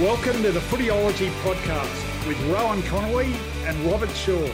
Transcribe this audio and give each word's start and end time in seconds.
Welcome 0.00 0.42
to 0.42 0.52
the 0.52 0.60
Footyology 0.60 1.30
Podcast 1.40 2.28
with 2.28 2.38
Rowan 2.50 2.82
Connolly 2.82 3.32
and 3.64 3.90
Robert 3.90 4.10
Shaw. 4.10 4.46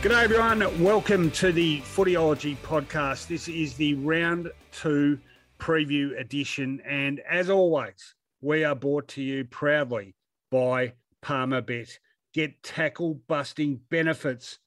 Good 0.00 0.10
G'day 0.10 0.24
everyone, 0.24 0.82
welcome 0.82 1.30
to 1.32 1.52
the 1.52 1.80
Footyology 1.82 2.56
Podcast. 2.62 3.26
This 3.26 3.46
is 3.48 3.74
the 3.74 3.92
round 3.96 4.50
two 4.72 5.18
preview 5.58 6.18
edition, 6.18 6.80
and 6.86 7.20
as 7.28 7.50
always, 7.50 8.14
we 8.40 8.64
are 8.64 8.74
brought 8.74 9.06
to 9.08 9.22
you 9.22 9.44
proudly 9.44 10.14
by 10.50 10.94
Palmerbet. 11.22 11.98
Get 12.32 12.62
tackle 12.62 13.20
busting 13.28 13.82
benefits 13.90 14.60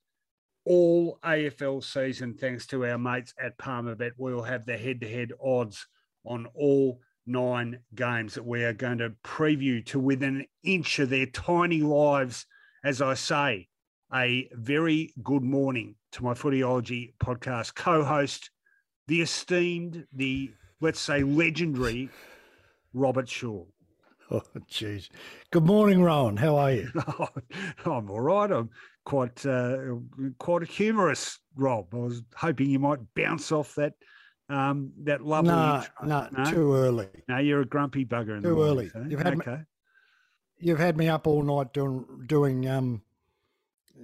all 0.63 1.17
AFL 1.23 1.83
season 1.83 2.35
thanks 2.35 2.67
to 2.67 2.85
our 2.85 2.99
mates 2.99 3.33
at 3.43 3.57
Palmerbet. 3.57 4.11
We'll 4.15 4.43
have 4.43 4.67
the 4.67 4.77
head 4.77 5.01
to 5.01 5.09
head 5.09 5.31
odds 5.43 5.87
on 6.23 6.45
all 6.53 6.99
nine 7.25 7.79
games 7.95 8.33
that 8.35 8.45
we 8.45 8.63
are 8.63 8.73
going 8.73 8.97
to 8.99 9.13
preview 9.23 9.85
to 9.87 9.99
within 9.99 10.37
an 10.37 10.45
inch 10.63 10.99
of 10.99 11.09
their 11.09 11.25
tiny 11.25 11.81
lives. 11.81 12.45
As 12.83 13.01
I 13.01 13.13
say, 13.13 13.67
a 14.13 14.49
very 14.53 15.13
good 15.23 15.43
morning 15.43 15.95
to 16.13 16.23
my 16.23 16.33
Footyology 16.33 17.13
podcast 17.23 17.75
co 17.75 18.03
host, 18.03 18.49
the 19.07 19.21
esteemed, 19.21 20.05
the 20.13 20.51
let's 20.81 20.99
say 20.99 21.23
legendary 21.23 22.09
Robert 22.93 23.29
Shaw. 23.29 23.65
Oh, 24.33 24.41
jeez. 24.69 25.09
Good 25.51 25.65
morning, 25.65 26.01
Rowan. 26.01 26.37
How 26.37 26.55
are 26.55 26.71
you? 26.71 26.89
oh, 26.95 27.27
I'm 27.85 28.09
all 28.09 28.21
right. 28.21 28.49
I'm 28.49 28.69
quite 29.03 29.45
uh, 29.45 29.75
quite 30.39 30.65
humorous, 30.69 31.37
Rob. 31.57 31.93
I 31.93 31.97
was 31.97 32.21
hoping 32.37 32.69
you 32.69 32.79
might 32.79 32.99
bounce 33.13 33.51
off 33.51 33.75
that 33.75 33.91
um, 34.51 34.91
that 35.03 35.21
lovely. 35.21 35.51
No, 35.51 35.83
no, 36.03 36.27
no, 36.31 36.51
too 36.51 36.75
early. 36.75 37.07
No, 37.27 37.37
you're 37.37 37.61
a 37.61 37.65
grumpy 37.65 38.05
bugger. 38.05 38.37
In 38.37 38.43
too 38.43 38.55
the 38.55 38.61
early. 38.61 38.91
Morning, 38.93 39.11
You've 39.11 39.21
had 39.21 39.39
okay. 39.39 39.51
me, 39.51 39.57
you've 40.59 40.79
had 40.79 40.97
me 40.97 41.07
up 41.07 41.25
all 41.25 41.41
night 41.41 41.73
doing 41.73 42.05
doing 42.27 42.67
um 42.67 43.01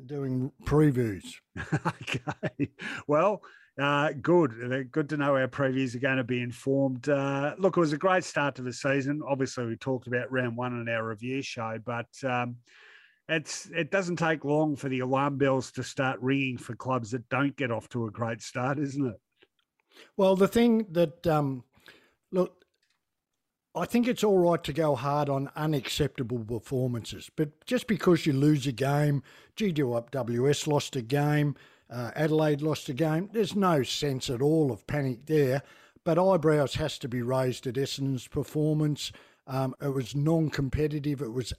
doing 0.06 0.52
previews. 0.64 1.26
okay. 1.86 2.70
Well, 3.08 3.42
uh, 3.80 4.14
good. 4.22 4.54
Uh, 4.72 4.84
good 4.90 5.10
to 5.10 5.18
know 5.18 5.36
our 5.36 5.48
previews 5.48 5.96
are 5.96 6.00
going 6.00 6.18
to 6.18 6.24
be 6.24 6.42
informed. 6.42 7.10
Uh, 7.10 7.54
look, 7.58 7.78
it 7.78 7.82
was 7.82 7.94
a 7.94 7.98
great 7.98 8.24
start 8.24 8.56
to 8.56 8.62
the 8.62 8.74
season. 8.74 9.22
Obviously, 9.28 9.66
we 9.66 9.76
talked 9.76 10.08
about 10.08 10.32
round 10.32 10.56
one 10.56 10.80
in 10.80 10.88
our 10.88 11.08
review 11.08 11.42
show, 11.42 11.78
but 11.86 12.08
um, 12.24 12.56
it's 13.28 13.70
it 13.76 13.92
doesn't 13.92 14.16
take 14.16 14.46
long 14.46 14.78
for 14.78 14.88
the 14.88 15.02
alarm 15.02 15.38
bells 15.38 15.72
to 15.74 15.84
start 15.84 16.22
ringing 16.22 16.58
for 16.58 16.76
clubs 16.76 17.12
that 17.12 17.28
don't 17.30 17.56
get 17.58 17.72
off 17.72 17.90
to 17.90 18.06
a 18.06 18.12
great 18.12 18.42
start, 18.42 18.80
isn't 18.80 19.06
it? 19.06 19.20
Well, 20.16 20.36
the 20.36 20.48
thing 20.48 20.88
that 20.92 21.26
um, 21.28 21.64
look, 22.32 22.66
I 23.76 23.86
think 23.86 24.08
it's 24.08 24.24
all 24.24 24.40
right 24.40 24.64
to 24.64 24.74
go 24.74 24.96
hard 24.96 25.30
on 25.30 25.52
unacceptable 25.56 26.40
performances, 26.40 27.30
but 27.36 27.66
just 27.66 27.88
because 27.88 28.26
you 28.26 28.34
lose 28.34 28.66
a 28.66 28.72
game, 28.72 29.22
GWS 29.56 30.68
lost 30.68 30.96
a 30.96 31.02
game, 31.02 31.56
uh, 31.90 32.12
Adelaide 32.16 32.62
lost 32.62 32.90
a 32.90 32.94
game, 32.94 33.30
there's 33.34 33.56
no 33.56 33.84
sense 33.84 34.30
at 34.30 34.42
all 34.42 34.72
of 34.72 34.88
panic 34.88 35.26
there. 35.28 35.62
But 36.04 36.18
eyebrows 36.18 36.76
has 36.76 36.98
to 37.00 37.10
be 37.10 37.22
raised 37.22 37.68
at 37.68 37.76
Essendon's 37.76 38.30
performance. 38.30 39.12
Um, 39.46 39.76
it 39.82 39.94
was 39.94 40.16
non-competitive. 40.16 41.22
It 41.22 41.34
was 41.34 41.54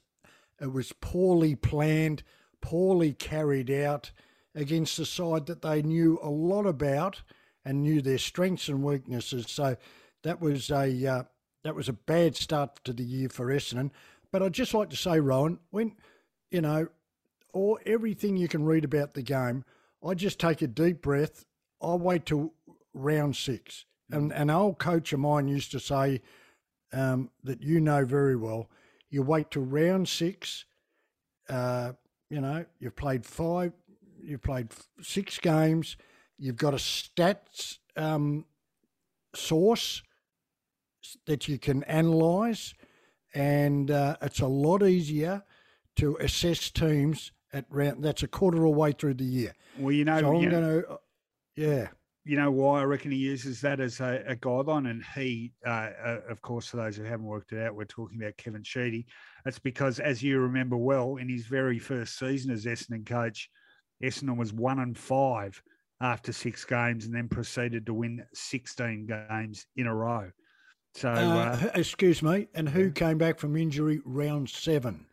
it 0.61 0.73
was 0.73 0.93
poorly 1.01 1.55
planned, 1.55 2.23
poorly 2.61 3.13
carried 3.13 3.71
out 3.71 4.11
against 4.55 4.99
a 4.99 5.05
side 5.05 5.47
that 5.47 5.63
they 5.63 5.83
knew 5.83 6.19
a 6.23 6.31
lot 6.31 6.67
about 6.67 7.23
and 7.65 7.83
knew 7.83 8.01
their 8.01 8.19
strengths 8.19 8.69
and 8.69 8.83
weaknesses. 8.83 9.47
So 9.49 9.77
that 10.23 10.41
was 10.41 10.71
a 10.71 11.07
uh, 11.07 11.23
that 11.65 11.75
was 11.75 11.89
a 11.89 11.93
bad 11.93 12.37
start 12.37 12.83
to 12.85 12.93
the 12.93 13.05
year 13.05 13.29
for 13.29 13.47
Essendon. 13.47 13.91
But 14.31 14.43
I'd 14.43 14.53
just 14.53 14.75
like 14.75 14.91
to 14.91 14.97
say, 14.97 15.21
Rowan, 15.21 15.59
when 15.71 15.97
you 16.51 16.61
know, 16.61 16.89
or 17.53 17.79
everything 17.87 18.37
you 18.37 18.49
can 18.49 18.65
read 18.65 18.85
about 18.85 19.15
the 19.15 19.23
game, 19.23 19.65
I 20.07 20.15
just 20.15 20.39
take 20.39 20.63
a 20.63 20.67
deep 20.67 21.03
breath. 21.03 21.45
I 21.83 21.95
wait 21.95 22.27
till 22.27 22.53
round 22.95 23.37
six. 23.37 23.85
And 24.11 24.33
an 24.33 24.51
old 24.51 24.79
coach 24.79 25.13
of 25.13 25.21
mine 25.21 25.49
used 25.49 25.71
to 25.73 25.81
say 25.81 26.23
um, 26.93 27.31
that 27.45 27.63
you 27.63 27.81
know 27.81 28.05
very 28.05 28.37
well. 28.37 28.71
You 29.11 29.23
wait 29.23 29.51
till 29.51 29.63
round 29.63 30.09
six. 30.09 30.65
Uh, 31.49 31.93
you 32.31 32.41
know, 32.41 32.65
you've 32.79 32.97
played 32.97 33.25
five, 33.25 33.73
you've 34.23 34.43
played 34.43 34.69
six 35.01 35.39
games 35.39 35.97
You've 36.39 36.57
got 36.57 36.73
a 36.73 36.79
stats 36.79 37.79
um, 37.97 38.45
source 39.35 40.03
that 41.27 41.49
you 41.49 41.59
can 41.59 41.85
analyse, 41.85 42.75
and 43.35 43.91
uh, 43.91 44.17
it's 44.23 44.41
a 44.41 44.47
lot 44.47 44.83
easier 44.83 45.43
to 45.97 46.17
assess 46.21 46.71
teams 46.71 47.33
at 47.53 47.65
round. 47.71 48.05
That's 48.05 48.23
a 48.23 48.29
quarter 48.29 48.59
of 48.59 48.63
the 48.65 48.79
way 48.79 48.93
through 48.93 49.15
the 49.15 49.25
year. 49.25 49.53
Well, 49.79 49.93
you 49.93 50.05
know, 50.05 50.21
so 50.21 50.37
I'm 50.37 50.49
going 50.49 50.83
to, 50.83 50.89
uh, 50.89 50.97
yeah. 51.57 51.89
You 52.25 52.37
know 52.37 52.51
why 52.51 52.83
I 52.83 52.85
reckon 52.85 53.11
he 53.11 53.17
uses 53.17 53.61
that 53.63 53.81
as 53.81 54.01
a, 54.01 54.23
a 54.29 54.37
guideline, 54.37 54.91
and 54.91 55.03
he, 55.15 55.55
uh, 55.67 55.91
uh, 56.05 56.21
of 56.29 56.43
course, 56.43 56.67
for 56.67 56.77
those 56.77 56.97
who 56.97 57.05
haven't 57.05 57.25
worked 57.25 57.53
it 57.53 57.67
out, 57.67 57.75
we're 57.75 57.85
talking 57.85 58.21
about 58.21 58.37
Kevin 58.37 58.63
Sheedy. 58.63 59.07
That's 59.45 59.59
because, 59.59 59.99
as 59.99 60.23
you 60.23 60.39
remember 60.39 60.77
well, 60.77 61.17
in 61.17 61.29
his 61.29 61.47
very 61.47 61.79
first 61.79 62.19
season 62.19 62.53
as 62.53 62.67
Essendon 62.67 63.07
coach, 63.07 63.49
Essendon 64.05 64.37
was 64.37 64.53
one 64.53 64.79
and 64.79 64.97
five 64.97 65.63
after 66.01 66.33
six 66.33 66.65
games 66.65 67.07
and 67.07 67.15
then 67.15 67.29
proceeded 67.29 67.87
to 67.87 67.95
win 67.95 68.25
16 68.35 69.07
games 69.07 69.67
in 69.77 69.87
a 69.87 69.95
row. 69.95 70.31
So, 70.95 71.11
uh, 71.11 71.59
uh, 71.63 71.71
excuse 71.75 72.23
me, 72.23 72.49
and 72.55 72.69
who 72.69 72.91
came 72.91 73.19
back 73.19 73.39
from 73.39 73.57
injury 73.57 74.01
round 74.05 74.49
seven? 74.49 75.07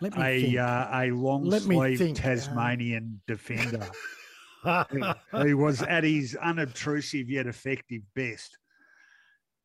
Let 0.00 0.16
me 0.16 0.56
a. 0.56 0.62
Uh, 0.62 1.02
a 1.02 1.10
long 1.12 1.50
sleeve 1.50 2.14
Tasmanian 2.14 3.20
defender 3.26 3.86
He 5.42 5.54
was 5.54 5.82
at 5.82 6.04
his 6.04 6.36
unobtrusive 6.36 7.28
yet 7.30 7.46
effective 7.46 8.02
best. 8.14 8.58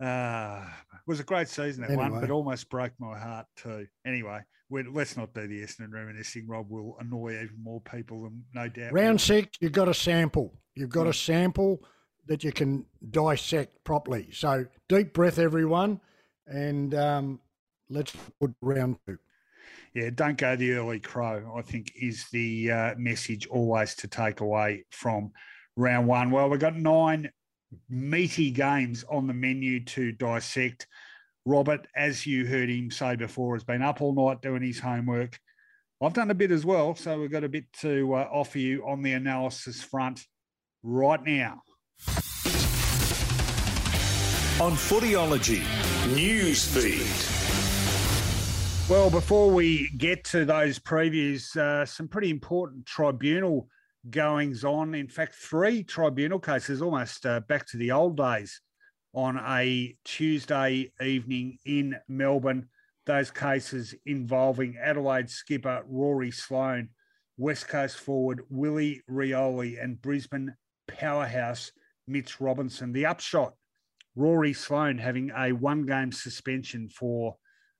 Uh, 0.01 0.61
it 0.93 1.01
was 1.07 1.19
a 1.19 1.23
great 1.23 1.47
season 1.47 1.81
that 1.81 1.91
anyway. 1.91 2.09
one, 2.09 2.21
but 2.21 2.31
almost 2.31 2.69
broke 2.69 2.93
my 2.99 3.17
heart 3.17 3.45
too. 3.55 3.87
Anyway, 4.05 4.41
let's 4.69 5.15
not 5.15 5.33
do 5.33 5.47
the 5.47 5.61
Essendon 5.61 5.91
reminiscing. 5.91 6.47
Rob 6.47 6.69
will 6.69 6.97
annoy 6.99 7.33
even 7.33 7.57
more 7.61 7.81
people, 7.81 8.23
than 8.23 8.43
no 8.53 8.67
doubt. 8.67 8.91
Round 8.93 9.19
six, 9.19 9.57
you've 9.61 9.71
got 9.71 9.87
a 9.87 9.93
sample. 9.93 10.53
You've 10.75 10.89
got 10.89 11.07
a 11.07 11.13
sample 11.13 11.81
that 12.27 12.43
you 12.43 12.51
can 12.51 12.85
dissect 13.11 13.83
properly. 13.83 14.29
So 14.31 14.65
deep 14.89 15.13
breath, 15.13 15.39
everyone, 15.39 16.01
and 16.47 16.93
um, 16.93 17.39
let's 17.89 18.13
put 18.39 18.53
round 18.61 18.97
two. 19.07 19.17
Yeah, 19.93 20.09
don't 20.13 20.37
go 20.37 20.57
the 20.57 20.73
early 20.73 20.99
crow. 20.99 21.53
I 21.57 21.61
think 21.61 21.93
is 21.95 22.25
the 22.31 22.71
uh, 22.71 22.95
message 22.97 23.47
always 23.47 23.95
to 23.95 24.07
take 24.07 24.41
away 24.41 24.83
from 24.91 25.31
round 25.77 26.07
one. 26.07 26.31
Well, 26.31 26.49
we've 26.49 26.59
got 26.59 26.75
nine 26.75 27.31
meaty 27.89 28.51
games 28.51 29.05
on 29.09 29.27
the 29.27 29.33
menu 29.33 29.83
to 29.85 30.11
dissect. 30.11 30.87
Robert, 31.45 31.87
as 31.95 32.25
you 32.25 32.45
heard 32.45 32.69
him 32.69 32.91
say 32.91 33.15
before, 33.15 33.55
has 33.55 33.63
been 33.63 33.81
up 33.81 34.01
all 34.01 34.13
night 34.13 34.41
doing 34.41 34.63
his 34.63 34.79
homework. 34.79 35.39
I've 36.01 36.13
done 36.13 36.31
a 36.31 36.35
bit 36.35 36.51
as 36.51 36.65
well, 36.65 36.95
so 36.95 37.21
we've 37.21 37.31
got 37.31 37.45
a 37.45 37.49
bit 37.49 37.71
to 37.79 38.13
uh, 38.15 38.27
offer 38.29 38.59
you 38.59 38.85
on 38.85 39.01
the 39.01 39.13
analysis 39.13 39.81
front 39.81 40.25
right 40.85 41.23
now. 41.25 41.61
On 44.61 44.73
Footyology 44.73 45.63
Newsfeed. 46.13 47.31
Well, 48.87 49.09
before 49.09 49.49
we 49.49 49.89
get 49.97 50.23
to 50.25 50.45
those 50.45 50.77
previews, 50.77 51.57
uh, 51.57 51.85
some 51.85 52.07
pretty 52.07 52.29
important 52.29 52.85
tribunal 52.85 53.67
goings 54.11 54.63
on. 54.63 54.93
In 54.93 55.07
fact, 55.07 55.33
three 55.33 55.81
tribunal 55.83 56.39
cases, 56.39 56.83
almost 56.83 57.25
uh, 57.25 57.39
back 57.41 57.65
to 57.69 57.77
the 57.77 57.91
old 57.91 58.15
days, 58.15 58.61
on 59.13 59.39
a 59.43 59.97
Tuesday 60.05 60.91
evening 61.01 61.57
in 61.65 61.95
Melbourne. 62.07 62.69
Those 63.07 63.31
cases 63.31 63.95
involving 64.05 64.77
Adelaide 64.77 65.31
skipper 65.31 65.83
Rory 65.87 66.29
Sloane, 66.29 66.89
West 67.37 67.67
Coast 67.67 67.97
forward 67.97 68.41
Willie 68.49 69.01
Rioli, 69.09 69.83
and 69.83 69.99
Brisbane 69.99 70.55
powerhouse 70.87 71.71
Mitch 72.07 72.39
Robinson. 72.39 72.91
The 72.91 73.05
upshot 73.05 73.53
Rory 74.15 74.53
Sloane 74.53 74.97
having 74.97 75.31
a 75.35 75.51
one 75.51 75.85
game 75.85 76.11
suspension 76.11 76.89
for 76.89 77.35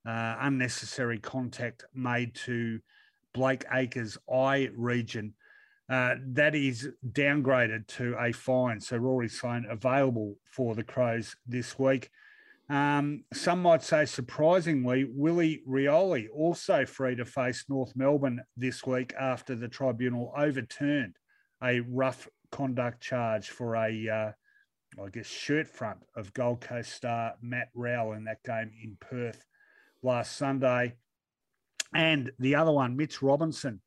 uh, 0.06 0.36
unnecessary 0.42 1.20
contact 1.20 1.86
made 1.94 2.36
to 2.36 2.80
Blake 3.34 3.66
Acres' 3.72 4.18
eye 4.32 4.70
region. 4.76 5.34
Uh, 5.90 6.16
that 6.30 6.56
is 6.56 6.90
downgraded 7.12 7.88
to 7.88 8.16
a 8.20 8.32
fine. 8.32 8.80
So 8.80 8.98
Rory 8.98 9.30
Sloane 9.30 9.68
available 9.70 10.36
for 10.46 10.76
the 10.76 10.84
Crows 10.84 11.36
this 11.48 11.78
week. 11.78 12.10
Um, 12.70 13.24
some 13.32 13.62
might 13.62 13.84
say, 13.84 14.06
surprisingly, 14.06 15.06
Willie 15.08 15.62
Rioli 15.70 16.28
also 16.34 16.86
free 16.86 17.16
to 17.16 17.26
face 17.26 17.66
North 17.70 17.94
Melbourne 17.96 18.42
this 18.58 18.84
week 18.86 19.14
after 19.20 19.56
the 19.56 19.68
tribunal 19.68 20.34
overturned 20.36 21.18
a 21.64 21.82
rough 21.82 22.28
conduct 22.56 23.02
charge 23.02 23.50
for 23.50 23.76
a, 23.76 24.08
uh, 24.08 24.32
I 25.04 25.10
guess, 25.12 25.28
shirt 25.28 25.68
front 25.68 26.00
of 26.16 26.34
Gold 26.34 26.62
Coast 26.62 26.94
star 26.94 27.34
Matt 27.42 27.68
Rowell 27.76 28.14
in 28.14 28.24
that 28.24 28.44
game 28.44 28.72
in 28.82 28.96
Perth 29.02 29.46
last 30.02 30.38
Sunday. 30.38 30.96
And 31.94 32.32
the 32.40 32.56
other 32.56 32.72
one, 32.72 32.96
Mitch 32.96 33.22
Robinson, 33.22 33.82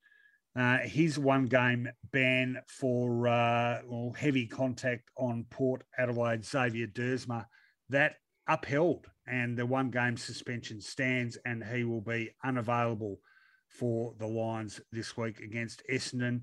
uh, 0.55 0.79
his 0.79 1.19
one 1.19 1.47
game 1.47 1.88
ban 2.12 2.59
for 2.67 3.26
uh, 3.26 3.81
well, 3.87 4.12
heavy 4.12 4.47
contact 4.47 5.09
on 5.17 5.47
Port 5.49 5.82
Adelaide 5.97 6.44
Xavier 6.44 6.88
Duursma, 6.88 7.47
that 7.88 8.17
upheld 8.47 9.06
and 9.26 9.56
the 9.56 9.64
one 9.64 9.91
game 9.91 10.19
suspension 10.19 10.82
stands 10.82 11.38
and 11.47 11.64
he 11.64 11.85
will 11.85 12.03
be 12.03 12.31
unavailable 12.44 13.19
for 13.69 14.14
the 14.19 14.26
Lions 14.26 14.79
this 14.93 15.17
week 15.17 15.41
against 15.41 15.82
Essendon. 15.91 16.43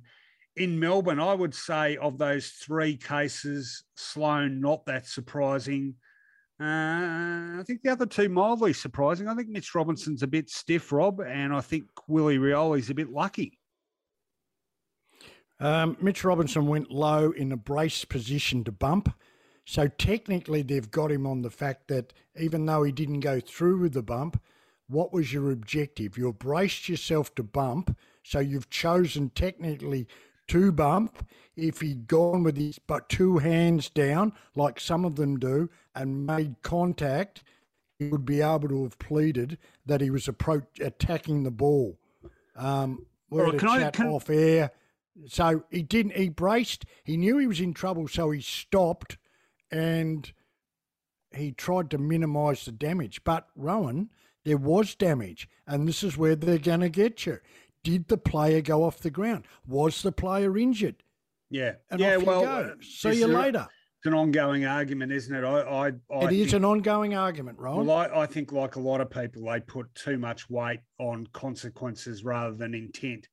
In 0.57 0.80
Melbourne, 0.80 1.19
I 1.19 1.34
would 1.34 1.54
say 1.54 1.98
of 1.98 2.18
those 2.18 2.50
three 2.50 2.96
cases, 2.96 3.84
Sloane 3.96 4.62
not 4.62 4.86
that 4.86 5.06
surprising. 5.06 5.96
Uh, 6.62 7.60
I 7.60 7.63
think 7.68 7.81
the 7.81 7.92
other 7.92 8.06
two 8.06 8.30
mildly 8.30 8.72
surprising. 8.72 9.28
I 9.28 9.36
think 9.36 9.50
Mitch 9.50 9.75
Robinson's 9.75 10.24
a 10.24 10.28
bit 10.28 10.50
stiff, 10.50 10.94
Rob, 10.94 11.19
and 11.19 11.54
I 11.54 11.60
think 11.60 11.86
Willie 12.07 12.38
Rioli's 12.38 12.90
a 12.90 12.94
bit 12.94 13.12
lucky. 13.12 13.60
Um, 15.60 15.98
Mitch 16.02 16.24
Robinson 16.24 16.68
went 16.68 16.92
low 16.92 17.31
in 17.31 17.52
a 17.52 17.57
brace 17.57 18.06
position 18.06 18.63
to 18.63 18.72
bump. 18.72 19.13
So 19.66 19.88
technically, 19.88 20.62
they've 20.62 20.90
got 20.90 21.12
him 21.12 21.25
on 21.25 21.42
the 21.42 21.50
fact 21.50 21.88
that 21.90 22.13
even 22.40 22.66
though 22.66 22.84
he 22.84 22.92
didn't 22.92 23.22
go 23.22 23.40
through 23.40 23.80
with 23.80 23.94
the 23.94 24.04
bump, 24.04 24.42
what 24.88 25.12
was 25.12 25.34
your 25.34 25.52
objective? 25.52 26.18
You 26.18 26.31
braced 26.31 26.88
yourself 26.88 27.34
to 27.36 27.44
bump, 27.44 27.98
so 28.24 28.40
you've 28.40 28.69
chosen 28.69 29.31
technically 29.31 30.07
to 30.47 30.71
bump. 30.71 31.27
If 31.56 31.81
he'd 31.81 32.07
gone 32.07 32.44
with 32.44 32.57
his 32.57 32.80
but 32.80 33.07
two 33.07 33.38
hands 33.38 33.89
down, 33.89 34.33
like 34.56 34.80
some 34.80 35.06
of 35.06 35.15
them 35.15 35.39
do, 35.39 35.69
and 35.95 36.25
made 36.25 36.62
contact, 36.62 37.44
he 37.97 38.09
would 38.09 38.25
be 38.25 38.42
able 38.42 38.68
to 38.68 38.83
have 38.83 39.00
pleaded 39.00 39.57
that 39.86 40.01
he 40.01 40.09
was 40.09 40.27
approach 40.27 40.80
attacking 40.81 41.44
the 41.44 41.51
ball. 41.51 41.97
Um, 42.56 43.06
we're 43.30 43.50
well, 43.50 43.53
can 43.53 43.69
I, 43.69 43.89
can... 43.92 44.07
off 44.07 44.30
air. 44.30 44.71
So 45.27 45.63
he 45.69 45.81
didn't. 45.81 46.18
He 46.18 46.30
braced. 46.30 46.86
He 47.03 47.15
knew 47.15 47.38
he 47.38 47.47
was 47.47 47.62
in 47.62 47.74
trouble, 47.74 48.07
so 48.07 48.31
he 48.31 48.42
stopped 48.42 49.18
and 49.71 50.31
he 51.33 51.51
tried 51.51 51.89
to 51.92 51.97
minimise 51.97 52.65
the 52.65 52.71
damage. 52.71 53.24
But 53.24 53.47
Rowan, 53.56 54.09
there 54.44 54.57
was 54.57 54.95
damage, 54.95 55.50
and 55.65 55.88
this 55.88 56.03
is 56.03 56.18
where 56.18 56.36
they're 56.36 56.57
going 56.57 56.81
to 56.81 56.89
get 56.89 57.25
you. 57.25 57.39
Did 57.85 58.07
the 58.07 58.17
player 58.17 58.61
go 58.61 58.83
off 58.83 58.97
the 58.97 59.11
ground? 59.11 59.45
Was 59.67 60.01
the 60.01 60.11
player 60.11 60.57
injured? 60.57 61.03
Yeah, 61.51 61.73
and 61.91 61.99
yeah. 61.99 62.17
well, 62.17 62.43
uh, 62.43 62.69
see 62.81 63.19
you 63.19 63.27
later. 63.27 63.67
It's 63.99 64.07
an 64.07 64.15
ongoing 64.15 64.65
argument, 64.65 65.11
isn't 65.11 65.35
it? 65.35 65.43
I, 65.43 65.59
I, 65.61 65.87
I 66.11 66.25
it 66.25 66.33
is 66.33 66.53
an 66.53 66.65
ongoing 66.65 67.13
argument, 67.13 67.59
Rowan. 67.59 67.85
Well, 67.85 67.97
I, 67.97 68.23
I 68.23 68.25
think, 68.25 68.51
like 68.51 68.75
a 68.75 68.79
lot 68.79 69.01
of 69.01 69.11
people, 69.11 69.43
they 69.45 69.59
put 69.59 69.93
too 69.93 70.17
much 70.17 70.49
weight 70.49 70.79
on 70.97 71.27
consequences 71.31 72.23
rather 72.23 72.55
than 72.55 72.73
intent. 72.73 73.27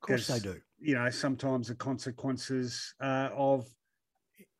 Of 0.00 0.06
course, 0.06 0.28
they 0.28 0.38
do. 0.38 0.60
You 0.78 0.94
know, 0.94 1.10
sometimes 1.10 1.66
the 1.66 1.74
consequences 1.74 2.94
uh, 3.00 3.30
of 3.34 3.66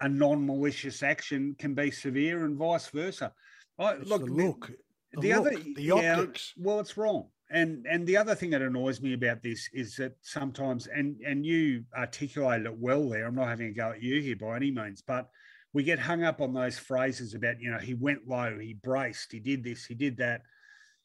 a 0.00 0.08
non-malicious 0.08 1.04
action 1.04 1.54
can 1.60 1.74
be 1.74 1.92
severe 1.92 2.44
and 2.44 2.56
vice 2.56 2.88
versa. 2.88 3.32
I, 3.78 3.94
look, 3.98 4.26
the 4.26 4.32
look, 4.32 4.70
the, 5.12 5.20
the 5.20 5.28
look, 5.28 5.46
other, 5.46 5.56
the 5.76 5.90
optics. 5.92 6.54
Yeah, 6.56 6.64
well, 6.66 6.80
it's 6.80 6.96
wrong. 6.96 7.28
And 7.52 7.86
and 7.86 8.06
the 8.06 8.16
other 8.16 8.34
thing 8.34 8.50
that 8.50 8.62
annoys 8.62 9.00
me 9.00 9.12
about 9.12 9.42
this 9.42 9.68
is 9.72 9.96
that 9.96 10.16
sometimes, 10.22 10.86
and 10.86 11.20
and 11.26 11.44
you 11.44 11.84
articulated 11.96 12.66
it 12.66 12.78
well 12.78 13.08
there. 13.08 13.26
I'm 13.26 13.34
not 13.34 13.48
having 13.48 13.68
a 13.68 13.72
go 13.72 13.90
at 13.90 14.02
you 14.02 14.20
here 14.20 14.36
by 14.36 14.56
any 14.56 14.70
means, 14.70 15.02
but 15.02 15.28
we 15.74 15.82
get 15.82 15.98
hung 15.98 16.24
up 16.24 16.40
on 16.40 16.54
those 16.54 16.78
phrases 16.78 17.34
about 17.34 17.60
you 17.60 17.70
know 17.70 17.78
he 17.78 17.94
went 17.94 18.26
low, 18.26 18.58
he 18.58 18.74
braced, 18.74 19.32
he 19.32 19.38
did 19.38 19.62
this, 19.62 19.84
he 19.84 19.94
did 19.94 20.16
that 20.16 20.42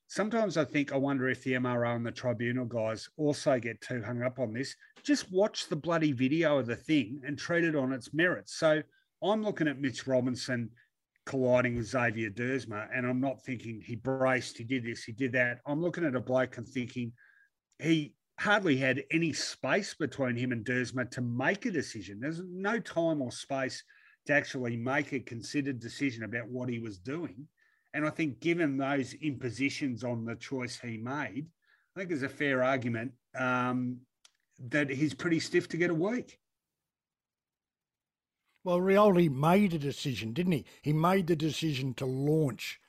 sometimes 0.08 0.58
I 0.58 0.66
think 0.66 0.92
I 0.92 0.98
wonder 0.98 1.30
if 1.30 1.44
the 1.44 1.54
MRO 1.54 1.96
and 1.96 2.06
the 2.06 2.12
tribunal 2.12 2.66
guys 2.66 3.10
also 3.18 3.60
get 3.60 3.82
too 3.82 4.02
hung 4.02 4.24
up 4.24 4.40
on 4.40 4.54
this. 4.54 4.76
Just 5.04 5.32
watch 5.32 5.68
the 5.68 5.76
bloody 5.76 6.12
video 6.12 6.58
of 6.58 6.66
the 6.66 6.76
thing 6.76 7.22
and 7.26 7.38
treat 7.38 7.64
it 7.64 7.76
on 7.76 7.94
its 7.94 8.14
merits. 8.14 8.56
So 8.56 8.82
I'm 9.22 9.44
looking 9.44 9.68
at 9.68 9.80
Mitch 9.80 10.08
Robinson 10.08 10.70
colliding 11.28 11.76
with 11.76 11.88
Xavier 11.88 12.30
Duursma, 12.30 12.88
and 12.96 13.06
I'm 13.06 13.20
not 13.20 13.44
thinking 13.44 13.82
he 13.86 13.96
braced, 13.96 14.58
he 14.58 14.64
did 14.64 14.86
this, 14.86 15.04
he 15.04 15.12
did 15.12 15.34
that. 15.34 15.60
I'm 15.68 15.82
looking 15.82 16.06
at 16.06 16.16
a 16.16 16.22
bloke 16.22 16.58
and 16.58 16.68
thinking 16.68 17.12
he 17.80 18.14
hardly 18.40 18.78
had 18.78 19.04
any 19.12 19.34
space 19.34 19.94
between 19.94 20.38
him 20.38 20.54
and 20.54 20.66
Duursma 20.66 21.12
to 21.12 21.22
make 21.22 21.66
a 21.66 21.72
decision. 21.72 22.20
There's 22.20 22.42
no 22.48 22.80
time 22.80 23.22
or 23.22 23.32
space 23.32 23.84
to 24.28 24.34
actually 24.34 24.78
make 24.78 25.12
a 25.12 25.20
considered 25.20 25.80
decision 25.80 26.24
about 26.24 26.48
what 26.48 26.70
he 26.70 26.80
was 26.80 26.98
doing. 26.98 27.48
And 27.94 28.06
I 28.06 28.10
think, 28.10 28.40
given 28.40 28.78
those 28.78 29.14
impositions 29.16 30.04
on 30.04 30.24
the 30.24 30.36
choice 30.36 30.80
he 30.80 30.98
made, 30.98 31.48
I 31.96 32.00
think 32.00 32.10
there's 32.10 32.24
a 32.24 32.30
fair 32.30 32.64
argument 32.64 33.12
um, 33.38 33.98
that 34.70 34.90
he's 34.90 35.14
pretty 35.14 35.40
stiff 35.40 35.68
to 35.70 35.78
get 35.78 35.90
a 35.90 35.96
week. 35.96 36.40
Well, 38.68 38.82
Rioli 38.82 39.32
made 39.32 39.74
a 39.74 39.80
decision, 39.80 40.34
didn't 40.34 40.52
he? 40.52 40.66
He 40.82 40.92
made 40.92 41.28
the 41.28 41.38
decision 41.38 41.94
to 41.94 42.06
launch 42.06 42.82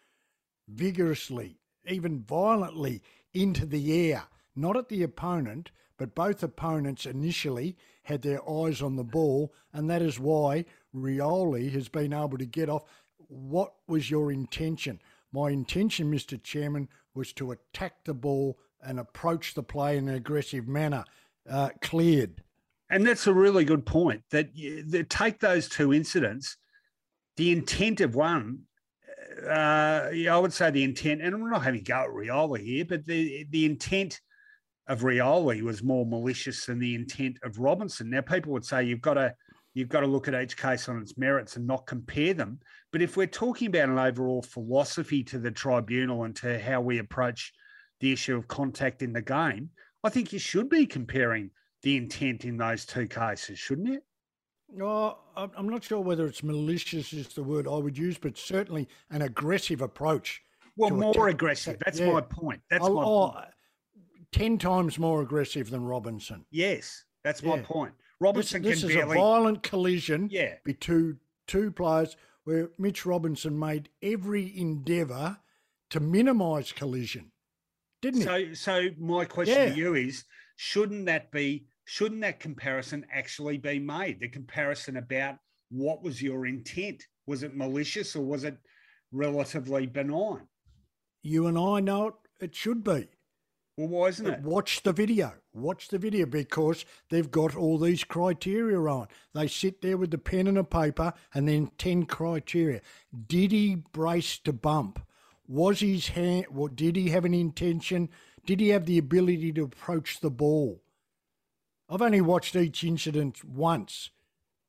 vigorously, 0.67 1.61
even 1.87 2.25
violently, 2.25 3.01
into 3.33 3.65
the 3.65 4.11
air, 4.11 4.25
not 4.57 4.77
at 4.77 4.89
the 4.89 5.05
opponent, 5.05 5.71
but 5.97 6.17
both 6.17 6.43
opponents 6.43 7.07
initially 7.07 7.77
had 8.03 8.23
their 8.23 8.41
eyes 8.51 8.83
on 8.83 8.97
the 8.97 9.05
ball, 9.05 9.55
and 9.73 9.89
that 9.89 10.03
is 10.03 10.19
why 10.19 10.65
Rioli 10.93 11.71
has 11.71 11.89
been 11.89 12.13
able 12.13 12.39
to 12.39 12.45
get 12.45 12.69
off 12.69 12.83
what 13.29 13.75
was 13.87 14.11
your 14.11 14.33
intention? 14.33 15.01
My 15.31 15.51
intention, 15.51 16.11
Mr. 16.11 16.43
Chairman, 16.43 16.89
was 17.15 17.33
to 17.35 17.53
attack 17.53 18.03
the 18.05 18.15
ball 18.15 18.59
and 18.83 18.99
approach 18.99 19.55
the 19.55 19.63
play 19.63 19.97
in 19.97 20.09
an 20.09 20.17
aggressive 20.17 20.67
manner. 20.67 21.05
Uh, 21.49 21.71
cleared. 21.81 22.43
And 22.91 23.07
that's 23.07 23.27
a 23.27 23.35
really 23.35 23.65
good 23.65 23.85
point. 23.85 24.23
That, 24.31 24.49
that 24.89 25.11
take 25.11 25.41
those 25.41 25.69
two 25.69 25.93
incidents, 25.93 26.57
the 27.37 27.53
intent 27.53 28.01
of 28.01 28.15
one, 28.15 28.61
uh, 29.47 30.09
yeah, 30.13 30.35
I 30.35 30.39
would 30.39 30.53
say 30.53 30.71
the 30.71 30.85
intent, 30.85 31.23
and 31.23 31.35
I'm 31.35 31.51
not 31.51 31.63
having 31.63 31.83
go 31.83 31.95
at 31.95 32.09
Rioli 32.09 32.65
here, 32.65 32.85
but 32.85 33.05
the 33.05 33.47
the 33.51 33.67
intent 33.67 34.21
of 34.89 35.03
Rioli 35.03 35.63
was 35.63 35.83
more 35.83 36.07
malicious 36.07 36.67
than 36.67 36.79
the 36.79 36.95
intent 36.95 37.39
of 37.45 37.59
Robinson. 37.59 38.11
Now, 38.11 38.23
people 38.23 38.53
would 38.53 38.65
say 38.65 38.85
you've 38.85 39.01
got 39.03 39.15
to 39.15 39.35
you've 39.75 39.89
got 39.89 40.01
to 40.01 40.07
look 40.07 40.27
at 40.27 40.43
each 40.43 40.57
case 40.57 40.89
on 40.89 41.01
its 41.01 41.17
merits 41.19 41.57
and 41.57 41.67
not 41.67 41.87
compare 41.87 42.35
them. 42.35 42.59
But 42.91 43.03
if 43.03 43.17
we're 43.17 43.27
talking 43.27 43.69
about 43.69 43.91
an 43.91 43.99
overall 43.99 44.43
philosophy 44.43 45.23
to 45.25 45.39
the 45.39 45.51
tribunal 45.51 46.25
and 46.25 46.35
to 46.37 46.59
how 46.59 46.81
we 46.81 46.99
approach 46.99 47.53
the 48.01 48.13
issue 48.13 48.37
of 48.37 48.49
contact 48.49 49.03
in 49.03 49.13
the 49.13 49.23
game, 49.23 49.71
I 50.03 50.09
think 50.09 50.33
you 50.33 50.39
should 50.39 50.69
be 50.69 50.87
comparing 50.87 51.51
the 51.83 51.97
intent 51.97 52.45
in 52.45 52.57
those 52.57 52.85
two 52.85 53.07
cases, 53.07 53.59
shouldn't 53.59 53.89
it? 53.89 54.05
No, 54.71 55.19
I'm 55.37 55.69
not 55.69 55.83
sure 55.83 56.01
whether 56.01 56.27
it's 56.27 56.43
malicious 56.43 57.13
is 57.13 57.29
the 57.29 57.43
word 57.43 57.67
I 57.67 57.77
would 57.77 57.97
use, 57.97 58.19
but 58.19 58.37
certainly 58.37 58.87
an 59.11 59.23
aggressive 59.23 59.81
approach. 59.81 60.43
Well, 60.77 60.91
more 60.91 61.29
aggressive. 61.29 61.79
That's 61.85 61.99
yeah. 61.99 62.13
my 62.13 62.21
point. 62.21 62.61
That's 62.71 62.85
I'll, 62.85 62.95
my 62.95 63.03
oh, 63.03 63.31
point. 63.31 63.47
Ten 64.31 64.59
times 64.59 64.99
more 64.99 65.23
aggressive 65.23 65.71
than 65.71 65.83
Robinson. 65.83 66.45
Yes, 66.51 67.05
that's 67.25 67.43
yeah. 67.43 67.57
my 67.57 67.59
point. 67.61 67.95
Robinson 68.21 68.63
this, 68.63 68.83
this 68.83 68.91
is 68.91 68.97
barely... 68.97 69.17
a 69.17 69.21
violent 69.21 69.63
collision 69.63 70.29
yeah. 70.31 70.55
between 70.65 71.19
two 71.47 71.71
players 71.71 72.17
where 72.45 72.71
Mitch 72.79 73.07
Robinson 73.07 73.59
made 73.59 73.89
every 74.03 74.57
endeavour 74.59 75.39
to 75.91 76.01
minimise 76.01 76.73
collision, 76.73 77.33
didn't 78.03 78.23
so, 78.23 78.39
he? 78.39 78.55
So, 78.55 78.89
my 78.99 79.25
question 79.25 79.57
yeah. 79.57 79.69
to 79.71 79.77
you 79.77 79.95
is: 79.95 80.25
Shouldn't 80.61 81.07
that 81.07 81.31
be? 81.31 81.67
Shouldn't 81.85 82.23
that 82.23 82.41
comparison 82.41 83.07
actually 83.13 83.59
be 83.59 83.79
made? 83.79 84.19
The 84.19 84.29
comparison 84.29 84.97
about 84.97 85.37
what 85.71 86.03
was 86.03 86.21
your 86.21 86.47
intent? 86.47 87.07
Was 87.29 87.45
it 87.45 87.57
malicious 87.57 88.17
or 88.17 88.25
was 88.25 88.43
it 88.43 88.57
relatively 89.13 89.87
benign? 89.87 90.49
You 91.23 91.47
and 91.47 91.57
I 91.57 91.79
know 91.79 92.09
it. 92.09 92.15
It 92.41 92.57
should 92.57 92.83
be. 92.83 93.07
Well, 93.77 93.87
why 93.87 94.09
isn't 94.09 94.27
it? 94.27 94.41
Watch 94.41 94.83
the 94.83 94.93
video. 94.93 95.35
Watch 95.53 95.87
the 95.89 95.99
video 95.99 96.27
because 96.27 96.85
they've 97.09 97.31
got 97.31 97.55
all 97.55 97.79
these 97.79 98.03
criteria 98.03 98.81
on. 98.81 99.07
They 99.35 99.47
sit 99.47 99.81
there 99.81 99.97
with 99.97 100.11
the 100.11 100.19
pen 100.19 100.49
and 100.49 100.59
a 100.59 100.65
paper 100.65 101.13
and 101.35 101.47
then 101.47 101.71
10 101.79 102.07
criteria. 102.07 102.81
Did 103.29 103.53
he 103.53 103.77
brace 103.77 104.39
to 104.41 104.53
bump? 104.53 104.99
Was 105.47 105.79
his 105.79 106.09
hand, 106.09 106.47
what, 106.51 106.75
did 106.75 106.97
he 106.97 107.11
have 107.11 107.25
an 107.25 107.33
intention? 107.35 108.09
Did 108.47 108.61
he 108.61 108.69
have 108.71 108.87
the 108.87 108.99
ability 108.99 109.53
to 109.53 109.65
approach 109.65 110.21
the 110.21 110.31
ball? 110.31 110.83
I've 111.89 112.03
only 112.03 112.21
watched 112.21 112.57
each 112.57 112.85
incident 112.85 113.45
once, 113.45 114.11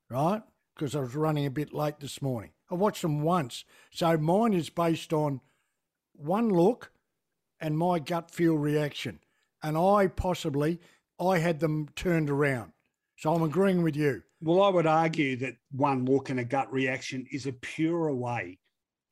right? 0.08 0.42
Because 0.74 0.94
I 0.94 1.00
was 1.00 1.14
running 1.14 1.44
a 1.44 1.50
bit 1.50 1.74
late 1.74 2.00
this 2.00 2.22
morning. 2.22 2.52
I 2.70 2.74
watched 2.74 3.02
them 3.02 3.22
once. 3.22 3.64
So 3.90 4.16
mine 4.16 4.54
is 4.54 4.70
based 4.70 5.12
on 5.12 5.40
one 6.14 6.48
look 6.48 6.92
and 7.60 7.76
my 7.76 7.98
gut 7.98 8.30
feel 8.30 8.54
reaction. 8.54 9.18
And 9.62 9.76
I 9.76 10.06
possibly, 10.06 10.80
I 11.20 11.38
had 11.38 11.60
them 11.60 11.88
turned 11.94 12.30
around. 12.30 12.72
So 13.16 13.34
I'm 13.34 13.42
agreeing 13.42 13.82
with 13.82 13.96
you. 13.96 14.22
Well, 14.40 14.62
I 14.62 14.70
would 14.70 14.86
argue 14.86 15.36
that 15.36 15.56
one 15.72 16.06
look 16.06 16.30
and 16.30 16.40
a 16.40 16.44
gut 16.44 16.72
reaction 16.72 17.26
is 17.30 17.46
a 17.46 17.52
purer 17.52 18.14
way 18.14 18.59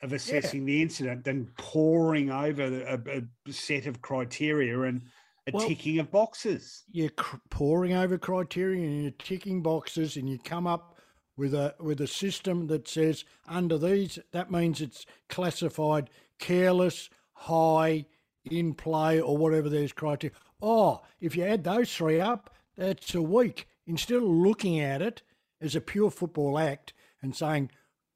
of 0.02 0.12
assessing 0.12 0.60
yeah. 0.60 0.66
the 0.66 0.82
incident 0.82 1.24
than 1.24 1.50
poring 1.58 2.30
over 2.30 2.62
a, 2.62 3.18
a, 3.18 3.52
set 3.52 3.86
of 3.86 4.00
criteria 4.00 4.82
and 4.82 5.02
a 5.46 5.50
well, 5.52 5.66
ticking 5.66 5.98
of 5.98 6.10
boxes. 6.10 6.84
You're 6.90 7.10
cr- 7.10 7.36
poring 7.50 7.94
over 7.94 8.18
criteria 8.18 8.84
and 8.86 9.02
you're 9.02 9.10
ticking 9.12 9.62
boxes, 9.62 10.16
and 10.16 10.28
you 10.28 10.38
come 10.38 10.66
up 10.66 10.96
with 11.36 11.54
a 11.54 11.74
with 11.80 12.00
a 12.00 12.06
system 12.06 12.66
that 12.68 12.88
says 12.88 13.24
under 13.46 13.78
these 13.78 14.18
that 14.32 14.50
means 14.50 14.80
it's 14.80 15.06
classified 15.28 16.10
careless, 16.38 17.10
high, 17.32 18.06
in 18.50 18.74
play 18.74 19.20
or 19.20 19.36
whatever 19.36 19.68
there's 19.68 19.92
criteria. 19.92 20.36
Oh, 20.60 21.02
if 21.20 21.36
you 21.36 21.44
add 21.44 21.64
those 21.64 21.94
three 21.94 22.20
up, 22.20 22.54
that's 22.76 23.14
a 23.14 23.22
week. 23.22 23.68
Instead 23.86 24.18
of 24.18 24.24
looking 24.24 24.80
at 24.80 25.02
it 25.02 25.22
as 25.60 25.74
a 25.74 25.80
pure 25.80 26.10
football 26.10 26.58
act 26.58 26.92
and 27.22 27.34
saying, 27.34 27.70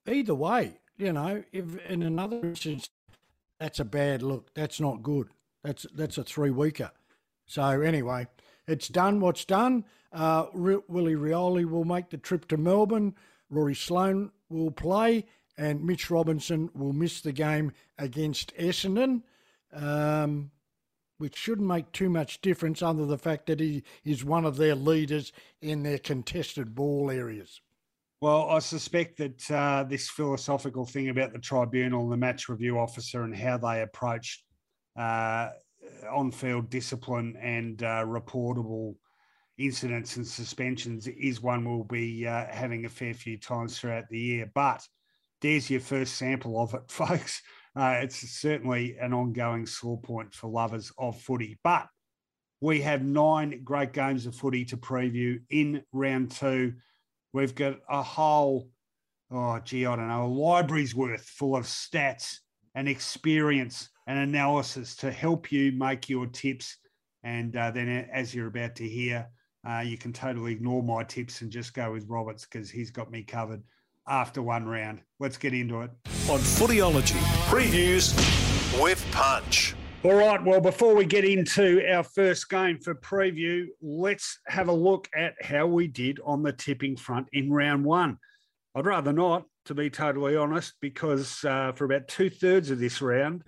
either 0.06 0.34
way, 0.34 0.78
you 0.96 1.12
know, 1.12 1.42
if 1.52 1.78
in 1.86 2.02
another 2.02 2.40
instance, 2.42 2.90
that's 3.58 3.80
a 3.80 3.84
bad 3.84 4.22
look. 4.22 4.54
That's 4.54 4.80
not 4.80 5.02
good. 5.02 5.28
That's 5.62 5.86
that's 5.94 6.18
a 6.18 6.24
three 6.24 6.50
weeker. 6.50 6.90
So 7.46 7.62
anyway, 7.62 8.26
it's 8.66 8.88
done. 8.88 9.20
What's 9.20 9.44
done? 9.44 9.84
Uh, 10.12 10.46
Willie 10.52 11.14
Rioli 11.14 11.64
will 11.64 11.84
make 11.84 12.10
the 12.10 12.18
trip 12.18 12.48
to 12.48 12.56
Melbourne. 12.56 13.14
Rory 13.50 13.74
Sloane 13.74 14.30
will 14.48 14.70
play, 14.70 15.24
and 15.56 15.84
Mitch 15.84 16.10
Robinson 16.10 16.70
will 16.74 16.92
miss 16.92 17.20
the 17.20 17.32
game 17.32 17.72
against 17.98 18.54
Essendon 18.56 19.22
um, 19.72 20.50
which 21.18 21.36
shouldn't 21.36 21.68
make 21.68 21.92
too 21.92 22.10
much 22.10 22.40
difference 22.40 22.82
under 22.82 23.06
the 23.06 23.18
fact 23.18 23.46
that 23.46 23.60
he 23.60 23.82
is 24.04 24.24
one 24.24 24.44
of 24.44 24.56
their 24.56 24.74
leaders 24.74 25.32
in 25.60 25.82
their 25.82 25.98
contested 25.98 26.74
ball 26.74 27.10
areas. 27.10 27.60
Well, 28.22 28.50
I 28.50 28.60
suspect 28.60 29.16
that 29.18 29.50
uh, 29.50 29.82
this 29.82 30.08
philosophical 30.08 30.86
thing 30.86 31.08
about 31.08 31.32
the 31.32 31.40
tribunal 31.40 32.08
the 32.08 32.16
match 32.16 32.48
review 32.48 32.78
officer 32.78 33.24
and 33.24 33.34
how 33.34 33.58
they 33.58 33.82
approach 33.82 34.44
uh, 34.96 35.48
on 36.08 36.30
field 36.30 36.70
discipline 36.70 37.36
and 37.42 37.82
uh, 37.82 38.04
reportable 38.06 38.94
incidents 39.58 40.18
and 40.18 40.24
suspensions 40.24 41.08
is 41.08 41.42
one 41.42 41.68
we'll 41.68 41.82
be 41.82 42.24
uh, 42.24 42.46
having 42.48 42.84
a 42.84 42.88
fair 42.88 43.12
few 43.12 43.36
times 43.36 43.76
throughout 43.76 44.04
the 44.08 44.20
year. 44.20 44.48
But 44.54 44.86
there's 45.40 45.68
your 45.68 45.80
first 45.80 46.14
sample 46.14 46.62
of 46.62 46.74
it, 46.74 46.82
folks 46.92 47.42
uh, 47.74 47.98
it's 48.02 48.20
certainly 48.38 48.96
an 49.00 49.12
ongoing 49.12 49.66
sore 49.66 50.00
point 50.00 50.32
for 50.32 50.48
lovers 50.48 50.92
of 50.96 51.20
footy. 51.20 51.58
But 51.64 51.88
we 52.60 52.82
have 52.82 53.02
nine 53.02 53.62
great 53.64 53.92
games 53.92 54.26
of 54.26 54.36
footy 54.36 54.64
to 54.66 54.76
preview 54.76 55.40
in 55.50 55.82
round 55.90 56.30
two. 56.30 56.74
We've 57.32 57.54
got 57.54 57.78
a 57.88 58.02
whole, 58.02 58.68
oh, 59.30 59.58
gee, 59.64 59.86
I 59.86 59.96
don't 59.96 60.08
know, 60.08 60.24
a 60.24 60.26
library's 60.26 60.94
worth 60.94 61.24
full 61.24 61.56
of 61.56 61.64
stats 61.64 62.36
and 62.74 62.88
experience 62.88 63.88
and 64.06 64.18
analysis 64.18 64.96
to 64.96 65.10
help 65.10 65.50
you 65.50 65.72
make 65.72 66.08
your 66.08 66.26
tips. 66.26 66.76
And 67.22 67.56
uh, 67.56 67.70
then, 67.70 67.88
as 68.12 68.34
you're 68.34 68.48
about 68.48 68.76
to 68.76 68.88
hear, 68.88 69.28
uh, 69.68 69.80
you 69.80 69.96
can 69.96 70.12
totally 70.12 70.52
ignore 70.52 70.82
my 70.82 71.04
tips 71.04 71.40
and 71.40 71.50
just 71.50 71.72
go 71.72 71.92
with 71.92 72.08
Roberts 72.08 72.44
because 72.44 72.70
he's 72.70 72.90
got 72.90 73.10
me 73.10 73.22
covered 73.22 73.62
after 74.08 74.42
one 74.42 74.66
round. 74.66 75.00
Let's 75.20 75.38
get 75.38 75.54
into 75.54 75.82
it. 75.82 75.90
On 76.28 76.40
Footyology, 76.40 77.20
previews 77.48 78.12
with 78.82 79.04
Punch. 79.12 79.74
All 80.04 80.14
right, 80.14 80.44
well, 80.44 80.60
before 80.60 80.96
we 80.96 81.04
get 81.04 81.24
into 81.24 81.80
our 81.88 82.02
first 82.02 82.50
game 82.50 82.80
for 82.80 82.92
preview, 82.92 83.66
let's 83.80 84.36
have 84.48 84.66
a 84.66 84.72
look 84.72 85.08
at 85.14 85.34
how 85.40 85.68
we 85.68 85.86
did 85.86 86.18
on 86.24 86.42
the 86.42 86.52
tipping 86.52 86.96
front 86.96 87.28
in 87.32 87.52
round 87.52 87.84
one. 87.84 88.18
I'd 88.74 88.84
rather 88.84 89.12
not, 89.12 89.44
to 89.66 89.74
be 89.74 89.90
totally 89.90 90.34
honest, 90.34 90.74
because 90.80 91.44
uh, 91.44 91.70
for 91.76 91.84
about 91.84 92.08
two 92.08 92.30
thirds 92.30 92.72
of 92.72 92.80
this 92.80 93.00
round, 93.00 93.44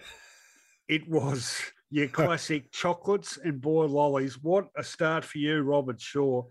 it 0.86 1.08
was 1.08 1.60
your 1.90 2.06
classic 2.20 2.70
chocolates 2.70 3.36
and 3.36 3.60
boiled 3.60 3.90
lollies. 3.90 4.40
What 4.40 4.68
a 4.76 4.84
start 4.84 5.24
for 5.24 5.38
you, 5.38 5.60
Robert 5.62 6.00
Shaw. 6.00 6.44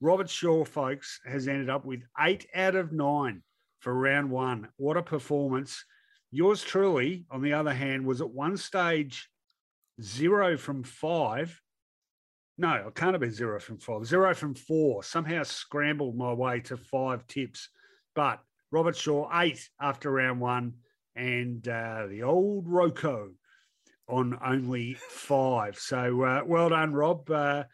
Robert 0.00 0.28
Shaw, 0.28 0.64
folks, 0.64 1.20
has 1.28 1.46
ended 1.46 1.70
up 1.70 1.84
with 1.84 2.02
eight 2.18 2.44
out 2.56 2.74
of 2.74 2.90
nine 2.90 3.40
for 3.78 3.94
round 3.94 4.32
one. 4.32 4.66
What 4.78 4.96
a 4.96 5.02
performance. 5.02 5.84
Yours 6.32 6.60
truly, 6.60 7.24
on 7.30 7.40
the 7.40 7.52
other 7.52 7.72
hand, 7.72 8.04
was 8.04 8.20
at 8.20 8.28
one 8.28 8.56
stage 8.56 9.28
zero 10.00 10.56
from 10.56 10.82
five. 10.82 11.60
No, 12.56 12.72
it 12.74 12.94
can't 12.94 13.12
have 13.12 13.20
been 13.20 13.32
zero 13.32 13.58
from 13.60 13.78
five. 13.78 14.06
Zero 14.06 14.34
from 14.34 14.54
four. 14.54 15.02
Somehow 15.02 15.42
scrambled 15.42 16.16
my 16.16 16.32
way 16.32 16.60
to 16.60 16.76
five 16.76 17.26
tips. 17.26 17.68
But 18.14 18.40
Robert 18.70 18.96
Shaw, 18.96 19.28
eight 19.40 19.68
after 19.80 20.10
round 20.10 20.40
one. 20.40 20.74
And 21.16 21.66
uh, 21.68 22.06
the 22.08 22.22
old 22.22 22.66
RoCo 22.66 23.30
on 24.08 24.38
only 24.44 24.94
five. 24.94 25.78
So 25.78 26.22
uh, 26.22 26.42
well 26.44 26.68
done, 26.68 26.92
Rob. 26.92 27.30
Uh, 27.30 27.64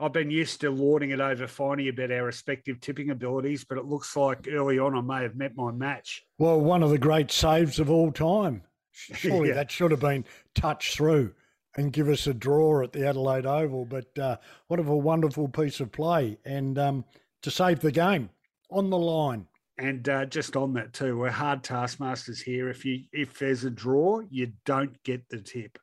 I've 0.00 0.12
been 0.12 0.30
used 0.30 0.60
to 0.60 0.70
lording 0.70 1.10
it 1.10 1.20
over 1.20 1.46
Finey 1.46 1.88
about 1.88 2.12
our 2.12 2.24
respective 2.24 2.80
tipping 2.80 3.10
abilities, 3.10 3.64
but 3.64 3.78
it 3.78 3.84
looks 3.84 4.16
like 4.16 4.46
early 4.48 4.78
on 4.78 4.94
I 4.94 5.00
may 5.00 5.22
have 5.22 5.34
met 5.34 5.56
my 5.56 5.72
match. 5.72 6.24
Well, 6.38 6.60
one 6.60 6.84
of 6.84 6.90
the 6.90 6.98
great 6.98 7.32
saves 7.32 7.80
of 7.80 7.90
all 7.90 8.12
time. 8.12 8.62
Surely 8.92 9.48
yeah. 9.48 9.54
that 9.54 9.70
should 9.70 9.90
have 9.90 10.00
been 10.00 10.24
touched 10.54 10.96
through 10.96 11.32
and 11.78 11.92
give 11.92 12.08
us 12.08 12.26
a 12.26 12.34
draw 12.34 12.82
at 12.82 12.92
the 12.92 13.06
Adelaide 13.06 13.46
Oval. 13.46 13.84
But 13.84 14.18
uh, 14.18 14.36
what 14.66 14.80
a 14.80 14.82
wonderful 14.82 15.46
piece 15.46 15.78
of 15.78 15.92
play 15.92 16.36
and 16.44 16.76
um, 16.76 17.04
to 17.42 17.52
save 17.52 17.78
the 17.80 17.92
game 17.92 18.30
on 18.68 18.90
the 18.90 18.98
line. 18.98 19.46
And 19.78 20.08
uh, 20.08 20.24
just 20.26 20.56
on 20.56 20.72
that 20.74 20.92
too, 20.92 21.16
we're 21.16 21.30
hard 21.30 21.62
taskmasters 21.62 22.40
here. 22.40 22.68
If 22.68 22.84
you 22.84 23.04
if 23.12 23.38
there's 23.38 23.62
a 23.62 23.70
draw, 23.70 24.22
you 24.28 24.52
don't 24.64 25.00
get 25.04 25.28
the 25.28 25.38
tip. 25.38 25.78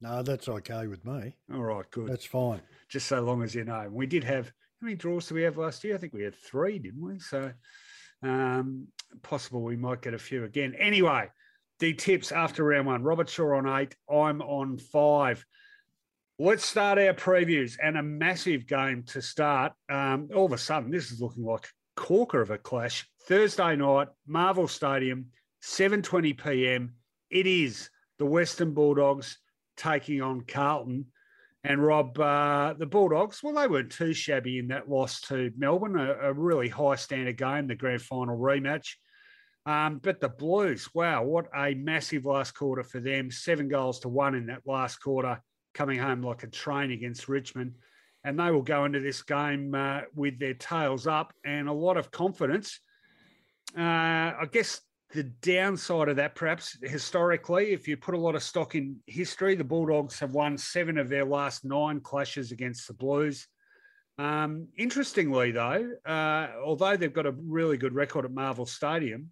No, 0.00 0.24
that's 0.24 0.48
okay 0.48 0.88
with 0.88 1.04
me. 1.04 1.36
All 1.54 1.62
right, 1.62 1.88
good. 1.92 2.08
That's 2.08 2.24
fine. 2.24 2.60
Just 2.88 3.06
so 3.06 3.20
long 3.20 3.44
as 3.44 3.54
you 3.54 3.64
know. 3.64 3.88
We 3.88 4.06
did 4.06 4.24
have 4.24 4.46
how 4.46 4.86
many 4.86 4.96
draws 4.96 5.28
did 5.28 5.34
we 5.34 5.42
have 5.42 5.58
last 5.58 5.84
year? 5.84 5.94
I 5.94 5.98
think 5.98 6.12
we 6.12 6.24
had 6.24 6.34
three, 6.34 6.80
didn't 6.80 7.00
we? 7.00 7.20
So 7.20 7.52
um, 8.24 8.88
possible 9.22 9.62
we 9.62 9.76
might 9.76 10.02
get 10.02 10.14
a 10.14 10.18
few 10.18 10.42
again. 10.42 10.74
Anyway, 10.76 11.28
the 11.80 11.94
tips 11.94 12.30
after 12.30 12.64
round 12.64 12.86
one. 12.86 13.02
Robert 13.02 13.28
Shaw 13.28 13.56
on 13.56 13.66
eight. 13.66 13.96
I'm 14.08 14.40
on 14.42 14.78
five. 14.78 15.44
Let's 16.38 16.64
start 16.64 16.98
our 16.98 17.14
previews 17.14 17.76
and 17.82 17.98
a 17.98 18.02
massive 18.02 18.66
game 18.66 19.02
to 19.08 19.20
start. 19.20 19.72
Um, 19.90 20.28
all 20.34 20.46
of 20.46 20.52
a 20.52 20.58
sudden, 20.58 20.90
this 20.90 21.10
is 21.10 21.20
looking 21.20 21.44
like 21.44 21.66
corker 21.96 22.40
of 22.40 22.50
a 22.50 22.58
clash. 22.58 23.06
Thursday 23.26 23.76
night, 23.76 24.08
Marvel 24.26 24.68
Stadium, 24.68 25.26
7:20 25.62 26.42
p.m. 26.42 26.94
It 27.30 27.46
is 27.46 27.90
the 28.18 28.26
Western 28.26 28.72
Bulldogs 28.72 29.38
taking 29.76 30.22
on 30.22 30.42
Carlton. 30.42 31.06
And 31.62 31.84
Rob, 31.84 32.18
uh, 32.18 32.72
the 32.72 32.86
Bulldogs, 32.86 33.42
well, 33.42 33.54
they 33.54 33.66
weren't 33.66 33.92
too 33.92 34.14
shabby 34.14 34.58
in 34.58 34.68
that 34.68 34.88
loss 34.88 35.20
to 35.22 35.52
Melbourne, 35.58 35.98
a, 35.98 36.30
a 36.30 36.32
really 36.32 36.68
high 36.68 36.96
standard 36.96 37.36
game, 37.36 37.66
the 37.66 37.74
grand 37.74 38.00
final 38.00 38.38
rematch. 38.38 38.94
Um, 39.66 39.98
but 40.02 40.20
the 40.20 40.28
Blues, 40.28 40.88
wow, 40.94 41.22
what 41.22 41.46
a 41.54 41.74
massive 41.74 42.24
last 42.24 42.52
quarter 42.52 42.82
for 42.82 43.00
them. 43.00 43.30
Seven 43.30 43.68
goals 43.68 44.00
to 44.00 44.08
one 44.08 44.34
in 44.34 44.46
that 44.46 44.62
last 44.66 44.96
quarter, 44.96 45.40
coming 45.74 45.98
home 45.98 46.22
like 46.22 46.42
a 46.42 46.48
train 46.48 46.90
against 46.90 47.28
Richmond. 47.28 47.74
And 48.24 48.38
they 48.38 48.50
will 48.50 48.62
go 48.62 48.84
into 48.84 49.00
this 49.00 49.22
game 49.22 49.74
uh, 49.74 50.02
with 50.14 50.38
their 50.38 50.54
tails 50.54 51.06
up 51.06 51.32
and 51.44 51.68
a 51.68 51.72
lot 51.72 51.96
of 51.96 52.10
confidence. 52.10 52.80
Uh, 53.76 53.80
I 53.80 54.48
guess 54.50 54.80
the 55.12 55.24
downside 55.24 56.08
of 56.08 56.16
that, 56.16 56.34
perhaps 56.34 56.78
historically, 56.82 57.72
if 57.72 57.88
you 57.88 57.96
put 57.96 58.14
a 58.14 58.18
lot 58.18 58.34
of 58.34 58.42
stock 58.42 58.74
in 58.74 58.96
history, 59.06 59.54
the 59.54 59.64
Bulldogs 59.64 60.18
have 60.20 60.32
won 60.32 60.56
seven 60.56 60.98
of 60.98 61.08
their 61.08 61.24
last 61.24 61.64
nine 61.64 62.00
clashes 62.00 62.52
against 62.52 62.86
the 62.86 62.94
Blues. 62.94 63.46
Um, 64.18 64.68
interestingly, 64.76 65.50
though, 65.50 65.92
uh, 66.04 66.48
although 66.64 66.96
they've 66.96 67.12
got 67.12 67.26
a 67.26 67.32
really 67.32 67.76
good 67.76 67.94
record 67.94 68.24
at 68.24 68.32
Marvel 68.32 68.66
Stadium, 68.66 69.30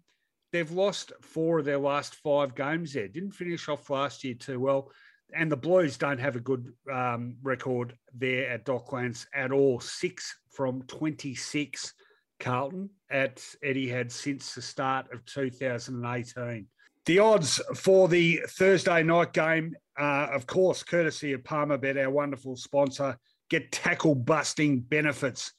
they've 0.51 0.71
lost 0.71 1.11
four 1.21 1.59
of 1.59 1.65
their 1.65 1.77
last 1.77 2.15
five 2.15 2.55
games 2.55 2.93
there. 2.93 3.07
Didn't 3.07 3.31
finish 3.31 3.69
off 3.69 3.89
last 3.89 4.23
year 4.23 4.35
too 4.35 4.59
well. 4.59 4.91
and 5.33 5.51
the 5.51 5.57
Blues 5.57 5.97
don't 5.97 6.19
have 6.19 6.35
a 6.35 6.39
good 6.39 6.73
um, 6.91 7.35
record 7.43 7.95
there 8.15 8.49
at 8.49 8.65
Docklands 8.65 9.27
at 9.33 9.51
all. 9.51 9.79
Six 9.79 10.35
from 10.51 10.81
26, 10.83 11.93
Carlton, 12.39 12.89
at 13.11 13.37
Etihad 13.63 14.11
since 14.11 14.55
the 14.55 14.61
start 14.61 15.11
of 15.13 15.23
2018. 15.25 16.67
The 17.05 17.19
odds 17.19 17.61
for 17.75 18.07
the 18.07 18.41
Thursday 18.49 19.03
night 19.03 19.33
game, 19.33 19.75
uh, 19.99 20.27
of 20.31 20.47
course, 20.47 20.83
courtesy 20.83 21.33
of 21.33 21.43
Palmerbet, 21.43 22.01
our 22.01 22.09
wonderful 22.09 22.55
sponsor, 22.55 23.17
get 23.49 23.71
tackle 23.71 24.15
busting 24.15 24.79
benefits 24.81 25.53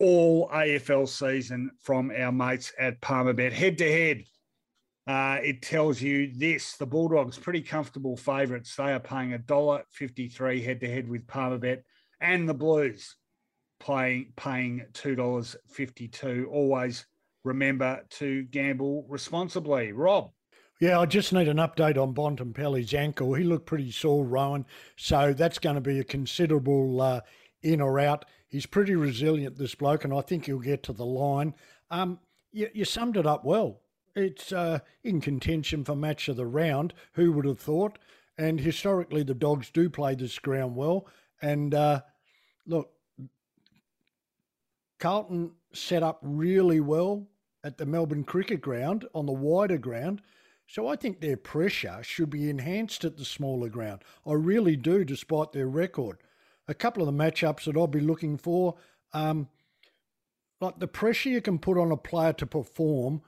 all 0.00 0.48
AFL 0.48 1.08
season 1.08 1.70
from 1.80 2.10
our 2.16 2.32
mates 2.32 2.72
at 2.78 3.00
Palmerbet. 3.00 3.52
Head 3.52 3.78
to 3.78 3.90
head, 3.90 4.24
uh, 5.06 5.38
it 5.42 5.62
tells 5.62 6.00
you 6.00 6.32
this: 6.34 6.76
the 6.76 6.86
Bulldogs 6.86 7.38
pretty 7.38 7.62
comfortable 7.62 8.16
favourites. 8.16 8.74
They 8.74 8.92
are 8.92 9.00
paying 9.00 9.32
a 9.32 9.38
dollar 9.38 9.82
fifty-three 9.90 10.62
head 10.62 10.80
to 10.80 10.88
head 10.88 11.08
with 11.08 11.26
Palmerbet, 11.26 11.82
and 12.20 12.48
the 12.48 12.54
Blues 12.54 13.16
paying 13.80 14.32
paying 14.36 14.86
two 14.92 15.14
dollars 15.14 15.56
fifty-two. 15.68 16.48
Always 16.50 17.06
remember 17.44 18.04
to 18.10 18.44
gamble 18.44 19.06
responsibly. 19.08 19.92
Rob. 19.92 20.30
Yeah, 20.80 20.98
I 20.98 21.06
just 21.06 21.32
need 21.32 21.48
an 21.48 21.58
update 21.58 21.96
on 21.96 22.14
Bontempelli's 22.14 22.94
ankle. 22.94 23.32
He 23.34 23.44
looked 23.44 23.66
pretty 23.66 23.92
sore, 23.92 24.24
Rowan. 24.24 24.66
So 24.96 25.32
that's 25.32 25.60
going 25.60 25.76
to 25.76 25.80
be 25.80 26.00
a 26.00 26.04
considerable 26.04 27.00
uh, 27.00 27.20
in 27.64 27.80
or 27.80 27.98
out. 27.98 28.24
He's 28.46 28.66
pretty 28.66 28.94
resilient, 28.94 29.56
this 29.56 29.74
bloke, 29.74 30.04
and 30.04 30.14
I 30.14 30.20
think 30.20 30.46
he'll 30.46 30.58
get 30.58 30.82
to 30.84 30.92
the 30.92 31.06
line. 31.06 31.54
Um, 31.90 32.20
you, 32.52 32.68
you 32.72 32.84
summed 32.84 33.16
it 33.16 33.26
up 33.26 33.44
well 33.44 33.80
it's 34.14 34.52
uh, 34.52 34.78
in 35.02 35.20
contention 35.20 35.84
for 35.84 35.96
match 35.96 36.28
of 36.28 36.36
the 36.36 36.46
round. 36.46 36.94
Who 37.14 37.32
would 37.32 37.44
have 37.44 37.58
thought? 37.58 37.98
And 38.38 38.60
historically, 38.60 39.22
the 39.22 39.34
Dogs 39.34 39.70
do 39.70 39.90
play 39.90 40.14
this 40.14 40.38
ground 40.38 40.76
well. 40.76 41.06
And 41.42 41.74
uh, 41.74 42.02
look, 42.66 42.90
Carlton 44.98 45.52
set 45.72 46.02
up 46.02 46.20
really 46.22 46.80
well 46.80 47.26
at 47.62 47.78
the 47.78 47.86
Melbourne 47.86 48.24
Cricket 48.24 48.60
Ground 48.60 49.06
on 49.14 49.26
the 49.26 49.32
wider 49.32 49.78
ground. 49.78 50.22
So 50.66 50.88
I 50.88 50.96
think 50.96 51.20
their 51.20 51.36
pressure 51.36 51.98
should 52.02 52.30
be 52.30 52.48
enhanced 52.48 53.04
at 53.04 53.16
the 53.16 53.24
smaller 53.24 53.68
ground. 53.68 54.02
I 54.26 54.32
really 54.32 54.76
do, 54.76 55.04
despite 55.04 55.52
their 55.52 55.68
record. 55.68 56.18
A 56.68 56.74
couple 56.74 57.02
of 57.02 57.06
the 57.06 57.24
matchups 57.24 57.64
that 57.64 57.76
I'll 57.76 57.86
be 57.86 58.00
looking 58.00 58.38
for, 58.38 58.76
um, 59.12 59.48
like 60.60 60.78
the 60.78 60.88
pressure 60.88 61.28
you 61.28 61.40
can 61.40 61.58
put 61.58 61.78
on 61.78 61.92
a 61.92 61.96
player 61.96 62.32
to 62.34 62.46
perform 62.46 63.22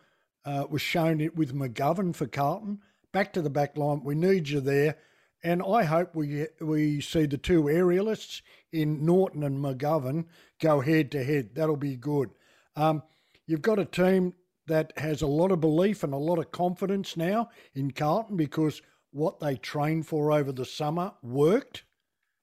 uh, 0.44 0.64
was 0.70 0.80
shown 0.80 1.20
it 1.20 1.36
with 1.36 1.54
McGovern 1.54 2.14
for 2.14 2.26
Carlton. 2.26 2.80
Back 3.12 3.32
to 3.34 3.42
the 3.42 3.50
back 3.50 3.76
line. 3.76 4.02
We 4.04 4.14
need 4.14 4.48
you 4.48 4.60
there. 4.60 4.96
And 5.42 5.62
I 5.62 5.84
hope 5.84 6.14
we 6.14 6.46
we 6.60 7.00
see 7.00 7.26
the 7.26 7.36
two 7.36 7.64
aerialists 7.64 8.40
in 8.72 9.04
Naughton 9.04 9.42
and 9.42 9.58
McGovern 9.58 10.24
go 10.60 10.80
head 10.80 11.10
to 11.12 11.22
head. 11.22 11.50
That'll 11.54 11.76
be 11.76 11.96
good. 11.96 12.30
Um, 12.74 13.02
you've 13.46 13.62
got 13.62 13.78
a 13.78 13.84
team 13.84 14.34
that 14.66 14.92
has 14.96 15.22
a 15.22 15.26
lot 15.26 15.52
of 15.52 15.60
belief 15.60 16.02
and 16.02 16.12
a 16.12 16.18
lot 16.18 16.38
of 16.38 16.50
confidence 16.50 17.16
now 17.16 17.50
in 17.74 17.90
Carlton 17.90 18.36
because 18.36 18.82
what 19.12 19.40
they 19.40 19.56
trained 19.56 20.06
for 20.06 20.32
over 20.32 20.52
the 20.52 20.64
summer 20.64 21.12
worked 21.22 21.84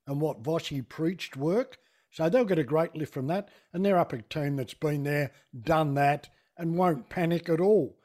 and 0.08 0.22
what 0.22 0.44
Vossi 0.44 0.88
preached 0.88 1.38
work. 1.38 1.78
So 2.12 2.30
they'll 2.30 2.46
get 2.46 2.60
a 2.60 2.64
great 2.64 2.96
lift 2.96 3.14
from 3.14 3.28
that. 3.28 3.50
And 3.74 3.84
they're 3.84 3.98
up 3.98 4.14
a 4.14 4.22
team 4.22 4.56
that's 4.56 4.74
been 4.74 5.04
there, 5.04 5.32
done 5.60 5.96
that, 5.96 6.30
and 6.58 6.78
won't 6.78 7.10
panic 7.10 7.50
at 7.50 7.60
all. 7.60 7.98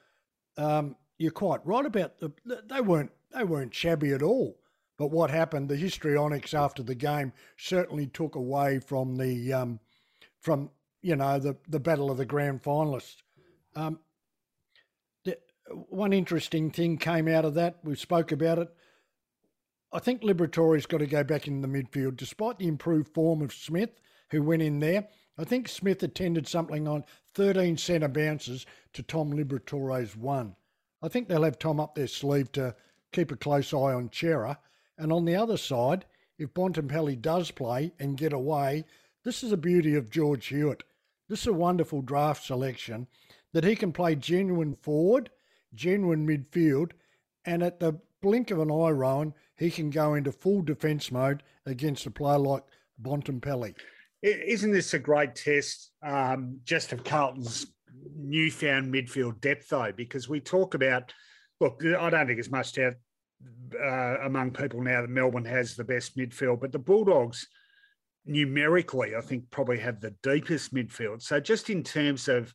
Um, 0.56 0.96
you're 1.18 1.30
quite 1.30 1.66
right 1.66 1.84
about 1.84 2.18
the 2.18 2.32
they 2.68 2.80
weren't 2.80 3.10
they 3.34 3.44
weren't 3.44 3.74
shabby 3.74 4.12
at 4.12 4.22
all. 4.22 4.58
But 4.96 5.10
what 5.10 5.30
happened? 5.30 5.68
The 5.68 5.76
histrionics 5.76 6.54
after 6.54 6.82
the 6.82 6.94
game 6.94 7.32
certainly 7.56 8.06
took 8.06 8.34
away 8.34 8.80
from 8.80 9.16
the 9.16 9.52
um, 9.52 9.80
from 10.40 10.70
you 11.02 11.16
know 11.16 11.38
the 11.38 11.56
the 11.68 11.80
battle 11.80 12.10
of 12.10 12.16
the 12.16 12.24
grand 12.24 12.62
finalists. 12.62 13.16
Um, 13.76 14.00
the, 15.24 15.38
one 15.88 16.12
interesting 16.12 16.70
thing 16.70 16.98
came 16.98 17.28
out 17.28 17.44
of 17.44 17.54
that. 17.54 17.78
We 17.84 17.94
spoke 17.94 18.32
about 18.32 18.58
it. 18.58 18.68
I 19.90 19.98
think 19.98 20.22
Liberatore's 20.22 20.86
got 20.86 20.98
to 20.98 21.06
go 21.06 21.24
back 21.24 21.48
in 21.48 21.62
the 21.62 21.68
midfield, 21.68 22.16
despite 22.16 22.58
the 22.58 22.68
improved 22.68 23.14
form 23.14 23.40
of 23.40 23.54
Smith, 23.54 23.90
who 24.30 24.42
went 24.42 24.62
in 24.62 24.80
there. 24.80 25.08
I 25.38 25.44
think 25.44 25.68
Smith 25.68 26.02
attended 26.02 26.46
something 26.46 26.86
on 26.86 27.04
13 27.34 27.78
centre 27.78 28.08
bounces 28.08 28.66
to 28.92 29.02
Tom 29.02 29.32
Liberatore's 29.32 30.14
one. 30.16 30.56
I 31.00 31.08
think 31.08 31.28
they'll 31.28 31.44
have 31.44 31.58
Tom 31.58 31.80
up 31.80 31.94
their 31.94 32.06
sleeve 32.06 32.52
to 32.52 32.74
keep 33.12 33.30
a 33.30 33.36
close 33.36 33.72
eye 33.72 33.94
on 33.94 34.10
Cerra. 34.12 34.58
And 34.98 35.12
on 35.12 35.24
the 35.24 35.36
other 35.36 35.56
side, 35.56 36.04
if 36.38 36.52
Bontempelli 36.52 37.20
does 37.20 37.50
play 37.50 37.92
and 37.98 38.18
get 38.18 38.32
away, 38.32 38.84
this 39.24 39.42
is 39.42 39.50
the 39.50 39.56
beauty 39.56 39.94
of 39.94 40.10
George 40.10 40.46
Hewitt. 40.46 40.82
This 41.28 41.42
is 41.42 41.46
a 41.46 41.52
wonderful 41.52 42.02
draft 42.02 42.44
selection 42.44 43.06
that 43.52 43.64
he 43.64 43.76
can 43.76 43.92
play 43.92 44.14
genuine 44.16 44.74
forward, 44.74 45.30
genuine 45.74 46.26
midfield, 46.26 46.92
and 47.44 47.62
at 47.62 47.80
the 47.80 48.00
blink 48.20 48.50
of 48.50 48.58
an 48.58 48.70
eye, 48.70 48.90
Rowan, 48.90 49.34
he 49.58 49.70
can 49.70 49.90
go 49.90 50.14
into 50.14 50.32
full 50.32 50.62
defence 50.62 51.10
mode 51.10 51.42
against 51.66 52.06
a 52.06 52.10
player 52.10 52.38
like 52.38 52.62
Bontempelli. 53.02 53.74
Isn't 54.22 54.72
this 54.72 54.94
a 54.94 54.98
great 54.98 55.34
test 55.34 55.90
um, 56.02 56.58
just 56.64 56.92
of 56.92 57.04
Carlton's 57.04 57.66
newfound 58.16 58.92
midfield 58.92 59.40
depth, 59.40 59.68
though? 59.68 59.92
Because 59.94 60.28
we 60.28 60.40
talk 60.40 60.74
about, 60.74 61.12
look, 61.60 61.82
I 61.84 62.10
don't 62.10 62.26
think 62.26 62.38
it's 62.38 62.50
much 62.50 62.72
doubt 62.72 62.94
uh, 63.80 64.16
among 64.24 64.52
people 64.52 64.82
now 64.82 65.02
that 65.02 65.10
Melbourne 65.10 65.44
has 65.44 65.76
the 65.76 65.84
best 65.84 66.16
midfield, 66.16 66.60
but 66.60 66.72
the 66.72 66.78
Bulldogs 66.78 67.46
numerically, 68.26 69.14
I 69.16 69.20
think, 69.20 69.50
probably 69.50 69.78
have 69.78 70.00
the 70.00 70.14
deepest 70.22 70.74
midfield. 70.74 71.22
So 71.22 71.40
just 71.40 71.70
in 71.70 71.82
terms 71.82 72.28
of 72.28 72.52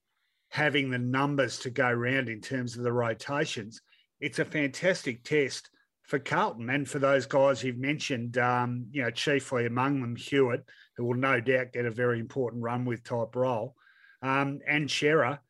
having 0.49 0.89
the 0.89 0.99
numbers 0.99 1.59
to 1.59 1.69
go 1.69 1.87
around 1.87 2.29
in 2.29 2.41
terms 2.41 2.77
of 2.77 2.83
the 2.83 2.91
rotations, 2.91 3.81
it's 4.19 4.39
a 4.39 4.45
fantastic 4.45 5.23
test 5.23 5.69
for 6.13 6.19
Carlton 6.19 6.69
and 6.69 6.87
for 6.87 6.99
those 6.99 7.25
guys 7.25 7.63
you've 7.63 7.79
mentioned, 7.79 8.37
um, 8.37 8.85
you 8.91 9.01
know, 9.01 9.09
chiefly 9.09 9.65
among 9.65 9.99
them 9.99 10.15
Hewitt, 10.15 10.63
who 10.95 11.05
will 11.05 11.15
no 11.15 11.39
doubt 11.39 11.73
get 11.73 11.87
a 11.87 11.89
very 11.89 12.19
important 12.19 12.61
run 12.61 12.85
with 12.85 13.03
type 13.03 13.35
role, 13.35 13.73
um, 14.21 14.59
and 14.67 14.91
Cerra. 14.91 15.41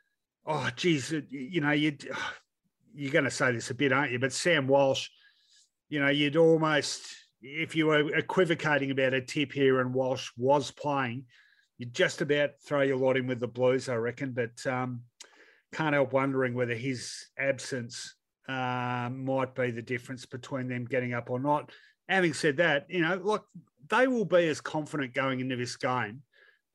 Oh, 0.46 0.70
geez, 0.74 1.14
you 1.30 1.60
know, 1.60 1.74
you 1.74 1.98
you're 2.96 3.12
going 3.12 3.26
to 3.26 3.30
say 3.30 3.52
this 3.52 3.72
a 3.72 3.74
bit, 3.74 3.92
aren't 3.92 4.14
you? 4.14 4.20
But 4.20 4.32
Sam 4.32 4.70
Walsh, 4.70 5.10
you 5.90 6.00
know, 6.00 6.08
you'd 6.08 6.38
almost, 6.38 7.14
if 7.42 7.76
you 7.76 7.88
were 7.88 8.16
equivocating 8.16 8.92
about 8.92 9.14
a 9.14 9.20
tip 9.20 9.52
here 9.52 9.82
and 9.82 9.94
Walsh 9.94 10.30
was 10.38 10.72
playing, 10.72 11.26
you'd 11.78 11.94
just 11.94 12.22
about 12.22 12.52
throw 12.66 12.84
your 12.84 12.96
lot 12.96 13.18
in 13.18 13.28
with 13.28 13.42
the 13.42 13.48
Blues, 13.48 13.90
I 13.90 13.96
reckon. 13.96 14.32
But 14.32 14.66
um, 14.66 15.02
can't 15.74 15.94
help 15.94 16.14
wondering 16.14 16.54
whether 16.54 16.74
his 16.74 17.14
absence 17.38 18.16
uh, 18.48 19.10
might 19.12 19.56
be 19.56 19.72
the 19.72 19.82
difference 19.82 20.26
between 20.26 20.68
them 20.68 20.86
getting 20.86 21.14
up 21.14 21.30
or 21.30 21.40
not. 21.40 21.72
Having 22.10 22.34
said 22.34 22.58
that, 22.58 22.86
you 22.90 23.02
know, 23.02 23.16
look, 23.16 23.46
they 23.90 24.08
will 24.08 24.26
be 24.26 24.48
as 24.48 24.62
confident 24.62 25.14
going 25.14 25.40
into 25.40 25.56
this 25.56 25.76
game 25.76 26.22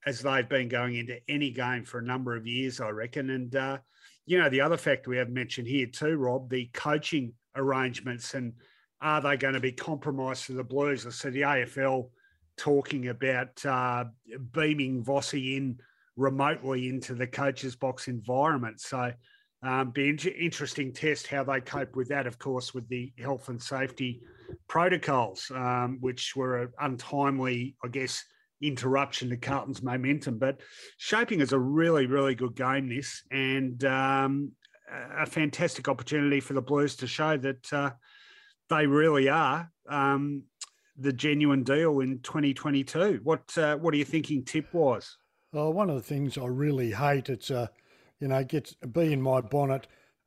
as 0.07 0.21
they've 0.21 0.49
been 0.49 0.69
going 0.69 0.97
into 0.97 1.19
any 1.29 1.51
game 1.51 1.85
for 1.85 1.99
a 1.99 2.05
number 2.05 2.35
of 2.37 2.47
years, 2.47 2.81
I 2.81 2.91
reckon. 2.91 3.31
And, 3.31 3.55
uh, 3.55 3.79
you 4.27 4.39
know, 4.39 4.49
the 4.49 4.61
other 4.61 4.77
factor 4.77 5.11
we 5.11 5.19
have 5.19 5.31
mentioned 5.31 5.69
here 5.69 5.87
too, 5.87 6.17
Rob, 6.17 6.49
the 6.49 6.71
coaching 6.73 7.35
arrangements 7.57 8.35
and 8.35 8.53
are 9.01 9.21
they 9.21 9.37
going 9.37 9.55
to 9.55 9.61
be 9.61 9.73
compromised 9.73 10.45
for 10.45 10.55
the 10.55 10.65
Blues? 10.65 11.07
I 11.07 11.11
see 11.11 11.31
the 11.31 11.43
AFL 11.43 12.09
talking 12.57 13.09
about 13.09 13.65
uh, 13.65 14.05
beaming 14.53 15.05
Vossi 15.05 15.57
in 15.57 15.79
remotely 16.17 16.89
into 16.89 17.15
the 17.15 17.27
coach's 17.27 17.77
box 17.77 18.09
environment. 18.09 18.81
So, 18.81 19.13
um, 19.62 19.90
be 19.90 20.09
interesting 20.09 20.92
test 20.92 21.27
how 21.27 21.42
they 21.42 21.61
cope 21.61 21.97
with 21.97 22.09
that, 22.09 22.27
of 22.27 22.38
course, 22.38 22.75
with 22.75 22.88
the 22.88 23.12
health 23.18 23.49
and 23.49 23.61
safety 23.61 24.21
protocols, 24.68 25.51
um, 25.55 25.99
which 26.01 26.37
were 26.37 26.62
an 26.62 26.73
untimely, 26.81 27.77
I 27.85 27.88
guess, 27.88 28.25
interruption 28.62 29.31
to 29.31 29.37
Carlton's 29.37 29.83
momentum. 29.83 30.38
But 30.38 30.61
shaping 30.97 31.40
is 31.40 31.53
a 31.53 31.59
really, 31.59 32.07
really 32.07 32.35
good 32.35 32.55
game, 32.55 32.88
this, 32.88 33.23
and 33.33 33.85
um, 33.85 34.53
a 35.18 35.27
fantastic 35.27 35.88
opportunity 35.88 36.40
for 36.40 36.55
the 36.55 36.62
Blues 36.62 36.97
to 36.97 37.07
show 37.07 37.37
that 37.38 37.73
uh, 37.73 37.90
they 38.71 38.87
really 38.87 39.29
are 39.29 39.71
um, 39.88 40.42
the 40.97 41.12
genuine 41.12 41.64
deal 41.64 42.01
in 42.01 42.21
2022. 42.21 43.21
What 43.23 43.57
uh, 43.59 43.77
What 43.77 43.92
are 43.92 43.97
you 43.97 44.05
thinking, 44.05 44.44
tip 44.44 44.73
wise? 44.73 45.16
Well, 45.53 45.73
one 45.73 45.88
of 45.88 45.97
the 45.97 46.03
things 46.03 46.37
I 46.37 46.47
really 46.47 46.90
hate 46.92 47.29
it's 47.29 47.51
a 47.51 47.71
you 48.21 48.29
know, 48.29 48.43
gets 48.45 48.75
be 48.75 49.13
in 49.13 49.23
my 49.23 49.41
bonnet. 49.41 49.87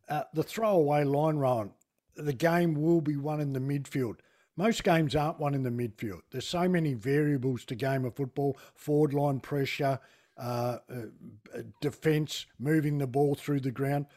Uh, 0.10 0.24
the 0.34 0.44
throwaway 0.44 1.04
line 1.04 1.38
run, 1.38 1.72
the 2.16 2.34
game 2.34 2.74
will 2.74 3.02
be 3.02 3.16
won 3.16 3.40
in 3.40 3.54
the 3.54 3.60
midfield. 3.60 4.18
Most 4.58 4.84
games 4.84 5.16
aren't 5.16 5.40
won 5.40 5.54
in 5.54 5.64
the 5.64 5.70
midfield. 5.70 6.22
There's 6.32 6.48
so 6.48 6.68
many 6.68 6.94
variables 6.94 7.66
to 7.66 7.76
game 7.76 8.06
of 8.06 8.16
football: 8.16 8.58
forward 8.76 9.14
line 9.14 9.40
pressure, 9.40 10.00
uh, 10.38 10.78
uh, 10.90 11.62
defence, 11.80 12.46
moving 12.60 12.98
the 12.98 13.08
ball 13.08 13.36
through 13.36 13.62
the 13.62 13.72
ground. 13.72 14.08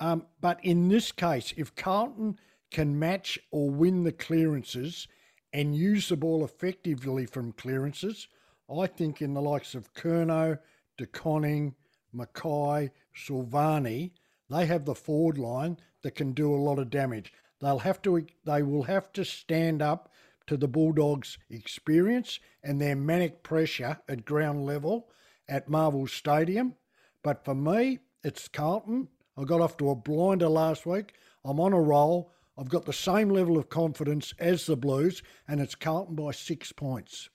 Um, 0.00 0.26
but 0.40 0.58
in 0.64 0.88
this 0.88 1.12
case, 1.12 1.54
if 1.56 1.74
Carlton 1.74 2.38
can 2.70 2.98
match 2.98 3.38
or 3.52 3.70
win 3.70 4.02
the 4.02 4.12
clearances 4.12 5.06
and 5.52 5.76
use 5.76 6.08
the 6.08 6.16
ball 6.16 6.44
effectively 6.44 7.26
from 7.26 7.52
clearances, 7.52 8.26
I 8.68 8.88
think 8.88 9.22
in 9.22 9.34
the 9.34 9.42
likes 9.42 9.74
of 9.74 9.92
Curnow, 9.94 10.58
De 10.98 11.06
Koning, 11.06 11.74
McKay, 12.14 12.90
Silvagni, 13.16 14.12
they 14.50 14.66
have 14.66 14.84
the 14.84 14.94
forward 14.94 15.38
line 15.38 15.78
that 16.02 16.14
can 16.14 16.32
do 16.32 16.54
a 16.54 16.56
lot 16.56 16.78
of 16.78 16.90
damage. 16.90 17.32
They'll 17.60 17.78
have 17.78 18.02
to 18.02 18.26
they 18.44 18.62
will 18.62 18.82
have 18.84 19.12
to 19.14 19.24
stand 19.24 19.80
up 19.80 20.10
to 20.46 20.56
the 20.56 20.68
Bulldogs' 20.68 21.38
experience 21.48 22.38
and 22.62 22.80
their 22.80 22.96
manic 22.96 23.42
pressure 23.42 23.98
at 24.08 24.24
ground 24.24 24.66
level 24.66 25.08
at 25.48 25.68
Marvel 25.68 26.06
Stadium. 26.06 26.74
But 27.22 27.44
for 27.44 27.54
me, 27.54 28.00
it's 28.22 28.48
Carlton. 28.48 29.08
I 29.36 29.44
got 29.44 29.60
off 29.60 29.76
to 29.78 29.90
a 29.90 29.94
blinder 29.94 30.48
last 30.48 30.86
week. 30.86 31.14
I'm 31.44 31.60
on 31.60 31.72
a 31.72 31.80
roll. 31.80 32.32
I've 32.56 32.68
got 32.68 32.84
the 32.84 32.92
same 32.92 33.30
level 33.30 33.58
of 33.58 33.68
confidence 33.68 34.32
as 34.38 34.66
the 34.66 34.76
Blues, 34.76 35.22
and 35.48 35.60
it's 35.60 35.74
Carlton 35.74 36.14
by 36.14 36.30
six 36.30 36.70
points. 36.70 37.30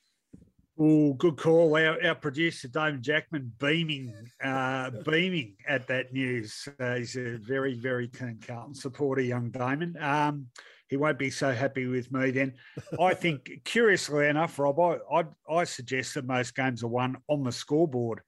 Oh, 0.82 1.14
good 1.14 1.36
call. 1.36 1.76
Our, 1.76 2.02
our 2.06 2.16
producer, 2.16 2.70
David 2.70 3.02
Jackman, 3.02 3.52
beaming, 3.60 4.14
uh, 4.42 4.92
beaming 5.06 5.56
at 5.68 5.88
that 5.88 6.14
news. 6.14 6.70
Uh, 6.80 6.96
he's 6.96 7.18
a 7.18 7.38
very, 7.38 7.74
very 7.74 8.08
keen 8.08 8.40
Carlton 8.46 8.74
supporter, 8.74 9.22
young 9.22 9.50
Damon. 9.50 9.98
Um, 10.00 10.48
he 10.88 10.96
won't 10.96 11.20
be 11.20 11.32
so 11.32 11.52
happy 11.52 11.86
with 11.86 12.10
me 12.14 12.32
then. 12.32 12.54
I 12.98 13.14
think, 13.14 13.50
curiously 13.66 14.28
enough, 14.28 14.58
Rob, 14.58 14.80
I, 14.80 15.00
I, 15.14 15.26
I, 15.54 15.64
suggest 15.66 16.14
that 16.14 16.26
most 16.26 16.56
games 16.56 16.82
are 16.82 16.88
won 16.88 17.18
on 17.28 17.44
the 17.44 17.52
scoreboard. 17.52 18.22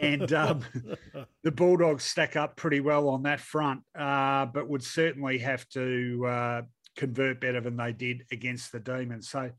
And 0.00 0.32
um, 0.32 0.64
the 1.44 1.52
Bulldogs 1.52 2.04
stack 2.04 2.36
up 2.36 2.56
pretty 2.56 2.80
well 2.80 3.10
on 3.10 3.22
that 3.24 3.40
front, 3.40 3.82
uh, 3.94 4.46
but 4.46 4.66
would 4.66 4.82
certainly 4.82 5.38
have 5.38 5.68
to 5.70 6.26
uh, 6.26 6.62
convert 6.96 7.40
better 7.40 7.60
than 7.60 7.76
they 7.76 7.92
did 7.92 8.24
against 8.32 8.72
the 8.72 8.80
Demons. 8.80 9.28
So, 9.28 9.50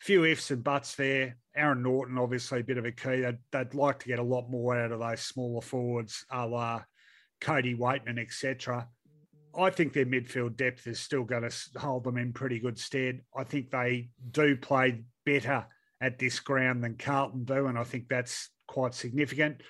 few 0.00 0.24
ifs 0.24 0.50
and 0.50 0.62
buts 0.62 0.94
there. 0.94 1.36
Aaron 1.56 1.82
Naughton, 1.82 2.18
obviously, 2.18 2.60
a 2.60 2.64
bit 2.64 2.78
of 2.78 2.84
a 2.84 2.92
key. 2.92 3.20
They'd, 3.20 3.38
they'd 3.50 3.74
like 3.74 3.98
to 4.00 4.08
get 4.08 4.18
a 4.18 4.24
lot 4.24 4.50
more 4.50 4.78
out 4.78 4.92
of 4.92 5.00
those 5.00 5.20
smaller 5.20 5.62
forwards, 5.62 6.24
a 6.30 6.46
la 6.46 6.82
Cody 7.40 7.74
Weightman, 7.74 8.18
etc. 8.18 8.88
I 9.58 9.70
think 9.70 9.92
their 9.92 10.06
midfield 10.06 10.56
depth 10.56 10.86
is 10.86 11.00
still 11.00 11.24
going 11.24 11.48
to 11.48 11.78
hold 11.78 12.04
them 12.04 12.18
in 12.18 12.32
pretty 12.32 12.58
good 12.58 12.78
stead. 12.78 13.22
I 13.34 13.44
think 13.44 13.70
they 13.70 14.10
do 14.30 14.56
play 14.56 15.02
better 15.24 15.66
at 16.00 16.18
this 16.18 16.40
ground 16.40 16.84
than 16.84 16.96
Carlton 16.96 17.44
do, 17.44 17.66
and 17.66 17.78
I 17.78 17.84
think 17.84 18.08
that's 18.08 18.50
quite 18.66 18.94
significant. 18.94 19.62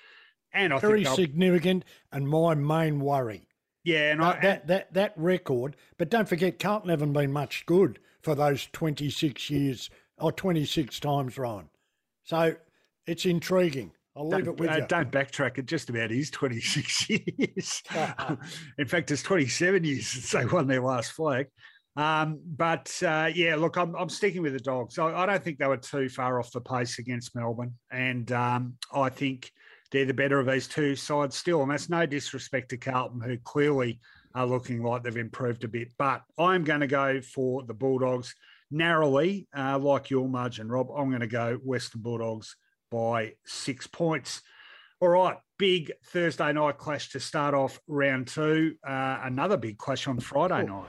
And 0.53 0.73
I 0.73 0.79
very 0.79 1.03
think 1.03 1.15
significant, 1.15 1.85
and 2.11 2.27
my 2.27 2.53
main 2.55 2.99
worry. 2.99 3.47
Yeah, 3.83 4.11
and 4.11 4.21
that, 4.21 4.37
I, 4.37 4.41
that 4.41 4.67
that 4.67 4.93
that 4.93 5.13
record. 5.15 5.77
But 5.97 6.09
don't 6.09 6.27
forget, 6.27 6.59
Carlton 6.59 6.89
haven't 6.89 7.13
been 7.13 7.31
much 7.31 7.65
good 7.65 7.99
for 8.21 8.35
those 8.35 8.67
twenty 8.73 9.09
six 9.09 9.49
years 9.49 9.89
or 10.17 10.31
twenty 10.31 10.65
six 10.65 10.99
times, 10.99 11.37
Ryan. 11.37 11.69
So 12.23 12.55
it's 13.05 13.25
intriguing. 13.25 13.91
I'll 14.17 14.27
leave 14.27 14.47
it 14.47 14.59
with 14.59 14.69
uh, 14.71 14.77
you. 14.77 14.85
Don't 14.87 15.11
backtrack. 15.11 15.57
It 15.59 15.67
just 15.67 15.89
about 15.89 16.11
is 16.11 16.31
26 16.31 17.09
years. 17.37 17.83
In 18.77 18.87
fact, 18.87 19.11
it's 19.11 19.21
27 19.21 19.83
years 19.83 20.07
since 20.07 20.31
they 20.31 20.45
won 20.45 20.67
their 20.67 20.81
last 20.81 21.11
flag. 21.11 21.47
Um, 21.95 22.39
but 22.45 22.91
uh, 23.05 23.29
yeah, 23.33 23.55
look, 23.55 23.77
I'm, 23.77 23.95
I'm 23.95 24.09
sticking 24.09 24.41
with 24.41 24.53
the 24.53 24.59
dogs. 24.59 24.99
I, 24.99 25.13
I, 25.13 25.25
don't 25.25 25.43
think 25.43 25.57
they 25.57 25.65
were 25.65 25.77
too 25.77 26.09
far 26.09 26.39
off 26.39 26.51
the 26.51 26.61
pace 26.61 26.99
against 26.99 27.35
Melbourne. 27.35 27.73
And 27.91 28.31
um, 28.31 28.73
I 28.93 29.09
think 29.09 29.51
they're 29.91 30.05
the 30.05 30.13
better 30.13 30.39
of 30.39 30.47
these 30.47 30.67
two 30.67 30.95
sides 30.95 31.35
still. 31.35 31.61
And 31.61 31.71
that's 31.71 31.89
no 31.89 32.05
disrespect 32.05 32.69
to 32.69 32.77
Carlton, 32.77 33.21
who 33.21 33.37
clearly 33.37 33.99
are 34.35 34.45
looking 34.45 34.83
like 34.83 35.03
they've 35.03 35.17
improved 35.17 35.63
a 35.63 35.67
bit. 35.67 35.89
But 35.97 36.21
I'm 36.37 36.63
going 36.63 36.81
to 36.81 36.87
go 36.87 37.21
for 37.21 37.63
the 37.63 37.73
Bulldogs 37.73 38.35
narrowly, 38.71 39.47
uh, 39.55 39.79
like 39.79 40.09
your 40.09 40.27
margin, 40.27 40.69
Rob. 40.69 40.87
I'm 40.95 41.09
going 41.09 41.21
to 41.21 41.27
go 41.27 41.55
Western 41.63 42.01
Bulldogs 42.01 42.55
by 42.91 43.33
six 43.45 43.87
points. 43.87 44.41
All 44.99 45.09
right, 45.09 45.37
big 45.59 45.91
Thursday 46.05 46.51
night 46.53 46.77
clash 46.77 47.09
to 47.09 47.19
start 47.19 47.53
off 47.53 47.79
round 47.87 48.27
two. 48.27 48.75
Uh, 48.87 49.19
another 49.23 49.57
big 49.57 49.77
clash 49.77 50.07
on 50.07 50.19
Friday 50.19 50.65
night. 50.65 50.87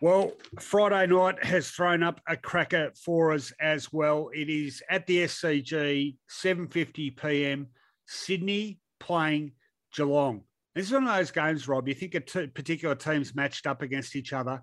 Well, 0.00 0.32
Friday 0.60 1.06
night 1.06 1.42
has 1.42 1.70
thrown 1.70 2.02
up 2.02 2.20
a 2.28 2.36
cracker 2.36 2.92
for 3.02 3.32
us 3.32 3.52
as 3.58 3.90
well. 3.90 4.28
It 4.34 4.50
is 4.50 4.82
at 4.90 5.06
the 5.06 5.24
SCG, 5.24 6.16
7:50 6.30 7.16
p.m. 7.16 7.68
Sydney 8.06 8.80
playing 9.00 9.52
Geelong. 9.94 10.42
This 10.74 10.88
is 10.88 10.92
one 10.92 11.06
of 11.06 11.16
those 11.16 11.30
games, 11.30 11.66
Rob. 11.68 11.88
You 11.88 11.94
think 11.94 12.14
a 12.14 12.20
t- 12.20 12.48
particular 12.48 12.94
teams 12.94 13.34
matched 13.34 13.66
up 13.66 13.80
against 13.80 14.14
each 14.14 14.34
other, 14.34 14.62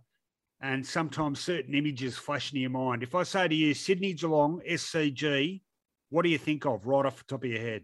and 0.62 0.86
sometimes 0.86 1.39
certain 1.39 1.74
images 1.74 2.17
flash 2.17 2.54
in 2.54 2.60
your 2.60 2.69
mind. 2.69 3.04
If 3.04 3.15
I 3.15 3.24
say 3.24 3.47
to 3.47 3.56
you, 3.56 3.74
Sydney 3.74 4.13
Geelong, 4.13 4.62
SCG, 4.69 5.62
what 6.10 6.21
do 6.21 6.30
you 6.30 6.38
think 6.38 6.65
of 6.65 6.86
right 6.86 7.06
off 7.06 7.17
the 7.17 7.24
top 7.24 7.43
of 7.43 7.50
your 7.50 7.60
head? 7.60 7.84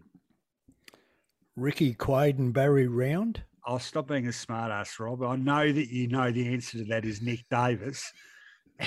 Ricky 1.56 1.94
Quade 1.94 2.38
and 2.38 2.52
Barry 2.52 2.86
Round. 2.86 3.42
I'll 3.66 3.80
stop 3.80 4.06
being 4.06 4.28
a 4.28 4.32
smart 4.32 4.70
ass, 4.70 4.98
Rob. 5.00 5.22
I 5.22 5.36
know 5.36 5.72
that 5.72 5.88
you 5.88 6.06
know 6.06 6.30
the 6.30 6.46
answer 6.48 6.78
to 6.78 6.84
that 6.84 7.04
is 7.04 7.20
Nick 7.20 7.44
Davis. 7.50 8.10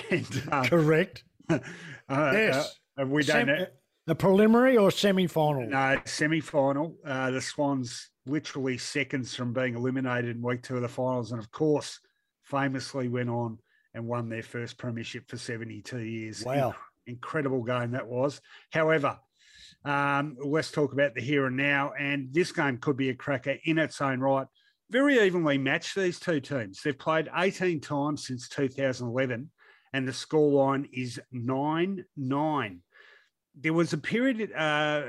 And, 0.09 0.43
um, 0.53 0.63
Correct. 0.63 1.25
uh, 1.49 1.59
yes. 2.07 2.79
Uh, 2.97 3.05
we 3.05 3.25
don't 3.25 3.47
know. 3.47 3.65
A 4.07 4.15
preliminary 4.15 4.77
or 4.77 4.89
semi 4.89 5.27
final? 5.27 5.67
No, 5.67 5.99
semi 6.05 6.39
final. 6.39 6.95
Uh, 7.05 7.31
the 7.31 7.41
Swans 7.41 8.09
literally 8.25 8.77
seconds 8.77 9.35
from 9.35 9.51
being 9.51 9.75
eliminated 9.75 10.37
in 10.37 10.41
week 10.41 10.63
two 10.63 10.77
of 10.77 10.81
the 10.81 10.87
finals. 10.87 11.33
And 11.33 11.41
of 11.41 11.51
course, 11.51 11.99
famously 12.43 13.09
went 13.09 13.29
on 13.29 13.57
and 13.93 14.07
won 14.07 14.29
their 14.29 14.43
first 14.43 14.77
premiership 14.77 15.29
for 15.29 15.37
72 15.37 15.99
years. 15.99 16.43
Wow. 16.45 16.75
incredible 17.07 17.63
game 17.63 17.91
that 17.91 18.07
was. 18.07 18.41
However, 18.71 19.19
um, 19.83 20.37
let's 20.43 20.71
talk 20.71 20.93
about 20.93 21.15
the 21.15 21.21
here 21.21 21.47
and 21.47 21.57
now. 21.57 21.93
And 21.97 22.33
this 22.33 22.51
game 22.51 22.77
could 22.77 22.97
be 22.97 23.09
a 23.09 23.15
cracker 23.15 23.57
in 23.65 23.77
its 23.77 24.01
own 24.01 24.19
right. 24.19 24.47
Very 24.89 25.19
evenly 25.19 25.57
matched, 25.57 25.95
these 25.95 26.19
two 26.19 26.39
teams. 26.41 26.81
They've 26.83 26.97
played 26.97 27.29
18 27.33 27.79
times 27.79 28.27
since 28.27 28.49
2011, 28.49 29.49
and 29.93 30.07
the 30.07 30.11
scoreline 30.11 30.89
is 30.91 31.19
9 31.31 32.03
9. 32.17 32.81
There 33.59 33.73
was 33.73 33.91
a 33.91 33.97
period 33.97 34.51
uh, 34.53 35.03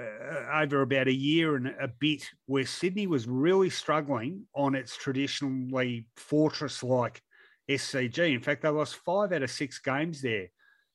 over 0.53 0.83
about 0.83 1.07
a 1.07 1.13
year 1.13 1.57
and 1.57 1.69
a 1.81 1.89
bit 1.89 2.29
where 2.47 2.67
Sydney 2.67 3.07
was 3.07 3.29
really 3.29 3.71
struggling 3.71 4.47
on 4.55 4.75
its 4.75 4.97
traditionally 4.97 6.07
fortress 6.17 6.83
like 6.83 7.23
SCG. 7.69 8.35
In 8.35 8.41
fact, 8.41 8.63
they 8.63 8.69
lost 8.69 8.97
five 8.97 9.33
out 9.33 9.43
of 9.43 9.51
six 9.51 9.79
games 9.79 10.23
there 10.23 10.49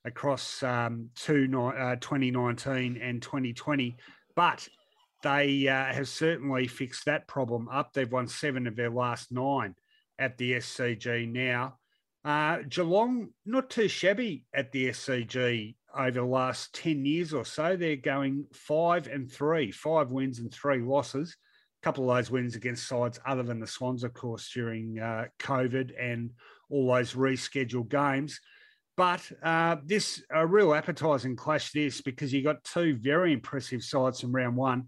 across 0.05 0.63
um, 0.63 1.09
two, 1.15 1.45
uh, 1.59 1.95
2019 1.97 2.97
and 3.01 3.21
2020. 3.21 3.97
But 4.35 4.67
they 5.23 5.67
uh, 5.67 5.93
have 5.93 6.07
certainly 6.07 6.67
fixed 6.67 7.05
that 7.05 7.27
problem 7.27 7.67
up. 7.69 7.93
They've 7.93 8.11
won 8.11 8.27
seven 8.27 8.67
of 8.67 8.75
their 8.75 8.89
last 8.89 9.31
nine 9.31 9.75
at 10.19 10.37
the 10.37 10.53
SCG 10.53 11.31
now. 11.31 11.77
Uh, 12.23 12.59
Geelong, 12.67 13.29
not 13.45 13.69
too 13.69 13.87
shabby 13.87 14.45
at 14.53 14.71
the 14.71 14.89
SCG 14.89 15.75
over 15.97 16.11
the 16.11 16.23
last 16.23 16.73
10 16.75 17.05
years 17.05 17.33
or 17.33 17.45
so. 17.45 17.75
They're 17.75 17.95
going 17.95 18.45
five 18.53 19.07
and 19.07 19.31
three, 19.31 19.71
five 19.71 20.11
wins 20.11 20.39
and 20.39 20.53
three 20.53 20.79
losses. 20.79 21.35
A 21.81 21.85
couple 21.85 22.09
of 22.09 22.17
those 22.17 22.31
wins 22.31 22.55
against 22.55 22.87
sides 22.87 23.19
other 23.25 23.43
than 23.43 23.59
the 23.59 23.67
Swans, 23.67 24.03
of 24.03 24.13
course, 24.13 24.51
during 24.53 24.99
uh, 24.99 25.25
COVID 25.39 25.91
and 25.99 26.31
all 26.69 26.93
those 26.93 27.13
rescheduled 27.13 27.89
games. 27.89 28.39
But 28.95 29.31
uh, 29.43 29.77
this 29.85 30.23
a 30.31 30.45
real 30.45 30.73
appetising 30.73 31.35
clash 31.35 31.71
this 31.71 32.01
because 32.01 32.33
you 32.33 32.43
got 32.43 32.63
two 32.63 32.95
very 32.95 33.31
impressive 33.31 33.83
sides 33.83 34.21
from 34.21 34.33
round 34.33 34.55
one. 34.55 34.87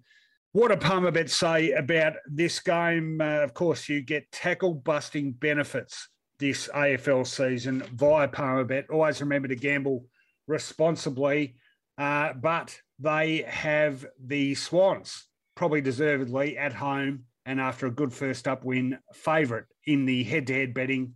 What 0.52 0.70
do 0.70 0.78
Palmerbet 0.78 1.30
say 1.30 1.72
about 1.74 2.14
this 2.28 2.60
game? 2.60 3.22
Uh, 3.22 3.42
of 3.42 3.54
course, 3.54 3.88
you 3.88 4.02
get 4.02 4.32
tackle 4.32 4.74
busting 4.74 5.34
benefits 5.34 6.10
this 6.40 6.68
AFL 6.74 7.28
season 7.28 7.84
via 7.94 8.28
Palmerbet. 8.28 8.90
Always 8.90 9.22
remember 9.22 9.48
to 9.48 9.56
gamble 9.56 10.06
responsibly. 10.48 11.56
Uh, 12.00 12.34
but 12.34 12.76
they 12.98 13.44
have 13.48 14.06
the 14.26 14.56
Swans, 14.56 15.28
probably 15.56 15.82
deservedly, 15.82 16.58
at 16.58 16.74
home 16.74 17.26
and 17.46 17.60
after 17.60 17.88
a 17.88 17.92
good 17.92 18.14
first 18.14 18.48
up 18.48 18.64
win, 18.64 18.98
favourite 19.14 19.66
in 19.86 20.06
the 20.06 20.24
head 20.24 20.48
to 20.48 20.54
head 20.54 20.74
betting 20.74 21.14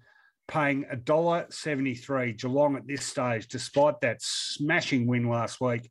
paying 0.47 0.86
$1.73. 0.86 2.38
Geelong 2.38 2.75
at 2.75 2.88
this 2.88 3.06
stage, 3.06 3.47
despite 3.47 4.01
that 4.01 4.21
smashing 4.21 5.08
win 5.08 5.29
last 5.29 5.62
week, 5.62 5.89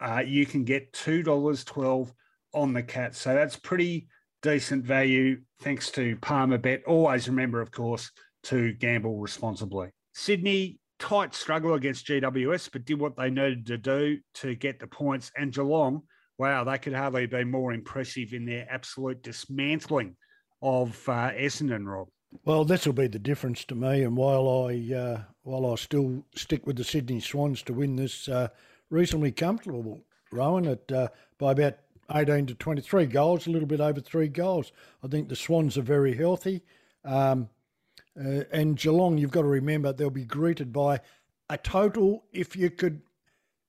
uh, 0.00 0.22
you 0.24 0.46
can 0.46 0.64
get 0.64 0.92
$2.12 0.92 2.12
on 2.52 2.72
the 2.72 2.82
cat. 2.82 3.14
So 3.14 3.34
that's 3.34 3.56
pretty 3.56 4.08
decent 4.42 4.84
value 4.84 5.40
thanks 5.60 5.90
to 5.92 6.16
Palmer 6.16 6.58
Bet. 6.58 6.84
Always 6.86 7.28
remember, 7.28 7.60
of 7.60 7.70
course, 7.70 8.10
to 8.44 8.72
gamble 8.74 9.18
responsibly. 9.18 9.90
Sydney, 10.12 10.78
tight 10.98 11.34
struggle 11.34 11.74
against 11.74 12.06
GWS, 12.06 12.70
but 12.72 12.84
did 12.84 13.00
what 13.00 13.16
they 13.16 13.30
needed 13.30 13.66
to 13.66 13.78
do 13.78 14.18
to 14.34 14.54
get 14.54 14.78
the 14.78 14.86
points. 14.86 15.30
And 15.36 15.52
Geelong, 15.52 16.02
wow, 16.38 16.64
they 16.64 16.78
could 16.78 16.92
hardly 16.92 17.26
be 17.26 17.44
more 17.44 17.72
impressive 17.72 18.32
in 18.32 18.44
their 18.44 18.66
absolute 18.70 19.22
dismantling 19.22 20.16
of 20.62 20.90
uh, 21.08 21.30
Essendon, 21.32 21.86
Rob. 21.86 22.08
Well, 22.42 22.64
this 22.64 22.84
will 22.86 22.92
be 22.94 23.06
the 23.06 23.18
difference 23.18 23.64
to 23.66 23.74
me. 23.74 24.02
And 24.02 24.16
while 24.16 24.48
I 24.68 24.94
uh, 24.94 25.22
while 25.42 25.70
I 25.70 25.76
still 25.76 26.24
stick 26.34 26.66
with 26.66 26.76
the 26.76 26.84
Sydney 26.84 27.20
Swans 27.20 27.62
to 27.62 27.72
win 27.72 27.96
this 27.96 28.28
uh, 28.28 28.48
reasonably 28.90 29.32
comfortable, 29.32 30.04
Rowan, 30.32 30.66
at 30.66 30.90
uh, 30.90 31.08
by 31.38 31.52
about 31.52 31.74
18 32.12 32.46
to 32.46 32.54
23 32.54 33.06
goals, 33.06 33.46
a 33.46 33.50
little 33.50 33.68
bit 33.68 33.80
over 33.80 34.00
three 34.00 34.28
goals. 34.28 34.72
I 35.02 35.08
think 35.08 35.28
the 35.28 35.36
Swans 35.36 35.78
are 35.78 35.82
very 35.82 36.14
healthy. 36.14 36.62
Um, 37.04 37.48
uh, 38.18 38.44
and 38.52 38.76
Geelong, 38.76 39.18
you've 39.18 39.30
got 39.30 39.42
to 39.42 39.48
remember, 39.48 39.92
they'll 39.92 40.10
be 40.10 40.24
greeted 40.24 40.72
by 40.72 41.00
a 41.48 41.56
total. 41.58 42.24
If 42.32 42.56
you 42.56 42.70
could, 42.70 43.02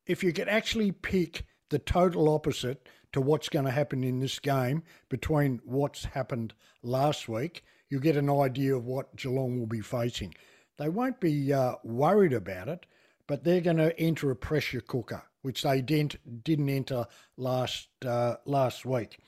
if 0.06 0.24
you 0.24 0.34
could 0.34 0.50
actually 0.50 0.92
pick 0.92 1.46
the 1.70 1.80
total 1.80 2.30
opposite 2.30 2.88
to 3.14 3.22
what's 3.22 3.50
going 3.50 3.66
to 3.66 3.72
happen 3.72 4.04
in 4.04 4.20
this 4.20 4.40
game 4.40 4.84
between 5.10 5.62
what's 5.64 6.06
happened 6.06 6.54
last 6.84 7.28
week, 7.28 7.64
you'll 7.90 8.02
get 8.02 8.18
an 8.18 8.30
idea 8.30 8.76
of 8.76 8.86
what 8.86 9.16
Geelong 9.16 9.60
will 9.60 9.68
be 9.68 9.82
facing. 9.82 10.34
They 10.78 10.90
won't 10.90 11.20
be 11.20 11.54
uh, 11.54 11.76
worried 11.84 12.34
about 12.34 12.68
it, 12.68 12.86
but 13.28 13.44
they're 13.44 13.62
going 13.62 13.78
to 13.78 13.98
enter 14.00 14.32
a 14.32 14.36
pressure 14.36 14.82
cooker, 14.82 15.24
which 15.42 15.64
they 15.64 15.82
didn't 15.82 16.44
didn't 16.44 16.70
enter 16.70 17.06
last 17.38 17.88
uh, 18.06 18.36
last 18.46 18.86
week. 18.86 19.20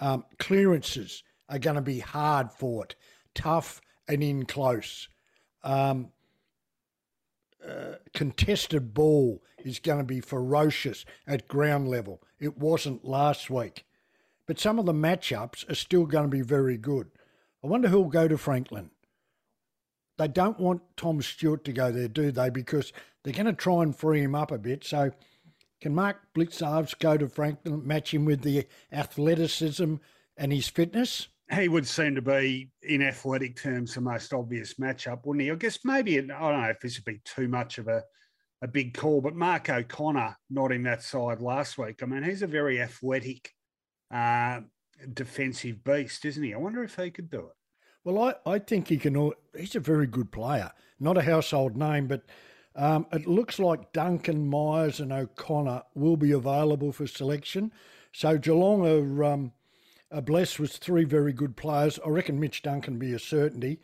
Um, 0.00 0.24
clearances 0.38 1.22
are 1.48 1.58
going 1.58 1.76
to 1.76 1.82
be 1.82 2.00
hard 2.00 2.50
fought, 2.52 2.94
tough 3.34 3.80
and 4.08 4.22
in 4.22 4.46
close. 4.46 5.08
Um, 5.62 6.10
uh, 7.66 7.96
contested 8.14 8.94
ball 8.94 9.42
is 9.64 9.78
going 9.78 9.98
to 9.98 10.04
be 10.04 10.20
ferocious 10.20 11.04
at 11.26 11.48
ground 11.48 11.88
level. 11.88 12.22
It 12.38 12.56
wasn't 12.56 13.04
last 13.04 13.50
week. 13.50 13.84
But 14.46 14.58
some 14.58 14.78
of 14.78 14.86
the 14.86 14.92
matchups 14.92 15.68
are 15.70 15.74
still 15.74 16.06
going 16.06 16.24
to 16.24 16.30
be 16.30 16.40
very 16.40 16.78
good. 16.78 17.10
I 17.62 17.66
wonder 17.66 17.88
who'll 17.88 18.04
go 18.04 18.28
to 18.28 18.38
Franklin. 18.38 18.90
They 20.16 20.28
don't 20.28 20.58
want 20.58 20.82
Tom 20.96 21.22
Stewart 21.22 21.64
to 21.64 21.72
go 21.72 21.92
there, 21.92 22.08
do 22.08 22.32
they? 22.32 22.50
Because 22.50 22.92
they're 23.22 23.32
going 23.32 23.46
to 23.46 23.52
try 23.52 23.82
and 23.82 23.94
free 23.94 24.22
him 24.22 24.34
up 24.34 24.50
a 24.50 24.58
bit. 24.58 24.84
So 24.84 25.10
can 25.80 25.94
Mark 25.94 26.16
Blicavs 26.34 26.98
go 26.98 27.16
to 27.16 27.28
Franklin, 27.28 27.86
match 27.86 28.12
him 28.12 28.24
with 28.24 28.42
the 28.42 28.66
athleticism 28.92 29.94
and 30.36 30.52
his 30.52 30.68
fitness? 30.68 31.28
he 31.50 31.68
would 31.68 31.86
seem 31.86 32.14
to 32.14 32.22
be, 32.22 32.70
in 32.82 33.02
athletic 33.02 33.56
terms, 33.56 33.94
the 33.94 34.00
most 34.00 34.32
obvious 34.34 34.74
matchup, 34.74 35.24
wouldn't 35.24 35.44
he? 35.44 35.50
I 35.50 35.54
guess 35.54 35.78
maybe, 35.84 36.18
I 36.18 36.20
don't 36.20 36.60
know 36.62 36.68
if 36.68 36.80
this 36.80 36.98
would 36.98 37.04
be 37.06 37.20
too 37.24 37.48
much 37.48 37.78
of 37.78 37.88
a, 37.88 38.02
a 38.60 38.68
big 38.68 38.94
call, 38.94 39.20
but 39.20 39.34
Mark 39.34 39.70
O'Connor, 39.70 40.36
not 40.50 40.72
in 40.72 40.82
that 40.82 41.02
side 41.02 41.40
last 41.40 41.78
week. 41.78 42.02
I 42.02 42.06
mean, 42.06 42.22
he's 42.22 42.42
a 42.42 42.46
very 42.46 42.82
athletic 42.82 43.50
uh, 44.12 44.60
defensive 45.14 45.84
beast, 45.84 46.24
isn't 46.24 46.42
he? 46.42 46.54
I 46.54 46.58
wonder 46.58 46.82
if 46.82 46.96
he 46.96 47.10
could 47.10 47.30
do 47.30 47.40
it. 47.40 47.56
Well, 48.04 48.22
I, 48.46 48.50
I 48.50 48.58
think 48.58 48.88
he 48.88 48.96
can. 48.96 49.32
He's 49.56 49.76
a 49.76 49.80
very 49.80 50.06
good 50.06 50.32
player. 50.32 50.72
Not 50.98 51.18
a 51.18 51.22
household 51.22 51.76
name, 51.76 52.06
but 52.06 52.22
um, 52.74 53.06
it 53.12 53.26
looks 53.26 53.58
like 53.58 53.92
Duncan, 53.92 54.48
Myers, 54.48 55.00
and 55.00 55.12
O'Connor 55.12 55.82
will 55.94 56.16
be 56.16 56.32
available 56.32 56.92
for 56.92 57.06
selection. 57.06 57.72
So 58.12 58.38
Geelong 58.38 58.86
are 58.86 59.24
um, 59.24 59.52
uh, 60.10 60.20
blessed 60.20 60.60
with 60.60 60.72
three 60.72 61.04
very 61.04 61.32
good 61.32 61.56
players. 61.56 61.98
I 62.04 62.08
reckon 62.08 62.40
Mitch 62.40 62.62
Duncan 62.62 62.98
be 62.98 63.12
a 63.12 63.18
certainty. 63.18 63.80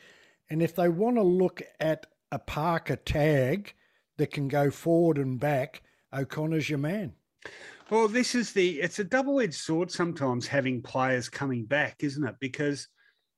And 0.49 0.63
if 0.63 0.75
they 0.75 0.89
want 0.89 1.17
to 1.17 1.23
look 1.23 1.63
at 1.81 2.07
a 2.31 2.39
Parker 2.39 2.97
tag 2.97 3.75
that 4.17 4.31
can 4.31 4.49
go 4.49 4.71
forward 4.71 5.19
and 5.19 5.39
back, 5.41 5.83
O'Connor's 6.13 6.71
your 6.71 6.79
man. 6.79 7.15
Well, 7.91 8.09
this 8.09 8.35
is 8.35 8.53
the, 8.53 8.81
it's 8.81 8.99
a 8.99 9.05
double 9.05 9.41
edged 9.41 9.55
sword 9.55 9.91
sometimes 9.91 10.47
having 10.47 10.83
players 10.83 11.29
coming 11.29 11.67
back, 11.67 11.97
isn't 12.01 12.27
it? 12.27 12.37
Because, 12.41 12.89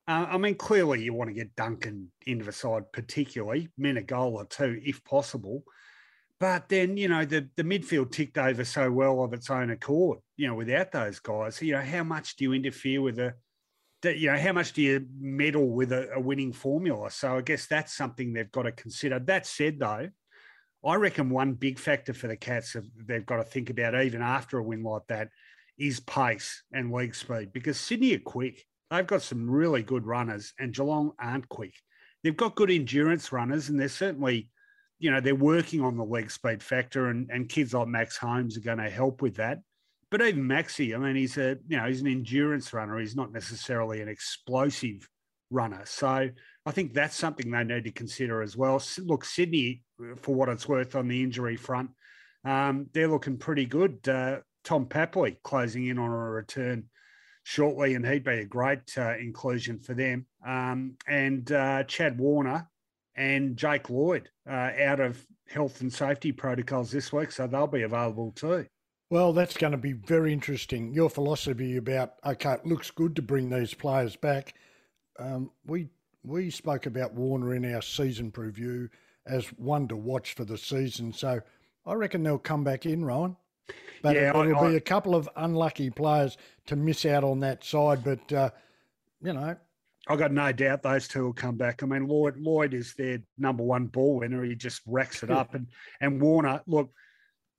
uh, 0.07 0.27
I 0.31 0.39
mean, 0.39 0.55
clearly 0.55 1.03
you 1.03 1.13
want 1.13 1.31
to 1.31 1.35
get 1.35 1.57
Duncan 1.57 2.13
into 2.27 2.45
the 2.45 2.53
side, 2.53 2.85
particularly, 2.93 3.69
or 3.77 4.45
two, 4.45 4.81
if 4.85 5.03
possible. 5.05 5.65
But 6.39 6.69
then, 6.69 6.97
you 6.97 7.09
know, 7.09 7.25
the, 7.25 7.49
the 7.57 7.65
midfield 7.65 8.13
ticked 8.13 8.39
over 8.39 8.65
so 8.65 8.91
well 8.91 9.25
of 9.25 9.33
its 9.33 9.51
own 9.51 9.71
accord, 9.71 10.21
you 10.37 10.47
know, 10.47 10.55
without 10.55 10.93
those 10.93 11.19
guys. 11.19 11.61
You 11.61 11.73
know, 11.73 11.81
how 11.83 12.05
much 12.05 12.37
do 12.37 12.45
you 12.45 12.53
interfere 12.53 13.03
with 13.03 13.19
a, 13.19 13.35
you 14.05 14.31
know, 14.31 14.39
how 14.39 14.53
much 14.53 14.75
do 14.75 14.83
you 14.83 15.07
meddle 15.19 15.71
with 15.71 15.91
a, 15.91 16.13
a 16.15 16.21
winning 16.21 16.53
formula? 16.53 17.11
So 17.11 17.37
I 17.37 17.41
guess 17.41 17.67
that's 17.67 17.97
something 17.97 18.33
they've 18.33 18.53
got 18.53 18.63
to 18.63 18.73
consider. 18.73 19.19
That 19.19 19.47
said, 19.47 19.81
though, 19.81 20.11
I 20.87 20.95
reckon 20.95 21.31
one 21.31 21.55
big 21.55 21.79
factor 21.79 22.15
for 22.15 22.29
the 22.29 22.37
Cats 22.37 22.77
they've 23.07 23.27
got 23.27 23.37
to 23.37 23.45
think 23.45 23.71
about, 23.71 24.01
even 24.01 24.23
after 24.23 24.59
a 24.59 24.63
win 24.63 24.83
like 24.83 25.07
that, 25.09 25.29
is 25.79 26.01
pace 26.01 26.63
and 26.73 26.93
leg 26.93 27.15
speed 27.15 27.53
because 27.53 27.79
Sydney 27.79 28.15
are 28.15 28.21
quick. 28.21 28.65
They've 28.91 29.07
got 29.07 29.23
some 29.23 29.51
really 29.51 29.83
good 29.83 30.07
runners, 30.07 30.55
and 30.59 30.73
Geelong 30.73 31.13
aren't 31.19 31.49
quick. 31.49 31.75
They've 32.23 32.37
got 32.37 32.55
good 32.55 32.71
endurance 32.71 33.33
runners, 33.33 33.69
and 33.69 33.79
they're 33.79 33.89
certainly 33.89 34.49
you 34.99 35.11
know, 35.11 35.21
they're 35.21 35.35
working 35.35 35.83
on 35.83 35.97
the 35.97 36.05
leg 36.05 36.31
speed 36.31 36.63
factor, 36.63 37.11
and, 37.11 37.29
and 37.31 37.49
kids 37.49 37.75
like 37.75 37.89
Max 37.89 38.17
Holmes 38.17 38.57
are 38.57 38.63
going 38.63 38.79
to 38.79 38.91
help 38.91 39.23
with 39.23 39.37
that. 39.37 39.59
But 40.11 40.23
even 40.23 40.45
Maxi, 40.45 40.95
I 40.95 40.99
mean, 40.99 41.17
he's 41.17 41.37
a 41.37 41.59
you 41.69 41.77
know 41.77 41.87
he's 41.87 42.01
an 42.01 42.07
endurance 42.07 42.73
runner. 42.73 42.99
He's 42.99 43.17
not 43.17 43.33
necessarily 43.33 44.01
an 44.01 44.09
explosive 44.09 45.09
runner. 45.51 45.83
So 45.85 46.31
I 46.67 46.73
think 46.73 46.93
that's 46.93 47.17
something 47.17 47.51
they 47.51 47.65
need 47.65 47.85
to 47.85 47.93
consider 47.93 48.43
as 48.43 48.57
well. 48.57 48.83
Look, 48.99 49.25
Sydney, 49.25 49.83
for 50.17 50.35
what 50.35 50.49
it's 50.49 50.69
worth 50.69 50.97
on 50.97 51.09
the 51.09 51.23
injury 51.23 51.57
front, 51.57 51.91
um, 52.45 52.89
they're 52.93 53.09
looking 53.09 53.39
pretty 53.39 53.67
good. 53.67 54.07
Uh, 54.09 54.39
Tom 54.65 54.87
Papley 54.87 55.37
closing 55.45 55.87
in 55.87 55.99
on 55.99 56.11
a 56.11 56.17
return 56.17 56.85
shortly, 57.45 57.95
and 57.95 58.05
he'd 58.05 58.25
be 58.25 58.41
a 58.41 58.45
great 58.45 58.99
uh, 58.99 59.17
inclusion 59.17 59.79
for 59.79 59.95
them. 59.95 60.27
Um, 60.45 60.97
and 61.07 61.51
uh, 61.53 61.85
Chad 61.85 62.19
Warner, 62.19 62.69
and 63.17 63.57
Jake 63.57 63.89
Lloyd 63.89 64.29
uh, 64.49 64.71
out 64.83 65.01
of 65.01 65.25
health 65.49 65.81
and 65.81 65.93
safety 65.93 66.33
protocols 66.33 66.91
this 66.91 67.13
week, 67.13 67.33
so 67.33 67.47
they'll 67.47 67.67
be 67.67 67.83
available 67.83 68.33
too. 68.33 68.67
Well, 69.11 69.33
that's 69.33 69.57
going 69.57 69.71
to 69.71 69.79
be 69.79 69.93
very 69.93 70.33
interesting. 70.33 70.93
Your 70.93 71.09
philosophy 71.09 71.77
about 71.77 72.15
okay, 72.25 72.55
it 72.55 72.67
looks 72.67 72.91
good 72.91 73.17
to 73.17 73.23
bring 73.23 73.49
these 73.49 73.73
players 73.73 74.17
back. 74.17 74.55
Um, 75.19 75.51
we 75.65 75.89
we 76.27 76.51
spoke 76.51 76.87
about 76.87 77.15
Warner 77.15 77.55
in 77.55 77.73
our 77.75 77.81
season 77.81 78.33
preview 78.33 78.89
as 79.27 79.47
one 79.57 79.87
to 79.89 79.97
watch 79.97 80.35
for 80.35 80.45
the 80.45 80.59
season, 80.59 81.13
so 81.13 81.41
I 81.87 81.95
reckon 81.95 82.23
they'll 82.23 82.39
come 82.39 82.65
back 82.65 82.85
in, 82.85 83.05
Rowan. 83.05 83.37
But 84.03 84.17
yeah, 84.17 84.31
it, 84.31 84.37
will 84.37 84.69
be 84.69 84.77
a 84.77 84.81
couple 84.81 85.15
of 85.15 85.29
unlucky 85.37 85.91
players 85.91 86.37
to 86.67 86.77
miss 86.77 87.07
out 87.07 87.25
on 87.25 87.41
that 87.41 87.65
side. 87.65 88.05
But 88.05 88.33
uh, 88.33 88.51
you 89.23 89.33
know, 89.33 89.57
I've 90.09 90.19
got 90.19 90.33
no 90.33 90.53
doubt 90.53 90.83
those 90.83 91.09
two 91.09 91.25
will 91.25 91.33
come 91.33 91.57
back. 91.57 91.83
I 91.83 91.87
mean, 91.87 92.07
Lloyd 92.07 92.37
Lloyd 92.37 92.75
is 92.75 92.95
their 92.95 93.21
number 93.39 93.63
one 93.63 93.87
ball 93.87 94.19
winner. 94.19 94.45
He 94.45 94.55
just 94.55 94.83
racks 94.87 95.23
it 95.23 95.31
up, 95.31 95.55
and 95.55 95.67
and 96.01 96.21
Warner. 96.21 96.61
Look, 96.67 96.91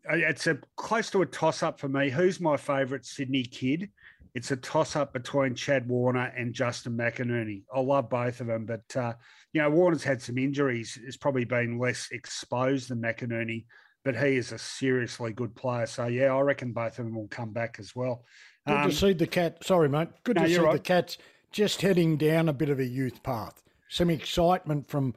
it's 0.09 0.47
a 0.47 0.59
close 0.75 1.09
to 1.11 1.21
a 1.21 1.25
toss 1.25 1.63
up 1.63 1.79
for 1.79 1.89
me. 1.89 2.09
Who's 2.09 2.39
my 2.39 2.55
favourite 2.55 3.05
Sydney 3.05 3.43
kid? 3.43 3.89
It's 4.33 4.51
a 4.51 4.57
toss 4.57 4.95
up 4.95 5.13
between 5.13 5.55
Chad 5.55 5.87
Warner 5.87 6.33
and 6.37 6.53
Justin 6.53 6.97
McInerney. 6.97 7.63
I 7.73 7.79
love 7.79 8.09
both 8.09 8.41
of 8.41 8.47
them, 8.47 8.65
but 8.65 8.95
uh, 8.95 9.13
you 9.53 9.61
know 9.61 9.69
Warner's 9.69 10.03
had 10.03 10.21
some 10.21 10.37
injuries. 10.37 10.99
Has 11.05 11.17
probably 11.17 11.45
been 11.45 11.79
less 11.79 12.09
exposed 12.11 12.89
than 12.89 13.01
McInerney, 13.01 13.65
but 14.03 14.15
he 14.15 14.37
is 14.37 14.51
a 14.51 14.57
seriously 14.57 15.33
good 15.33 15.55
player. 15.55 15.85
So 15.85 16.07
yeah, 16.07 16.33
I 16.33 16.41
reckon 16.41 16.73
both 16.73 16.99
of 16.99 17.05
them 17.05 17.15
will 17.15 17.27
come 17.27 17.51
back 17.51 17.77
as 17.79 17.95
well. 17.95 18.25
Good 18.65 18.77
um, 18.77 18.89
to 18.89 18.95
see 18.95 19.13
the 19.13 19.27
cat. 19.27 19.63
Sorry, 19.63 19.89
mate. 19.89 20.09
Good 20.23 20.37
no, 20.37 20.43
to 20.43 20.49
see 20.49 20.59
right. 20.59 20.73
the 20.73 20.79
cats 20.79 21.17
just 21.51 21.81
heading 21.81 22.17
down 22.17 22.49
a 22.49 22.53
bit 22.53 22.69
of 22.69 22.79
a 22.79 22.85
youth 22.85 23.23
path. 23.23 23.63
Some 23.89 24.09
excitement 24.09 24.89
from 24.89 25.15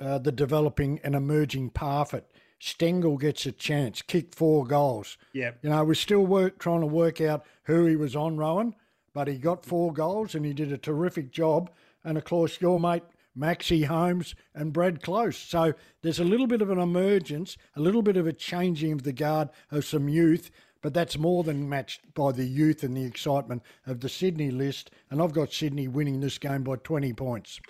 uh, 0.00 0.18
the 0.18 0.32
developing 0.32 1.00
and 1.04 1.14
emerging 1.14 1.70
Parfitt. 1.70 2.24
Stengel 2.58 3.18
gets 3.18 3.46
a 3.46 3.52
chance, 3.52 4.02
kick 4.02 4.34
four 4.34 4.64
goals. 4.64 5.18
Yeah. 5.32 5.52
You 5.62 5.70
know, 5.70 5.84
we're 5.84 5.94
still 5.94 6.24
work, 6.26 6.58
trying 6.58 6.80
to 6.80 6.86
work 6.86 7.20
out 7.20 7.44
who 7.64 7.86
he 7.86 7.96
was 7.96 8.16
on, 8.16 8.36
Rowan, 8.36 8.74
but 9.12 9.28
he 9.28 9.36
got 9.38 9.64
four 9.64 9.92
goals 9.92 10.34
and 10.34 10.44
he 10.44 10.52
did 10.52 10.72
a 10.72 10.78
terrific 10.78 11.30
job. 11.30 11.70
And 12.04 12.16
of 12.16 12.24
course, 12.24 12.60
your 12.60 12.80
mate 12.80 13.02
Maxi 13.38 13.84
Holmes 13.84 14.34
and 14.54 14.72
Brad 14.72 15.02
Close. 15.02 15.36
So 15.36 15.74
there's 16.02 16.20
a 16.20 16.24
little 16.24 16.46
bit 16.46 16.62
of 16.62 16.70
an 16.70 16.78
emergence, 16.78 17.58
a 17.74 17.80
little 17.80 18.00
bit 18.00 18.16
of 18.16 18.26
a 18.26 18.32
changing 18.32 18.92
of 18.92 19.02
the 19.02 19.12
guard 19.12 19.50
of 19.70 19.84
some 19.84 20.08
youth 20.08 20.50
but 20.86 20.94
that's 20.94 21.18
more 21.18 21.42
than 21.42 21.68
matched 21.68 22.14
by 22.14 22.30
the 22.30 22.44
youth 22.44 22.84
and 22.84 22.96
the 22.96 23.04
excitement 23.04 23.60
of 23.86 23.98
the 23.98 24.08
Sydney 24.08 24.52
list. 24.52 24.92
And 25.10 25.20
I've 25.20 25.32
got 25.32 25.52
Sydney 25.52 25.88
winning 25.88 26.20
this 26.20 26.38
game 26.38 26.62
by 26.62 26.76
20 26.76 27.12
points. 27.14 27.60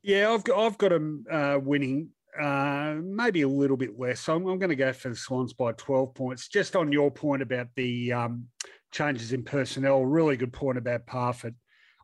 Yeah, 0.00 0.30
I've 0.30 0.44
got, 0.44 0.64
I've 0.64 0.78
got 0.78 0.90
them 0.90 1.26
uh, 1.28 1.58
winning 1.60 2.10
uh, 2.40 2.96
maybe 3.02 3.42
a 3.42 3.48
little 3.48 3.76
bit 3.76 3.98
less. 3.98 4.20
So 4.20 4.34
I'm, 4.34 4.46
I'm, 4.46 4.58
going 4.58 4.70
to 4.70 4.76
go 4.76 4.92
for 4.92 5.10
the 5.10 5.16
Swans 5.16 5.52
by 5.52 5.72
12 5.72 6.14
points. 6.14 6.48
Just 6.48 6.76
on 6.76 6.92
your 6.92 7.10
point 7.10 7.42
about 7.42 7.68
the 7.76 8.12
um, 8.12 8.46
changes 8.90 9.32
in 9.32 9.42
personnel, 9.42 10.04
really 10.04 10.36
good 10.36 10.52
point 10.52 10.78
about 10.78 11.06
Parfitt. 11.06 11.54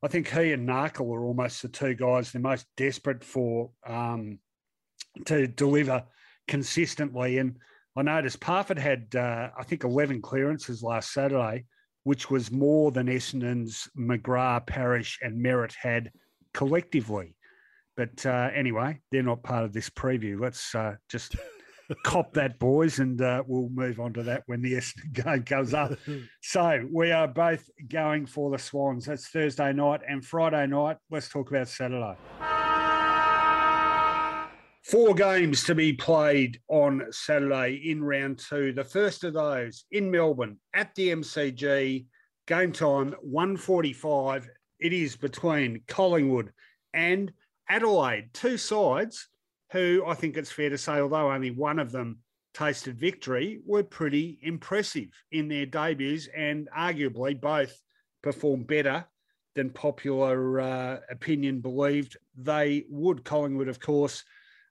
I 0.03 0.09
think 0.09 0.29
he 0.29 0.53
and 0.53 0.69
Narkle 0.69 1.15
are 1.15 1.25
almost 1.25 1.63
the 1.63 1.69
two 1.69 1.95
guys 1.95 2.31
they're 2.31 2.41
most 2.41 2.67
desperate 2.77 3.25
for 3.25 3.71
um, 3.87 4.39
to 5.27 5.47
deliver 5.47 6.05
consistently. 6.47 7.39
And 7.39 7.57
I 7.97 8.03
noticed 8.03 8.41
Parfitt 8.41 8.79
had, 8.79 9.15
uh, 9.17 9.51
I 9.59 9.65
think, 9.65 9.83
11 9.83 10.23
clearances 10.23 10.83
last 10.83 11.13
Saturday, 11.13 11.65
which 12.05 12.31
was 12.31 12.53
more 12.53 12.93
than 12.93 13.09
Essendon's 13.09 13.89
McGrath, 13.99 14.67
Parish, 14.67 15.19
and 15.23 15.45
Merrett 15.45 15.75
had 15.75 16.13
collectively. 16.55 17.35
But 17.99 18.25
uh, 18.25 18.51
anyway, 18.55 19.01
they're 19.11 19.25
not 19.25 19.43
part 19.43 19.65
of 19.65 19.73
this 19.73 19.91
preview. 19.91 20.41
Let's 20.41 20.73
uh, 20.73 20.95
just 21.09 21.35
cop 22.05 22.33
that, 22.35 22.57
boys, 22.61 23.01
and 23.01 23.21
uh, 23.21 23.43
we'll 23.45 23.71
move 23.71 23.99
on 23.99 24.13
to 24.13 24.23
that 24.23 24.45
when 24.47 24.63
the 24.63 24.77
S 24.77 24.95
game 25.13 25.43
goes 25.43 25.75
up. 25.75 25.99
so 26.41 26.87
we 26.93 27.11
are 27.11 27.27
both 27.27 27.69
going 27.89 28.25
for 28.25 28.53
the 28.53 28.59
Swans. 28.59 29.07
That's 29.07 29.27
Thursday 29.27 29.73
night 29.73 30.03
and 30.09 30.25
Friday 30.25 30.65
night. 30.69 30.99
Let's 31.11 31.29
talk 31.29 31.51
about 31.51 31.67
Saturday. 31.67 32.15
Four 34.85 35.15
games 35.15 35.65
to 35.65 35.75
be 35.75 35.93
played 35.93 36.61
on 36.69 37.05
Saturday 37.11 37.83
in 37.91 38.05
round 38.05 38.39
two. 38.39 38.73
The 38.73 38.85
first 38.85 39.25
of 39.25 39.35
those 39.35 39.87
in 39.91 40.09
Melbourne 40.09 40.61
at 40.73 40.95
the 40.95 41.09
MCG. 41.09 42.07
Game 42.47 42.73
time 42.73 43.17
145. 43.23 44.49
It 44.79 44.93
is 44.93 45.17
between 45.17 45.83
Collingwood 45.89 46.53
and 46.95 47.33
Adelaide. 47.69 48.31
Two 48.33 48.57
sides 48.57 49.29
who 49.73 50.03
I 50.07 50.15
think 50.15 50.37
it's 50.37 50.51
fair 50.53 50.71
to 50.71 50.79
say, 50.79 51.01
although 51.01 51.31
only 51.31 51.51
one 51.51 51.79
of 51.79 51.93
them 51.93 52.19
tasted 52.55 52.99
victory, 52.99 53.61
were 53.67 53.83
pretty 53.83 54.39
impressive 54.43 55.09
in 55.31 55.49
their 55.49 55.67
debuts 55.67 56.29
and 56.35 56.69
arguably 56.77 57.39
both 57.39 57.79
performed 58.23 58.67
better 58.67 59.05
than 59.55 59.71
popular 59.71 60.61
uh, 60.61 60.99
opinion 61.11 61.61
believed 61.61 62.17
they 62.37 62.85
would. 62.89 63.25
Collingwood, 63.25 63.69
of 63.69 63.81
course, 63.81 64.25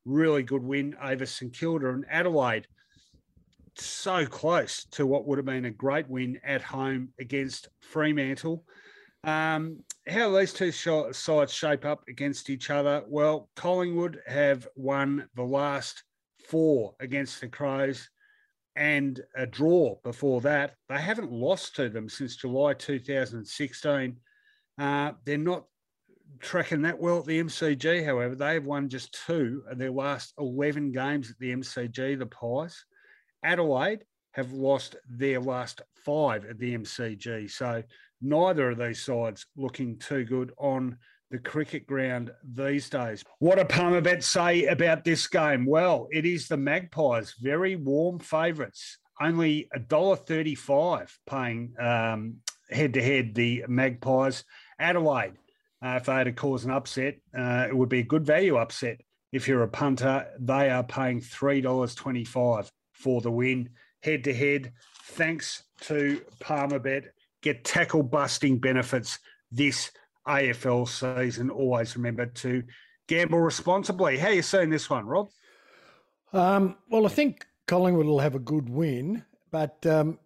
really 0.06 0.44
good 0.44 0.64
win 0.64 0.96
over 1.02 1.26
St 1.26 1.54
Kilda 1.54 1.90
and 1.90 2.06
Adelaide. 2.10 2.68
So 3.76 4.26
close 4.26 4.86
to 4.92 5.06
what 5.06 5.28
would 5.28 5.38
have 5.38 5.46
been 5.46 5.66
a 5.66 5.72
great 5.72 6.10
win 6.10 6.40
at 6.44 6.62
home 6.62 7.10
against 7.20 7.68
Fremantle. 7.82 8.66
Um, 9.28 9.84
how 10.08 10.32
these 10.32 10.54
two 10.54 10.72
sides 10.72 11.54
shape 11.54 11.84
up 11.84 12.08
against 12.08 12.50
each 12.50 12.70
other? 12.70 13.04
Well, 13.08 13.50
Collingwood 13.58 14.22
have 14.26 14.68
won 14.78 15.28
the 15.36 15.44
last 15.44 16.02
four 16.48 16.96
against 17.02 17.42
the 17.42 17.50
Crows 17.50 18.10
and 18.78 19.20
a 19.36 19.46
draw 19.46 19.96
before 20.02 20.40
that. 20.42 20.76
They 20.88 21.00
haven't 21.00 21.32
lost 21.32 21.76
to 21.76 21.90
them 21.90 22.08
since 22.08 22.38
July 22.38 22.74
2016. 22.74 24.16
Uh, 24.80 25.12
they're 25.26 25.38
not 25.38 25.66
tracking 26.40 26.84
that 26.84 27.00
well 27.00 27.20
at 27.20 27.26
the 27.26 27.44
MCG, 27.44 28.06
however. 28.06 28.34
They've 28.34 28.66
won 28.66 28.88
just 28.88 29.20
two 29.26 29.62
of 29.70 29.78
their 29.78 29.92
last 29.92 30.34
11 30.40 30.94
games 30.94 31.30
at 31.30 31.38
the 31.40 31.52
MCG, 31.52 32.18
the 32.18 32.28
Pies. 32.28 32.86
Adelaide 33.44 34.06
have 34.32 34.54
lost 34.54 34.96
their 35.10 35.42
last 35.42 35.82
five 36.06 36.46
at 36.46 36.60
the 36.60 36.78
MCG. 36.78 37.50
So 37.52 37.84
neither 38.22 38.72
of 38.72 38.78
these 38.78 39.04
sides 39.04 39.46
looking 39.56 39.98
too 39.98 40.24
good 40.24 40.52
on 40.58 40.98
the 41.30 41.40
cricket 41.40 41.86
ground 41.88 42.32
these 42.44 42.90
days. 42.90 43.24
What 43.40 43.58
do 43.58 43.64
Palmerbet 43.64 44.24
say 44.24 44.66
about 44.66 45.04
this 45.04 45.28
game? 45.28 45.66
Well, 45.66 46.08
it 46.12 46.26
is 46.26 46.48
the 46.48 46.58
Magpies, 46.58 47.36
very 47.42 47.76
warm 47.76 48.20
favourites, 48.20 48.98
only 49.22 49.68
$1.35 49.76 51.12
paying 51.30 51.74
head 52.70 52.94
to 52.94 53.02
head 53.02 53.36
the 53.36 53.66
Magpies. 53.68 54.44
Adelaide, 54.80 55.34
uh, 55.84 55.96
if 55.98 56.06
they 56.06 56.14
had 56.14 56.26
to 56.26 56.32
cause 56.32 56.66
an 56.66 56.72
upset, 56.72 57.16
uh, 57.38 57.66
it 57.68 57.76
would 57.76 57.90
be 57.90 58.00
a 58.00 58.04
good 58.04 58.26
value 58.26 58.58
upset. 58.58 59.00
If 59.32 59.48
you're 59.48 59.64
a 59.64 59.68
punter, 59.68 60.28
they 60.40 60.70
are 60.70 60.84
paying 60.84 61.20
$3.25 61.20 62.70
for 62.94 63.22
the 63.22 63.32
win 63.32 63.70
head 64.02 64.24
to 64.24 64.34
head. 64.34 64.72
Thanks 65.04 65.64
to 65.82 66.22
Palmerbet. 66.40 67.08
Get 67.42 67.64
tackle 67.64 68.04
busting 68.04 68.60
benefits 68.60 69.20
this 69.52 69.92
AFL 70.28 70.88
season. 70.88 71.50
Always 71.50 71.96
remember 71.96 72.26
to 72.26 72.64
gamble 73.08 73.40
responsibly. 73.40 74.18
How 74.18 74.28
are 74.28 74.34
you 74.34 74.42
seeing 74.42 74.70
this 74.70 74.90
one, 74.90 75.06
Rob? 75.06 75.30
Um, 76.34 76.78
well, 76.90 77.06
I 77.06 77.10
think 77.10 77.46
Collingwood 77.68 78.06
will 78.06 78.20
have 78.20 78.36
a 78.36 78.40
good 78.40 78.70
win, 78.70 79.24
but 79.52 79.86
um, 79.86 80.20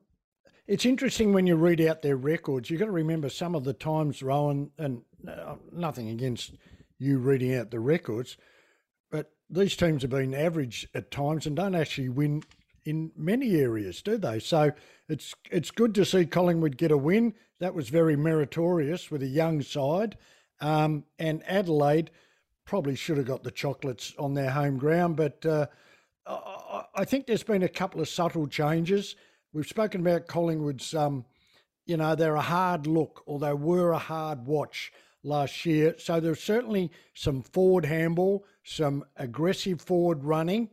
it's 0.68 0.86
interesting 0.86 1.34
when 1.34 1.46
you 1.46 1.56
read 1.56 1.82
out 1.82 2.02
their 2.02 2.18
records. 2.18 2.70
You've 2.70 2.80
got 2.80 2.88
to 2.88 2.92
remember 2.92 3.30
some 3.30 3.56
of 3.56 3.64
the 3.64 3.74
times, 3.74 4.24
Rowan, 4.24 4.72
and 4.78 5.02
uh, 5.28 5.56
nothing 5.72 6.10
against 6.10 6.54
you 6.98 7.18
reading 7.18 7.56
out 7.56 7.72
the 7.72 7.80
records, 7.80 8.38
but 9.12 9.32
these 9.50 9.76
teams 9.76 10.02
have 10.04 10.12
been 10.12 10.34
average 10.34 10.88
at 10.94 11.12
times 11.12 11.46
and 11.46 11.56
don't 11.56 11.76
actually 11.76 12.10
win 12.10 12.44
in 12.86 13.12
many 13.16 13.56
areas, 13.56 14.02
do 14.02 14.18
they? 14.18 14.40
So 14.40 14.72
it's 15.12 15.36
it's 15.52 15.72
good 15.72 15.94
to 15.96 16.06
see 16.06 16.26
Collingwood 16.26 16.78
get 16.78 16.92
a 16.92 16.98
win. 16.98 17.34
That 17.60 17.76
was 17.76 17.90
very 17.90 18.16
meritorious 18.16 19.12
with 19.12 19.22
a 19.24 19.28
young 19.28 19.62
side, 19.62 20.18
um, 20.60 21.04
and 21.20 21.44
Adelaide 21.48 22.12
probably 22.66 22.96
should 22.96 23.18
have 23.18 23.28
got 23.28 23.44
the 23.44 23.52
chocolates 23.52 24.14
on 24.18 24.34
their 24.34 24.52
home 24.52 24.78
ground, 24.78 25.16
but. 25.16 25.46
Uh, 25.46 25.68
I 26.96 27.04
think 27.04 27.26
there's 27.26 27.44
been 27.44 27.64
a 27.64 27.70
couple 27.70 28.00
of 28.00 28.08
subtle 28.08 28.48
changes. 28.48 29.16
We've 29.54 29.68
spoken 29.68 30.02
about 30.02 30.28
Collingwood's, 30.28 30.94
um, 30.94 31.26
you 31.86 31.98
know, 31.98 32.16
they're 32.16 32.36
a 32.36 32.42
hard 32.42 32.88
look 32.88 33.24
or 33.26 33.40
they 33.40 33.54
were 33.54 33.92
a 33.92 33.98
hard 33.98 34.46
watch 34.46 34.94
last 35.24 35.66
year. 35.66 35.96
So 35.98 36.20
there's 36.20 36.42
certainly 36.42 36.92
some 37.14 37.42
forward 37.42 37.86
handball, 37.86 38.46
some 38.64 39.04
aggressive 39.18 39.82
forward 39.82 40.24
running, 40.24 40.70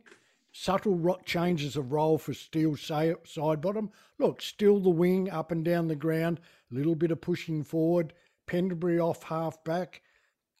subtle 0.51 1.19
changes 1.25 1.75
of 1.75 1.91
role 1.91 2.17
for 2.17 2.33
Steele 2.33 2.75
Sidebottom. 2.75 3.89
Look, 4.17 4.41
still 4.41 4.79
the 4.79 4.89
wing 4.89 5.29
up 5.29 5.51
and 5.51 5.63
down 5.63 5.87
the 5.87 5.95
ground, 5.95 6.39
a 6.71 6.75
little 6.75 6.95
bit 6.95 7.11
of 7.11 7.21
pushing 7.21 7.63
forward. 7.63 8.13
Pendlebury 8.47 8.99
off 8.99 9.23
half 9.23 9.63
back, 9.63 10.01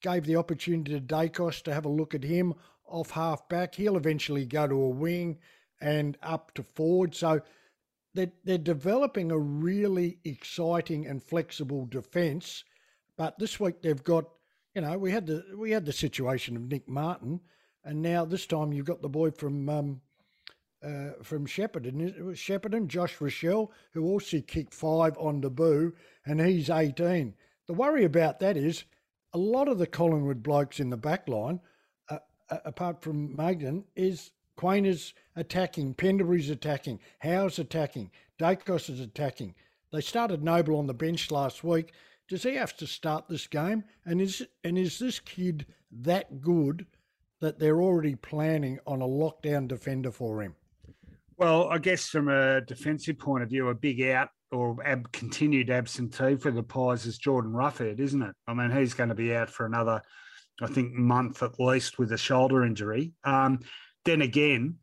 gave 0.01 0.25
the 0.25 0.35
opportunity 0.35 0.93
to 0.93 1.01
Daicos 1.01 1.63
to 1.63 1.73
have 1.73 1.85
a 1.85 1.89
look 1.89 2.13
at 2.13 2.23
him 2.23 2.53
off 2.85 3.11
half 3.11 3.49
back. 3.49 3.75
He'll 3.75 3.97
eventually 3.97 4.45
go 4.45 4.67
to 4.67 4.75
a 4.75 4.89
wing 4.89 5.39
and 5.81 6.17
up 6.21 6.53
to 6.53 6.63
forward. 6.63 7.15
So 7.15 7.41
they're, 8.13 8.31
they're 8.43 8.57
developing 8.57 9.31
a 9.31 9.39
really 9.39 10.19
exciting 10.23 11.07
and 11.07 11.21
flexible 11.21 11.85
defence. 11.85 12.63
But 13.17 13.37
this 13.39 13.59
week 13.59 13.81
they've 13.81 14.03
got, 14.03 14.25
you 14.75 14.81
know, 14.81 14.97
we 14.97 15.11
had 15.11 15.25
the 15.27 15.43
we 15.57 15.71
had 15.71 15.85
the 15.85 15.93
situation 15.93 16.55
of 16.55 16.63
Nick 16.63 16.87
Martin, 16.87 17.41
and 17.83 18.01
now 18.01 18.25
this 18.25 18.45
time 18.45 18.73
you've 18.73 18.85
got 18.85 19.01
the 19.01 19.09
boy 19.09 19.31
from 19.31 19.69
um, 19.69 20.01
uh, 20.83 21.11
from 21.23 21.45
Shepparton. 21.45 22.01
It 22.01 22.23
was 22.23 22.37
Shepparton, 22.37 22.87
Josh 22.87 23.17
Rachele, 23.17 23.69
who 23.91 24.05
also 24.05 24.39
kicked 24.41 24.73
five 24.73 25.17
on 25.17 25.41
debut, 25.41 25.93
and 26.25 26.39
he's 26.39 26.69
18. 26.69 27.33
The 27.67 27.73
worry 27.73 28.05
about 28.05 28.39
that 28.39 28.55
is 28.57 28.85
a 29.33 29.37
lot 29.37 29.67
of 29.67 29.77
the 29.77 29.87
Collingwood 29.87 30.41
blokes 30.41 30.79
in 30.79 30.89
the 30.89 30.97
back 30.97 31.27
line, 31.27 31.59
uh, 32.09 32.19
uh, 32.49 32.59
apart 32.65 33.01
from 33.01 33.35
Magden, 33.35 33.83
is 33.95 34.31
Quain 34.57 34.85
is 34.85 35.13
attacking, 35.35 35.93
Pendlebury's 35.93 36.49
attacking, 36.49 36.99
Howe's 37.19 37.59
attacking, 37.59 38.11
Daicos 38.39 38.89
is 38.89 38.99
attacking. 38.99 39.55
They 39.91 40.01
started 40.01 40.43
Noble 40.43 40.77
on 40.77 40.87
the 40.87 40.93
bench 40.93 41.31
last 41.31 41.63
week. 41.63 41.93
Does 42.27 42.43
he 42.43 42.55
have 42.55 42.75
to 42.77 42.87
start 42.87 43.27
this 43.27 43.47
game? 43.47 43.83
And 44.05 44.21
is 44.21 44.45
and 44.63 44.77
is 44.77 44.99
this 44.99 45.19
kid 45.19 45.65
that 45.91 46.41
good 46.41 46.85
that 47.41 47.59
they're 47.59 47.81
already 47.81 48.15
planning 48.15 48.79
on 48.85 49.01
a 49.01 49.07
lockdown 49.07 49.67
defender 49.67 50.11
for 50.11 50.41
him? 50.41 50.55
Well, 51.37 51.69
I 51.69 51.77
guess 51.77 52.07
from 52.07 52.27
a 52.27 52.61
defensive 52.61 53.17
point 53.17 53.43
of 53.43 53.49
view, 53.49 53.69
a 53.69 53.75
big 53.75 54.01
out 54.01 54.29
or 54.51 54.75
ab- 54.83 55.11
continued 55.11 55.69
absentee 55.69 56.35
for 56.35 56.51
the 56.51 56.63
Pies 56.63 57.05
is 57.05 57.17
Jordan 57.17 57.51
Roughead, 57.51 57.99
isn't 57.99 58.21
it? 58.21 58.35
I 58.47 58.53
mean, 58.53 58.71
he's 58.71 58.93
going 58.93 59.09
to 59.09 59.15
be 59.15 59.33
out 59.33 59.49
for 59.49 59.65
another, 59.65 60.01
I 60.61 60.67
think, 60.67 60.93
month 60.93 61.41
at 61.43 61.59
least 61.59 61.97
with 61.97 62.11
a 62.11 62.17
shoulder 62.17 62.65
injury. 62.65 63.13
Um, 63.23 63.59
then 64.05 64.21
again, 64.21 64.77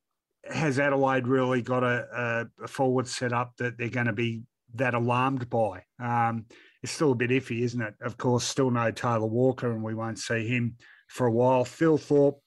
has 0.48 0.78
Adelaide 0.78 1.26
really 1.26 1.62
got 1.62 1.82
a, 1.82 2.46
a, 2.60 2.64
a 2.64 2.68
forward 2.68 3.08
set 3.08 3.32
up 3.32 3.52
that 3.58 3.76
they're 3.76 3.88
going 3.88 4.06
to 4.06 4.12
be 4.12 4.42
that 4.74 4.94
alarmed 4.94 5.50
by? 5.50 5.82
Um, 6.02 6.46
it's 6.82 6.92
still 6.92 7.12
a 7.12 7.16
bit 7.16 7.30
iffy, 7.30 7.62
isn't 7.62 7.82
it? 7.82 7.94
Of 8.00 8.16
course, 8.16 8.44
still 8.44 8.70
no 8.70 8.90
Taylor 8.90 9.26
Walker, 9.26 9.72
and 9.72 9.82
we 9.82 9.94
won't 9.94 10.18
see 10.18 10.46
him 10.46 10.76
for 11.08 11.26
a 11.26 11.32
while. 11.32 11.64
Thilthorpe, 11.64 12.38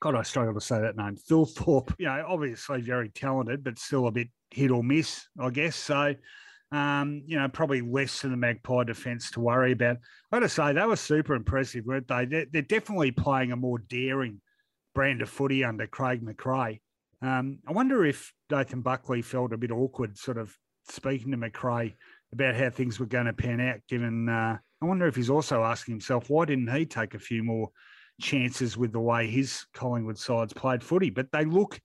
God, 0.00 0.14
I 0.14 0.22
struggle 0.22 0.54
to 0.54 0.60
say 0.60 0.80
that 0.80 0.96
name. 0.96 1.16
Thilthorpe, 1.16 1.94
you 1.98 2.06
know, 2.06 2.24
obviously 2.26 2.80
very 2.80 3.08
talented, 3.08 3.64
but 3.64 3.78
still 3.78 4.06
a 4.06 4.12
bit 4.12 4.28
hit 4.50 4.70
or 4.70 4.84
miss, 4.84 5.26
I 5.38 5.50
guess. 5.50 5.74
So, 5.76 6.14
um, 6.70 7.22
you 7.26 7.38
know, 7.38 7.48
probably 7.48 7.80
less 7.80 8.22
than 8.22 8.30
the 8.30 8.36
Magpie 8.36 8.84
defence 8.84 9.30
to 9.32 9.40
worry 9.40 9.72
about. 9.72 9.96
I 10.30 10.36
got 10.36 10.40
to 10.40 10.48
say, 10.48 10.72
they 10.72 10.84
were 10.84 10.96
super 10.96 11.34
impressive, 11.34 11.84
weren't 11.84 12.08
they? 12.08 12.26
They're, 12.26 12.46
they're 12.52 12.62
definitely 12.62 13.10
playing 13.10 13.52
a 13.52 13.56
more 13.56 13.78
daring 13.78 14.40
brand 14.94 15.22
of 15.22 15.30
footy 15.30 15.64
under 15.64 15.86
Craig 15.86 16.24
McRae. 16.24 16.80
Um, 17.20 17.58
I 17.66 17.72
wonder 17.72 18.04
if 18.06 18.32
Nathan 18.50 18.82
Buckley 18.82 19.22
felt 19.22 19.52
a 19.52 19.58
bit 19.58 19.72
awkward, 19.72 20.16
sort 20.16 20.38
of 20.38 20.56
speaking 20.88 21.32
to 21.32 21.36
McRae 21.36 21.94
about 22.32 22.54
how 22.54 22.70
things 22.70 23.00
were 23.00 23.06
going 23.06 23.26
to 23.26 23.32
pan 23.32 23.60
out. 23.60 23.80
Given, 23.88 24.28
uh, 24.28 24.58
I 24.80 24.84
wonder 24.84 25.06
if 25.06 25.16
he's 25.16 25.30
also 25.30 25.64
asking 25.64 25.94
himself 25.94 26.30
why 26.30 26.44
didn't 26.44 26.72
he 26.72 26.86
take 26.86 27.14
a 27.14 27.18
few 27.18 27.42
more 27.42 27.70
chances 28.20 28.76
with 28.76 28.92
the 28.92 29.00
way 29.00 29.26
his 29.26 29.66
Collingwood 29.74 30.18
sides 30.18 30.52
played 30.52 30.82
footy? 30.82 31.10
But 31.10 31.32
they 31.32 31.44
look, 31.44 31.80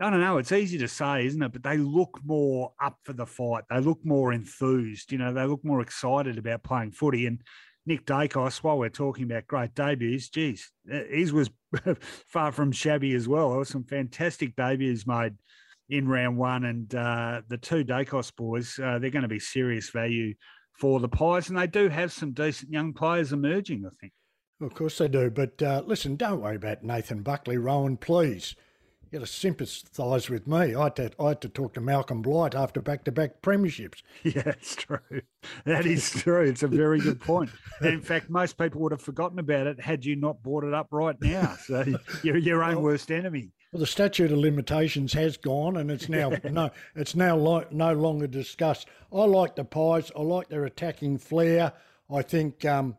I 0.00 0.10
don't 0.10 0.20
know, 0.20 0.38
it's 0.38 0.52
easy 0.52 0.78
to 0.78 0.88
say, 0.88 1.26
isn't 1.26 1.42
it? 1.42 1.52
But 1.52 1.62
they 1.62 1.76
look 1.76 2.20
more 2.24 2.72
up 2.82 2.98
for 3.04 3.12
the 3.12 3.26
fight. 3.26 3.64
They 3.70 3.80
look 3.80 4.04
more 4.04 4.32
enthused. 4.32 5.12
You 5.12 5.18
know, 5.18 5.32
they 5.32 5.44
look 5.44 5.64
more 5.64 5.80
excited 5.80 6.38
about 6.38 6.62
playing 6.62 6.92
footy. 6.92 7.26
And 7.26 7.40
Nick 7.86 8.06
Daicos, 8.06 8.58
while 8.58 8.78
we're 8.78 8.88
talking 8.88 9.24
about 9.24 9.46
great 9.46 9.74
debuts, 9.74 10.30
geez, 10.30 10.70
uh, 10.92 11.00
his 11.10 11.32
was 11.32 11.50
far 12.26 12.50
from 12.50 12.72
shabby 12.72 13.14
as 13.14 13.28
well. 13.28 13.50
There 13.50 13.58
were 13.58 13.64
some 13.64 13.84
fantastic 13.84 14.56
debuts 14.56 15.06
made 15.06 15.34
in 15.90 16.08
round 16.08 16.38
one, 16.38 16.64
and 16.64 16.94
uh, 16.94 17.42
the 17.48 17.58
two 17.58 17.84
Daicos 17.84 18.34
boys, 18.34 18.78
uh, 18.82 18.98
they're 18.98 19.10
going 19.10 19.22
to 19.22 19.28
be 19.28 19.38
serious 19.38 19.90
value 19.90 20.34
for 20.78 20.98
the 20.98 21.08
Pies, 21.08 21.48
and 21.48 21.58
they 21.58 21.66
do 21.66 21.88
have 21.88 22.12
some 22.12 22.32
decent 22.32 22.72
young 22.72 22.92
players 22.92 23.32
emerging, 23.32 23.84
I 23.86 23.90
think. 24.00 24.12
Of 24.60 24.74
course 24.74 24.98
they 24.98 25.08
do, 25.08 25.30
but 25.30 25.60
uh, 25.62 25.82
listen, 25.84 26.16
don't 26.16 26.40
worry 26.40 26.56
about 26.56 26.84
Nathan 26.84 27.22
Buckley, 27.22 27.58
Rowan, 27.58 27.96
please 27.96 28.54
you 29.14 29.20
got 29.20 29.26
to 29.26 29.32
sympathise 29.32 30.28
with 30.28 30.48
me. 30.48 30.74
I 30.74 30.84
had, 30.84 30.96
to, 30.96 31.10
I 31.20 31.28
had 31.28 31.40
to 31.42 31.48
talk 31.48 31.74
to 31.74 31.80
Malcolm 31.80 32.20
Blight 32.20 32.56
after 32.56 32.82
back 32.82 33.04
to 33.04 33.12
back 33.12 33.42
premierships. 33.42 34.02
Yeah, 34.24 34.42
it's 34.46 34.74
true. 34.74 34.98
That 35.64 35.86
is 35.86 36.10
true. 36.10 36.42
It's 36.42 36.64
a 36.64 36.68
very 36.68 36.98
good 36.98 37.20
point. 37.20 37.50
And 37.80 37.90
in 37.94 38.00
fact, 38.00 38.28
most 38.28 38.58
people 38.58 38.80
would 38.80 38.90
have 38.90 39.00
forgotten 39.00 39.38
about 39.38 39.68
it 39.68 39.78
had 39.78 40.04
you 40.04 40.16
not 40.16 40.42
brought 40.42 40.64
it 40.64 40.74
up 40.74 40.88
right 40.90 41.14
now. 41.20 41.56
So 41.64 41.84
you're 42.24 42.38
your 42.38 42.64
own 42.64 42.76
well, 42.76 42.84
worst 42.84 43.12
enemy. 43.12 43.52
Well, 43.72 43.80
the 43.80 43.86
statute 43.86 44.32
of 44.32 44.38
limitations 44.38 45.12
has 45.12 45.36
gone, 45.36 45.76
and 45.76 45.92
it's 45.92 46.08
now 46.08 46.32
no, 46.50 46.70
it's 46.96 47.14
now 47.14 47.36
lo- 47.36 47.66
no 47.70 47.92
longer 47.92 48.26
discussed. 48.26 48.88
I 49.12 49.24
like 49.26 49.54
the 49.54 49.64
Pies. 49.64 50.10
I 50.16 50.22
like 50.22 50.48
their 50.48 50.64
attacking 50.64 51.18
flair. 51.18 51.72
I 52.12 52.22
think 52.22 52.64
um, 52.64 52.96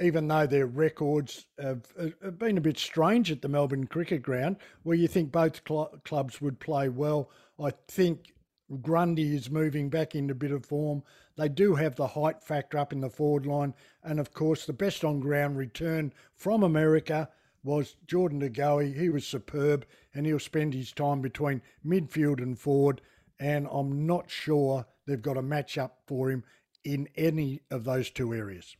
even 0.00 0.28
though 0.28 0.46
their 0.46 0.66
records 0.66 1.46
have, 1.58 1.86
have, 1.98 2.38
been 2.38 2.58
a 2.58 2.62
bit 2.62 2.78
strange 2.78 3.32
at 3.32 3.42
the 3.42 3.48
Melbourne 3.48 3.86
Cricket 3.86 4.22
Ground, 4.22 4.56
where 4.84 4.96
you 4.96 5.08
think 5.08 5.32
both 5.32 5.60
cl- 5.66 5.98
clubs 6.04 6.40
would 6.40 6.60
play 6.60 6.88
well. 6.88 7.30
I 7.58 7.72
think 7.88 8.32
Grundy 8.80 9.34
is 9.34 9.50
moving 9.50 9.88
back 9.88 10.14
into 10.14 10.32
a 10.32 10.36
bit 10.36 10.52
of 10.52 10.66
form. 10.66 11.02
They 11.36 11.48
do 11.48 11.74
have 11.74 11.96
the 11.96 12.06
height 12.06 12.42
factor 12.42 12.78
up 12.78 12.92
in 12.92 13.00
the 13.00 13.10
forward 13.10 13.46
line. 13.46 13.74
And 14.04 14.20
of 14.20 14.32
course, 14.32 14.66
the 14.66 14.72
best 14.72 15.04
on 15.04 15.20
ground 15.20 15.56
return 15.56 16.12
from 16.34 16.62
America 16.62 17.28
was 17.64 17.96
Jordan 18.06 18.38
De 18.38 18.50
Goey. 18.50 18.92
He 18.92 19.08
was 19.08 19.26
superb 19.26 19.86
and 20.14 20.26
he'll 20.26 20.38
spend 20.38 20.74
his 20.74 20.92
time 20.92 21.20
between 21.20 21.62
midfield 21.84 22.42
and 22.42 22.58
forward. 22.58 23.00
And 23.40 23.66
I'm 23.70 24.06
not 24.06 24.30
sure 24.30 24.86
they've 25.06 25.22
got 25.22 25.36
a 25.36 25.42
match 25.42 25.78
up 25.78 25.98
for 26.06 26.30
him 26.30 26.44
in 26.84 27.08
any 27.16 27.62
of 27.70 27.84
those 27.84 28.10
two 28.10 28.34
areas. 28.34 28.76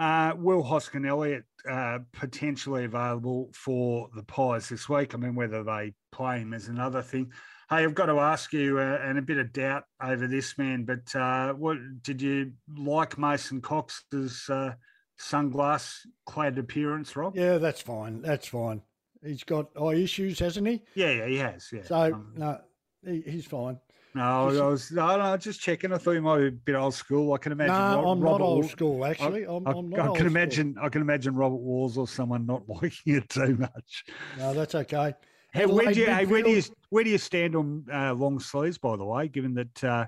Uh, 0.00 0.32
Will 0.34 0.62
Hoskin 0.62 1.06
Elliott 1.06 1.44
uh, 1.68 1.98
potentially 2.12 2.84
available 2.86 3.50
for 3.52 4.08
the 4.16 4.22
Pies 4.22 4.70
this 4.70 4.88
week. 4.88 5.14
I 5.14 5.18
mean, 5.18 5.34
whether 5.34 5.62
they 5.62 5.92
play 6.10 6.38
him 6.38 6.54
is 6.54 6.68
another 6.68 7.02
thing. 7.02 7.30
Hey, 7.68 7.84
I've 7.84 7.94
got 7.94 8.06
to 8.06 8.18
ask 8.18 8.50
you, 8.54 8.78
uh, 8.78 8.98
and 9.02 9.18
a 9.18 9.22
bit 9.22 9.36
of 9.36 9.52
doubt 9.52 9.84
over 10.02 10.26
this 10.26 10.56
man, 10.56 10.84
but 10.84 11.14
uh, 11.14 11.52
what 11.52 11.76
did 12.02 12.22
you 12.22 12.52
like 12.78 13.18
Mason 13.18 13.60
Cox's 13.60 14.48
uh, 14.48 14.72
sunglass 15.20 15.98
clad 16.24 16.56
appearance, 16.56 17.14
Rob? 17.14 17.36
Yeah, 17.36 17.58
that's 17.58 17.82
fine. 17.82 18.22
That's 18.22 18.48
fine. 18.48 18.80
He's 19.22 19.44
got 19.44 19.68
eye 19.78 19.96
issues, 19.96 20.38
hasn't 20.38 20.66
he? 20.66 20.82
Yeah, 20.94 21.10
yeah, 21.10 21.26
he 21.26 21.36
has. 21.36 21.68
Yeah. 21.70 21.82
So 21.82 22.14
um, 22.14 22.32
no, 22.36 22.58
he, 23.04 23.20
he's 23.26 23.44
fine. 23.44 23.78
No, 24.14 24.22
I 24.22 24.66
was 24.66 24.90
no, 24.90 25.16
no, 25.16 25.36
just 25.36 25.60
checking. 25.60 25.92
I 25.92 25.98
thought 25.98 26.12
you 26.12 26.22
might 26.22 26.38
be 26.38 26.46
a 26.48 26.50
bit 26.50 26.74
old 26.74 26.94
school. 26.94 27.32
I 27.32 27.38
can 27.38 27.52
imagine. 27.52 27.74
No, 27.74 28.02
Rob, 28.02 28.06
I'm 28.06 28.20
Robert 28.20 28.38
not 28.38 28.44
old 28.44 28.70
school. 28.70 29.04
Actually, 29.04 29.46
I, 29.46 29.52
I'm, 29.52 29.66
I, 29.68 29.70
I'm 29.70 29.88
not. 29.88 30.00
I 30.00 30.16
can 30.16 30.26
imagine. 30.26 30.74
School. 30.74 30.84
I 30.84 30.88
can 30.88 31.02
imagine 31.02 31.34
Robert 31.36 31.60
Walls 31.60 31.96
or 31.96 32.08
someone 32.08 32.44
not 32.44 32.62
liking 32.68 33.14
it 33.14 33.28
too 33.28 33.56
much. 33.56 34.04
No, 34.36 34.52
that's 34.52 34.74
okay. 34.74 35.14
Hey, 35.52 35.66
where 35.66 35.92
do 35.92 36.00
you, 36.00 36.06
hey, 36.06 36.26
where 36.26 36.42
do 36.42 36.50
you 36.50 36.62
where 36.90 37.04
do 37.04 37.10
you 37.10 37.18
stand 37.18 37.54
on 37.54 37.84
uh, 37.92 38.12
long 38.14 38.40
sleeves? 38.40 38.78
By 38.78 38.96
the 38.96 39.04
way, 39.04 39.28
given 39.28 39.54
that 39.54 39.84
uh, 39.84 40.06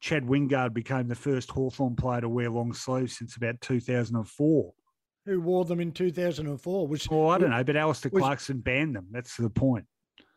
Chad 0.00 0.24
Wingard 0.24 0.72
became 0.72 1.08
the 1.08 1.14
first 1.14 1.50
Hawthorn 1.50 1.94
player 1.94 2.22
to 2.22 2.28
wear 2.28 2.50
long 2.50 2.72
sleeves 2.72 3.18
since 3.18 3.36
about 3.36 3.60
2004. 3.60 4.72
Who 5.26 5.40
wore 5.40 5.64
them 5.64 5.80
in 5.80 5.92
2004? 5.92 6.88
Was, 6.88 7.06
oh, 7.10 7.28
I 7.28 7.38
don't 7.38 7.50
know, 7.50 7.62
but 7.62 7.76
Alastair 7.76 8.10
was, 8.12 8.22
Clarkson 8.22 8.60
banned 8.60 8.96
them. 8.96 9.06
That's 9.10 9.36
the 9.36 9.50
point. 9.50 9.84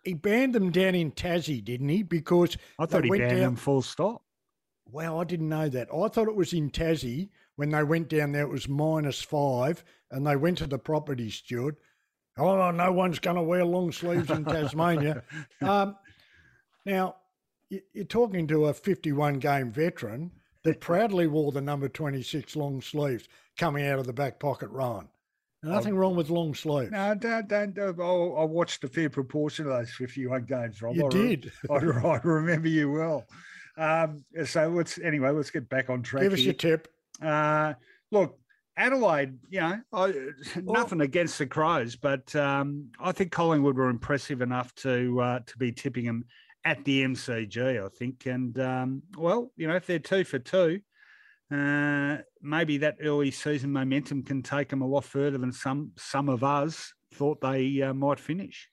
He 0.03 0.13
banned 0.13 0.53
them 0.53 0.71
down 0.71 0.95
in 0.95 1.11
Tassie, 1.11 1.63
didn't 1.63 1.89
he? 1.89 2.03
Because 2.03 2.57
I 2.77 2.85
thought 2.85 3.05
he 3.05 3.09
banned 3.09 3.31
down, 3.31 3.39
them 3.39 3.55
full 3.55 3.81
stop. 3.81 4.23
Well, 4.85 5.19
I 5.19 5.23
didn't 5.23 5.49
know 5.49 5.69
that. 5.69 5.87
I 5.93 6.07
thought 6.09 6.27
it 6.27 6.35
was 6.35 6.53
in 6.53 6.69
Tassie 6.69 7.29
when 7.55 7.69
they 7.69 7.83
went 7.83 8.09
down 8.09 8.31
there. 8.33 8.43
It 8.43 8.49
was 8.49 8.67
minus 8.67 9.21
five, 9.21 9.83
and 10.11 10.27
they 10.27 10.35
went 10.35 10.57
to 10.59 10.67
the 10.67 10.77
property 10.77 11.29
steward. 11.29 11.77
Oh, 12.37 12.71
no 12.71 12.91
one's 12.91 13.19
going 13.19 13.35
to 13.35 13.43
wear 13.43 13.63
long 13.63 13.91
sleeves 13.91 14.29
in 14.29 14.43
Tasmania. 14.43 15.23
um, 15.61 15.95
now, 16.85 17.15
you're 17.69 18.05
talking 18.05 18.47
to 18.47 18.65
a 18.65 18.73
51 18.73 19.39
game 19.39 19.71
veteran 19.71 20.31
that 20.63 20.81
proudly 20.81 21.27
wore 21.27 21.51
the 21.51 21.61
number 21.61 21.87
26 21.87 22.55
long 22.55 22.81
sleeves 22.81 23.27
coming 23.57 23.85
out 23.85 23.99
of 23.99 24.05
the 24.05 24.13
back 24.13 24.39
pocket 24.39 24.69
run. 24.69 25.07
Nothing 25.63 25.95
wrong 25.95 26.15
with 26.15 26.29
long 26.29 26.53
sleeves. 26.53 26.91
No, 26.91 27.15
don't, 27.15 27.47
don't. 27.47 27.77
Oh, 27.79 28.35
I 28.35 28.43
watched 28.43 28.83
a 28.83 28.87
fair 28.87 29.09
proportion 29.09 29.65
of 29.65 29.71
those 29.71 29.91
51 29.91 30.45
games, 30.45 30.81
Rob. 30.81 30.95
You 30.95 31.07
I 31.07 31.09
did. 31.09 31.51
I, 31.69 31.75
I, 31.75 32.19
remember 32.23 32.67
you 32.67 32.91
well. 32.91 33.25
Um, 33.77 34.23
so 34.45 34.69
let's, 34.69 34.99
anyway, 34.99 35.29
let's 35.31 35.51
get 35.51 35.69
back 35.69 35.89
on 35.89 36.03
track. 36.03 36.23
Give 36.23 36.33
us 36.33 36.39
here. 36.39 36.47
your 36.47 36.53
tip. 36.55 36.87
Uh, 37.21 37.73
look, 38.11 38.37
Adelaide, 38.75 39.37
you 39.49 39.61
know, 39.61 39.79
I, 39.93 40.13
nothing 40.61 40.97
well, 40.99 41.05
against 41.05 41.37
the 41.37 41.45
Crows, 41.45 41.95
but 41.95 42.35
um, 42.35 42.89
I 42.99 43.11
think 43.11 43.31
Collingwood 43.31 43.77
were 43.77 43.89
impressive 43.89 44.41
enough 44.41 44.73
to 44.75 45.21
uh, 45.21 45.39
to 45.45 45.57
be 45.57 45.71
tipping 45.71 46.05
them 46.05 46.25
at 46.65 46.83
the 46.85 47.03
MCG, 47.03 47.83
I 47.83 47.89
think. 47.89 48.25
And, 48.25 48.57
um, 48.59 49.03
well, 49.17 49.51
you 49.55 49.67
know, 49.67 49.75
if 49.75 49.85
they're 49.85 49.99
two 49.99 50.23
for 50.23 50.39
two, 50.39 50.79
uh, 51.51 52.17
maybe 52.41 52.77
that 52.77 52.97
early 53.01 53.31
season 53.31 53.71
momentum 53.71 54.23
can 54.23 54.41
take 54.41 54.69
them 54.69 54.81
a 54.81 54.87
lot 54.87 55.03
further 55.03 55.37
than 55.37 55.51
some 55.51 55.91
some 55.97 56.29
of 56.29 56.43
us 56.43 56.93
thought 57.13 57.41
they 57.41 57.81
uh, 57.81 57.93
might 57.93 58.19
finish. 58.19 58.69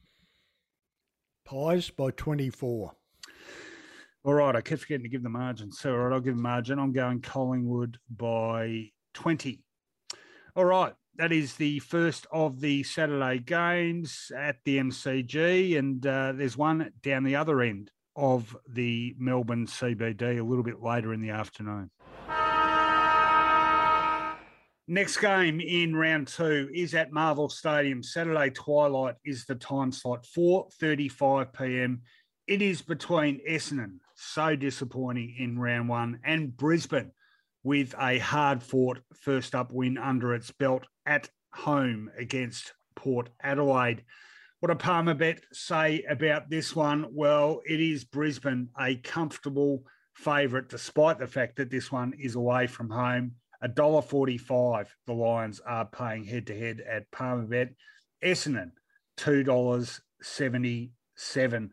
Pies 1.45 1.91
by 1.91 2.11
24. 2.13 2.93
All 4.23 4.35
right, 4.35 4.55
I 4.55 4.61
kept 4.61 4.83
forgetting 4.83 5.05
to 5.05 5.09
give 5.09 5.23
the 5.23 5.31
margin. 5.31 5.73
So, 5.73 5.93
all 5.93 5.99
right, 5.99 6.15
I'll 6.15 6.21
give 6.21 6.37
the 6.37 6.43
margin. 6.43 6.79
I'm 6.79 6.93
going 6.93 7.23
Collingwood 7.23 7.99
by 8.11 8.91
20. 9.15 9.63
All 10.57 10.67
right, 10.67 10.93
that 11.17 11.33
is 11.33 11.57
the 11.57 11.79
first 11.81 12.27
of 12.31 12.61
the 12.61 12.83
Saturday 12.83 13.39
games 13.39 14.31
at 14.37 14.57
the 14.65 14.79
MCG, 14.79 15.79
and 15.79 16.07
uh, 16.07 16.33
there's 16.33 16.57
one 16.57 16.93
down 17.03 17.25
the 17.25 17.37
other 17.37 17.63
end 17.63 17.91
of 18.15 18.57
the 18.69 19.15
Melbourne 19.19 19.67
CBD 19.67 20.39
a 20.39 20.45
little 20.45 20.65
bit 20.65 20.83
later 20.83 21.15
in 21.15 21.23
the 21.23 21.31
afternoon. 21.31 21.91
Next 24.93 25.19
game 25.19 25.61
in 25.61 25.95
round 25.95 26.27
two 26.27 26.69
is 26.75 26.95
at 26.95 27.13
Marvel 27.13 27.49
Stadium. 27.49 28.03
Saturday 28.03 28.51
twilight 28.51 29.15
is 29.25 29.45
the 29.45 29.55
time 29.55 29.93
slot, 29.93 30.27
4.35 30.37 31.53
p.m. 31.53 32.03
It 32.49 32.61
is 32.61 32.83
between 32.83 33.41
Essendon, 33.49 33.99
so 34.17 34.57
disappointing 34.57 35.37
in 35.39 35.61
round 35.61 35.89
one, 35.89 36.19
and 36.25 36.57
Brisbane 36.57 37.13
with 37.63 37.95
a 38.01 38.19
hard 38.19 38.65
fought 38.65 38.99
first 39.15 39.55
up 39.55 39.71
win 39.71 39.97
under 39.97 40.35
its 40.35 40.51
belt 40.51 40.85
at 41.07 41.29
home 41.55 42.11
against 42.19 42.73
Port 42.97 43.31
Adelaide. 43.45 44.03
What 44.59 44.73
a 44.73 44.75
Palmerbet 44.75 45.39
say 45.53 46.03
about 46.03 46.51
this 46.51 46.75
one? 46.75 47.07
Well, 47.13 47.61
it 47.65 47.79
is 47.79 48.03
Brisbane 48.03 48.71
a 48.77 48.97
comfortable 48.97 49.85
favourite, 50.15 50.69
despite 50.69 51.21
the 51.21 51.29
fact 51.29 51.55
that 51.59 51.71
this 51.71 51.93
one 51.93 52.13
is 52.19 52.35
away 52.35 52.67
from 52.67 52.91
home. 52.91 53.37
$1.45 53.65 54.87
the 55.07 55.13
Lions 55.13 55.61
are 55.61 55.87
paying 55.87 56.25
head 56.25 56.47
to 56.47 56.59
head 56.59 56.81
at 56.81 57.11
Palmerbet. 57.11 57.75
Essendon, 58.23 58.73
$2.77. 59.19 61.71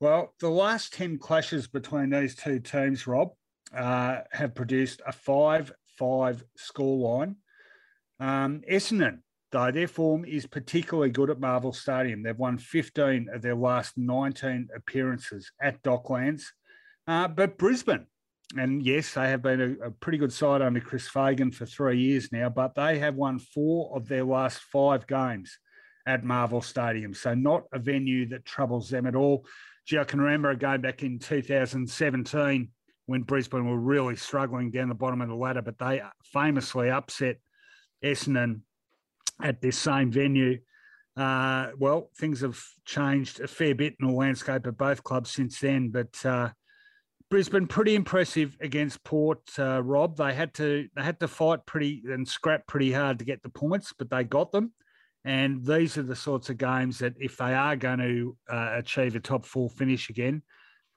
Well, 0.00 0.34
the 0.40 0.50
last 0.50 0.92
10 0.94 1.18
clashes 1.18 1.68
between 1.68 2.10
these 2.10 2.34
two 2.34 2.58
teams, 2.60 3.06
Rob, 3.06 3.30
uh, 3.74 4.20
have 4.32 4.54
produced 4.54 5.00
a 5.06 5.12
5 5.12 5.72
5 5.98 6.44
scoreline. 6.58 7.36
Um, 8.18 8.62
Essendon, 8.70 9.20
though, 9.50 9.70
their 9.70 9.88
form 9.88 10.24
is 10.24 10.46
particularly 10.46 11.10
good 11.10 11.30
at 11.30 11.40
Marvel 11.40 11.72
Stadium. 11.72 12.22
They've 12.22 12.38
won 12.38 12.58
15 12.58 13.28
of 13.32 13.42
their 13.42 13.54
last 13.54 13.96
19 13.96 14.68
appearances 14.74 15.50
at 15.60 15.82
Docklands. 15.82 16.44
Uh, 17.06 17.28
but 17.28 17.58
Brisbane, 17.58 18.06
and 18.56 18.84
yes, 18.84 19.14
they 19.14 19.28
have 19.28 19.42
been 19.42 19.78
a, 19.80 19.86
a, 19.86 19.90
pretty 19.90 20.18
good 20.18 20.32
side 20.32 20.62
under 20.62 20.80
Chris 20.80 21.08
Fagan 21.08 21.50
for 21.50 21.64
three 21.64 21.98
years 21.98 22.30
now, 22.32 22.48
but 22.48 22.74
they 22.74 22.98
have 22.98 23.14
won 23.14 23.38
four 23.38 23.96
of 23.96 24.08
their 24.08 24.24
last 24.24 24.60
five 24.60 25.06
games 25.06 25.58
at 26.06 26.24
Marvel 26.24 26.60
Stadium. 26.60 27.14
So, 27.14 27.34
not 27.34 27.64
a 27.72 27.78
venue 27.78 28.28
that 28.28 28.44
troubles 28.44 28.90
them 28.90 29.06
at 29.06 29.14
all. 29.14 29.46
Gee, 29.86 29.98
I 29.98 30.04
can 30.04 30.20
remember 30.20 30.54
game 30.54 30.82
back 30.82 31.02
in 31.02 31.18
2017 31.18 32.68
when 33.06 33.22
Brisbane 33.22 33.68
were 33.68 33.78
really 33.78 34.16
struggling 34.16 34.70
down 34.70 34.88
the 34.88 34.94
bottom 34.94 35.20
of 35.20 35.28
the 35.28 35.34
ladder, 35.34 35.62
but 35.62 35.78
they 35.78 36.02
famously 36.24 36.90
upset 36.90 37.38
Essendon 38.04 38.60
at 39.42 39.60
this 39.60 39.78
same 39.78 40.10
venue. 40.10 40.58
Uh, 41.16 41.68
well, 41.78 42.10
things 42.16 42.40
have 42.40 42.60
changed 42.84 43.40
a 43.40 43.48
fair 43.48 43.74
bit 43.74 43.96
in 44.00 44.08
the 44.08 44.14
landscape 44.14 44.66
of 44.66 44.78
both 44.78 45.02
clubs 45.02 45.30
since 45.30 45.58
then, 45.60 45.88
but 45.88 46.24
uh, 46.24 46.50
Brisbane 47.32 47.66
pretty 47.66 47.94
impressive 47.94 48.58
against 48.60 49.02
Port. 49.04 49.40
Uh, 49.58 49.82
Rob, 49.82 50.18
they 50.18 50.34
had 50.34 50.52
to 50.52 50.86
they 50.94 51.02
had 51.02 51.18
to 51.20 51.26
fight 51.28 51.64
pretty 51.64 52.02
and 52.04 52.28
scrap 52.28 52.66
pretty 52.66 52.92
hard 52.92 53.18
to 53.20 53.24
get 53.24 53.42
the 53.42 53.48
points, 53.48 53.94
but 53.98 54.10
they 54.10 54.22
got 54.22 54.52
them. 54.52 54.74
And 55.24 55.64
these 55.64 55.96
are 55.96 56.02
the 56.02 56.14
sorts 56.14 56.50
of 56.50 56.58
games 56.58 56.98
that 56.98 57.14
if 57.18 57.38
they 57.38 57.54
are 57.54 57.74
going 57.74 58.00
to 58.00 58.36
uh, 58.52 58.72
achieve 58.74 59.16
a 59.16 59.20
top 59.20 59.46
four 59.46 59.70
finish 59.70 60.10
again, 60.10 60.42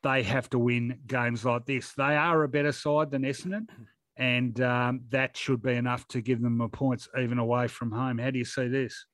they 0.04 0.24
have 0.24 0.50
to 0.50 0.60
win 0.60 1.00
games 1.08 1.46
like 1.46 1.66
this. 1.66 1.94
They 1.94 2.18
are 2.18 2.44
a 2.44 2.50
better 2.50 2.74
side 2.74 3.12
than 3.12 3.22
Essendon, 3.22 3.70
and 4.18 4.60
um, 4.60 5.04
that 5.12 5.38
should 5.38 5.62
be 5.62 5.76
enough 5.76 6.06
to 6.10 6.20
give 6.20 6.42
them 6.42 6.58
the 6.58 6.68
points 6.68 7.08
even 7.18 7.40
away 7.40 7.70
from 7.70 7.94
home. 7.94 8.18
How 8.18 8.32
do 8.32 8.40
you 8.40 8.44
see 8.44 8.68
this? 8.68 9.06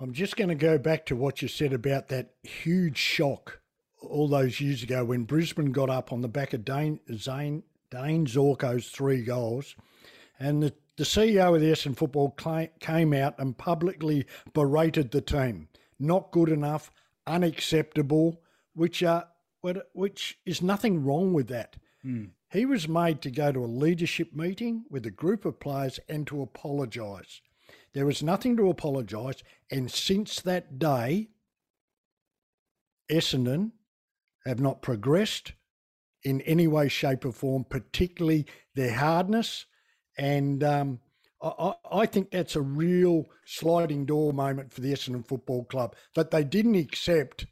I'm 0.00 0.14
just 0.14 0.38
going 0.38 0.48
to 0.48 0.54
go 0.54 0.78
back 0.78 1.04
to 1.06 1.14
what 1.14 1.42
you 1.42 1.48
said 1.48 1.74
about 1.74 2.08
that 2.08 2.30
huge 2.42 2.96
shock 2.96 3.60
all 4.00 4.28
those 4.28 4.60
years 4.60 4.82
ago 4.82 5.04
when 5.04 5.24
Brisbane 5.24 5.72
got 5.72 5.90
up 5.90 6.12
on 6.12 6.20
the 6.20 6.28
back 6.28 6.52
of 6.52 6.64
Dane, 6.64 7.00
Zane, 7.14 7.62
Dane 7.90 8.26
Zorko's 8.26 8.88
three 8.88 9.22
goals. 9.22 9.74
And 10.38 10.62
the, 10.62 10.72
the 10.96 11.04
CEO 11.04 11.54
of 11.54 11.60
the 11.60 11.70
Essendon 11.70 11.96
Football 11.96 12.36
came 12.80 13.12
out 13.14 13.38
and 13.38 13.56
publicly 13.56 14.26
berated 14.52 15.10
the 15.10 15.20
team. 15.20 15.68
Not 15.98 16.30
good 16.30 16.50
enough, 16.50 16.90
unacceptable, 17.26 18.42
which, 18.74 19.02
are, 19.02 19.26
which 19.92 20.38
is 20.44 20.60
nothing 20.60 21.04
wrong 21.04 21.32
with 21.32 21.48
that. 21.48 21.76
Mm. 22.04 22.30
He 22.52 22.66
was 22.66 22.88
made 22.88 23.22
to 23.22 23.30
go 23.30 23.50
to 23.50 23.64
a 23.64 23.66
leadership 23.66 24.34
meeting 24.34 24.84
with 24.90 25.04
a 25.06 25.10
group 25.10 25.44
of 25.44 25.58
players 25.58 25.98
and 26.08 26.26
to 26.28 26.42
apologise. 26.42 27.40
There 27.92 28.06
was 28.06 28.22
nothing 28.22 28.56
to 28.58 28.68
apologise. 28.68 29.42
And 29.70 29.90
since 29.90 30.40
that 30.42 30.78
day, 30.78 31.28
Essendon 33.10 33.72
have 34.46 34.60
not 34.60 34.82
progressed 34.82 35.52
in 36.22 36.40
any 36.42 36.66
way, 36.66 36.88
shape, 36.88 37.24
or 37.24 37.32
form, 37.32 37.64
particularly 37.68 38.46
their 38.74 38.94
hardness. 38.94 39.66
And 40.18 40.64
um, 40.64 41.00
I, 41.42 41.74
I, 41.90 42.06
think 42.06 42.30
that's 42.30 42.56
a 42.56 42.62
real 42.62 43.26
sliding 43.44 44.06
door 44.06 44.32
moment 44.32 44.72
for 44.72 44.80
the 44.80 44.92
Essendon 44.92 45.26
Football 45.26 45.64
Club 45.64 45.94
that 46.14 46.30
they 46.30 46.42
didn't 46.42 46.74
accept 46.74 47.46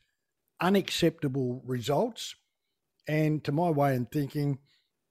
unacceptable 0.61 1.63
results. 1.65 2.35
And 3.07 3.45
to 3.45 3.53
my 3.53 3.71
way 3.71 3.97
of 3.97 4.09
thinking, 4.11 4.59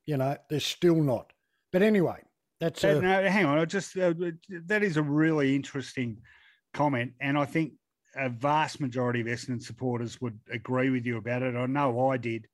you 0.06 0.18
know, 0.18 0.36
they're 0.50 0.60
still 0.60 1.02
not. 1.02 1.32
But 1.72 1.84
anyway, 1.84 2.22
that's 2.60 2.84
a, 2.84 3.02
no, 3.02 3.28
hang 3.28 3.46
on. 3.46 3.60
I 3.60 3.66
just 3.66 3.98
uh, 3.98 4.14
that 4.68 4.84
is 4.84 4.98
a 4.98 5.04
really 5.04 5.56
interesting 5.56 6.18
comment, 6.74 7.14
and 7.20 7.38
I 7.38 7.46
think 7.46 7.74
a 8.16 8.30
vast 8.30 8.80
majority 8.80 9.22
of 9.22 9.28
Essendon 9.28 9.62
supporters 9.62 10.20
would 10.22 10.40
agree 10.52 10.90
with 10.90 11.06
you 11.06 11.18
about 11.18 11.42
it. 11.42 11.56
I 11.56 11.66
know 11.66 12.10
I 12.10 12.18
did, 12.18 12.48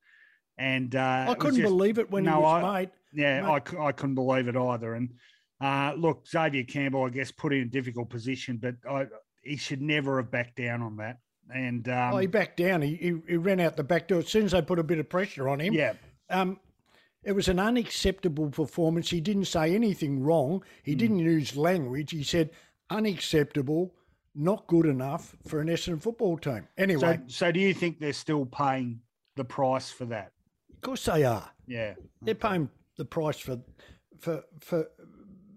and 0.58 0.96
uh, 0.96 1.26
I 1.30 1.36
couldn't 1.36 1.62
just, 1.62 1.70
believe 1.70 2.00
it 2.00 2.10
when 2.12 2.26
no, 2.26 2.36
he 2.36 2.42
was 2.42 2.64
I, 2.64 2.80
made. 2.80 2.90
Yeah, 3.14 3.42
mate. 3.42 3.74
I, 3.78 3.88
I 3.88 3.92
couldn't 3.92 4.16
believe 4.16 4.48
it 4.48 4.56
either. 4.56 4.94
And 4.96 5.10
uh, 5.62 5.94
look, 5.98 6.28
Xavier 6.28 6.64
Campbell, 6.64 7.06
I 7.06 7.10
guess, 7.10 7.32
put 7.32 7.54
in 7.54 7.62
a 7.62 7.66
difficult 7.66 8.10
position, 8.10 8.58
but 8.58 8.76
I, 8.90 9.08
he 9.44 9.58
should 9.58 9.82
never 9.82 10.18
have 10.18 10.32
backed 10.32 10.58
down 10.58 10.82
on 10.82 10.98
that. 10.98 11.18
And 11.54 11.90
um, 11.90 12.14
oh, 12.14 12.18
he 12.18 12.28
backed 12.28 12.58
down. 12.58 12.82
He, 12.82 12.96
he, 12.96 13.16
he 13.28 13.38
ran 13.38 13.60
out 13.60 13.76
the 13.76 13.84
back 13.84 14.08
door 14.08 14.20
as 14.20 14.28
soon 14.28 14.46
as 14.46 14.52
they 14.52 14.62
put 14.62 14.80
a 14.80 14.84
bit 14.84 15.00
of 15.00 15.10
pressure 15.10 15.50
on 15.50 15.60
him. 15.60 15.74
Yeah. 15.74 15.94
Um, 16.30 16.60
it 17.24 17.32
was 17.34 17.48
an 17.48 17.60
unacceptable 17.60 18.50
performance. 18.50 19.10
He 19.10 19.20
didn't 19.20 19.46
say 19.46 19.74
anything 19.74 20.24
wrong. 20.24 20.64
He 20.84 20.96
mm. 20.96 21.00
didn't 21.00 21.20
use 21.20 21.58
language. 21.58 22.12
He 22.12 22.24
said 22.24 22.52
unacceptable, 22.90 23.94
not 24.40 24.66
good 24.68 24.86
enough 24.86 25.36
for 25.46 25.60
an 25.60 25.68
Essendon 25.68 26.02
football 26.02 26.38
team. 26.38 26.66
Anyway. 26.78 27.20
So, 27.28 27.48
so 27.48 27.52
do 27.52 27.60
you 27.60 27.74
think 27.74 28.00
they're 28.00 28.14
still 28.14 28.46
paying 28.46 29.02
the 29.36 29.44
price 29.44 29.92
for 29.92 30.06
that? 30.06 30.32
Of 30.74 30.82
course 30.82 31.06
they 31.06 31.26
are. 31.26 31.52
Yeah. 31.68 31.96
They're 32.22 32.34
okay. 32.36 32.48
paying 32.48 32.70
the 32.98 33.04
price 33.04 33.38
for, 33.38 33.60
for, 34.20 34.44
for, 34.62 34.88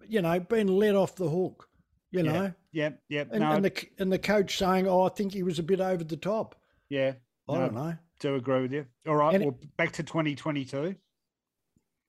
you 0.08 0.20
know, 0.20 0.40
being 0.40 0.66
let 0.66 0.96
off 0.96 1.14
the 1.14 1.28
hook, 1.28 1.68
you 2.10 2.24
know? 2.24 2.52
Yeah, 2.72 2.90
yeah. 3.08 3.24
And, 3.30 3.40
no. 3.40 3.52
and, 3.52 3.64
the, 3.64 3.88
and 3.98 4.12
the 4.12 4.18
coach 4.18 4.58
saying, 4.58 4.88
oh, 4.88 5.04
I 5.04 5.10
think 5.10 5.32
he 5.32 5.44
was 5.44 5.60
a 5.60 5.62
bit 5.62 5.80
over 5.80 6.02
the 6.02 6.16
top. 6.16 6.56
Yeah. 6.88 7.12
I 7.48 7.54
no, 7.54 7.60
don't 7.60 7.74
know. 7.74 7.96
Do 8.18 8.34
agree 8.34 8.62
with 8.62 8.72
you. 8.72 8.86
All 9.06 9.16
right. 9.16 9.34
And 9.34 9.44
well, 9.44 9.58
back 9.76 9.92
to 9.92 10.02
2022. 10.02 10.96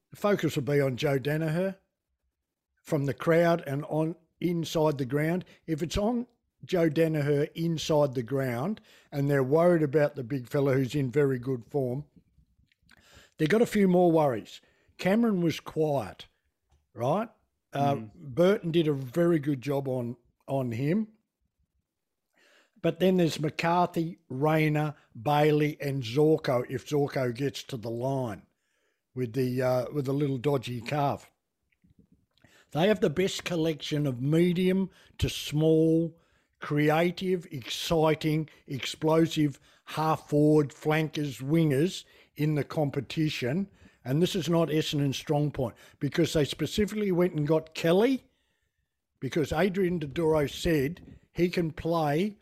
The 0.10 0.18
focus 0.18 0.56
will 0.56 0.64
be 0.64 0.82
on 0.82 0.98
Joe 0.98 1.20
Daniher 1.20 1.76
from 2.84 3.06
the 3.06 3.14
crowd 3.14 3.64
and 3.68 3.86
on 3.86 4.16
inside 4.42 4.98
the 4.98 5.06
ground. 5.06 5.46
If 5.68 5.82
it's 5.82 5.98
on 5.98 6.28
Joe 6.66 6.90
Daniher 6.90 7.50
inside 7.56 8.14
the 8.14 8.24
ground 8.24 8.82
and 9.12 9.30
they're 9.30 9.44
worried 9.44 9.84
about 9.84 10.16
the 10.16 10.24
big 10.24 10.48
fella 10.48 10.74
who's 10.74 10.96
in 10.96 11.12
very 11.12 11.40
good 11.40 11.64
form, 11.66 12.06
they've 13.38 13.50
got 13.50 13.62
a 13.62 13.68
few 13.68 13.88
more 13.88 14.12
worries. 14.12 14.62
Cameron 14.98 15.42
was 15.42 15.60
quiet, 15.60 16.26
right? 16.94 17.30
Uh, 17.74 17.96
mm. 17.96 18.10
Burton 18.14 18.72
did 18.72 18.88
a 18.88 18.94
very 18.94 19.40
good 19.40 19.62
job 19.62 19.88
on 19.88 20.16
on 20.48 20.72
him. 20.72 21.08
But 22.82 23.00
then 23.00 23.16
there's 23.16 23.40
McCarthy, 23.40 24.20
Rayner, 24.28 24.94
Bailey, 25.20 25.78
and 25.80 26.04
Zorko 26.04 26.66
if 26.70 26.88
Zorko 26.88 27.34
gets 27.34 27.64
to 27.64 27.78
the 27.78 27.90
line 27.90 28.44
with 29.16 29.34
the 29.34 29.62
uh, 29.62 29.86
with 29.94 30.06
the 30.06 30.14
little 30.14 30.38
dodgy 30.38 30.82
calf. 30.82 31.30
They 32.72 32.88
have 32.88 33.00
the 33.00 33.10
best 33.10 33.44
collection 33.44 34.08
of 34.08 34.22
medium 34.22 34.90
to 35.20 35.30
small, 35.30 36.18
creative, 36.64 37.46
exciting, 37.52 38.50
explosive 38.68 39.60
half 39.84 40.30
forward 40.30 40.72
flankers, 40.72 41.40
wingers 41.40 42.06
in 42.38 42.56
the 42.56 42.64
competition. 42.64 43.68
And 44.06 44.22
this 44.22 44.34
is 44.34 44.48
not 44.48 44.70
Essendon's 44.70 45.18
strong 45.18 45.52
point 45.52 45.76
because 46.00 46.32
they 46.32 46.46
specifically 46.46 47.12
went 47.12 47.34
and 47.34 47.46
got 47.46 47.76
Kelly 47.76 48.24
because 49.20 49.52
Adrian 49.52 50.00
Dodoro 50.00 50.50
said 50.50 51.02
he 51.34 51.50
can 51.50 51.70
play. 51.70 52.38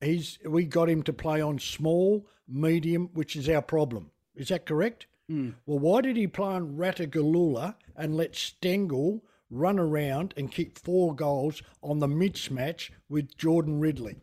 He's 0.00 0.38
we 0.46 0.64
got 0.64 0.88
him 0.88 1.02
to 1.02 1.12
play 1.12 1.42
on 1.42 1.58
small, 1.58 2.26
medium, 2.48 3.10
which 3.12 3.36
is 3.36 3.50
our 3.50 3.62
problem. 3.62 4.10
Is 4.34 4.48
that 4.48 4.64
correct? 4.64 5.06
Mm. 5.30 5.56
Well, 5.66 5.78
why 5.78 6.00
did 6.00 6.16
he 6.16 6.26
play 6.26 6.54
on 6.54 6.78
Ratugolea 6.78 7.74
and 7.96 8.16
let 8.16 8.34
Stengel 8.34 9.22
run 9.52 9.78
around 9.78 10.34
and 10.36 10.50
kick 10.50 10.78
four 10.78 11.14
goals 11.14 11.62
on 11.82 11.98
the 11.98 12.06
mismatch 12.06 12.90
with 13.08 13.36
Jordan 13.36 13.78
Ridley? 13.78 14.16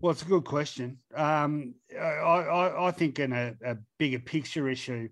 Well, 0.00 0.12
it's 0.12 0.22
a 0.22 0.26
good 0.26 0.44
question. 0.44 0.98
Um, 1.14 1.74
I, 1.98 2.04
I, 2.04 2.88
I, 2.88 2.90
think 2.90 3.18
in 3.18 3.32
a, 3.32 3.54
a, 3.64 3.76
bigger 3.98 4.18
picture 4.18 4.68
issue, 4.68 5.08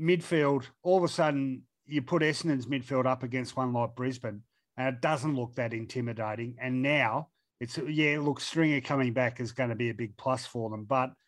midfield, 0.00 0.64
all 0.82 0.98
of 0.98 1.04
a 1.04 1.08
sudden 1.08 1.62
you 1.84 2.02
put 2.02 2.22
Essendon's 2.22 2.66
midfield 2.66 3.06
up 3.06 3.22
against 3.22 3.56
one 3.56 3.72
like 3.72 3.94
Brisbane, 3.94 4.42
and 4.76 4.88
it 4.88 5.00
doesn't 5.00 5.36
look 5.36 5.54
that 5.54 5.72
intimidating. 5.72 6.56
And 6.60 6.82
now 6.82 7.28
it's, 7.60 7.78
yeah, 7.78 8.18
look, 8.20 8.40
Stringer 8.40 8.80
coming 8.80 9.12
back 9.12 9.40
is 9.40 9.52
going 9.52 9.70
to 9.70 9.76
be 9.76 9.90
a 9.90 9.94
big 9.94 10.16
plus 10.16 10.46
for 10.46 10.70
them. 10.70 10.84
But– 10.84 11.12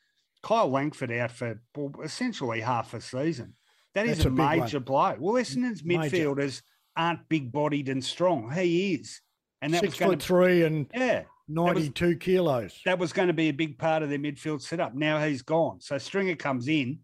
Kyle 0.42 0.70
Langford 0.70 1.12
out 1.12 1.32
for 1.32 1.60
essentially 2.02 2.60
half 2.60 2.94
a 2.94 3.00
season. 3.00 3.54
That 3.94 4.06
is 4.06 4.18
That's 4.18 4.26
a, 4.26 4.28
a 4.28 4.58
major 4.58 4.80
blow. 4.80 5.16
Well, 5.18 5.42
Essendon's 5.42 5.82
midfielders 5.82 6.62
aren't 6.98 7.28
big 7.28 7.52
bodied 7.52 7.88
and 7.88 8.04
strong. 8.04 8.52
He 8.52 8.94
is. 8.94 9.20
And 9.62 9.72
that 9.72 9.80
Six 9.80 9.98
was 10.00 10.08
foot 10.08 10.20
to, 10.20 10.26
three 10.26 10.64
and 10.64 10.86
yeah, 10.94 11.22
92 11.48 11.90
that 11.90 12.08
was, 12.08 12.16
kilos. 12.20 12.80
That 12.84 12.98
was 12.98 13.12
going 13.12 13.28
to 13.28 13.34
be 13.34 13.48
a 13.48 13.52
big 13.52 13.78
part 13.78 14.02
of 14.02 14.10
their 14.10 14.18
midfield 14.18 14.60
setup. 14.60 14.94
Now 14.94 15.24
he's 15.24 15.42
gone. 15.42 15.80
So 15.80 15.96
Stringer 15.96 16.36
comes 16.36 16.68
in, 16.68 17.00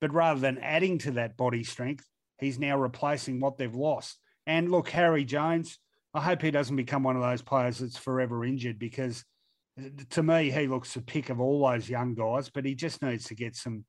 but 0.00 0.12
rather 0.12 0.40
than 0.40 0.58
adding 0.58 0.98
to 0.98 1.12
that 1.12 1.36
body 1.36 1.62
strength, 1.62 2.06
he's 2.38 2.58
now 2.58 2.76
replacing 2.78 3.38
what 3.38 3.56
they've 3.56 3.74
lost. 3.74 4.18
And 4.46 4.70
look, 4.70 4.88
Harry 4.90 5.24
Jones, 5.24 5.78
I 6.12 6.20
hope 6.20 6.42
he 6.42 6.50
doesn't 6.50 6.76
become 6.76 7.02
one 7.02 7.16
of 7.16 7.22
those 7.22 7.42
players 7.42 7.78
that's 7.78 7.96
forever 7.96 8.44
injured 8.44 8.78
because 8.78 9.24
uh, 9.78 9.88
to 10.10 10.22
me, 10.22 10.50
he 10.50 10.66
looks 10.66 10.94
the 10.94 11.00
pick 11.00 11.30
of 11.30 11.40
all 11.40 11.66
those 11.66 11.88
young 11.88 12.14
guys, 12.14 12.48
but 12.48 12.64
he 12.64 12.74
just 12.74 13.02
needs 13.02 13.24
to 13.26 13.34
get 13.34 13.56
some 13.56 13.84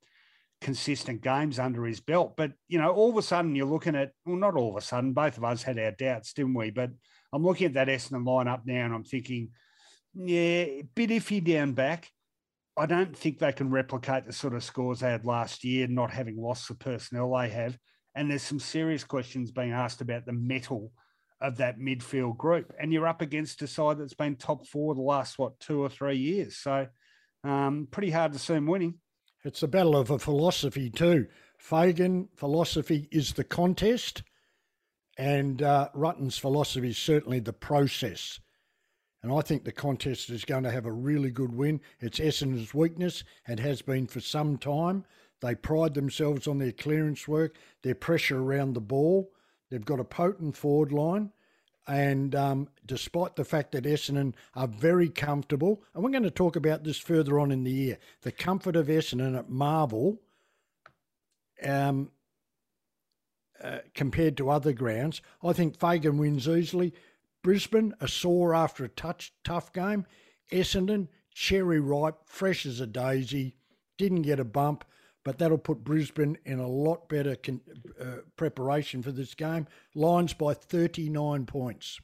consistent 0.66 1.22
games 1.22 1.60
under 1.60 1.84
his 1.84 2.00
belt. 2.00 2.36
But, 2.36 2.50
you 2.66 2.76
know, 2.76 2.90
all 2.90 3.10
of 3.10 3.16
a 3.16 3.22
sudden 3.22 3.54
you're 3.54 3.66
looking 3.66 3.94
at, 3.94 4.10
well, 4.24 4.34
not 4.34 4.56
all 4.56 4.70
of 4.70 4.76
a 4.76 4.80
sudden, 4.80 5.12
both 5.12 5.36
of 5.38 5.44
us 5.44 5.62
had 5.62 5.78
our 5.78 5.92
doubts, 5.92 6.32
didn't 6.32 6.54
we? 6.54 6.70
But 6.70 6.90
I'm 7.32 7.44
looking 7.44 7.68
at 7.68 7.74
that 7.74 7.86
Essendon 7.86 8.24
lineup 8.24 8.62
now 8.64 8.84
and 8.84 8.92
I'm 8.92 9.04
thinking, 9.04 9.50
yeah, 10.12 10.64
bit 10.96 11.10
iffy 11.10 11.44
down 11.44 11.74
back. 11.74 12.10
I 12.76 12.86
don't 12.86 13.16
think 13.16 13.38
they 13.38 13.52
can 13.52 13.70
replicate 13.70 14.26
the 14.26 14.32
sort 14.32 14.54
of 14.54 14.64
scores 14.64 14.98
they 14.98 15.10
had 15.12 15.24
last 15.24 15.62
year, 15.62 15.86
not 15.86 16.10
having 16.10 16.36
lost 16.36 16.66
the 16.66 16.74
personnel 16.74 17.32
they 17.38 17.48
have. 17.48 17.78
And 18.16 18.28
there's 18.28 18.42
some 18.42 18.58
serious 18.58 19.04
questions 19.04 19.52
being 19.52 19.70
asked 19.70 20.00
about 20.00 20.26
the 20.26 20.32
metal 20.32 20.90
of 21.40 21.58
that 21.58 21.78
midfield 21.78 22.38
group. 22.38 22.74
And 22.76 22.92
you're 22.92 23.06
up 23.06 23.22
against 23.22 23.62
a 23.62 23.68
side 23.68 24.00
that's 24.00 24.14
been 24.14 24.34
top 24.34 24.66
four 24.66 24.96
the 24.96 25.00
last, 25.00 25.38
what, 25.38 25.60
two 25.60 25.80
or 25.80 25.88
three 25.88 26.16
years. 26.16 26.56
So 26.56 26.88
um, 27.44 27.86
pretty 27.88 28.10
hard 28.10 28.32
to 28.32 28.40
see 28.40 28.54
them 28.54 28.66
winning. 28.66 28.94
It's 29.46 29.62
a 29.62 29.68
battle 29.68 29.96
of 29.96 30.10
a 30.10 30.18
philosophy, 30.18 30.90
too. 30.90 31.28
Fagan 31.56 32.28
philosophy 32.34 33.06
is 33.12 33.34
the 33.34 33.44
contest, 33.44 34.24
and 35.16 35.62
uh, 35.62 35.88
Rutten's 35.94 36.36
philosophy 36.36 36.88
is 36.88 36.98
certainly 36.98 37.38
the 37.38 37.52
process. 37.52 38.40
And 39.22 39.32
I 39.32 39.42
think 39.42 39.62
the 39.62 39.70
contest 39.70 40.30
is 40.30 40.44
going 40.44 40.64
to 40.64 40.72
have 40.72 40.84
a 40.84 40.90
really 40.90 41.30
good 41.30 41.54
win. 41.54 41.80
It's 42.00 42.18
Essendon's 42.18 42.74
weakness. 42.74 43.22
It 43.46 43.60
has 43.60 43.82
been 43.82 44.08
for 44.08 44.18
some 44.18 44.58
time. 44.58 45.04
They 45.40 45.54
pride 45.54 45.94
themselves 45.94 46.48
on 46.48 46.58
their 46.58 46.72
clearance 46.72 47.28
work, 47.28 47.56
their 47.82 47.94
pressure 47.94 48.42
around 48.42 48.72
the 48.72 48.80
ball. 48.80 49.30
They've 49.70 49.84
got 49.84 50.00
a 50.00 50.04
potent 50.04 50.56
forward 50.56 50.90
line. 50.90 51.30
And 51.86 52.34
um, 52.34 52.68
despite 52.86 53.36
the 53.36 53.44
fact 53.44 53.72
that 53.72 53.84
Essendon 53.84 54.34
are 54.54 54.68
very 54.68 55.08
comfortable, 55.08 55.82
and 55.94 56.02
we're 56.02 56.10
going 56.10 56.22
to 56.22 56.30
talk 56.30 56.56
about 56.56 56.84
this 56.84 56.98
further 56.98 57.38
on 57.38 57.50
in 57.50 57.64
the 57.64 57.72
year, 57.72 57.98
the 58.22 58.32
comfort 58.32 58.76
of 58.76 58.86
Essendon 58.86 59.38
at 59.38 59.50
Marvel 59.50 60.20
um, 61.62 62.10
uh, 63.62 63.78
compared 63.94 64.36
to 64.36 64.50
other 64.50 64.72
grounds, 64.72 65.20
I 65.42 65.52
think 65.52 65.78
Fagan 65.78 66.18
wins 66.18 66.48
easily. 66.48 66.94
Brisbane, 67.42 67.94
a 68.00 68.08
sore 68.08 68.54
after 68.54 68.84
a 68.84 68.88
touch, 68.88 69.32
tough 69.44 69.72
game. 69.72 70.06
Essendon, 70.50 71.08
cherry 71.32 71.80
ripe, 71.80 72.16
fresh 72.24 72.66
as 72.66 72.80
a 72.80 72.86
daisy, 72.86 73.56
didn't 73.98 74.22
get 74.22 74.40
a 74.40 74.44
bump 74.44 74.84
but 75.26 75.38
that'll 75.38 75.58
put 75.58 75.82
Brisbane 75.82 76.38
in 76.44 76.60
a 76.60 76.68
lot 76.68 77.08
better 77.08 77.34
con- 77.34 77.60
uh, 78.00 78.18
preparation 78.36 79.02
for 79.02 79.10
this 79.10 79.34
game. 79.34 79.66
Lions 79.92 80.32
by 80.32 80.54
39 80.54 81.46
points. 81.46 82.00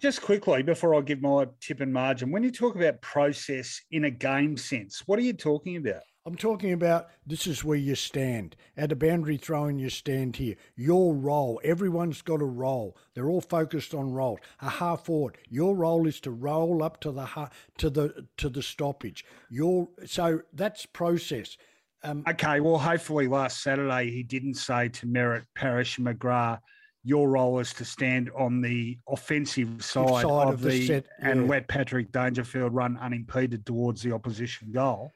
Just 0.00 0.20
quickly, 0.20 0.62
before 0.62 0.94
I 0.94 1.00
give 1.00 1.22
my 1.22 1.46
tip 1.60 1.80
and 1.80 1.92
margin, 1.92 2.30
when 2.30 2.42
you 2.42 2.50
talk 2.50 2.76
about 2.76 3.00
process 3.00 3.80
in 3.90 4.04
a 4.04 4.10
game 4.10 4.56
sense, 4.56 5.02
what 5.06 5.18
are 5.18 5.22
you 5.22 5.32
talking 5.32 5.76
about? 5.76 6.02
I'm 6.26 6.36
talking 6.36 6.72
about 6.72 7.06
this 7.24 7.46
is 7.46 7.62
where 7.62 7.78
you 7.78 7.94
stand. 7.94 8.56
At 8.76 8.90
a 8.90 8.96
boundary 8.96 9.36
throwing, 9.36 9.78
you 9.78 9.88
stand 9.88 10.34
here. 10.36 10.56
Your 10.74 11.14
role. 11.14 11.60
Everyone's 11.62 12.20
got 12.20 12.42
a 12.42 12.46
role. 12.46 12.96
They're 13.14 13.30
all 13.30 13.40
focused 13.40 13.94
on 13.94 14.12
roles. 14.12 14.40
A 14.60 14.68
half 14.68 15.04
forward. 15.04 15.38
Your 15.48 15.76
role 15.76 16.08
is 16.08 16.18
to 16.20 16.32
roll 16.32 16.82
up 16.82 17.00
to 17.02 17.12
the 17.12 17.48
to 17.78 17.90
the 17.90 18.26
to 18.38 18.48
the 18.48 18.62
stoppage. 18.62 19.24
Your 19.50 19.88
so 20.04 20.40
that's 20.52 20.84
process. 20.84 21.56
Um, 22.02 22.24
okay, 22.28 22.58
well, 22.58 22.78
hopefully 22.78 23.28
last 23.28 23.62
Saturday 23.62 24.10
he 24.10 24.24
didn't 24.24 24.54
say 24.54 24.88
to 24.88 25.06
Merrett, 25.06 25.44
Parish, 25.54 25.96
McGrath, 25.98 26.60
your 27.06 27.28
role 27.28 27.60
is 27.60 27.72
to 27.72 27.84
stand 27.84 28.32
on 28.36 28.60
the 28.60 28.98
offensive 29.08 29.68
side, 29.78 30.08
side 30.08 30.24
of, 30.24 30.54
of, 30.54 30.60
the, 30.60 30.70
the 30.70 30.86
set, 30.88 31.06
yeah. 31.20 31.30
and 31.30 31.48
let 31.48 31.68
Patrick 31.68 32.10
Dangerfield 32.10 32.74
run 32.74 32.98
unimpeded 32.98 33.64
towards 33.64 34.02
the 34.02 34.10
opposition 34.10 34.72
goal. 34.72 35.14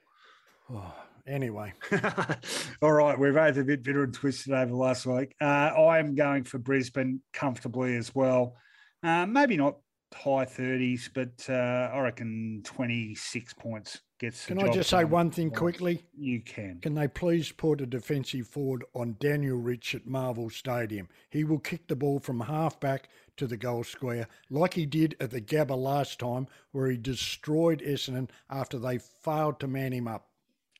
Oh, 0.72 0.94
anyway. 1.26 1.72
All 2.82 2.92
right, 2.92 3.18
we're 3.18 3.32
both 3.32 3.56
a 3.56 3.64
bit 3.64 3.82
bitter 3.82 4.04
and 4.04 4.14
twisted 4.14 4.52
over 4.52 4.72
last 4.72 5.04
week. 5.04 5.34
Uh, 5.40 5.44
I 5.44 5.98
am 5.98 6.14
going 6.14 6.44
for 6.44 6.58
Brisbane 6.58 7.22
comfortably 7.32 7.96
as 7.96 8.14
well. 8.14 8.54
Uh, 9.02 9.26
maybe 9.26 9.56
not 9.56 9.78
high 10.14 10.44
30s, 10.44 11.10
but 11.12 11.44
uh, 11.52 11.90
I 11.92 11.98
reckon 12.02 12.60
26 12.64 13.52
points 13.54 14.00
gets. 14.20 14.46
Can 14.46 14.62
I 14.62 14.68
just 14.68 14.90
say 14.90 15.04
one 15.04 15.30
thing 15.30 15.50
quickly? 15.50 16.04
You 16.16 16.40
can. 16.40 16.78
Can 16.80 16.94
they 16.94 17.08
please 17.08 17.50
put 17.50 17.80
a 17.80 17.86
defensive 17.86 18.46
forward 18.46 18.84
on 18.94 19.16
Daniel 19.18 19.56
Rich 19.56 19.96
at 19.96 20.06
Marvel 20.06 20.48
Stadium? 20.50 21.08
He 21.30 21.42
will 21.42 21.58
kick 21.58 21.88
the 21.88 21.96
ball 21.96 22.20
from 22.20 22.40
half 22.40 22.78
back 22.78 23.08
to 23.38 23.46
the 23.46 23.56
goal 23.56 23.82
square, 23.82 24.28
like 24.50 24.74
he 24.74 24.86
did 24.86 25.16
at 25.18 25.30
the 25.30 25.40
Gabba 25.40 25.76
last 25.76 26.20
time, 26.20 26.46
where 26.70 26.90
he 26.90 26.96
destroyed 26.96 27.80
Essendon 27.80 28.28
after 28.50 28.78
they 28.78 28.98
failed 28.98 29.58
to 29.60 29.66
man 29.66 29.92
him 29.92 30.06
up. 30.06 30.28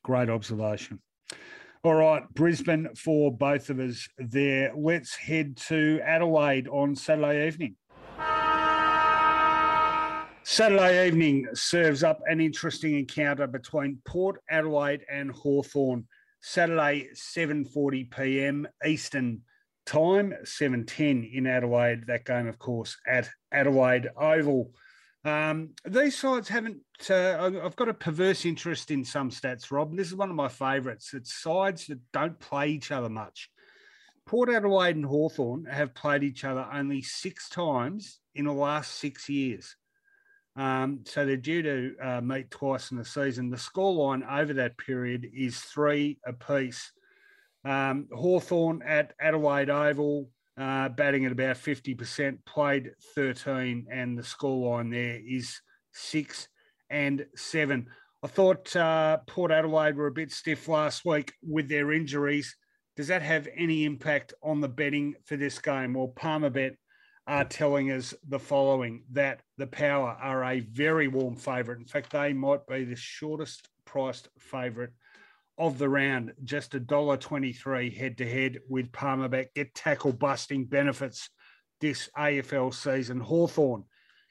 Great 0.03 0.30
observation. 0.30 1.01
All 1.82 1.95
right, 1.95 2.22
Brisbane 2.34 2.95
for 2.95 3.32
both 3.32 3.70
of 3.70 3.80
us 3.80 4.07
there. 4.18 4.70
Let's 4.76 5.16
head 5.16 5.57
to 5.68 5.99
Adelaide 6.05 6.68
on 6.68 6.95
Saturday 6.95 7.47
evening. 7.47 7.76
Saturday 10.53 11.07
evening 11.07 11.46
serves 11.55 12.03
up 12.03 12.22
an 12.26 12.40
interesting 12.40 12.98
encounter 12.98 13.46
between 13.46 14.03
Port 14.05 14.40
Adelaide 14.51 15.05
and 15.09 15.30
Hawthorn. 15.30 16.09
Saturday, 16.42 17.07
7:40 17.14 18.11
p.m. 18.11 18.66
Eastern 18.84 19.42
Time, 19.86 20.34
7:10 20.42 21.32
in 21.32 21.46
Adelaide. 21.46 22.05
That 22.09 22.24
game, 22.24 22.48
of 22.48 22.59
course, 22.59 22.96
at 23.07 23.30
Adelaide 23.53 24.09
Oval. 24.16 24.72
Um, 25.24 25.70
these 25.84 26.18
sides 26.18 26.48
haven't. 26.48 26.78
Uh, 27.09 27.53
I've 27.62 27.76
got 27.76 27.88
a 27.88 27.94
perverse 27.94 28.44
interest 28.44 28.90
in 28.90 29.05
some 29.05 29.30
stats, 29.30 29.70
Rob. 29.70 29.96
This 29.96 30.09
is 30.09 30.16
one 30.16 30.30
of 30.30 30.36
my 30.36 30.48
favourites. 30.48 31.14
It's 31.14 31.32
sides 31.32 31.86
that 31.86 32.01
don't 32.12 32.40
play 32.40 32.70
each 32.70 32.90
other 32.90 33.09
much. 33.09 33.48
Port 34.26 34.51
Adelaide 34.51 34.96
and 34.96 35.07
Hawthorn 35.07 35.66
have 35.66 35.94
played 35.94 36.24
each 36.24 36.42
other 36.42 36.66
only 36.72 37.03
six 37.03 37.48
times 37.48 38.18
in 38.34 38.46
the 38.46 38.53
last 38.53 38.96
six 38.96 39.28
years. 39.28 39.76
Um, 40.57 41.01
so 41.05 41.24
they're 41.24 41.36
due 41.36 41.62
to 41.62 41.94
uh, 42.03 42.20
meet 42.20 42.51
twice 42.51 42.90
in 42.90 42.96
the 42.96 43.05
season. 43.05 43.51
The 43.51 43.57
scoreline 43.57 44.28
over 44.30 44.53
that 44.55 44.76
period 44.78 45.26
is 45.34 45.61
three 45.61 46.18
apiece. 46.26 46.92
Um, 47.64 48.09
Hawthorn 48.12 48.82
at 48.82 49.12
Adelaide 49.20 49.70
Oval, 49.70 50.28
uh, 50.59 50.88
batting 50.88 51.24
at 51.24 51.32
about 51.32 51.57
50%, 51.57 52.38
played 52.44 52.90
13, 53.14 53.86
and 53.90 54.18
the 54.18 54.22
scoreline 54.22 54.90
there 54.90 55.20
is 55.26 55.61
six 55.92 56.48
and 56.88 57.26
seven. 57.36 57.86
I 58.22 58.26
thought 58.26 58.74
uh, 58.76 59.18
Port 59.26 59.51
Adelaide 59.51 59.96
were 59.96 60.09
a 60.09 60.12
bit 60.12 60.32
stiff 60.32 60.68
last 60.68 61.05
week 61.05 61.32
with 61.42 61.68
their 61.68 61.92
injuries. 61.92 62.57
Does 62.96 63.09
that 63.09 63.22
have 63.22 63.48
any 63.57 63.84
impact 63.84 64.34
on 64.42 64.61
the 64.61 64.68
betting 64.68 65.14
for 65.24 65.36
this 65.36 65.59
game? 65.59 65.94
Well, 65.94 66.12
Palmerbet 66.14 66.76
are 67.31 67.45
telling 67.45 67.93
us 67.93 68.12
the 68.28 68.41
following 68.41 69.05
that 69.12 69.41
the 69.57 69.66
Power 69.68 70.16
are 70.20 70.43
a 70.43 70.59
very 70.59 71.07
warm 71.07 71.37
favourite. 71.37 71.78
In 71.78 71.87
fact, 71.87 72.11
they 72.11 72.33
might 72.33 72.66
be 72.66 72.83
the 72.83 72.97
shortest 72.97 73.68
priced 73.85 74.28
favourite 74.37 74.91
of 75.57 75.78
the 75.78 75.89
round, 75.89 76.33
just 76.43 76.74
a 76.74 76.81
dollar 76.81 77.16
twenty-three 77.16 77.95
head 77.95 78.18
to 78.18 78.28
head 78.28 78.59
with 78.68 78.91
Palmerbet. 78.91 79.55
Get 79.55 79.72
tackle 79.76 80.12
busting 80.12 80.64
benefits 80.64 81.31
this 81.81 82.11
AFL 82.18 82.74
season. 82.74 83.20
Hawthorn, 83.20 83.85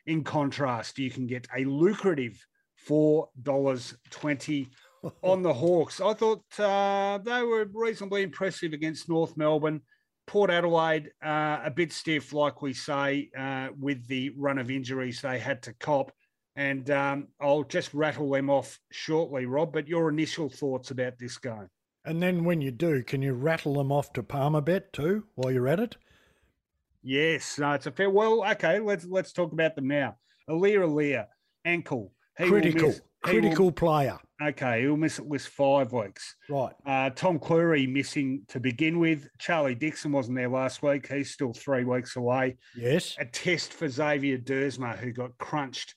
in 0.06 0.26
contrast, 0.26 1.00
you 1.00 1.10
can 1.10 1.26
get 1.26 1.48
a 1.56 1.64
lucrative 1.64 2.46
four 2.76 3.30
dollars 3.42 3.96
twenty 4.10 4.68
on 5.24 5.42
the 5.42 5.54
Hawks. 5.54 6.02
I 6.02 6.14
thought 6.16 6.44
uh, 6.60 7.20
they 7.20 7.44
were 7.44 7.66
reasonably 7.74 8.24
impressive 8.24 8.74
against 8.74 9.08
North 9.08 9.38
Melbourne. 9.38 9.84
Port 10.30 10.52
Adelaide, 10.52 11.10
uh, 11.26 11.60
a 11.64 11.72
bit 11.72 11.92
stiff, 11.92 12.34
like 12.34 12.62
we 12.62 12.72
say, 12.72 13.32
uh, 13.36 13.70
with 13.80 14.06
the 14.06 14.30
run 14.38 14.60
of 14.60 14.70
injuries 14.70 15.22
they 15.22 15.40
had 15.40 15.64
to 15.64 15.74
cop. 15.74 16.12
And 16.56 16.88
um, 16.92 17.30
I'll 17.42 17.64
just 17.64 17.96
rattle 17.96 18.30
them 18.30 18.48
off 18.48 18.80
shortly, 18.92 19.48
Rob. 19.48 19.74
But 19.74 19.88
your 19.88 20.08
initial 20.08 20.48
thoughts 20.48 20.92
about 20.92 21.18
this 21.18 21.40
game? 21.40 21.68
And 22.06 22.22
then 22.22 22.44
when 22.44 22.62
you 22.62 22.70
do, 22.70 23.02
can 23.02 23.24
you 23.24 23.34
rattle 23.34 23.74
them 23.74 23.92
off 23.92 24.14
to 24.14 24.22
Palmerbet 24.22 24.94
too 24.94 25.24
while 25.34 25.52
you're 25.52 25.68
at 25.68 25.80
it? 25.80 25.98
Yes, 27.02 27.58
no, 27.58 27.72
it's 27.72 27.88
a 27.88 27.92
fair. 27.92 28.12
Well, 28.12 28.48
okay, 28.52 28.80
let's 28.80 29.06
let's 29.06 29.34
talk 29.34 29.52
about 29.52 29.76
them 29.76 29.88
now. 29.88 30.18
Aliir 30.48 30.82
Aliir, 30.88 31.26
ankle. 31.66 32.14
He 32.38 32.48
Critical. 32.48 32.94
Critical 33.22 33.66
will, 33.66 33.72
player. 33.72 34.18
Okay, 34.42 34.82
he'll 34.82 34.96
miss 34.96 35.20
at 35.20 35.28
least 35.28 35.50
five 35.50 35.92
weeks. 35.92 36.36
Right. 36.50 36.74
Uh, 36.86 37.10
Tom 37.10 37.38
Clurey 37.40 37.92
missing 37.92 38.44
to 38.48 38.60
begin 38.60 39.00
with. 39.00 39.28
Charlie 39.38 39.76
Dixon 39.76 40.12
wasn't 40.14 40.38
there 40.38 40.48
last 40.48 40.82
week. 40.82 41.08
He's 41.08 41.32
still 41.32 41.52
three 41.52 41.84
weeks 41.84 42.16
away. 42.16 42.58
Yes. 42.76 43.16
A 43.20 43.26
test 43.26 43.74
for 43.74 43.90
Xavier 43.90 44.38
Duursma, 44.38 44.98
who 44.98 45.12
got 45.12 45.38
crunched 45.38 45.96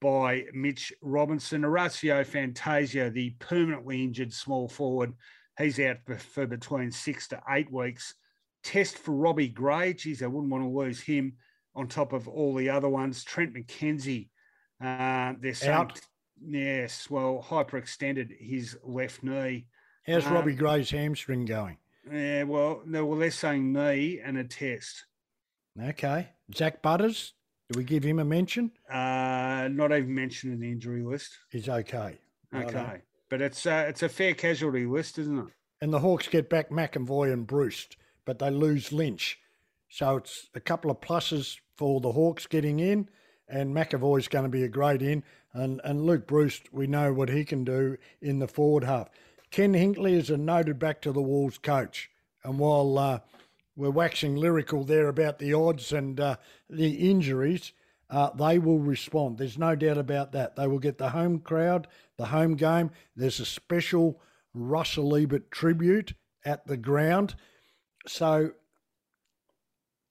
by 0.00 0.44
Mitch 0.54 0.92
Robinson. 1.02 1.64
Orazio 1.64 2.24
Fantasia, 2.24 3.10
the 3.10 3.30
permanently 3.38 4.02
injured 4.02 4.32
small 4.32 4.68
forward, 4.68 5.12
he's 5.58 5.78
out 5.80 5.98
for 6.06 6.46
between 6.46 6.90
six 6.90 7.28
to 7.28 7.40
eight 7.50 7.70
weeks. 7.70 8.14
Test 8.62 8.96
for 8.96 9.12
Robbie 9.12 9.48
Gray. 9.48 9.92
Geez, 9.92 10.22
I 10.22 10.26
wouldn't 10.26 10.50
want 10.50 10.64
to 10.64 10.68
lose 10.68 11.00
him 11.00 11.34
on 11.74 11.88
top 11.88 12.14
of 12.14 12.28
all 12.28 12.54
the 12.54 12.70
other 12.70 12.88
ones. 12.88 13.24
Trent 13.24 13.54
McKenzie. 13.54 14.28
Uh, 14.82 15.34
they're 15.40 15.54
saying 15.54 15.72
out. 15.72 16.00
Yes, 16.46 17.08
well, 17.10 17.44
hyperextended 17.48 18.30
his 18.38 18.76
left 18.84 19.22
knee. 19.22 19.66
How's 20.06 20.26
um, 20.26 20.34
Robbie 20.34 20.54
Gray's 20.54 20.90
hamstring 20.90 21.44
going? 21.44 21.78
Yeah, 22.10 22.42
well, 22.42 22.82
no, 22.84 23.06
well, 23.06 23.18
they're 23.18 23.30
saying 23.30 23.72
knee 23.72 24.20
and 24.22 24.36
a 24.36 24.44
test. 24.44 25.06
Okay, 25.82 26.28
Zak 26.54 26.82
Butters. 26.82 27.32
Do 27.70 27.78
we 27.78 27.84
give 27.84 28.04
him 28.04 28.18
a 28.18 28.24
mention? 28.24 28.72
Uh, 28.92 29.68
not 29.72 29.90
even 29.90 30.14
mentioned 30.14 30.52
in 30.52 30.60
the 30.60 30.70
injury 30.70 31.02
list. 31.02 31.30
He's 31.50 31.68
okay. 31.68 32.18
Okay, 32.54 33.02
but 33.30 33.40
it's 33.40 33.66
uh, 33.66 33.86
it's 33.88 34.02
a 34.02 34.08
fair 34.08 34.34
casualty 34.34 34.86
list, 34.86 35.18
isn't 35.18 35.38
it? 35.38 35.46
And 35.80 35.92
the 35.92 35.98
Hawks 35.98 36.28
get 36.28 36.48
back 36.48 36.70
McEvoy 36.70 37.32
and 37.32 37.46
Breust, 37.46 37.96
but 38.24 38.38
they 38.38 38.50
lose 38.50 38.92
Lynch, 38.92 39.38
so 39.88 40.16
it's 40.16 40.48
a 40.54 40.60
couple 40.60 40.90
of 40.90 41.00
pluses 41.00 41.56
for 41.76 42.00
the 42.00 42.12
Hawks 42.12 42.46
getting 42.46 42.78
in, 42.78 43.08
and 43.48 43.74
McEvoy's 43.74 44.28
going 44.28 44.44
to 44.44 44.50
be 44.50 44.62
a 44.62 44.68
great 44.68 45.02
in. 45.02 45.24
And, 45.54 45.80
and 45.84 46.02
Luke 46.02 46.26
Breust, 46.26 46.72
we 46.72 46.86
know 46.88 47.12
what 47.12 47.28
he 47.28 47.44
can 47.44 47.64
do 47.64 47.96
in 48.20 48.40
the 48.40 48.48
forward 48.48 48.84
half. 48.84 49.08
Ken 49.50 49.72
Hinkley 49.72 50.14
is 50.14 50.30
a 50.30 50.36
noted 50.36 50.80
back 50.80 51.00
to 51.02 51.12
the 51.12 51.22
walls 51.22 51.58
coach. 51.58 52.10
And 52.42 52.58
while 52.58 52.98
uh, 52.98 53.20
we're 53.76 53.90
waxing 53.90 54.34
lyrical 54.34 54.82
there 54.82 55.08
about 55.08 55.38
the 55.38 55.54
odds 55.54 55.92
and 55.92 56.18
uh, 56.18 56.36
the 56.68 57.08
injuries, 57.08 57.72
uh, 58.10 58.30
they 58.30 58.58
will 58.58 58.80
respond. 58.80 59.38
There's 59.38 59.56
no 59.56 59.76
doubt 59.76 59.96
about 59.96 60.32
that. 60.32 60.56
They 60.56 60.66
will 60.66 60.80
get 60.80 60.98
the 60.98 61.10
home 61.10 61.38
crowd, 61.38 61.86
the 62.16 62.26
home 62.26 62.56
game. 62.56 62.90
There's 63.14 63.40
a 63.40 63.46
special 63.46 64.20
Russell 64.52 65.16
Ebert 65.16 65.50
tribute 65.50 66.14
at 66.44 66.66
the 66.66 66.76
ground. 66.76 67.36
So 68.06 68.50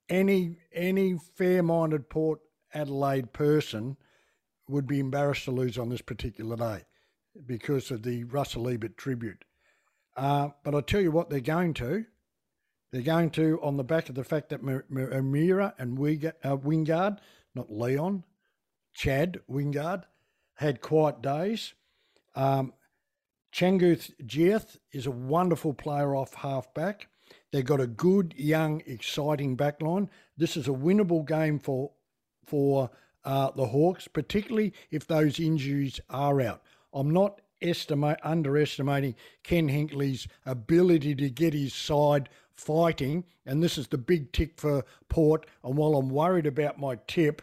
any 0.09 0.57
any 0.73 1.17
fair-minded 1.35 2.09
Port 2.09 2.39
Adelaide 2.73 3.31
person 3.33 3.97
would 4.73 4.87
be 4.87 4.99
embarrassed 4.99 5.45
to 5.45 5.51
lose 5.51 5.77
on 5.77 5.89
this 5.89 6.01
particular 6.01 6.55
day 6.57 6.83
because 7.45 7.91
of 7.91 8.01
the 8.01 8.23
Russell 8.23 8.67
Ebert 8.67 8.97
tribute. 8.97 9.45
Uh, 10.17 10.49
but 10.63 10.73
I 10.73 10.81
tell 10.81 10.99
you 10.99 11.11
what, 11.11 11.29
they're 11.29 11.39
going 11.39 11.75
to. 11.75 12.05
They're 12.91 13.01
going 13.01 13.29
to 13.31 13.59
on 13.61 13.77
the 13.77 13.83
back 13.83 14.09
of 14.09 14.15
the 14.15 14.23
fact 14.23 14.49
that 14.49 14.61
O'Meara 14.63 15.75
and 15.77 15.97
uh, 15.97 16.57
Wingard, 16.57 17.19
not 17.55 17.71
Leon, 17.71 18.23
Chad 18.95 19.39
Wingard, 19.49 20.03
had 20.55 20.81
quiet 20.81 21.21
days. 21.21 21.73
Um, 22.35 22.73
Changkuoth 23.53 24.11
Jiath 24.25 24.77
is 24.91 25.05
a 25.05 25.11
wonderful 25.11 25.73
player 25.73 26.15
off 26.15 26.33
halfback. 26.33 27.07
They've 27.51 27.63
got 27.63 27.79
a 27.79 27.87
good, 27.87 28.33
young, 28.35 28.81
exciting 28.87 29.55
backline. 29.55 30.09
This 30.35 30.57
is 30.57 30.67
a 30.67 30.71
winnable 30.71 31.27
game 31.27 31.59
for 31.59 31.91
for 32.45 32.89
uh, 33.25 33.51
the 33.51 33.67
Hawks, 33.67 34.07
particularly 34.07 34.73
if 34.91 35.07
those 35.07 35.39
injuries 35.39 35.99
are 36.09 36.41
out. 36.41 36.61
I'm 36.93 37.11
not 37.11 37.41
estimate 37.61 38.19
underestimating 38.23 39.15
Ken 39.43 39.69
Hinkley's 39.69 40.27
ability 40.45 41.15
to 41.15 41.29
get 41.29 41.53
his 41.53 41.73
side 41.73 42.29
fighting, 42.55 43.23
and 43.45 43.63
this 43.63 43.77
is 43.77 43.87
the 43.87 43.97
big 43.97 44.31
tick 44.31 44.53
for 44.57 44.83
Port. 45.09 45.45
And 45.63 45.75
while 45.77 45.95
I'm 45.95 46.09
worried 46.09 46.45
about 46.45 46.79
my 46.79 46.97
tip, 47.07 47.41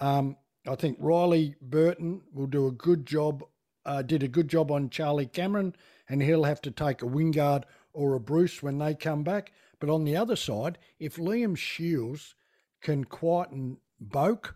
um, 0.00 0.36
I 0.66 0.74
think 0.74 0.96
Riley 1.00 1.56
Burton 1.60 2.22
will 2.32 2.46
do 2.46 2.66
a 2.66 2.72
good 2.72 3.06
job. 3.06 3.44
Uh, 3.84 4.02
did 4.02 4.24
a 4.24 4.28
good 4.28 4.48
job 4.48 4.72
on 4.72 4.90
Charlie 4.90 5.26
Cameron, 5.26 5.76
and 6.08 6.20
he'll 6.20 6.42
have 6.42 6.60
to 6.62 6.72
take 6.72 7.02
a 7.02 7.06
Wingard 7.06 7.62
or 7.92 8.14
a 8.14 8.20
Breust 8.20 8.60
when 8.62 8.78
they 8.78 8.94
come 8.94 9.22
back. 9.22 9.52
But 9.78 9.90
on 9.90 10.04
the 10.04 10.16
other 10.16 10.34
side, 10.34 10.78
if 10.98 11.16
Liam 11.16 11.56
Shields 11.56 12.34
can 12.80 13.04
quieten 13.04 13.78
Boak 14.02 14.54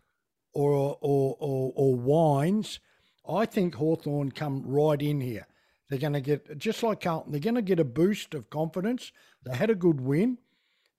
or 0.53 0.73
or 0.73 1.37
or, 1.39 1.73
or 1.75 1.95
Wines, 1.95 2.81
I 3.29 3.47
think 3.47 3.75
Hawthorn 3.75 4.33
come 4.33 4.63
right 4.67 5.01
in 5.01 5.21
here. 5.21 5.47
They're 5.89 5.99
going 5.99 6.13
to 6.13 6.21
get 6.21 6.57
just 6.57 6.83
like 6.83 7.01
Carlton. 7.01 7.33
They're 7.33 7.41
going 7.41 7.57
to 7.57 7.63
get 7.63 7.81
a 7.81 7.85
boost 7.85 8.35
of 8.35 8.49
confidence. 8.49 9.13
They 9.45 9.57
had 9.57 9.71
a 9.71 9.75
good 9.75 10.01
win. 10.01 10.39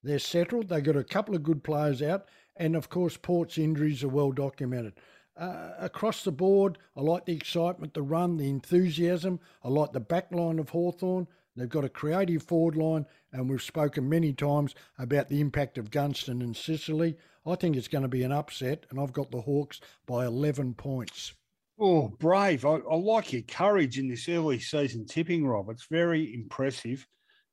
They're 0.02 0.18
settled. 0.18 0.68
They 0.68 0.80
got 0.80 0.96
a 0.96 1.04
couple 1.04 1.34
of 1.34 1.42
good 1.42 1.64
players 1.64 2.02
out, 2.02 2.28
and 2.56 2.76
of 2.76 2.88
course, 2.88 3.16
Port's 3.16 3.56
injuries 3.56 4.04
are 4.04 4.08
well 4.08 4.32
documented. 4.32 4.94
Uh, 5.34 5.70
across 5.78 6.24
the 6.24 6.32
board, 6.32 6.76
I 6.94 7.00
like 7.00 7.24
the 7.24 7.34
excitement, 7.34 7.94
the 7.94 8.02
run, 8.02 8.36
the 8.36 8.50
enthusiasm. 8.50 9.40
I 9.64 9.68
like 9.68 9.92
the 9.92 10.00
back 10.00 10.30
line 10.32 10.58
of 10.58 10.70
Hawthorn. 10.70 11.26
They've 11.56 11.68
got 11.68 11.84
a 11.84 11.88
creative 11.88 12.42
forward 12.42 12.76
line, 12.76 13.06
and 13.32 13.48
we've 13.48 13.62
spoken 13.62 14.08
many 14.08 14.32
times 14.32 14.74
about 14.98 15.28
the 15.28 15.40
impact 15.40 15.78
of 15.78 15.90
Gunston 15.90 16.42
and 16.42 16.56
Sicily. 16.56 17.16
I 17.46 17.56
think 17.56 17.76
it's 17.76 17.88
going 17.88 18.02
to 18.02 18.08
be 18.08 18.22
an 18.22 18.32
upset, 18.32 18.86
and 18.90 19.00
I've 19.00 19.12
got 19.12 19.30
the 19.30 19.40
Hawks 19.40 19.80
by 20.06 20.26
11 20.26 20.74
points. 20.74 21.34
Oh, 21.78 22.08
brave. 22.08 22.64
I, 22.64 22.76
I 22.76 22.94
like 22.94 23.32
your 23.32 23.42
courage 23.42 23.98
in 23.98 24.08
this 24.08 24.28
early 24.28 24.60
season 24.60 25.06
tipping, 25.06 25.44
Rob. 25.44 25.68
It's 25.70 25.86
very 25.90 26.34
impressive. 26.34 27.04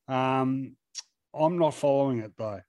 Um, 0.07 0.75
I'm 1.33 1.57
not 1.57 1.73
following 1.73 2.19
it, 2.19 2.33
though. 2.37 2.61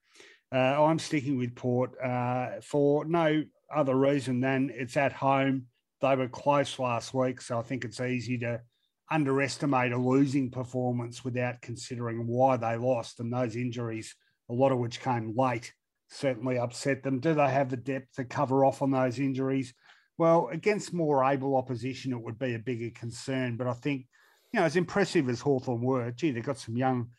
Uh, 0.52 0.84
I'm 0.84 0.98
sticking 0.98 1.36
with 1.36 1.54
Port 1.54 1.92
uh, 2.02 2.60
for 2.62 3.04
no 3.04 3.44
other 3.74 3.94
reason 3.94 4.40
than 4.40 4.70
it's 4.72 4.96
at 4.96 5.12
home. 5.12 5.66
They 6.00 6.16
were 6.16 6.28
close 6.28 6.78
last 6.78 7.12
week, 7.12 7.42
so 7.42 7.58
I 7.58 7.62
think 7.62 7.84
it's 7.84 8.00
easy 8.00 8.38
to 8.38 8.62
underestimate 9.10 9.92
a 9.92 9.98
losing 9.98 10.50
performance 10.50 11.24
without 11.24 11.60
considering 11.60 12.26
why 12.26 12.56
they 12.56 12.76
lost. 12.76 13.20
And 13.20 13.32
those 13.32 13.56
injuries, 13.56 14.14
a 14.48 14.54
lot 14.54 14.72
of 14.72 14.78
which 14.78 15.00
came 15.00 15.34
late, 15.36 15.72
certainly 16.10 16.58
upset 16.58 17.02
them. 17.02 17.20
Do 17.20 17.34
they 17.34 17.48
have 17.48 17.70
the 17.70 17.76
depth 17.76 18.14
to 18.16 18.24
cover 18.24 18.64
off 18.64 18.82
on 18.82 18.90
those 18.90 19.18
injuries? 19.18 19.72
Well, 20.18 20.48
against 20.52 20.92
more 20.92 21.24
able 21.24 21.56
opposition, 21.56 22.12
it 22.12 22.22
would 22.22 22.38
be 22.38 22.54
a 22.54 22.58
bigger 22.58 22.90
concern. 22.90 23.56
But 23.56 23.66
I 23.66 23.72
think, 23.72 24.06
you 24.52 24.60
know, 24.60 24.66
as 24.66 24.76
impressive 24.76 25.28
as 25.28 25.40
Hawthorn 25.40 25.80
were, 25.80 26.10
gee, 26.10 26.30
they've 26.30 26.44
got 26.44 26.58
some 26.58 26.76
young, 26.76 27.10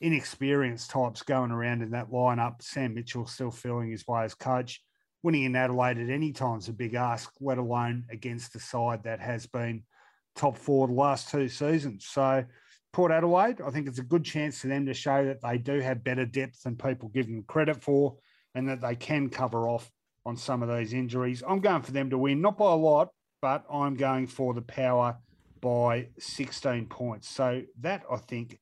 inexperienced 0.00 0.90
types 0.90 1.22
going 1.22 1.50
around 1.50 1.82
in 1.82 1.90
that 1.90 2.10
lineup. 2.10 2.62
Sam 2.62 2.94
Mitchell 2.94 3.26
still 3.26 3.50
feeling 3.50 3.90
his 3.90 4.06
way 4.06 4.24
as 4.24 4.34
coach. 4.34 4.82
Winning 5.22 5.44
in 5.44 5.56
Adelaide 5.56 5.98
at 5.98 6.08
any 6.08 6.32
time 6.32 6.58
is 6.58 6.68
a 6.68 6.72
big 6.72 6.94
ask, 6.94 7.30
let 7.40 7.58
alone 7.58 8.04
against 8.10 8.52
the 8.52 8.60
side 8.60 9.04
that 9.04 9.20
has 9.20 9.46
been– 9.46 9.82
top 10.36 10.56
four 10.58 10.86
the 10.86 10.92
last 10.92 11.30
two 11.30 11.48
seasons. 11.48 12.06
So 12.06 12.44
Port 12.92 13.10
Adelaide, 13.10 13.60
I 13.62 13.70
think 13.70 13.88
it's 13.88 13.98
a 13.98 14.04
good 14.04 14.24
chance 14.24 14.60
for 14.60 14.68
them 14.68 14.86
to 14.86 14.94
show 14.94 15.24
that 15.24 15.40
they 15.40 15.58
do 15.58 15.80
have 15.80 16.04
better 16.04 16.26
depth 16.26 16.62
than 16.62 16.76
people 16.76 17.08
give 17.08 17.26
them 17.26 17.42
credit 17.48 17.82
for 17.82 18.16
and 18.56 18.68
that 18.70 18.80
they 18.80 18.96
can 18.96 19.28
cover 19.28 19.68
off 19.68 19.92
on 20.24 20.36
some 20.36 20.62
of 20.62 20.68
those 20.68 20.94
injuries. 20.94 21.42
I'm 21.46 21.60
going 21.60 21.82
for 21.82 21.92
them 21.92 22.10
to 22.10 22.18
win, 22.18 22.40
not 22.40 22.56
by 22.56 22.72
a 22.72 22.74
lot, 22.74 23.10
but 23.42 23.64
I'm 23.70 23.94
going 23.94 24.26
for 24.26 24.54
the 24.54 24.62
power 24.62 25.18
by 25.60 26.08
16 26.18 26.86
points. 26.86 27.28
So 27.28 27.62
that, 27.80 28.02
I 28.10 28.16
think, 28.16 28.58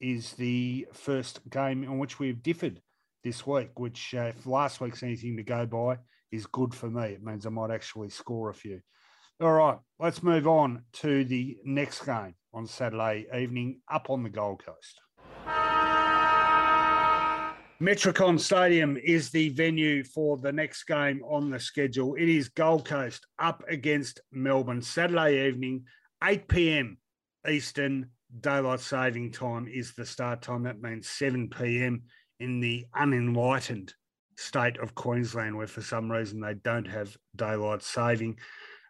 is 0.00 0.32
the 0.32 0.88
first 0.92 1.48
game 1.48 1.88
on 1.88 1.98
which 1.98 2.18
we've 2.18 2.42
differed 2.42 2.82
this 3.22 3.46
week, 3.46 3.78
which, 3.78 4.14
uh, 4.14 4.32
if 4.36 4.46
last 4.46 4.80
week's 4.80 5.04
anything 5.04 5.36
to 5.36 5.44
go 5.44 5.64
by, 5.64 5.98
is 6.32 6.46
good 6.46 6.74
for 6.74 6.90
me. 6.90 7.04
It 7.04 7.22
means 7.22 7.46
I 7.46 7.50
might 7.50 7.70
actually 7.70 8.10
score 8.10 8.50
a 8.50 8.54
few. 8.54 8.80
All 9.40 9.52
right, 9.52 9.78
let's 10.00 10.24
move 10.24 10.48
on 10.48 10.82
to 10.94 11.24
the 11.24 11.56
next 11.64 12.04
game 12.04 12.34
on 12.52 12.66
Saturday 12.66 13.26
evening 13.34 13.80
up 13.88 14.10
on 14.10 14.24
the 14.24 14.30
Gold 14.30 14.64
Coast. 14.64 15.00
Metricon 17.78 18.40
Stadium 18.40 18.96
is 18.96 19.28
the 19.28 19.50
venue 19.50 20.02
for 20.02 20.38
the 20.38 20.50
next 20.50 20.84
game 20.84 21.22
on 21.28 21.50
the 21.50 21.60
schedule. 21.60 22.14
It 22.14 22.26
is 22.26 22.48
Gold 22.48 22.86
Coast 22.86 23.26
up 23.38 23.62
against 23.68 24.18
Melbourne 24.32 24.80
Saturday 24.80 25.46
evening, 25.46 25.84
8 26.24 26.48
p.m. 26.48 26.96
Eastern 27.46 28.08
Daylight 28.40 28.80
Saving 28.80 29.30
Time 29.30 29.68
is 29.68 29.92
the 29.92 30.06
start 30.06 30.40
time. 30.40 30.62
That 30.62 30.80
means 30.80 31.06
7 31.06 31.50
p.m. 31.50 32.04
in 32.40 32.60
the 32.60 32.86
unenlightened 32.94 33.92
state 34.38 34.78
of 34.78 34.94
Queensland, 34.94 35.54
where 35.54 35.66
for 35.66 35.82
some 35.82 36.10
reason 36.10 36.40
they 36.40 36.54
don't 36.54 36.88
have 36.88 37.14
daylight 37.36 37.82
saving. 37.82 38.38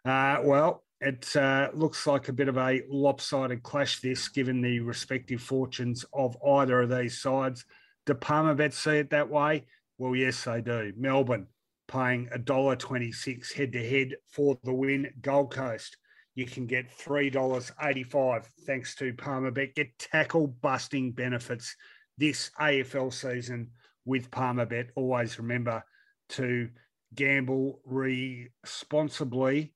Uh, 0.05 0.37
well, 0.45 0.85
it 1.01 1.35
uh, 1.35 1.67
looks 1.73 2.07
like 2.07 2.29
a 2.29 2.33
bit 2.33 2.47
of 2.47 2.57
a 2.57 2.81
lopsided 2.89 3.63
clash, 3.63 3.99
this, 3.99 4.29
given 4.29 4.61
the 4.61 4.79
respective 4.79 5.41
fortunes 5.41 6.05
of 6.13 6.37
either 6.41 6.83
of 6.83 6.89
these 6.89 7.21
sides. 7.21 7.65
Do 8.07 8.13
Palmerbet 8.13 8.71
see 8.71 8.99
it 8.99 9.09
that 9.09 9.29
way? 9.29 9.65
Well, 9.97 10.15
yes, 10.15 10.45
they 10.45 10.61
do. 10.61 10.93
Melbourne 10.95 11.47
paying 11.89 12.29
$1.26 12.33 13.51
head 13.53 13.73
to 13.73 13.89
head 13.89 14.15
for 14.29 14.57
the 14.63 14.73
win. 14.73 15.11
Gold 15.21 15.53
Coast, 15.53 15.97
you 16.33 16.45
can 16.45 16.67
get 16.67 16.89
$3.85 16.89 18.45
thanks 18.65 18.95
to 18.95 19.13
Palmerbet. 19.13 19.75
Get 19.75 19.99
tackle 19.99 20.47
busting 20.47 21.11
benefits 21.11 21.75
this 22.17 22.49
AFL 22.57 23.11
season 23.11 23.71
with 24.05 24.31
Palmerbet. 24.31 24.87
Always 24.95 25.37
remember 25.37 25.83
to 26.29 26.69
gamble 27.13 27.81
responsibly 27.83 29.73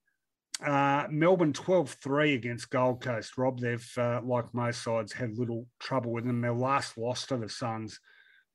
uh, 0.66 1.08
Melbourne 1.10 1.54
12 1.54 1.90
3 1.90 2.36
against 2.36 2.70
Gold 2.70 3.02
Coast. 3.02 3.38
Rob, 3.38 3.60
they've, 3.60 3.92
uh, 3.98 4.22
like 4.24 4.54
most 4.54 4.84
sides, 4.84 5.12
had 5.12 5.38
little 5.38 5.68
trouble 5.80 6.12
with 6.12 6.26
them. 6.26 6.40
Their 6.40 6.54
last 6.54 6.98
loss 6.98 7.26
to 7.28 7.38
the 7.38 7.50
Suns 7.50 8.00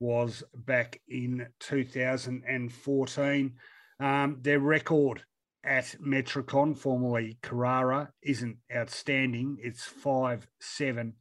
was 0.01 0.43
back 0.55 1.01
in 1.09 1.47
2014. 1.61 3.53
Um, 3.99 4.39
their 4.43 4.61
record 4.61 5.23
at 5.65 5.97
Metricon, 6.01 6.77
formerly 6.77 7.39
Carrara, 7.43 8.11
isn't 8.23 8.59
outstanding. 8.75 9.59
It's 9.61 9.85
5 9.85 10.47
7. 10.61 11.15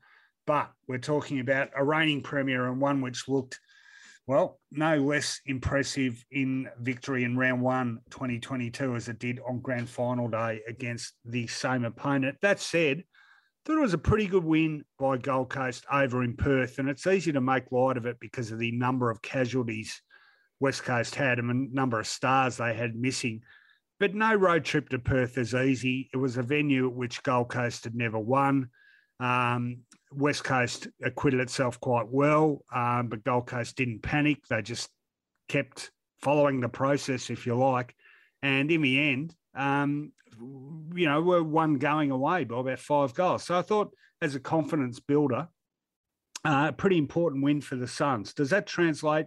But 0.46 0.72
we're 0.88 1.00
talking 1.00 1.40
about 1.40 1.70
a 1.76 1.84
reigning 1.84 2.22
premier 2.22 2.68
and 2.68 2.80
one 2.80 3.02
which 3.02 3.28
looked 3.28 3.60
well, 4.28 4.60
no 4.72 4.98
less 4.98 5.40
impressive 5.46 6.24
in 6.32 6.68
victory 6.82 7.24
in 7.24 7.38
round 7.38 7.62
one 7.62 8.00
2022 8.10 8.96
as 8.96 9.08
it 9.08 9.20
did 9.20 9.40
on 9.48 9.60
grand 9.60 9.88
final 9.88 10.28
day 10.28 10.62
against 10.68 11.14
the 11.26 11.46
same 11.46 11.86
opponent. 11.86 12.38
That 12.42 12.60
said, 12.60 13.04
thought 13.66 13.78
it 13.78 13.82
was 13.82 13.96
a 13.96 14.00
pretty 14.00 14.28
good 14.28 14.44
win 14.44 14.86
by 15.00 15.18
Gold 15.18 15.50
Coast 15.50 15.86
over 15.92 16.24
in 16.24 16.36
Perth, 16.36 16.78
and 16.78 16.88
it's 16.88 17.08
easy 17.08 17.32
to 17.32 17.42
make 17.42 17.72
light 17.72 17.98
of 17.98 18.06
it 18.06 18.20
because 18.20 18.52
of 18.52 18.60
the 18.60 18.72
number 18.72 19.10
of 19.10 19.22
casualties 19.22 20.02
West 20.60 20.84
Coast 20.84 21.16
had 21.16 21.40
and 21.40 21.50
the 21.50 21.68
number 21.74 22.00
of 22.00 22.08
stars 22.08 22.58
they 22.58 22.74
had 22.74 22.96
missing. 22.96 23.42
But 24.00 24.14
no 24.14 24.36
road 24.36 24.66
trip 24.66 24.90
to 24.90 25.00
Perth 25.00 25.38
is 25.38 25.56
easy. 25.56 26.10
It 26.14 26.18
was 26.18 26.38
a 26.38 26.44
venue 26.44 26.88
at 26.88 26.94
which 26.94 27.24
Gold 27.24 27.50
Coast 27.50 27.86
had 27.86 27.96
never 27.96 28.20
won. 28.20 28.70
Um, 29.20 29.80
West 30.12 30.44
Coast 30.44 30.88
acquitted 31.04 31.40
itself 31.40 31.80
quite 31.80 32.08
well, 32.08 32.64
um, 32.74 33.08
but 33.08 33.24
Gold 33.24 33.48
Coast 33.48 33.76
didn't 33.78 34.04
panic. 34.04 34.46
They 34.48 34.62
just 34.62 34.90
kept 35.50 35.92
following 36.22 36.62
the 36.62 36.70
process, 36.70 37.30
if 37.30 37.46
you 37.46 37.56
like. 37.56 37.96
And 38.42 38.70
in 38.70 38.82
the 38.82 39.00
end, 39.12 39.36
um, 39.56 40.12
you 40.40 41.08
know, 41.08 41.22
we're 41.22 41.44
one 41.44 41.76
going 41.76 42.12
away 42.12 42.44
by 42.44 42.60
about 42.60 42.80
five 42.80 43.14
goals. 43.14 43.44
So 43.44 43.58
I 43.58 43.62
thought 43.62 43.94
as 44.22 44.36
a 44.36 44.40
confidence 44.40 45.00
builder. 45.00 45.48
Uh, 46.44 46.68
a 46.70 46.74
pretty 46.74 47.00
important 47.00 47.44
win 47.44 47.60
for 47.60 47.76
the 47.76 47.88
Suns. 47.88 48.32
Does 48.32 48.52
that 48.52 48.68
translate 48.68 49.26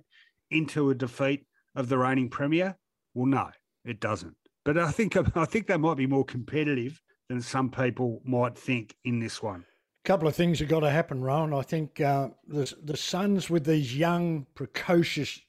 into 0.52 0.90
a 0.90 0.94
defeat 0.94 1.44
of 1.74 1.88
the 1.88 1.98
reigning 1.98 2.28
premier? 2.28 2.76
Well, 3.12 3.26
no, 3.26 3.50
it 3.84 3.98
doesn't. 3.98 4.36
But 4.64 4.78
I 4.78 4.92
think 4.92 5.16
I 5.36 5.44
think 5.44 5.66
they 5.66 5.76
might 5.76 5.96
be 5.96 6.06
more 6.06 6.24
competitive 6.24 7.00
than 7.28 7.42
some 7.42 7.70
people 7.70 8.22
might 8.24 8.56
think 8.56 8.94
in 9.04 9.18
this 9.18 9.42
one. 9.42 9.64
A 10.04 10.09
couple 10.09 10.28
of 10.28 10.36
things 10.36 10.61
have 10.61 10.68
got 10.68 10.80
to 10.80 10.90
happen, 10.90 11.20
Rowan. 11.20 11.52
I 11.52 11.62
think 11.62 12.00
uh, 12.00 12.28
the 12.46 12.72
the 12.84 12.96
Suns 12.96 13.50
with 13.50 13.64
these 13.64 13.96
young, 13.96 14.46
precocious 14.54 15.40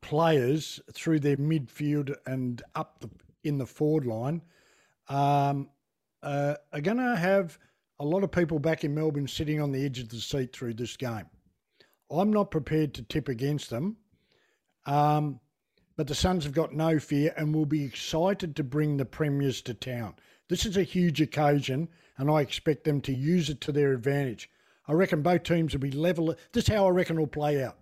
players 0.00 0.80
through 0.92 1.20
their 1.20 1.36
midfield 1.36 2.14
and 2.26 2.60
up 2.74 2.98
the, 2.98 3.08
in 3.44 3.56
the 3.56 3.66
forward 3.66 4.04
line 4.04 4.42
um, 5.08 5.68
uh, 6.22 6.54
are 6.72 6.80
going 6.80 6.96
to 6.96 7.16
have 7.16 7.58
a 8.00 8.04
lot 8.04 8.24
of 8.24 8.32
people 8.32 8.58
back 8.58 8.84
in 8.84 8.94
Melbourne 8.94 9.28
sitting 9.28 9.60
on 9.60 9.72
the 9.72 9.84
edge 9.84 9.98
of 9.98 10.08
the 10.08 10.18
seat 10.18 10.52
through 10.54 10.74
this 10.74 10.96
game. 10.96 11.26
I'm 12.10 12.32
not 12.32 12.50
prepared 12.50 12.94
to 12.94 13.02
tip 13.02 13.28
against 13.28 13.70
them, 13.70 13.96
um, 14.86 15.40
but 15.96 16.06
the 16.06 16.14
Suns 16.14 16.44
have 16.44 16.52
got 16.52 16.74
no 16.74 16.98
fear 16.98 17.32
and 17.36 17.54
will 17.54 17.66
be 17.66 17.84
excited 17.84 18.56
to 18.56 18.64
bring 18.64 18.96
the 18.96 19.04
premiers 19.04 19.62
to 19.62 19.74
town. 19.74 20.14
This 20.48 20.66
is 20.66 20.76
a 20.76 20.82
huge 20.82 21.20
occasion, 21.20 21.88
and 22.18 22.30
I 22.30 22.40
expect 22.40 22.84
them 22.84 23.00
to 23.02 23.14
use 23.14 23.48
it 23.48 23.60
to 23.62 23.72
their 23.72 23.92
advantage. 23.92 24.50
I 24.86 24.92
reckon 24.92 25.22
both 25.22 25.44
teams 25.44 25.72
will 25.72 25.80
be 25.80 25.90
level. 25.90 26.34
This 26.52 26.68
is 26.68 26.74
how 26.74 26.86
I 26.86 26.90
reckon 26.90 27.16
it'll 27.16 27.26
play 27.26 27.62
out. 27.62 27.78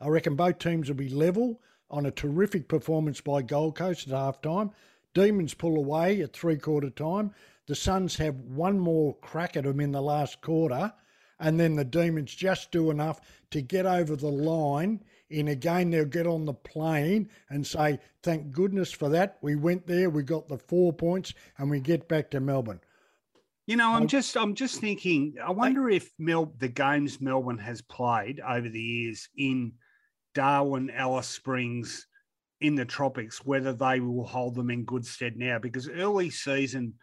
I 0.00 0.08
reckon 0.08 0.34
both 0.34 0.58
teams 0.58 0.88
will 0.88 0.96
be 0.96 1.08
level 1.08 1.60
on 1.90 2.06
a 2.06 2.10
terrific 2.10 2.68
performance 2.68 3.20
by 3.20 3.42
Gold 3.42 3.76
Coast 3.76 4.08
at 4.08 4.14
half 4.14 4.40
time. 4.40 4.72
Demons 5.14 5.54
pull 5.54 5.76
away 5.76 6.22
at 6.22 6.32
three 6.32 6.56
quarter 6.56 6.90
time. 6.90 7.32
The 7.66 7.74
Suns 7.74 8.16
have 8.16 8.36
one 8.40 8.78
more 8.78 9.16
crack 9.18 9.56
at 9.56 9.64
them 9.64 9.80
in 9.80 9.92
the 9.92 10.02
last 10.02 10.40
quarter, 10.40 10.92
and 11.38 11.58
then 11.60 11.76
the 11.76 11.84
Demons 11.84 12.34
just 12.34 12.70
do 12.70 12.90
enough 12.90 13.20
to 13.50 13.60
get 13.60 13.86
over 13.86 14.16
the 14.16 14.30
line. 14.30 15.02
In 15.30 15.48
again, 15.48 15.90
they'll 15.90 16.04
get 16.04 16.26
on 16.26 16.44
the 16.44 16.54
plane 16.54 17.30
and 17.48 17.66
say, 17.66 18.00
"Thank 18.22 18.52
goodness 18.52 18.92
for 18.92 19.08
that. 19.10 19.38
We 19.42 19.56
went 19.56 19.86
there, 19.86 20.10
we 20.10 20.22
got 20.22 20.48
the 20.48 20.58
four 20.58 20.92
points, 20.92 21.34
and 21.56 21.70
we 21.70 21.80
get 21.80 22.08
back 22.08 22.30
to 22.30 22.40
Melbourne." 22.40 22.80
You 23.66 23.76
know, 23.76 23.92
I'm 23.92 24.08
just 24.08 24.36
I'm 24.36 24.54
just 24.54 24.80
thinking. 24.80 25.36
I 25.42 25.52
wonder 25.52 25.88
if 25.88 26.12
Mel 26.18 26.52
the 26.58 26.68
games 26.68 27.20
Melbourne 27.20 27.58
has 27.58 27.80
played 27.80 28.40
over 28.40 28.68
the 28.68 28.82
years 28.82 29.28
in 29.36 29.74
Darwin, 30.34 30.90
Alice 30.90 31.28
Springs, 31.28 32.06
in 32.62 32.76
the 32.76 32.84
tropics, 32.84 33.44
whether 33.44 33.72
they 33.72 34.00
will 34.00 34.24
hold 34.24 34.54
them 34.54 34.70
in 34.70 34.84
good 34.84 35.04
stead 35.04 35.36
now, 35.36 35.58
because 35.58 35.88
early 35.88 36.30
season 36.30 36.94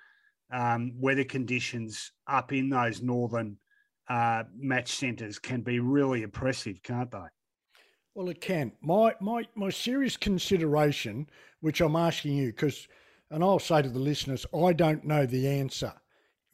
um, 0.51 0.93
weather 0.95 1.26
conditions 1.26 2.12
up 2.28 2.51
in 2.53 2.70
those 2.70 3.01
northern 3.01 3.57
uh, 4.10 4.43
match 4.57 4.91
centres 4.93 5.38
can 5.38 5.62
be 5.62 5.80
really 5.80 6.24
oppressive, 6.24 6.82
can't 6.82 7.12
they? 7.12 7.28
Well, 8.16 8.30
it 8.30 8.41
can. 8.41 8.72
My 8.82 9.14
my 9.22 9.43
my 9.55 9.70
serious 9.70 10.18
consideration, 10.18 11.28
which 11.62 11.80
I'm 11.82 11.95
asking 11.95 12.36
you, 12.36 12.47
because, 12.47 12.88
and 13.30 13.43
I'll 13.43 13.60
say 13.60 13.82
to 13.82 13.89
the 13.89 13.99
listeners, 13.99 14.45
I 14.55 14.74
don't 14.74 15.05
know 15.05 15.26
the 15.26 15.47
answer 15.47 15.93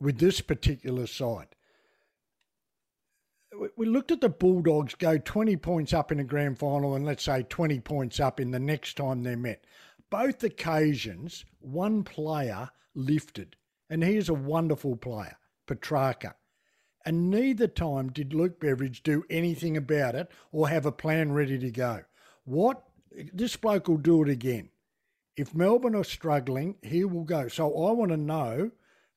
with 0.01 0.19
this 0.19 0.41
particular 0.41 1.07
side 1.07 1.54
we 3.75 3.85
looked 3.85 4.11
at 4.11 4.21
the 4.21 4.29
Bulldogs 4.29 4.95
go 4.95 5.17
20 5.17 5.55
points 5.57 5.93
up 5.93 6.11
in 6.11 6.19
a 6.19 6.23
grand 6.23 6.59
final 6.59 6.95
and 6.95 7.05
let's 7.05 7.23
say 7.23 7.43
20 7.43 7.79
points 7.79 8.19
up 8.19 8.39
in 8.39 8.51
the 8.51 8.59
next 8.59 8.97
time 8.97 9.23
they're 9.23 9.37
met. 9.37 9.63
Both 10.09 10.43
occasions, 10.43 11.45
one 11.59 12.03
player 12.03 12.69
lifted, 12.93 13.55
and 13.89 14.03
he 14.03 14.17
is 14.17 14.29
a 14.29 14.33
wonderful 14.33 14.95
player, 14.95 15.37
Petracca. 15.67 16.33
And 17.05 17.29
neither 17.29 17.67
time 17.67 18.11
did 18.11 18.33
Luke 18.33 18.59
Beveridge 18.59 19.03
do 19.03 19.23
anything 19.29 19.77
about 19.77 20.15
it 20.15 20.31
or 20.51 20.69
have 20.69 20.85
a 20.85 20.91
plan 20.91 21.31
ready 21.31 21.59
to 21.59 21.71
go. 21.71 22.03
What 22.45 22.83
this 23.33 23.55
bloke 23.55 23.87
will 23.87 23.97
do 23.97 24.23
it 24.23 24.29
again. 24.29 24.69
If 25.37 25.53
Melbourne 25.53 25.95
are 25.95 26.03
struggling, 26.03 26.75
he 26.81 27.05
will 27.05 27.23
go. 27.23 27.47
So 27.47 27.67
I 27.85 27.91
want 27.91 28.11
to 28.11 28.17
know, 28.17 28.71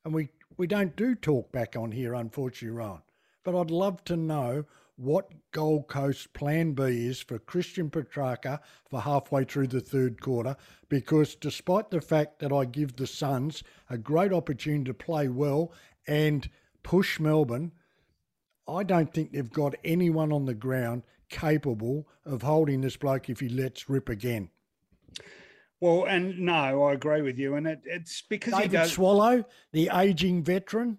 and 0.04 0.12
we, 0.12 0.30
we 0.56 0.66
don't 0.66 0.96
do 0.96 1.14
talk 1.14 1.50
back 1.52 1.76
on 1.76 1.92
here, 1.92 2.14
unfortunately, 2.14 2.76
Ron 2.76 3.02
but 3.44 3.58
I'd 3.58 3.70
love 3.70 4.04
to 4.04 4.16
know 4.16 4.64
what 4.96 5.30
Gold 5.52 5.86
Coast 5.86 6.32
plan 6.32 6.72
B 6.72 7.06
is 7.06 7.20
for 7.20 7.38
Christian 7.38 7.88
Petracca 7.88 8.58
for 8.90 9.00
halfway 9.00 9.44
through 9.44 9.68
the 9.68 9.80
third 9.80 10.20
quarter 10.20 10.56
because 10.88 11.36
despite 11.36 11.90
the 11.90 12.00
fact 12.00 12.40
that 12.40 12.52
I 12.52 12.64
give 12.64 12.96
the 12.96 13.06
Suns 13.06 13.62
a 13.88 13.96
great 13.96 14.32
opportunity 14.32 14.84
to 14.84 14.94
play 14.94 15.28
well 15.28 15.72
and 16.06 16.48
push 16.82 17.20
Melbourne, 17.20 17.72
I 18.66 18.82
don't 18.82 19.12
think 19.12 19.32
they've 19.32 19.50
got 19.50 19.76
anyone 19.84 20.32
on 20.32 20.46
the 20.46 20.54
ground 20.54 21.04
capable 21.28 22.08
of 22.24 22.42
holding 22.42 22.80
this 22.80 22.96
bloke 22.96 23.28
if 23.30 23.40
he 23.40 23.48
lets 23.48 23.88
rip 23.88 24.08
again. 24.08 24.50
Well, 25.80 26.06
and 26.06 26.40
no, 26.40 26.82
I 26.84 26.94
agree 26.94 27.22
with 27.22 27.38
you, 27.38 27.54
and 27.54 27.66
it, 27.66 27.82
it's 27.84 28.20
because 28.22 28.54
David 28.54 28.72
goes... 28.72 28.92
Swallow, 28.92 29.44
the 29.72 29.90
aging 29.94 30.42
veteran, 30.42 30.98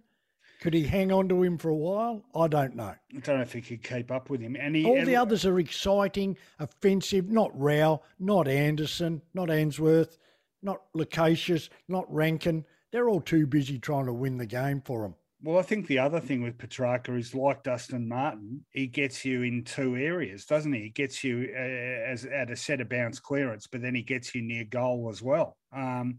could 0.60 0.74
he 0.74 0.84
hang 0.84 1.12
on 1.12 1.30
to 1.30 1.42
him 1.42 1.58
for 1.58 1.70
a 1.70 1.76
while? 1.76 2.24
I 2.36 2.48
don't 2.48 2.76
know. 2.76 2.94
I 3.16 3.20
don't 3.22 3.38
know 3.38 3.42
if 3.42 3.54
he 3.54 3.62
could 3.62 3.84
keep 3.84 4.12
up 4.12 4.30
with 4.30 4.42
him. 4.42 4.56
And 4.60 4.76
he, 4.76 4.86
all 4.86 4.98
and... 4.98 5.08
the 5.08 5.16
others 5.16 5.46
are 5.46 5.60
exciting, 5.60 6.38
offensive. 6.60 7.30
Not 7.30 7.58
Rowell, 7.58 8.04
not 8.20 8.48
Anderson, 8.48 9.22
not 9.34 9.50
Ainsworth, 9.50 10.18
not 10.62 10.82
Lukosius, 10.96 11.70
not 11.88 12.12
Rankin. 12.14 12.66
They're 12.92 13.10
all 13.10 13.22
too 13.22 13.48
busy 13.48 13.80
trying 13.80 14.08
to 14.08 14.14
win 14.14 14.38
the 14.38 14.46
game 14.46 14.82
for 14.82 15.06
him. 15.06 15.16
Well, 15.42 15.58
I 15.58 15.62
think 15.62 15.88
the 15.88 16.00
other 16.00 16.20
thing 16.20 16.42
with 16.42 16.58
Petracca 16.58 17.18
is 17.18 17.34
like 17.34 17.64
Dustin 17.64 18.10
Martin, 18.10 18.66
he 18.72 18.88
gets 18.88 19.24
you 19.24 19.44
in 19.44 19.64
two 19.64 19.96
areas, 19.96 20.46
doesn't 20.46 20.74
he? 20.74 20.82
He 20.82 20.90
gets 20.90 21.24
you 21.24 21.50
uh, 21.56 22.12
as 22.12 22.26
at 22.26 22.52
a 22.52 22.58
set 22.58 22.82
of 22.82 22.90
bounce 22.90 23.22
clearance, 23.22 23.66
but 23.66 23.82
then 23.82 23.96
he 23.96 24.02
gets 24.02 24.36
you 24.36 24.42
near 24.42 24.66
goal 24.66 25.08
as 25.10 25.22
well. 25.22 25.56
Um, 25.72 26.18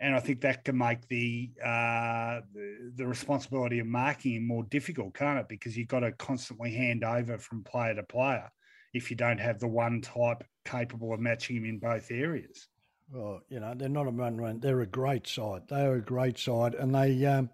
and 0.00 0.14
I 0.14 0.20
think 0.20 0.40
that 0.40 0.64
can 0.64 0.78
make 0.78 1.06
the, 1.08 1.50
uh, 1.62 2.40
the, 2.54 2.92
the 2.96 3.06
responsibility 3.06 3.80
of 3.80 3.86
marking 3.86 4.36
him 4.36 4.46
more 4.46 4.64
difficult, 4.64 5.14
can't 5.14 5.38
it? 5.38 5.48
Because 5.48 5.76
you've 5.76 5.88
got 5.88 6.00
to 6.00 6.12
constantly 6.12 6.72
hand 6.72 7.04
over 7.04 7.36
from 7.38 7.62
player 7.64 7.94
to 7.94 8.02
player 8.02 8.50
if 8.94 9.10
you 9.10 9.16
don't 9.16 9.38
have 9.38 9.60
the 9.60 9.68
one 9.68 10.00
type 10.00 10.42
capable 10.64 11.12
of 11.12 11.20
matching 11.20 11.56
him 11.56 11.64
in 11.64 11.78
both 11.78 12.10
areas. 12.10 12.66
Well, 13.12 13.40
you 13.48 13.58
know 13.58 13.74
they're 13.76 13.88
not 13.88 14.06
a 14.06 14.10
run 14.10 14.36
run; 14.36 14.60
they're 14.60 14.80
a 14.82 14.86
great 14.86 15.26
side. 15.26 15.62
They 15.68 15.82
are 15.82 15.96
a 15.96 16.00
great 16.00 16.38
side, 16.38 16.74
and 16.74 16.94
they 16.94 17.26
um, 17.26 17.50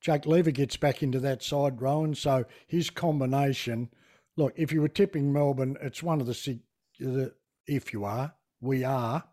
Jake 0.00 0.24
Lever 0.24 0.52
gets 0.52 0.76
back 0.76 1.02
into 1.02 1.18
that 1.20 1.42
side, 1.42 1.82
Rowan. 1.82 2.14
So 2.14 2.44
his 2.66 2.90
combination. 2.90 3.90
Look, 4.36 4.54
if 4.56 4.72
you 4.72 4.80
were 4.80 4.88
tipping 4.88 5.32
Melbourne, 5.32 5.76
it's 5.82 6.02
one 6.02 6.20
of 6.20 6.26
the 6.26 7.32
if 7.66 7.92
you 7.92 8.04
are, 8.04 8.32
we 8.60 8.84
are 8.84 9.24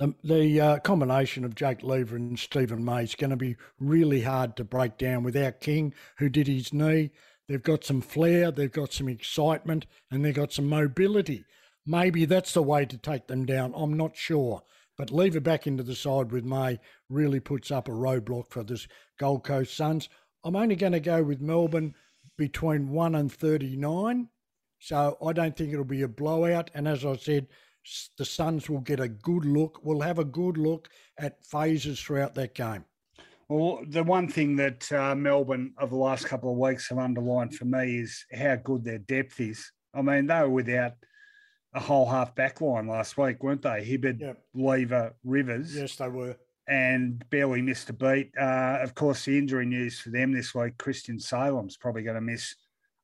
the, 0.00 0.14
the 0.24 0.60
uh, 0.60 0.78
combination 0.78 1.44
of 1.44 1.54
Jake 1.54 1.82
Lever 1.82 2.16
and 2.16 2.38
Steven 2.38 2.82
May 2.82 3.04
is 3.04 3.14
going 3.14 3.30
to 3.30 3.36
be 3.36 3.56
really 3.78 4.22
hard 4.22 4.56
to 4.56 4.64
break 4.64 4.96
down 4.96 5.22
without 5.22 5.60
King, 5.60 5.92
who 6.16 6.30
did 6.30 6.46
his 6.48 6.72
knee. 6.72 7.10
They've 7.46 7.62
got 7.62 7.84
some 7.84 8.00
flair, 8.00 8.50
they've 8.50 8.72
got 8.72 8.94
some 8.94 9.08
excitement, 9.08 9.86
and 10.10 10.24
they've 10.24 10.34
got 10.34 10.54
some 10.54 10.68
mobility. 10.68 11.44
Maybe 11.84 12.24
that's 12.24 12.54
the 12.54 12.62
way 12.62 12.86
to 12.86 12.96
take 12.96 13.26
them 13.26 13.44
down. 13.44 13.74
I'm 13.76 13.94
not 13.94 14.16
sure. 14.16 14.62
But 14.96 15.10
Lever 15.10 15.40
back 15.40 15.66
into 15.66 15.82
the 15.82 15.94
side 15.94 16.32
with 16.32 16.44
May 16.44 16.78
really 17.10 17.40
puts 17.40 17.70
up 17.70 17.86
a 17.86 17.92
roadblock 17.92 18.50
for 18.50 18.62
this 18.62 18.88
Gold 19.18 19.44
Coast 19.44 19.76
Suns. 19.76 20.08
I'm 20.44 20.56
only 20.56 20.76
going 20.76 20.92
to 20.92 21.00
go 21.00 21.22
with 21.22 21.42
Melbourne 21.42 21.94
between 22.38 22.88
1 22.88 23.14
and 23.14 23.30
39. 23.30 24.28
So 24.78 25.18
I 25.26 25.32
don't 25.34 25.54
think 25.54 25.72
it'll 25.74 25.84
be 25.84 26.02
a 26.02 26.08
blowout. 26.08 26.70
And 26.72 26.88
as 26.88 27.04
I 27.04 27.16
said, 27.16 27.48
the 28.18 28.24
Suns 28.24 28.68
will 28.68 28.80
get 28.80 29.00
a 29.00 29.08
good 29.08 29.44
look, 29.44 29.80
We'll 29.82 30.00
have 30.00 30.18
a 30.18 30.24
good 30.24 30.56
look 30.56 30.88
at 31.18 31.44
phases 31.44 32.00
throughout 32.00 32.34
that 32.34 32.54
game. 32.54 32.84
Well, 33.48 33.80
the 33.88 34.04
one 34.04 34.28
thing 34.28 34.54
that 34.56 34.90
uh, 34.92 35.14
Melbourne 35.16 35.72
of 35.76 35.90
the 35.90 35.96
last 35.96 36.26
couple 36.26 36.52
of 36.52 36.58
weeks 36.58 36.88
have 36.88 36.98
underlined 36.98 37.56
for 37.56 37.64
me 37.64 37.98
is 37.98 38.24
how 38.32 38.56
good 38.56 38.84
their 38.84 38.98
depth 38.98 39.40
is. 39.40 39.72
I 39.92 40.02
mean, 40.02 40.26
they 40.26 40.40
were 40.40 40.50
without 40.50 40.92
a 41.74 41.80
whole 41.80 42.06
half 42.06 42.34
back 42.34 42.60
line 42.60 42.86
last 42.86 43.16
week, 43.18 43.42
weren't 43.42 43.62
they? 43.62 43.84
Hibberd, 43.84 44.20
yep. 44.20 44.42
Lever, 44.54 45.14
Rivers. 45.24 45.74
Yes, 45.74 45.96
they 45.96 46.08
were. 46.08 46.36
And 46.68 47.24
barely 47.30 47.62
missed 47.62 47.90
a 47.90 47.92
beat. 47.92 48.30
Uh, 48.38 48.78
of 48.80 48.94
course, 48.94 49.24
the 49.24 49.36
injury 49.36 49.66
news 49.66 49.98
for 49.98 50.10
them 50.10 50.30
this 50.30 50.54
week, 50.54 50.78
Christian 50.78 51.18
Salem's 51.18 51.76
probably 51.76 52.02
going 52.02 52.14
to 52.14 52.20
miss 52.20 52.54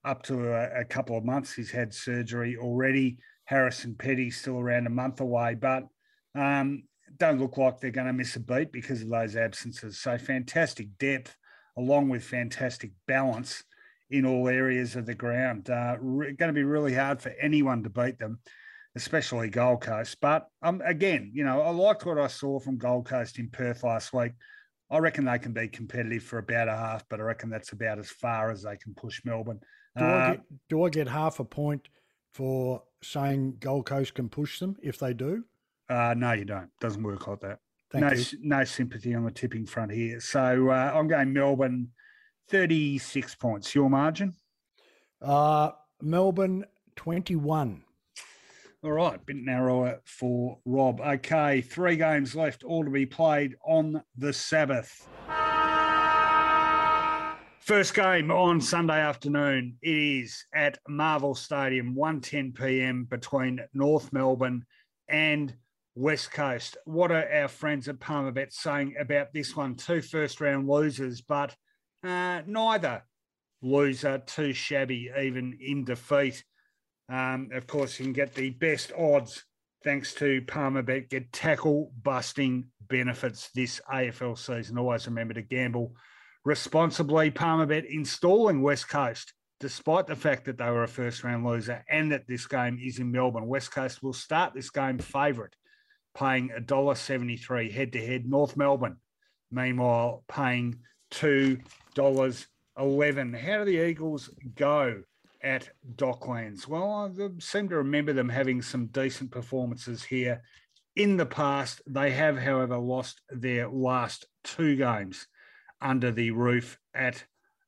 up 0.05 0.23
to 0.25 0.53
a, 0.53 0.81
a 0.81 0.85
couple 0.85 1.19
of 1.19 1.25
months. 1.25 1.55
He's 1.55 1.73
had 1.73 1.93
surgery 1.93 2.57
already. 2.57 3.19
Harrison 3.47 3.95
Petty 3.95 4.31
still 4.31 4.59
around 4.59 4.87
a 4.87 4.91
month 4.91 5.21
away, 5.21 5.55
but 5.55 5.85
um, 6.35 6.83
don't 7.17 7.41
look 7.41 7.57
like 7.57 7.81
they're 7.81 7.91
going 7.91 8.07
to 8.07 8.13
miss 8.13 8.37
a 8.37 8.41
beat 8.41 8.73
because 8.73 9.03
of 9.03 9.09
those 9.09 9.37
absences. 9.37 9.99
So 9.99 10.19
fantastic 10.19 10.99
depth, 10.99 11.37
along 11.77 12.09
with 12.09 12.25
fantastic 12.25 12.91
balance 13.07 13.65
in 14.11 14.27
all 14.27 14.49
areas 14.49 14.97
of 14.97 15.07
the 15.07 15.15
ground. 15.15 15.71
Uh, 15.71 15.97
re- 15.99 16.33
going 16.33 16.49
to 16.49 16.53
be 16.53 16.65
really 16.65 16.95
hard 16.95 17.23
for 17.23 17.33
anyone 17.41 17.83
to 17.85 17.91
beat 17.91 18.19
them, 18.19 18.41
especially 18.97 19.49
Gold 19.49 19.81
Coast. 19.81 20.19
But 20.21 20.47
um, 20.63 20.83
again, 20.85 21.31
you 21.33 21.45
know, 21.45 21.63
I 21.63 21.71
liked 21.71 22.05
what 22.05 22.19
I 22.19 22.27
saw 22.27 22.59
from 22.59 22.79
Gold 22.79 23.07
Coast 23.07 23.39
in 23.39 23.49
Perth 23.51 23.85
last 23.85 24.13
week. 24.13 24.33
I 24.91 24.99
reckon 24.99 25.25
they 25.25 25.39
can 25.39 25.53
be 25.53 25.69
competitive 25.69 26.23
for 26.23 26.39
about 26.39 26.69
a 26.69 26.77
half, 26.77 27.05
but 27.09 27.21
I 27.21 27.25
reckon 27.25 27.51
that's 27.51 27.73
about 27.73 27.99
as 27.99 28.11
far 28.11 28.51
as 28.51 28.63
they 28.63 28.77
can 28.77 28.95
push 28.95 29.21
Melbourne. 29.25 29.61
Do, 29.97 30.05
uh, 30.05 30.09
I, 30.09 30.31
get, 30.33 30.41
do 30.69 30.85
I 30.85 30.89
get 30.91 31.09
half 31.09 31.41
a 31.41 31.45
point 31.45 31.89
for 32.37 32.83
saying 33.03 33.57
Gold 33.61 33.87
Coast 33.87 34.15
can 34.15 34.29
push 34.29 34.59
them 34.59 34.77
if 34.83 34.99
they 34.99 35.15
do? 35.15 35.45
Uh, 35.89 36.15
no, 36.17 36.33
you 36.33 36.45
don't. 36.45 36.69
Doesn't 36.81 37.03
work 37.03 37.27
like 37.27 37.41
that. 37.41 37.61
Thank 37.91 38.05
no, 38.05 38.13
you. 38.13 38.25
no 38.43 38.65
sympathy 38.65 39.15
on 39.15 39.25
the 39.25 39.31
tipping 39.31 39.65
front 39.65 39.91
here. 39.91 40.21
So 40.21 40.69
uh, 40.69 40.93
I'm 40.95 41.09
going 41.09 41.33
Melbourne, 41.33 41.89
36 42.51 43.35
points. 43.37 43.75
Your 43.75 43.89
margin? 43.89 44.35
Uh, 45.23 45.71
Melbourne, 46.03 46.67
21. 46.97 47.83
All 48.83 48.93
right, 48.93 49.25
bit 49.25 49.37
narrower 49.37 50.01
for 50.05 50.59
Rob. 50.67 51.01
Okay, 51.01 51.63
three 51.63 51.97
games 51.97 52.37
left, 52.37 52.65
all 52.65 52.85
to 52.85 52.91
be 52.91 53.07
played 53.07 53.55
on 53.65 54.03
the 54.17 54.33
Sabbath. 54.33 55.09
First 57.67 57.95
game 57.95 58.31
on 58.31 58.61
Sunday 58.61 59.01
afternoon. 59.01 59.77
It 59.83 59.91
is 59.91 60.47
at 60.55 60.79
Marvel 60.87 61.35
Stadium, 61.35 61.97
1.10 61.97 62.55
p.m. 62.55 63.09
between 63.11 63.59
North 63.75 64.13
Melbourne 64.13 64.65
and 65.09 65.53
West 65.97 66.31
Coast. 66.31 66.77
What 66.85 67.11
are 67.11 67.29
our 67.29 67.49
friends 67.49 67.89
at 67.89 67.99
Palmerbet 67.99 68.53
saying 68.53 68.95
about 69.01 69.33
this 69.33 69.57
one? 69.57 69.75
Two 69.75 70.01
first 70.01 70.41
round 70.41 70.69
losers, 70.69 71.23
but 71.23 71.57
uh, 72.05 72.43
neither 72.47 73.03
loser 73.63 74.19
too 74.19 74.53
shabby, 74.53 75.11
even 75.21 75.59
in 75.61 75.85
defeat. 75.85 76.45
Um, 77.09 77.49
of 77.53 77.67
course, 77.67 77.99
you 77.99 78.05
can 78.05 78.13
get 78.13 78.33
the 78.33 78.51
best 78.51 78.93
odds 78.97 79.45
thanks 79.83 80.15
to 80.15 80.41
Palmerbet. 80.43 81.11
Get 81.11 81.33
tackle 81.33 81.91
busting 82.01 82.69
benefits 82.89 83.51
this 83.57 83.81
AFL 83.93 84.39
season. 84.39 84.79
Always 84.79 85.09
remember 85.09 85.35
to 85.35 85.43
gamble 85.43 85.97
responsibly. 86.47 87.31
Palmerbet 87.31 87.85
installing 87.91 88.63
West 88.63 88.89
Coast, 88.89 89.35
despite 89.59 90.07
the 90.07 90.17
fact 90.17 90.47
that 90.47 90.57
they 90.57 90.71
were 90.71 90.85
a 90.85 90.89
first 90.89 91.25
round 91.25 91.45
loser 91.45 91.85
and 91.91 92.13
that 92.13 92.27
this 92.29 92.47
game 92.47 92.79
is 92.81 93.01
in 93.01 93.11
Melbourne. 93.11 93.49
West 93.49 93.73
Coast 93.73 94.03
will 94.03 94.15
start 94.15 94.55
this 94.55 94.71
game 94.71 94.99
favourite, 94.99 95.55
paying 96.17 96.51
$1.73 96.51 97.73
head 97.73 97.93
to 97.93 98.07
head. 98.07 98.27
North 98.27 98.57
Melbourne, 98.57 98.97
meanwhile, 99.51 100.23
paying 100.29 100.79
$2.11. 101.11 103.39
How 103.39 103.59
do 103.59 103.65
the 103.65 103.87
Eagles 103.87 104.31
go? 104.55 105.03
at 105.43 105.69
Docklands? 105.97 106.67
Well, 106.67 106.91
I 106.91 107.11
seem 107.41 107.69
to 107.69 107.77
remember 107.77 108.13
them 108.13 108.29
having 108.29 108.61
some 108.63 108.87
decent 108.87 109.31
performances 109.31 110.03
here 110.03 110.43
in 110.97 111.17
the 111.17 111.27
past. 111.27 111.83
They 111.87 112.11
have, 112.11 112.39
however, 112.39 112.79
lost 112.79 113.21
their 113.31 113.69
last 113.69 114.27
two 114.43 114.75
games 114.75 115.29
under 115.81 116.11
the 116.11 116.31
roof 116.31 116.79
at 116.95 117.25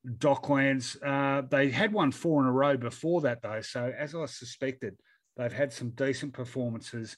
Docklands. 0.06 0.96
Uh, 1.04 1.42
they 1.48 1.70
had 1.70 1.92
won 1.92 2.12
four 2.12 2.42
in 2.42 2.48
a 2.48 2.52
row 2.52 2.76
before 2.76 3.20
that, 3.22 3.42
though. 3.42 3.60
So, 3.60 3.92
as 3.96 4.14
I 4.14 4.26
suspected, 4.26 4.96
they've 5.36 5.52
had 5.52 5.72
some 5.72 5.90
decent 5.90 6.32
performances 6.32 7.16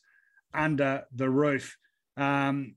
under 0.53 1.05
the 1.15 1.31
roof. 1.31 1.77
Um, 2.17 2.75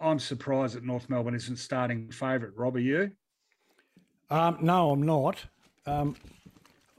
I'm 0.00 0.18
surprised 0.18 0.74
that 0.74 0.84
North 0.84 1.08
Melbourne 1.08 1.34
isn't 1.34 1.58
starting 1.58 2.10
favourite. 2.10 2.56
Rob, 2.56 2.76
are 2.76 2.80
you? 2.80 3.12
Um, 4.30 4.58
no, 4.60 4.90
I'm 4.90 5.02
not. 5.02 5.44
Um, 5.86 6.16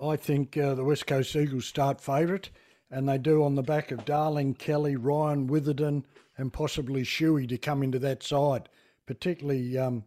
I 0.02 0.16
think 0.16 0.58
uh, 0.58 0.76
the 0.76 0.84
West 0.84 1.08
Coast 1.08 1.36
Eagles 1.36 1.66
start 1.66 2.00
favourite, 2.00 2.50
and 2.92 3.08
they 3.10 3.18
do 3.18 3.44
on 3.44 3.56
the 3.56 3.64
back 3.64 3.92
of 3.92 4.06
Darling, 4.06 4.54
Kelly, 4.54 4.96
Ryan, 4.96 5.48
Witherden, 5.48 6.06
and 6.38 6.54
possibly 6.54 7.04
Shuey 7.04 7.48
to 7.50 7.58
come 7.58 7.84
into 7.84 8.00
that 8.00 8.24
side. 8.24 8.70
Particularly, 9.06 9.78
um, 9.78 10.06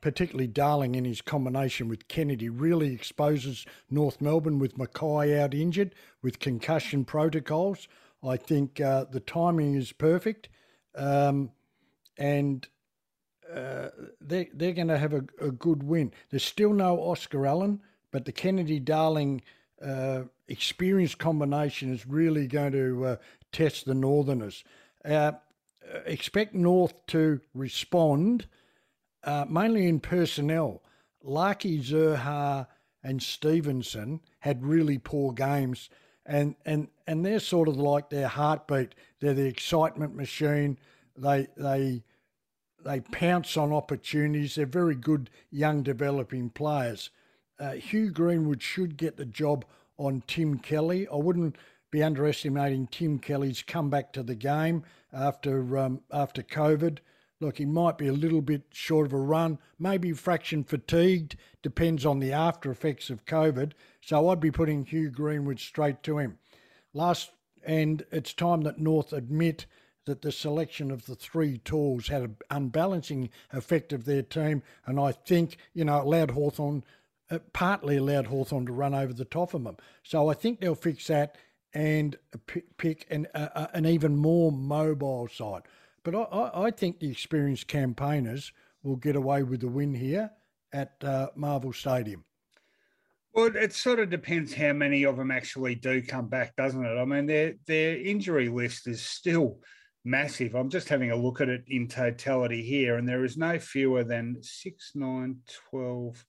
particularly 0.00 0.46
Darling 0.46 0.94
in 0.94 1.04
his 1.04 1.20
combination 1.20 1.88
with 1.88 2.08
Kennedy 2.08 2.48
really 2.48 2.92
exposes 2.92 3.66
North 3.90 4.20
Melbourne 4.20 4.58
with 4.58 4.76
McKay 4.76 5.38
out 5.38 5.54
injured 5.54 5.94
with 6.22 6.38
concussion 6.38 7.04
protocols. 7.04 7.88
I 8.26 8.36
think 8.36 8.80
uh, 8.80 9.04
the 9.10 9.20
timing 9.20 9.74
is 9.74 9.92
perfect, 9.92 10.48
um, 10.94 11.50
and 12.18 12.66
uh, 13.54 13.88
they 14.20 14.48
they're 14.52 14.72
going 14.72 14.88
to 14.88 14.98
have 14.98 15.12
a, 15.12 15.24
a 15.40 15.50
good 15.50 15.82
win. 15.82 16.12
There's 16.30 16.42
still 16.42 16.72
no 16.72 16.98
Oscar 16.98 17.46
Allen 17.46 17.80
but 18.16 18.24
the 18.24 18.32
Kennedy 18.32 18.80
Darling 18.80 19.42
uh, 19.84 20.22
experience 20.48 21.14
combination 21.14 21.92
is 21.92 22.06
really 22.06 22.46
going 22.46 22.72
to 22.72 23.04
uh, 23.04 23.16
test 23.52 23.84
the 23.84 23.92
Northerners. 23.94 24.64
Uh, 25.04 25.32
expect 26.06 26.54
North 26.54 26.94
to 27.08 27.42
respond 27.52 28.46
uh, 29.26 29.44
mainly 29.48 29.88
in 29.88 30.00
personnel. 30.00 30.82
Larkey, 31.22 31.82
Zurhaar, 31.82 32.66
and 33.02 33.22
Stevenson 33.22 34.20
had 34.40 34.64
really 34.64 34.98
poor 34.98 35.32
games, 35.32 35.90
and, 36.24 36.54
and, 36.64 36.88
and 37.06 37.24
they're 37.24 37.40
sort 37.40 37.68
of 37.68 37.76
like 37.76 38.08
their 38.08 38.28
heartbeat. 38.28 38.94
They're 39.20 39.34
the 39.34 39.46
excitement 39.46 40.14
machine. 40.14 40.78
They 41.16 41.48
they 41.56 42.02
they 42.84 43.00
pounce 43.00 43.56
on 43.56 43.72
opportunities. 43.72 44.54
They're 44.54 44.66
very 44.66 44.94
good 44.94 45.30
young 45.50 45.82
developing 45.82 46.50
players 46.50 47.10
uh, 47.58 47.72
Hugh 47.72 48.10
Greenwood 48.10 48.62
should 48.62 48.96
get 48.96 49.16
the 49.16 49.24
job 49.24 49.64
on 49.96 50.22
Tim 50.26 50.58
Kelly. 50.58 51.06
I 51.08 51.16
wouldn't 51.16 51.56
be 51.90 52.02
underestimating 52.02 52.88
Tim 52.88 53.18
Kelly's 53.18 53.62
comeback 53.62 54.12
to 54.12 54.22
the 54.22 54.34
game 54.34 54.84
after 55.12 55.78
um, 55.78 56.00
after 56.12 56.42
COVID. 56.42 56.98
Look, 57.40 57.58
he 57.58 57.66
might 57.66 57.98
be 57.98 58.06
a 58.06 58.12
little 58.12 58.40
bit 58.40 58.62
short 58.72 59.06
of 59.06 59.12
a 59.12 59.18
run, 59.18 59.58
maybe 59.78 60.12
fraction 60.12 60.64
fatigued, 60.64 61.36
depends 61.62 62.06
on 62.06 62.18
the 62.18 62.32
after 62.32 62.70
effects 62.70 63.10
of 63.10 63.26
COVID. 63.26 63.72
So 64.00 64.28
I'd 64.28 64.40
be 64.40 64.50
putting 64.50 64.84
Hugh 64.84 65.10
Greenwood 65.10 65.60
straight 65.60 66.02
to 66.04 66.18
him. 66.18 66.38
Last, 66.94 67.30
and 67.64 68.04
it's 68.10 68.32
time 68.32 68.62
that 68.62 68.78
North 68.78 69.12
admit 69.12 69.66
that 70.06 70.22
the 70.22 70.32
selection 70.32 70.90
of 70.90 71.06
the 71.06 71.16
three 71.16 71.58
tools 71.58 72.08
had 72.08 72.22
an 72.22 72.36
unbalancing 72.50 73.28
effect 73.52 73.92
of 73.92 74.04
their 74.04 74.22
team, 74.22 74.62
and 74.86 74.98
I 74.98 75.12
think 75.12 75.58
you 75.74 75.84
know 75.84 76.00
allowed 76.00 76.30
Hawthorn 76.30 76.84
partly 77.52 77.96
allowed 77.96 78.26
Hawthorn 78.26 78.66
to 78.66 78.72
run 78.72 78.94
over 78.94 79.12
the 79.12 79.24
top 79.24 79.54
of 79.54 79.64
them. 79.64 79.76
So 80.02 80.28
I 80.28 80.34
think 80.34 80.60
they'll 80.60 80.74
fix 80.74 81.08
that 81.08 81.36
and 81.74 82.16
pick 82.78 83.06
an, 83.10 83.26
uh, 83.34 83.66
an 83.74 83.84
even 83.84 84.16
more 84.16 84.52
mobile 84.52 85.28
side. 85.28 85.62
But 86.06 86.28
I, 86.32 86.66
I, 86.66 86.70
think 86.70 87.00
the 87.00 87.10
experienced 87.10 87.66
campaigners 87.66 88.52
will 88.84 88.94
get 88.94 89.16
away 89.16 89.42
with 89.42 89.62
the 89.62 89.68
win 89.68 89.92
here 89.92 90.30
at 90.72 90.92
uh, 91.02 91.30
Marvel 91.34 91.72
Stadium. 91.72 92.24
Well, 93.34 93.50
it 93.56 93.72
sort 93.72 93.98
of 93.98 94.08
depends 94.08 94.54
how 94.54 94.72
many 94.72 95.02
of 95.02 95.16
them 95.16 95.32
actually 95.32 95.74
do 95.74 96.00
come 96.00 96.28
back, 96.28 96.54
doesn't 96.54 96.86
it? 96.86 96.96
I 96.96 97.04
mean, 97.04 97.26
their 97.26 97.54
their 97.66 97.96
injury 97.96 98.48
list 98.48 98.86
is 98.86 99.02
still 99.02 99.58
massive. 100.04 100.54
I'm 100.54 100.70
just 100.70 100.88
having 100.88 101.10
a 101.10 101.16
look 101.16 101.40
at 101.40 101.48
it 101.48 101.64
in 101.66 101.88
totality 101.88 102.62
here, 102.62 102.98
and 102.98 103.08
there 103.08 103.24
is 103.24 103.36
no 103.36 103.58
fewer 103.58 104.04
than 104.04 104.36
6, 104.40 104.92
9, 104.94 105.36
12, 105.70 106.24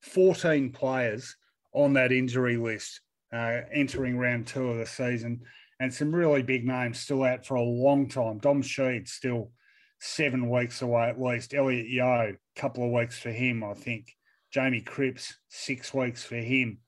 14 0.00 0.72
players 0.72 1.36
on 1.74 1.92
that 1.92 2.12
injury 2.12 2.56
list 2.56 3.02
uh, 3.30 3.60
entering 3.70 4.16
round 4.16 4.46
two 4.46 4.68
of 4.68 4.78
the 4.78 4.86
season, 4.86 5.42
and 5.80 5.92
some 5.92 6.14
really 6.14 6.42
big 6.42 6.66
names 6.66 6.98
still 6.98 7.22
out 7.22 7.46
for 7.46 7.54
a 7.54 7.62
long 7.62 8.08
time. 8.08 8.38
Dom 8.38 8.62
Sheed 8.62 9.08
still 9.08 9.52
seven 10.00 10.50
weeks 10.50 10.82
away 10.82 11.08
at 11.08 11.20
least. 11.20 11.54
Elliot 11.54 11.88
Yeo, 11.88 12.34
a 12.34 12.60
couple 12.60 12.84
of 12.84 12.92
weeks 12.92 13.18
for 13.18 13.30
him, 13.30 13.62
I 13.62 13.74
think. 13.74 14.14
Jamie 14.52 14.80
Cripps, 14.80 15.34
six 15.48 15.92
weeks 15.92 16.24
for 16.24 16.36
him. 16.36 16.78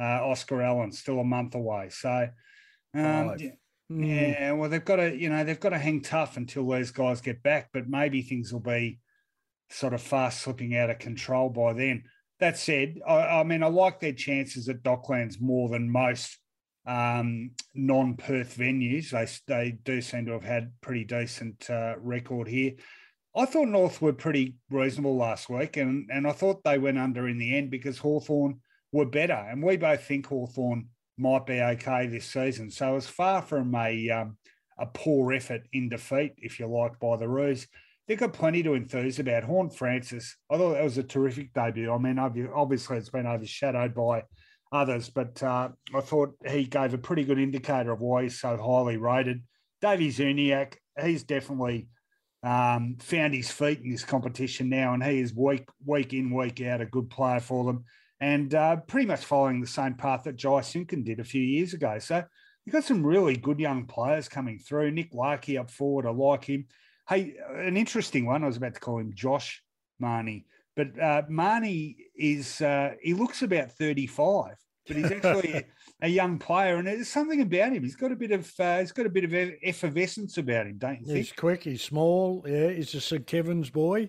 Uh, 0.00 0.24
Oscar 0.24 0.62
Allen, 0.62 0.92
still 0.92 1.18
a 1.18 1.24
month 1.24 1.54
away. 1.54 1.88
So, 1.90 2.28
um, 2.94 3.34
yeah, 3.38 3.50
mm. 3.90 4.06
yeah, 4.06 4.52
well, 4.52 4.70
they've 4.70 4.84
got 4.84 4.96
to, 4.96 5.14
you 5.14 5.28
know, 5.28 5.42
they've 5.42 5.58
got 5.58 5.70
to 5.70 5.78
hang 5.78 6.02
tough 6.02 6.36
until 6.36 6.66
those 6.66 6.92
guys 6.92 7.20
get 7.20 7.42
back. 7.42 7.70
But 7.72 7.88
maybe 7.88 8.22
things 8.22 8.52
will 8.52 8.60
be 8.60 9.00
sort 9.70 9.94
of 9.94 10.00
fast 10.00 10.42
slipping 10.42 10.76
out 10.76 10.90
of 10.90 11.00
control 11.00 11.50
by 11.50 11.72
then. 11.72 12.04
That 12.38 12.56
said, 12.56 13.00
I, 13.06 13.40
I 13.40 13.42
mean, 13.42 13.64
I 13.64 13.66
like 13.66 13.98
their 13.98 14.12
chances 14.12 14.68
at 14.68 14.84
Docklands 14.84 15.40
more 15.40 15.68
than 15.68 15.90
most 15.90 16.38
um, 16.86 17.50
non-Perth 17.74 18.56
venues. 18.56 19.10
They 19.10 19.26
they 19.52 19.70
do 19.72 20.00
seem 20.00 20.26
to 20.26 20.32
have 20.32 20.44
had 20.44 20.72
pretty 20.80 21.04
decent 21.04 21.68
uh, 21.70 21.94
record 21.98 22.48
here. 22.48 22.72
I 23.36 23.44
thought 23.44 23.68
North 23.68 24.00
were 24.00 24.12
pretty 24.12 24.56
reasonable 24.70 25.16
last 25.16 25.48
week, 25.48 25.76
and 25.76 26.08
and 26.12 26.26
I 26.26 26.32
thought 26.32 26.64
they 26.64 26.78
went 26.78 26.98
under 26.98 27.28
in 27.28 27.38
the 27.38 27.56
end 27.56 27.70
because 27.70 27.98
Hawthorn 27.98 28.60
were 28.92 29.06
better, 29.06 29.34
and 29.34 29.62
we 29.62 29.76
both 29.76 30.04
think 30.04 30.26
Hawthorn 30.26 30.88
might 31.16 31.46
be 31.46 31.60
okay 31.60 32.06
this 32.06 32.26
season. 32.26 32.70
So 32.70 32.96
it's 32.96 33.06
far 33.06 33.42
from 33.42 33.74
a 33.74 34.10
um, 34.10 34.36
a 34.78 34.86
poor 34.86 35.32
effort 35.32 35.62
in 35.72 35.88
defeat, 35.88 36.34
if 36.38 36.58
you 36.58 36.66
like, 36.66 36.98
by 37.00 37.16
the 37.16 37.28
Roos 37.28 37.66
they've 38.08 38.18
got 38.18 38.32
plenty 38.32 38.62
to 38.62 38.74
enthuse 38.74 39.18
about. 39.18 39.44
Horne-Francis, 39.44 40.36
I 40.50 40.56
thought 40.56 40.72
that 40.72 40.82
was 40.82 40.98
a 40.98 41.02
terrific 41.02 41.52
debut. 41.52 41.92
I 41.92 41.98
mean, 41.98 42.18
obviously 42.18 42.96
it's 42.96 43.10
been 43.10 43.26
overshadowed 43.26 43.94
by 43.94 44.24
others, 44.72 45.08
but 45.08 45.42
uh, 45.42 45.70
I 45.94 46.00
thought 46.00 46.36
he 46.46 46.64
gave 46.64 46.94
a 46.94 46.98
pretty 46.98 47.24
good 47.24 47.38
indicator 47.38 47.92
of 47.92 48.00
why 48.00 48.24
he's 48.24 48.40
so 48.40 48.56
highly 48.56 48.96
rated. 48.96 49.42
Davies-Uniacke, 49.80 50.74
he's 51.02 51.22
definitely 51.22 51.88
um, 52.42 52.96
found 53.00 53.34
his 53.34 53.50
feet 53.50 53.80
in 53.82 53.90
this 53.90 54.04
competition 54.04 54.68
now, 54.68 54.94
and 54.94 55.02
he 55.02 55.20
is 55.20 55.34
week 55.34 55.68
week 55.84 56.12
in 56.12 56.34
week 56.34 56.60
out 56.62 56.80
a 56.80 56.86
good 56.86 57.10
player 57.10 57.40
for 57.40 57.64
them, 57.64 57.84
and 58.20 58.54
uh, 58.54 58.76
pretty 58.76 59.06
much 59.06 59.24
following 59.24 59.60
the 59.60 59.66
same 59.66 59.94
path 59.94 60.24
that 60.24 60.36
Jy 60.36 60.60
Simpkin 60.62 61.04
did 61.04 61.20
a 61.20 61.24
few 61.24 61.42
years 61.42 61.74
ago. 61.74 61.98
So 61.98 62.22
you've 62.64 62.72
got 62.72 62.84
some 62.84 63.04
really 63.04 63.36
good 63.36 63.58
young 63.58 63.86
players 63.86 64.28
coming 64.28 64.58
through. 64.58 64.90
Nick 64.90 65.12
Larkey 65.14 65.58
up 65.58 65.70
forward, 65.70 66.06
I 66.06 66.10
like 66.10 66.44
him. 66.44 66.66
Hey, 67.08 67.34
an 67.56 67.76
interesting 67.76 68.26
one. 68.26 68.44
I 68.44 68.46
was 68.46 68.58
about 68.58 68.74
to 68.74 68.80
call 68.80 68.98
him 68.98 69.12
Josh 69.14 69.62
Mahoney, 69.98 70.46
but 70.78 70.96
uh, 71.02 71.22
Mahoney 71.28 71.96
is 72.14 72.60
uh, 72.60 72.94
he 73.02 73.12
looks 73.12 73.42
about 73.42 73.72
thirty 73.72 74.06
five, 74.06 74.54
but 74.86 74.96
he's 74.96 75.10
actually 75.10 75.64
a 76.00 76.08
young 76.08 76.38
player, 76.38 76.76
and 76.76 76.86
there's 76.86 77.08
something 77.08 77.40
about 77.40 77.72
him. 77.72 77.82
He's 77.82 77.96
got 77.96 78.12
a 78.12 78.16
bit 78.16 78.30
of 78.30 78.48
uh, 78.60 78.78
he's 78.78 78.92
got 78.92 79.04
a 79.04 79.10
bit 79.10 79.24
of 79.24 79.34
effervescence 79.64 80.38
about 80.38 80.68
him, 80.68 80.78
don't 80.78 81.00
you 81.00 81.06
think? 81.06 81.18
He's 81.18 81.32
quick. 81.32 81.64
He's 81.64 81.82
small. 81.82 82.44
Yeah, 82.46 82.70
he's 82.70 82.94
a 82.94 83.00
St 83.00 83.26
Kevin's 83.26 83.70
boy. 83.70 84.08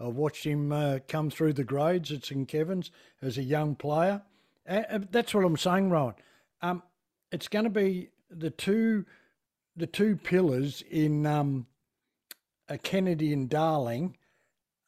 I've 0.00 0.16
watched 0.16 0.42
him 0.42 0.72
uh, 0.72 0.98
come 1.06 1.30
through 1.30 1.52
the 1.52 1.62
grades 1.62 2.10
at 2.10 2.24
St 2.24 2.48
Kevin's 2.48 2.90
as 3.22 3.38
a 3.38 3.42
young 3.44 3.76
player. 3.76 4.20
Uh, 4.68 4.98
that's 5.12 5.32
what 5.32 5.44
I'm 5.44 5.56
saying, 5.56 5.88
Ryan. 5.88 6.14
Um, 6.62 6.82
it's 7.30 7.46
going 7.46 7.64
to 7.64 7.70
be 7.70 8.10
the 8.28 8.50
two 8.50 9.04
the 9.76 9.86
two 9.86 10.16
pillars 10.16 10.82
in 10.90 11.26
um, 11.26 11.68
a 12.68 12.76
Kennedy 12.76 13.32
and 13.32 13.48
Darling 13.48 14.16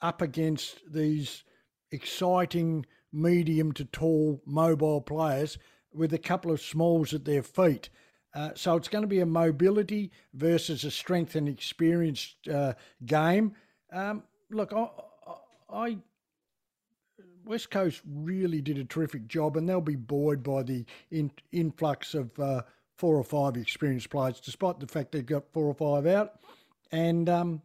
up 0.02 0.22
against 0.22 0.80
these 0.90 1.44
exciting 1.90 2.86
medium 3.12 3.72
to 3.72 3.84
tall 3.84 4.40
mobile 4.46 5.00
players 5.00 5.58
with 5.92 6.12
a 6.12 6.18
couple 6.18 6.50
of 6.50 6.60
smalls 6.60 7.12
at 7.12 7.24
their 7.24 7.42
feet. 7.42 7.88
Uh, 8.34 8.50
so 8.54 8.76
it's 8.76 8.88
going 8.88 9.02
to 9.02 9.08
be 9.08 9.20
a 9.20 9.26
mobility 9.26 10.12
versus 10.34 10.84
a 10.84 10.90
strength 10.90 11.34
and 11.34 11.48
experience 11.48 12.36
uh, 12.52 12.72
game. 13.04 13.52
Um, 13.92 14.22
look, 14.50 14.72
I, 14.72 14.88
I, 15.68 15.98
West 17.44 17.70
Coast 17.70 18.02
really 18.06 18.60
did 18.60 18.78
a 18.78 18.84
terrific 18.84 19.26
job, 19.26 19.56
and 19.56 19.68
they'll 19.68 19.80
be 19.80 19.96
buoyed 19.96 20.44
by 20.44 20.62
the 20.62 20.84
in, 21.10 21.32
influx 21.50 22.14
of 22.14 22.38
uh, 22.38 22.62
four 22.96 23.16
or 23.16 23.24
five 23.24 23.56
experienced 23.56 24.10
players, 24.10 24.40
despite 24.40 24.78
the 24.78 24.86
fact 24.86 25.10
they've 25.10 25.26
got 25.26 25.52
four 25.52 25.66
or 25.66 25.74
five 25.74 26.06
out, 26.06 26.34
and 26.92 27.28
um, 27.28 27.62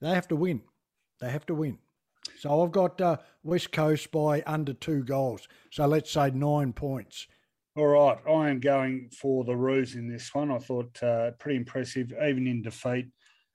they 0.00 0.10
have 0.10 0.28
to 0.28 0.36
win. 0.36 0.62
They 1.20 1.30
have 1.30 1.46
to 1.46 1.54
win. 1.54 1.78
So 2.38 2.62
I've 2.62 2.72
got 2.72 3.00
uh, 3.00 3.18
West 3.42 3.72
Coast 3.72 4.10
by 4.10 4.42
under 4.46 4.72
two 4.72 5.02
goals. 5.04 5.46
So 5.70 5.86
let's 5.86 6.10
say 6.10 6.30
nine 6.30 6.72
points. 6.72 7.26
All 7.76 7.86
right, 7.86 8.18
I 8.28 8.50
am 8.50 8.60
going 8.60 9.10
for 9.10 9.44
the 9.44 9.56
Roos 9.56 9.96
in 9.96 10.08
this 10.08 10.32
one. 10.32 10.50
I 10.50 10.58
thought 10.58 11.02
uh, 11.02 11.32
pretty 11.32 11.56
impressive, 11.56 12.12
even 12.12 12.46
in 12.46 12.62
defeat. 12.62 13.06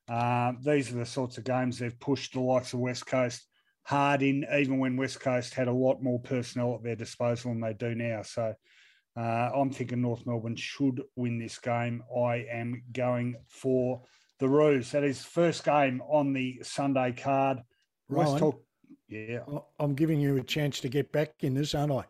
Uh, 0.10 0.54
these 0.62 0.92
are 0.92 0.98
the 0.98 1.06
sorts 1.06 1.38
of 1.38 1.46
games 1.46 1.80
they've 1.80 2.00
pushed 2.00 2.34
the 2.34 2.40
likes 2.40 2.74
of 2.74 2.80
West 2.80 3.06
Coast 3.06 3.48
hard 3.84 4.22
in, 4.22 4.46
even 4.54 4.78
when 4.78 4.98
West 4.98 5.20
Coast 5.20 5.54
had 5.54 5.68
a 5.68 5.74
lot 5.74 6.04
more 6.04 6.20
personnel 6.20 6.76
at 6.76 6.84
their 6.84 6.96
disposal 6.96 7.52
than 7.52 7.62
they 7.62 7.74
do 7.74 7.96
now. 7.96 8.22
So 8.24 8.54
uh, 9.18 9.50
I'm 9.56 9.72
thinking 9.72 10.02
North 10.02 10.26
Melbourne 10.26 10.56
should 10.56 11.02
win 11.16 11.40
this 11.40 11.58
game. 11.58 12.04
I 12.16 12.46
am 12.52 12.84
going 12.92 13.36
for 13.48 14.04
the 14.40 14.50
Roos. 14.50 14.92
That 14.92 15.04
is 15.04 15.24
first 15.24 15.64
game 15.64 16.02
on 16.10 16.34
the 16.34 16.60
Sunday 16.64 17.12
card. 17.12 17.60
Ryan, 18.08 18.40
talk, 18.40 18.64
yeah. 19.08 19.40
I'm 19.80 19.94
giving 19.94 20.20
you 20.20 20.38
a 20.38 20.44
chance 20.44 20.80
to 20.82 20.90
get 20.90 21.12
back 21.12 21.34
in 21.42 21.54
this, 21.54 21.76
aren't 21.76 21.92
I? 21.92 22.06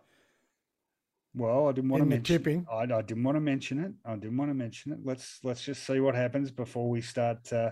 Well, 1.35 1.69
I 1.69 1.71
didn't 1.71 1.89
want 1.89 2.03
in 2.03 2.09
to 2.09 2.15
mention. 2.15 2.37
tipping. 2.37 2.65
I, 2.71 2.83
I, 2.83 3.01
didn't 3.01 3.23
want 3.23 3.35
to 3.35 3.41
mention 3.41 3.83
it. 3.83 3.91
I 4.05 4.15
didn't 4.15 4.37
want 4.37 4.49
to 4.49 4.55
mention 4.55 4.91
it. 4.91 4.99
Let's 5.03 5.39
let's 5.43 5.63
just 5.63 5.85
see 5.85 5.99
what 5.99 6.15
happens 6.15 6.51
before 6.51 6.89
we 6.89 7.01
start. 7.01 7.51
Uh, 7.53 7.71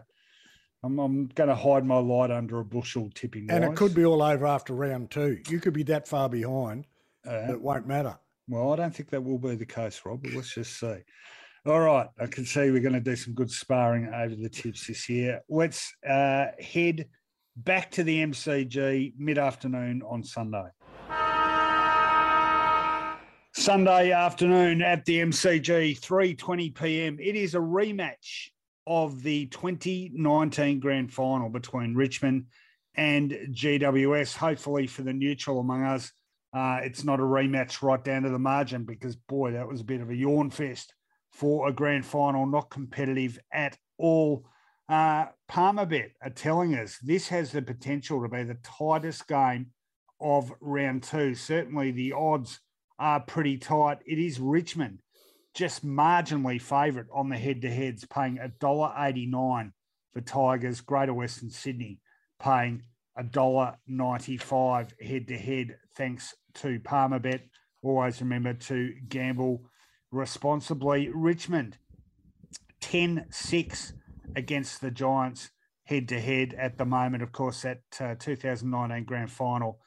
I'm 0.83 0.99
I'm 0.99 1.27
going 1.27 1.49
to 1.49 1.55
hide 1.55 1.85
my 1.85 1.97
light 1.97 2.29
under 2.29 2.59
a 2.59 2.65
bushel 2.65 3.09
tipping. 3.15 3.49
And 3.49 3.63
it 3.63 3.75
could 3.75 3.95
be 3.95 4.05
all 4.05 4.21
over 4.21 4.45
after 4.45 4.73
round 4.73 5.09
two. 5.09 5.39
You 5.49 5.59
could 5.59 5.73
be 5.73 5.83
that 5.83 6.07
far 6.07 6.29
behind. 6.29 6.85
Uh, 7.27 7.51
it 7.51 7.61
won't 7.61 7.87
matter. 7.87 8.17
Well, 8.47 8.71
I 8.71 8.77
don't 8.77 8.95
think 8.95 9.09
that 9.09 9.23
will 9.23 9.39
be 9.39 9.55
the 9.55 9.65
case, 9.65 10.01
Rob. 10.05 10.23
But 10.23 10.33
let's 10.33 10.53
just 10.53 10.79
see. 10.79 10.99
All 11.67 11.81
right, 11.81 12.07
I 12.17 12.27
can 12.27 12.45
see 12.45 12.71
we're 12.71 12.79
going 12.79 12.93
to 12.93 13.01
do 13.01 13.17
some 13.17 13.33
good 13.33 13.51
sparring 13.51 14.07
over 14.13 14.33
the 14.33 14.47
tips 14.47 14.87
this 14.87 15.09
year. 15.09 15.41
Let's 15.49 15.93
uh, 16.09 16.45
head 16.61 17.09
back 17.57 17.91
to 17.91 18.03
the 18.03 18.23
MCG 18.23 19.15
mid 19.17 19.37
afternoon 19.37 20.01
on 20.07 20.23
Sunday. 20.23 20.63
Sunday 23.53 24.11
afternoon 24.13 24.81
at 24.81 25.03
the 25.03 25.19
MCG, 25.19 25.99
3:20 25.99 26.73
p.m. 26.73 27.17
It 27.19 27.35
is 27.35 27.53
a 27.53 27.59
rematch 27.59 28.51
of 28.85 29.21
the 29.21 29.47
2019 29.47 30.79
grand 30.79 31.13
final 31.13 31.49
between 31.49 31.95
Richmond 31.95 32.45
and 32.95 33.31
GWS. 33.51 34.37
Hopefully 34.37 34.87
for 34.87 35.01
the 35.01 35.11
neutral 35.11 35.59
among 35.59 35.83
us, 35.83 36.13
uh, 36.53 36.79
it's 36.81 37.03
not 37.03 37.19
a 37.19 37.23
rematch 37.23 37.81
right 37.81 38.01
down 38.01 38.23
to 38.23 38.29
the 38.29 38.39
margin 38.39 38.85
because 38.85 39.17
boy, 39.17 39.51
that 39.51 39.67
was 39.67 39.81
a 39.81 39.83
bit 39.83 39.99
of 39.99 40.09
a 40.09 40.15
yawn 40.15 40.49
fest 40.49 40.93
for 41.37 41.67
a 41.67 41.71
grand 41.71 42.03
final, 42.03 42.47
not 42.47 42.71
competitive 42.71 43.37
at 43.51 43.77
all. 43.99 44.43
Uh, 44.89 45.27
Palmerbet 45.47 46.13
are 46.23 46.31
telling 46.31 46.73
us 46.73 46.97
this 46.97 47.27
has 47.27 47.51
the 47.51 47.61
potential 47.61 48.23
to 48.23 48.27
be 48.27 48.41
the 48.41 48.57
tightest 48.63 49.27
game 49.27 49.67
of 50.19 50.51
round 50.61 51.03
two. 51.03 51.35
Certainly 51.35 51.91
the 51.91 52.13
odds 52.13 52.59
are 52.97 53.19
pretty 53.19 53.59
tight. 53.59 53.99
It 54.07 54.17
is 54.17 54.39
Richmond, 54.39 55.03
just 55.53 55.85
marginally 55.85 56.59
favourite 56.59 57.07
on 57.13 57.29
the 57.29 57.37
head 57.37 57.61
to 57.61 57.69
heads, 57.69 58.03
paying 58.05 58.37
$1.89 58.37 59.71
for 60.13 60.21
Tigers. 60.21 60.81
Greater 60.81 61.13
Western 61.13 61.51
Sydney 61.51 61.99
paying 62.39 62.81
$1.95 63.19 65.01
head 65.01 65.27
to 65.27 65.37
head, 65.37 65.77
thanks 65.95 66.33
to 66.55 66.79
Palmerbet. 66.79 67.41
Always 67.83 68.21
remember 68.21 68.55
to 68.55 68.95
gamble 69.07 69.69
responsibly. 70.11 71.09
Richmond 71.13 71.77
10 72.81 73.25
6 73.29 73.93
against 74.35 74.81
the 74.81 74.91
Giants 74.91 75.49
head 75.85 76.07
to 76.09 76.19
head 76.19 76.53
at 76.57 76.77
the 76.77 76.85
moment. 76.85 77.23
Of 77.23 77.31
course, 77.31 77.61
that 77.63 77.81
uh, 77.99 78.15
2019 78.19 79.05
grand 79.05 79.31
final 79.31 79.79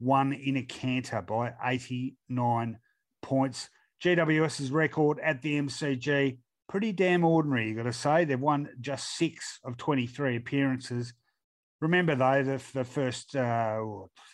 won 0.00 0.32
in 0.32 0.56
a 0.56 0.62
canter 0.62 1.22
by 1.22 1.52
89 1.64 2.78
points. 3.22 3.68
GWS's 4.02 4.70
record 4.70 5.18
at 5.20 5.42
the 5.42 5.60
MCG, 5.60 6.38
pretty 6.68 6.92
damn 6.92 7.24
ordinary, 7.24 7.68
you've 7.68 7.76
got 7.76 7.82
to 7.84 7.92
say. 7.92 8.24
They've 8.24 8.38
won 8.38 8.68
just 8.80 9.16
six 9.16 9.58
of 9.64 9.76
23 9.76 10.36
appearances. 10.36 11.12
Remember, 11.80 12.14
though, 12.14 12.42
the, 12.42 12.62
the 12.74 12.84
first 12.84 13.34
uh, 13.34 13.80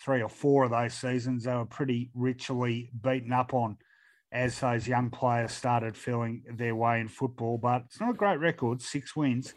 three 0.05 0.23
or 0.23 0.29
four 0.29 0.65
of 0.65 0.71
those 0.71 0.95
seasons, 0.95 1.45
they 1.45 1.55
were 1.55 1.65
pretty 1.65 2.11
richly 2.15 2.91
beaten 3.03 3.33
up 3.33 3.55
on 3.55 3.79
as 4.35 4.59
those 4.59 4.89
young 4.89 5.11
players 5.11 5.53
started 5.53 5.97
feeling 5.97 6.43
their 6.51 6.75
way 6.75 7.01
in 7.01 7.07
football. 7.07 7.57
But 7.57 7.85
it's 7.87 8.01
not 8.01 8.11
a 8.11 8.15
great 8.15 8.41
record, 8.41 8.83
six 8.83 9.15
wins 9.15 9.55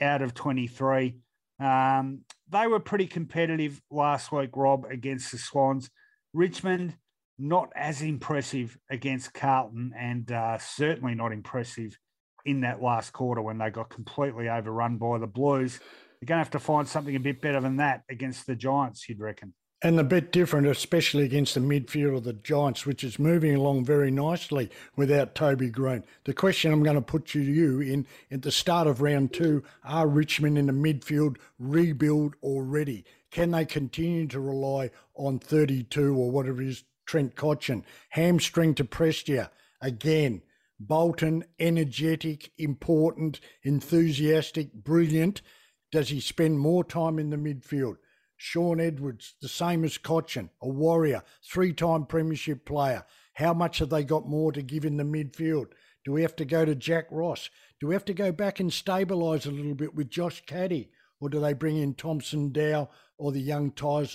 out 0.00 0.20
of 0.20 0.34
23. 0.34 1.16
Um, 1.58 2.20
they 2.50 2.66
were 2.66 2.78
pretty 2.78 3.06
competitive 3.06 3.80
last 3.90 4.30
week, 4.30 4.50
Rob, 4.54 4.84
against 4.84 5.32
the 5.32 5.38
Swans. 5.38 5.90
Richmond, 6.34 6.94
not 7.38 7.72
as 7.74 8.02
impressive 8.02 8.76
against 8.90 9.32
Carlton, 9.32 9.94
and 9.98 10.30
uh, 10.30 10.58
certainly 10.58 11.14
not 11.14 11.32
impressive 11.32 11.98
in 12.44 12.60
that 12.60 12.82
last 12.82 13.12
quarter 13.12 13.40
when 13.40 13.58
they 13.58 13.70
got 13.70 13.88
completely 13.88 14.48
overrun 14.48 14.98
by 14.98 15.18
the 15.18 15.26
Blues. 15.26 15.78
They're 15.78 16.26
going 16.26 16.38
to 16.38 16.44
have 16.44 16.50
to 16.50 16.58
find 16.58 16.86
something 16.86 17.16
a 17.16 17.20
bit 17.20 17.40
better 17.40 17.60
than 17.60 17.76
that 17.76 18.02
against 18.10 18.46
the 18.46 18.54
Giants, 18.54 19.08
you'd 19.08 19.20
reckon 19.20 19.54
and 19.80 20.00
a 20.00 20.04
bit 20.04 20.32
different, 20.32 20.66
especially 20.66 21.24
against 21.24 21.54
the 21.54 21.60
midfield 21.60 22.16
of 22.16 22.24
the 22.24 22.32
Giants, 22.32 22.84
which 22.84 23.04
is 23.04 23.18
moving 23.18 23.54
along 23.54 23.84
very 23.84 24.10
nicely 24.10 24.70
without 24.96 25.34
Toby 25.34 25.70
Greene. 25.70 26.04
The 26.24 26.34
question 26.34 26.72
I'm 26.72 26.82
going 26.82 26.96
to 26.96 27.02
put 27.02 27.26
to 27.26 27.40
you 27.40 27.80
in 27.80 28.06
at 28.30 28.42
the 28.42 28.50
start 28.50 28.88
of 28.88 29.00
round 29.00 29.32
two: 29.32 29.62
Are 29.84 30.08
Richmond 30.08 30.58
in 30.58 30.66
the 30.66 30.72
midfield 30.72 31.36
rebuild 31.58 32.34
already? 32.42 33.04
Can 33.30 33.52
they 33.52 33.64
continue 33.64 34.26
to 34.28 34.40
rely 34.40 34.90
on 35.14 35.38
32 35.38 36.14
or 36.14 36.30
whatever 36.30 36.62
it 36.62 36.68
is, 36.68 36.84
Trent 37.06 37.36
Cotchin? 37.36 37.84
Hamstring 38.10 38.74
to 38.74 38.84
Prestia 38.84 39.50
again. 39.80 40.42
Bolton, 40.80 41.44
energetic, 41.58 42.52
important, 42.56 43.40
enthusiastic, 43.64 44.72
brilliant. 44.72 45.42
Does 45.90 46.10
he 46.10 46.20
spend 46.20 46.60
more 46.60 46.84
time 46.84 47.18
in 47.18 47.30
the 47.30 47.36
midfield? 47.36 47.96
Shaun 48.38 48.80
Edwards, 48.80 49.34
the 49.42 49.48
same 49.48 49.84
as 49.84 49.98
Cotchin, 49.98 50.48
a 50.62 50.68
warrior, 50.68 51.22
three 51.42 51.72
time 51.72 52.06
premiership 52.06 52.64
player. 52.64 53.04
How 53.34 53.52
much 53.52 53.80
have 53.80 53.90
they 53.90 54.04
got 54.04 54.28
more 54.28 54.52
to 54.52 54.62
give 54.62 54.84
in 54.84 54.96
the 54.96 55.04
midfield? 55.04 55.72
Do 56.04 56.12
we 56.12 56.22
have 56.22 56.36
to 56.36 56.44
go 56.44 56.64
to 56.64 56.76
Jack 56.76 57.08
Ross? 57.10 57.50
Do 57.80 57.88
we 57.88 57.94
have 57.94 58.04
to 58.06 58.14
go 58.14 58.30
back 58.30 58.60
and 58.60 58.70
stabilise 58.70 59.44
a 59.44 59.50
little 59.50 59.74
bit 59.74 59.94
with 59.94 60.08
Josh 60.08 60.42
Caddy? 60.46 60.90
Or 61.20 61.28
do 61.28 61.40
they 61.40 61.52
bring 61.52 61.76
in 61.76 61.94
Thompson 61.94 62.52
Dow 62.52 62.88
or 63.18 63.32
the 63.32 63.40
young 63.40 63.72
Tyler 63.72 64.06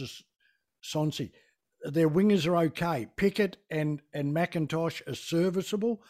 Sonsie? 0.81 1.31
Their 1.81 2.09
wingers 2.09 2.47
are 2.47 2.55
okay. 2.67 3.07
Pickett 3.17 3.57
and, 3.69 4.01
and 4.13 4.33
McIntosh 4.33 5.05
are 5.05 5.15
serviceable 5.15 6.01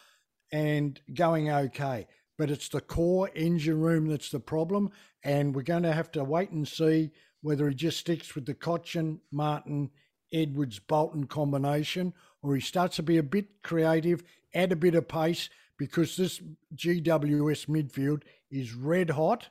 and 0.51 1.01
going 1.11 1.49
okay. 1.49 2.07
but 2.37 2.51
it's 2.51 2.69
the 2.69 2.81
core 2.81 3.31
engine 3.33 3.79
room 3.79 4.07
that's 4.07 4.29
the 4.29 4.39
problem. 4.39 4.91
And 5.23 5.55
we're 5.55 5.63
going 5.63 5.83
to 5.83 5.93
have 5.93 6.11
to 6.11 6.23
wait 6.23 6.51
and 6.51 6.67
see 6.67 7.11
whether 7.43 7.69
he 7.69 7.75
just 7.75 7.99
sticks 7.99 8.33
with 8.33 8.45
the 8.45 8.55
Cotchin, 8.55 9.19
Martin, 9.31 9.91
Edwards, 10.33 10.79
Bolton 10.79 11.27
combination, 11.27 12.13
or 12.41 12.55
he 12.55 12.61
starts 12.61 12.95
to 12.95 13.03
be 13.03 13.17
a 13.17 13.23
bit 13.23 13.61
creative, 13.61 14.23
add 14.55 14.71
a 14.71 14.75
bit 14.75 14.95
of 14.95 15.07
pace, 15.07 15.49
because 15.77 16.15
this 16.15 16.41
GWS 16.75 17.67
midfield 17.67 18.23
is 18.49 18.73
red 18.73 19.11
hot. 19.11 19.49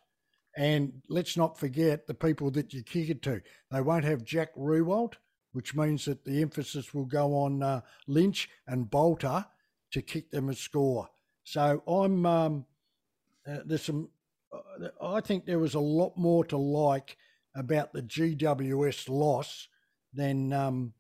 And 0.56 1.02
let's 1.08 1.36
not 1.36 1.58
forget 1.58 2.06
the 2.06 2.14
people 2.14 2.50
that 2.52 2.72
you 2.72 2.82
kick 2.82 3.08
it 3.08 3.22
to. 3.22 3.40
They 3.70 3.80
won't 3.80 4.04
have 4.04 4.24
Jack 4.24 4.54
Riewoldt, 4.56 5.14
which 5.52 5.74
means 5.74 6.04
that 6.06 6.24
the 6.24 6.42
emphasis 6.42 6.92
will 6.92 7.06
go 7.06 7.34
on 7.36 7.62
uh, 7.62 7.82
Lynch 8.06 8.50
and 8.66 8.90
Balta 8.90 9.46
to 9.92 10.02
kick 10.02 10.30
them 10.30 10.48
a 10.48 10.54
score. 10.54 11.08
So 11.44 11.82
I'm 11.86 12.26
um, 12.26 12.66
uh, 13.46 13.58
there's 13.64 13.82
some. 13.82 14.08
Uh, 14.52 14.88
I 15.02 15.20
think 15.20 15.44
there 15.44 15.58
was 15.58 15.74
a 15.74 15.80
lot 15.80 16.16
more 16.16 16.44
to 16.46 16.56
like 16.56 17.16
about 17.54 17.92
the 17.92 18.02
GWS 18.02 19.08
loss 19.08 19.68
than 20.12 20.52
um, 20.52 20.92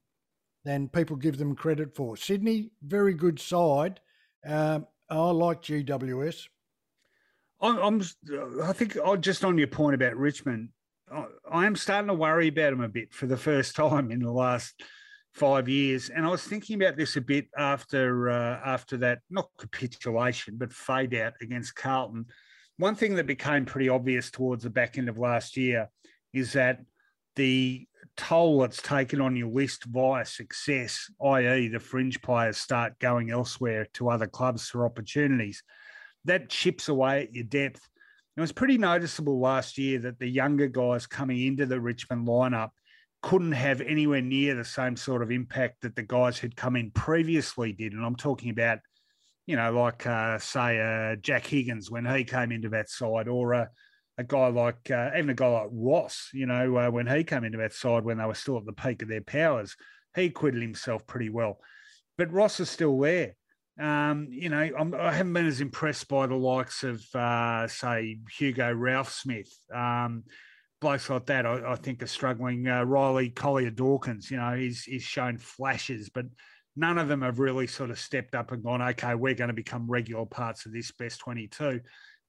than 0.64 0.88
people 0.88 1.16
give 1.16 1.38
them 1.38 1.54
credit 1.54 1.94
for. 1.94 2.16
Sydney, 2.16 2.70
very 2.82 3.14
good 3.14 3.40
side. 3.40 4.00
Um, 4.46 4.86
I 5.10 5.30
like 5.30 5.62
GWS. 5.62 6.46
I'm, 7.60 8.02
I 8.62 8.72
think 8.72 8.96
oh, 9.02 9.16
just 9.16 9.44
on 9.44 9.56
your 9.56 9.68
point 9.68 9.94
about 9.94 10.16
Richmond, 10.16 10.70
I 11.50 11.66
am 11.66 11.76
starting 11.76 12.08
to 12.08 12.14
worry 12.14 12.48
about 12.48 12.70
them 12.70 12.80
a 12.80 12.88
bit 12.88 13.12
for 13.12 13.26
the 13.26 13.36
first 13.36 13.76
time 13.76 14.10
in 14.10 14.20
the 14.20 14.32
last 14.32 14.82
five 15.34 15.68
years. 15.68 16.10
And 16.10 16.26
I 16.26 16.28
was 16.28 16.42
thinking 16.42 16.80
about 16.80 16.96
this 16.96 17.16
a 17.16 17.20
bit 17.20 17.46
after 17.56 18.30
uh, 18.30 18.60
after 18.64 18.96
that, 18.98 19.20
not 19.30 19.48
capitulation, 19.72 20.56
but 20.56 20.72
fade 20.72 21.14
out 21.14 21.34
against 21.40 21.74
Carlton. 21.74 22.26
One 22.78 22.94
thing 22.94 23.14
that 23.16 23.26
became 23.26 23.64
pretty 23.64 23.88
obvious 23.88 24.30
towards 24.30 24.64
the 24.64 24.70
back 24.70 24.98
end 24.98 25.08
of 25.08 25.18
last 25.18 25.56
year 25.56 25.88
is 26.32 26.52
that 26.54 26.80
the 27.36 27.86
toll 28.16 28.60
that's 28.60 28.82
taken 28.82 29.20
on 29.20 29.36
your 29.36 29.48
list 29.48 29.84
via 29.84 30.24
success, 30.24 31.10
i.e., 31.24 31.68
the 31.68 31.80
fringe 31.80 32.20
players 32.22 32.58
start 32.58 32.98
going 32.98 33.30
elsewhere 33.30 33.86
to 33.94 34.10
other 34.10 34.26
clubs 34.26 34.68
for 34.68 34.84
opportunities, 34.84 35.62
that 36.24 36.50
chips 36.50 36.88
away 36.88 37.22
at 37.22 37.34
your 37.34 37.44
depth. 37.44 37.88
It 38.36 38.40
was 38.40 38.52
pretty 38.52 38.78
noticeable 38.78 39.40
last 39.40 39.78
year 39.78 39.98
that 40.00 40.18
the 40.18 40.28
younger 40.28 40.66
guys 40.66 41.06
coming 41.06 41.46
into 41.46 41.66
the 41.66 41.80
Richmond 41.80 42.26
lineup 42.26 42.70
couldn't 43.22 43.52
have 43.52 43.80
anywhere 43.80 44.22
near 44.22 44.54
the 44.54 44.64
same 44.64 44.96
sort 44.96 45.22
of 45.22 45.30
impact 45.30 45.82
that 45.82 45.94
the 45.94 46.02
guys 46.02 46.38
who'd 46.38 46.56
come 46.56 46.76
in 46.76 46.90
previously 46.90 47.72
did. 47.72 47.92
And 47.92 48.04
I'm 48.04 48.16
talking 48.16 48.50
about, 48.50 48.78
you 49.46 49.56
know, 49.56 49.72
like, 49.72 50.06
uh, 50.06 50.38
say, 50.38 50.80
uh, 50.80 51.16
Jack 51.16 51.46
Higgins 51.46 51.90
when 51.90 52.04
he 52.04 52.24
came 52.24 52.52
into 52.52 52.70
that 52.70 52.88
side, 52.88 53.28
or 53.28 53.52
a, 53.52 53.70
a 54.18 54.24
guy 54.24 54.48
like, 54.48 54.90
uh, 54.90 55.10
even 55.16 55.30
a 55.30 55.34
guy 55.34 55.48
like 55.48 55.68
Ross, 55.72 56.30
you 56.32 56.46
know, 56.46 56.76
uh, 56.76 56.90
when 56.90 57.06
he 57.06 57.24
came 57.24 57.44
into 57.44 57.58
that 57.58 57.72
side 57.72 58.04
when 58.04 58.18
they 58.18 58.24
were 58.24 58.34
still 58.34 58.58
at 58.58 58.66
the 58.66 58.72
peak 58.72 59.02
of 59.02 59.08
their 59.08 59.22
powers, 59.22 59.76
he 60.14 60.26
acquitted 60.26 60.62
himself 60.62 61.06
pretty 61.06 61.30
well. 61.30 61.58
But 62.18 62.32
Ross 62.32 62.60
is 62.60 62.70
still 62.70 62.98
there. 63.00 63.34
Um, 63.80 64.28
you 64.30 64.50
know, 64.50 64.68
I'm, 64.78 64.94
I 64.94 65.12
have 65.12 65.26
not 65.26 65.34
been 65.34 65.46
as 65.46 65.60
impressed 65.60 66.08
by 66.08 66.26
the 66.26 66.34
likes 66.34 66.84
of, 66.84 67.02
uh, 67.14 67.66
say, 67.68 68.18
Hugo 68.36 68.72
Ralphsmith. 68.72 69.52
Um, 69.74 70.24
blokes 70.80 71.08
like 71.08 71.26
that, 71.26 71.46
I, 71.46 71.72
I 71.72 71.76
think, 71.76 72.02
are 72.02 72.06
struggling. 72.06 72.68
Uh, 72.68 72.84
Riley 72.84 73.30
Collier 73.30 73.70
Dawkins, 73.70 74.30
you 74.30 74.36
know, 74.36 74.54
he's 74.54 74.82
he's 74.82 75.02
shown 75.02 75.38
flashes, 75.38 76.10
but 76.10 76.26
none 76.76 76.98
of 76.98 77.08
them 77.08 77.22
have 77.22 77.38
really 77.38 77.66
sort 77.66 77.90
of 77.90 77.98
stepped 77.98 78.34
up 78.34 78.52
and 78.52 78.62
gone, 78.62 78.82
okay, 78.82 79.14
we're 79.14 79.34
going 79.34 79.48
to 79.48 79.54
become 79.54 79.90
regular 79.90 80.26
parts 80.26 80.66
of 80.66 80.72
this 80.72 80.90
best 80.92 81.20
22. 81.20 81.80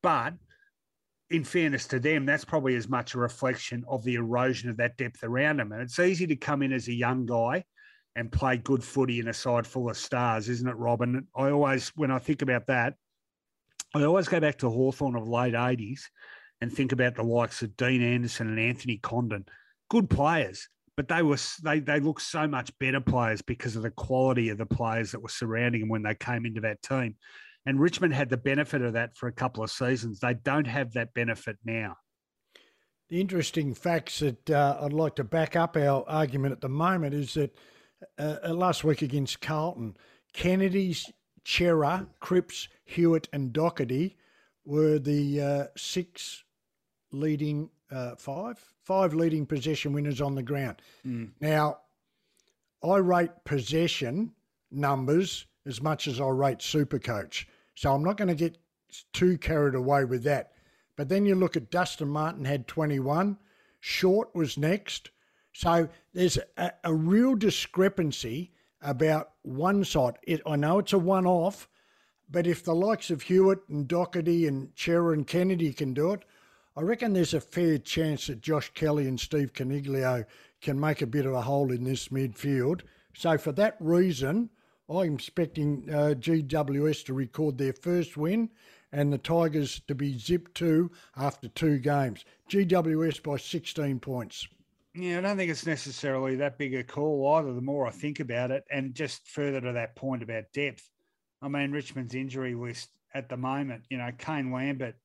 But 0.02 0.34
in 1.34 1.44
fairness 1.44 1.88
to 1.88 2.00
them, 2.00 2.28
that's 2.28 2.46
probably 2.46 2.76
as 2.76 2.88
much 2.88 3.16
a 3.16 3.18
reflection 3.18 3.84
of 3.88 4.04
the 4.04 4.14
erosion 4.14 4.70
of 4.70 4.78
that 4.78 4.98
depth 4.98 5.24
around 5.24 5.58
them. 5.58 5.72
And 5.72 5.82
it's 5.82 5.98
easy 5.98 6.28
to 6.28 6.36
come 6.36 6.62
in 6.62 6.72
as 6.72 6.88
a 6.88 6.94
young 6.94 7.26
guy 7.26 7.64
and 8.16 8.32
play 8.32 8.58
good 8.58 8.84
footy 8.84 9.20
in 9.20 9.28
a 9.28 9.34
side 9.34 9.66
full 9.66 9.90
of 9.90 9.98
stars, 9.98 10.48
isn't 10.48 10.70
it, 10.70 10.78
Robin? 10.78 11.28
I 11.36 11.50
always, 11.50 11.90
when 11.96 12.12
I 12.12 12.20
think 12.20 12.44
about 12.44 12.68
that, 12.68 12.94
I 13.96 14.04
always 14.04 14.28
go 14.28 14.40
back 14.40 14.60
to 14.60 14.70
Hawthorn 14.70 15.16
of 15.16 15.28
late 15.28 15.56
80s 15.56 16.02
and 16.62 16.72
think 16.72 16.92
about 16.92 17.16
the 17.16 17.24
likes 17.24 17.64
of 17.64 17.76
Dean 17.78 18.04
Anderson 18.04 18.48
and 18.48 18.60
Anthony 18.60 18.98
Condon, 18.98 19.46
good 19.90 20.12
players, 20.12 20.70
but 20.96 21.08
they 21.08 21.24
were 21.24 21.38
they 21.64 21.80
they 21.80 22.00
look 22.00 22.20
so 22.20 22.48
much 22.48 22.72
better 22.78 23.02
players 23.02 23.42
because 23.42 23.76
of 23.76 23.82
the 23.82 23.90
quality 23.90 24.50
of 24.50 24.60
the 24.60 24.66
players 24.68 25.12
that 25.12 25.22
were 25.22 25.30
surrounding 25.30 25.82
them 25.82 25.90
when 25.90 26.04
they 26.04 26.14
came 26.14 26.46
into 26.46 26.62
that 26.62 26.82
team. 26.84 27.16
And 27.66 27.80
Richmond 27.80 28.14
had 28.14 28.30
the 28.30 28.38
benefit 28.38 28.82
of 28.82 28.94
that 28.94 29.16
for 29.16 29.28
a 29.28 29.34
couple 29.34 29.64
of 29.64 29.72
seasons. 29.72 30.20
They 30.20 30.34
don't 30.34 30.68
have 30.68 30.94
that 30.94 31.14
benefit 31.14 31.58
now. 31.64 31.98
The 33.10 33.22
interesting 33.22 33.74
facts 33.74 34.20
that 34.20 34.50
uh, 34.50 34.80
I'd 34.82 34.94
like 34.94 35.16
to 35.16 35.24
back 35.24 35.56
up 35.56 35.78
our 35.78 36.04
argument 36.08 36.52
at 36.52 36.62
the 36.62 36.70
moment 36.70 37.14
is 37.14 37.34
that 37.36 37.56
uh, 38.18 38.38
uh 38.46 38.54
last 38.54 38.84
week 38.84 39.02
against 39.02 39.40
Carlton, 39.40 39.96
Kennedy's, 40.34 41.10
Cerra, 41.46 42.08
Cripps, 42.20 42.68
Hewett, 42.86 43.30
and 43.32 43.54
Docherty 43.54 44.16
were 44.66 45.00
the 45.00 45.42
uh, 45.42 45.64
six 45.78 46.44
leading 47.12 47.70
uh, 47.92 48.16
five, 48.16 48.60
five 48.84 49.14
leading 49.14 49.46
possession 49.46 49.94
winners 49.94 50.22
on 50.22 50.36
the 50.36 50.44
ground. 50.44 50.82
Mm. 51.06 51.32
Now, 51.40 51.78
I 52.84 52.98
rate 52.98 53.32
possession 53.46 54.32
numbers 54.72 55.46
as 55.66 55.82
much 55.82 56.08
as 56.08 56.20
I 56.20 56.28
rate 56.28 56.62
super 56.62 57.00
coach. 57.00 57.48
So 57.76 57.94
I'm 57.94 58.04
not 58.04 58.18
going 58.18 58.30
to 58.30 58.36
get 58.36 58.58
too 59.12 59.38
carried 59.38 59.76
away 59.76 60.06
with 60.06 60.24
that. 60.24 60.52
But 60.96 61.10
then 61.10 61.26
you 61.26 61.36
look 61.36 61.58
at 61.58 61.72
Dustin 61.72 62.10
Martin 62.10 62.46
had 62.46 62.68
21, 62.68 63.38
Short 63.80 64.34
was 64.34 64.58
next. 64.58 65.10
So 65.52 65.90
there's 66.14 66.38
a, 66.56 66.72
a 66.86 66.94
real 66.94 67.36
discrepancy 67.36 68.54
about 68.82 69.32
one 69.42 69.84
side. 69.84 70.18
It, 70.24 70.42
I 70.46 70.56
know 70.56 70.80
it's 70.80 70.94
a 70.94 70.98
one 71.00 71.26
off, 71.26 71.68
but 72.30 72.48
if 72.48 72.64
the 72.64 72.74
likes 72.74 73.12
of 73.12 73.24
Hewett 73.24 73.60
and 73.68 73.86
Docherty 73.86 74.48
and 74.48 74.70
Cerra 74.76 75.14
and 75.14 75.28
Kennedy 75.28 75.74
can 75.74 75.94
do 75.94 76.14
it, 76.14 76.24
I 76.78 76.82
reckon 76.82 77.12
there's 77.12 77.34
a 77.34 77.42
fair 77.42 77.78
chance 77.78 78.28
that 78.28 78.42
Josh 78.42 78.72
Kelly 78.74 79.06
and 79.06 79.20
Steve 79.20 79.52
Coniglio 79.54 80.26
can 80.62 80.80
make 80.80 81.02
a 81.02 81.08
bit 81.08 81.26
of 81.26 81.34
a 81.34 81.42
hole 81.42 81.72
in 81.72 81.84
this 81.84 82.08
midfield. 82.08 82.84
So 83.14 83.38
for 83.38 83.52
that 83.52 83.76
reason, 83.82 84.50
I'm 84.90 85.16
expecting 85.16 85.88
uh, 85.90 86.14
GWS 86.18 87.06
to 87.06 87.14
record 87.14 87.58
their 87.58 87.74
first 87.74 88.18
win 88.18 88.50
and 88.92 89.12
the 89.12 89.18
Tigers 89.18 89.82
to 89.88 89.96
be 89.96 90.18
zipped 90.18 90.56
two 90.56 90.92
after 91.18 91.48
two 91.50 91.80
games. 91.80 92.26
GWS 92.50 93.24
by 93.24 93.38
16 93.38 94.00
points. 94.00 94.48
Yeah, 94.96 95.18
I 95.18 95.22
don't 95.22 95.38
think 95.38 95.50
it's 95.50 95.66
necessarily 95.66 96.36
that 96.36 96.60
big 96.60 96.76
a 96.76 96.84
call 96.84 97.36
either. 97.36 97.54
The 97.54 97.62
more 97.62 97.88
I 97.88 97.92
think 97.92 98.20
about 98.20 98.52
it, 98.52 98.64
and 98.70 98.94
just 98.94 99.28
further 99.28 99.60
to 99.60 99.74
that 99.74 99.96
point 99.96 100.22
about 100.22 100.54
depth, 100.54 100.88
I 101.42 101.48
mean 101.48 101.72
Richmond's 101.72 102.14
injury 102.14 102.54
list 102.54 102.90
at 103.16 103.28
the 103.28 103.38
moment. 103.38 103.86
You 103.90 103.98
know, 103.98 104.12
Kane 104.20 104.52
Lambert 104.52 104.96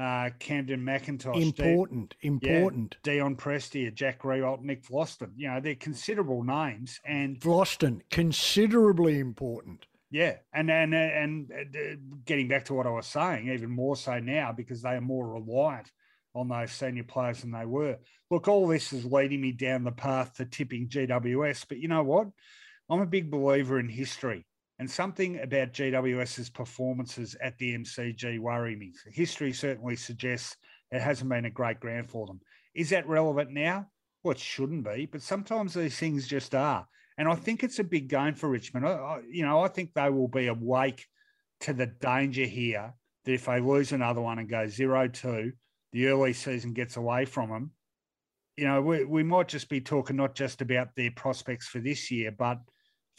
uh, 0.00 0.30
Kamdyn 0.40 0.82
McIntosh. 0.82 1.40
Important, 1.40 2.14
De- 2.20 2.26
important. 2.26 2.96
Yeah, 3.04 3.12
Dion 3.12 3.36
Prestia, 3.36 3.92
Jack 3.92 4.22
Riewoldt, 4.22 4.62
Nick 4.62 4.82
Vlastuin. 4.84 5.32
You 5.36 5.48
know, 5.48 5.60
they're 5.60 5.74
considerable 5.74 6.42
names. 6.42 6.98
And 7.04 7.38
Vlastuin, 7.38 8.00
considerably 8.10 9.18
important. 9.18 9.86
Yeah, 10.10 10.36
and 10.54 10.70
and 10.70 10.94
and 10.94 11.52
uh, 11.52 11.96
getting 12.24 12.48
back 12.48 12.64
to 12.66 12.74
what 12.74 12.86
I 12.86 12.90
was 12.90 13.06
saying, 13.06 13.48
even 13.48 13.70
more 13.70 13.94
so 13.94 14.18
now 14.18 14.52
because 14.52 14.82
they 14.82 14.94
are 14.94 15.00
more 15.00 15.34
reliant 15.34 15.90
on 16.34 16.48
those 16.48 16.72
senior 16.72 17.04
players 17.04 17.42
than 17.42 17.52
they 17.52 17.66
were. 17.66 17.98
Look, 18.30 18.48
all 18.48 18.66
this 18.66 18.92
is 18.92 19.04
leading 19.04 19.40
me 19.40 19.52
down 19.52 19.84
the 19.84 19.92
path 19.92 20.34
to 20.34 20.46
tipping 20.46 20.88
GWS, 20.88 21.66
but 21.68 21.78
you 21.78 21.88
know 21.88 22.02
what? 22.02 22.28
I'm 22.88 23.00
a 23.00 23.06
big 23.06 23.30
believer 23.30 23.78
in 23.78 23.88
history. 23.88 24.46
And 24.80 24.90
something 24.90 25.38
about 25.40 25.74
GWS's 25.74 26.48
performances 26.48 27.36
at 27.42 27.58
the 27.58 27.76
MCG 27.76 28.38
worry 28.38 28.74
me. 28.74 28.94
History 29.12 29.52
certainly 29.52 29.94
suggests 29.94 30.56
it 30.90 31.02
hasn't 31.02 31.28
been 31.28 31.44
a 31.44 31.50
great 31.50 31.80
ground 31.80 32.08
for 32.08 32.26
them. 32.26 32.40
Is 32.74 32.88
that 32.88 33.06
relevant 33.06 33.50
now? 33.50 33.88
Well, 34.24 34.32
it 34.32 34.38
shouldn't 34.38 34.84
be, 34.84 35.04
but 35.04 35.20
sometimes 35.20 35.74
these 35.74 35.98
things 35.98 36.26
just 36.26 36.54
are. 36.54 36.88
And 37.18 37.28
I 37.28 37.34
think 37.34 37.62
it's 37.62 37.78
a 37.78 37.84
big 37.84 38.08
game 38.08 38.34
for 38.34 38.48
Richmond. 38.48 38.86
I, 38.86 39.20
you 39.30 39.44
know, 39.44 39.60
I 39.60 39.68
think 39.68 39.92
they 39.92 40.08
will 40.08 40.28
be 40.28 40.46
awake 40.46 41.04
to 41.60 41.74
the 41.74 41.86
danger 41.86 42.46
here 42.46 42.94
that 43.26 43.32
if 43.34 43.44
they 43.44 43.60
lose 43.60 43.92
another 43.92 44.22
one 44.22 44.38
and 44.38 44.48
go 44.48 44.66
0 44.66 45.08
2, 45.08 45.52
the 45.92 46.06
early 46.06 46.32
season 46.32 46.72
gets 46.72 46.96
away 46.96 47.26
from 47.26 47.50
them. 47.50 47.72
You 48.56 48.64
know, 48.64 48.80
we, 48.80 49.04
we 49.04 49.24
might 49.24 49.48
just 49.48 49.68
be 49.68 49.82
talking 49.82 50.16
not 50.16 50.34
just 50.34 50.62
about 50.62 50.96
their 50.96 51.10
prospects 51.10 51.68
for 51.68 51.80
this 51.80 52.10
year, 52.10 52.32
but 52.32 52.60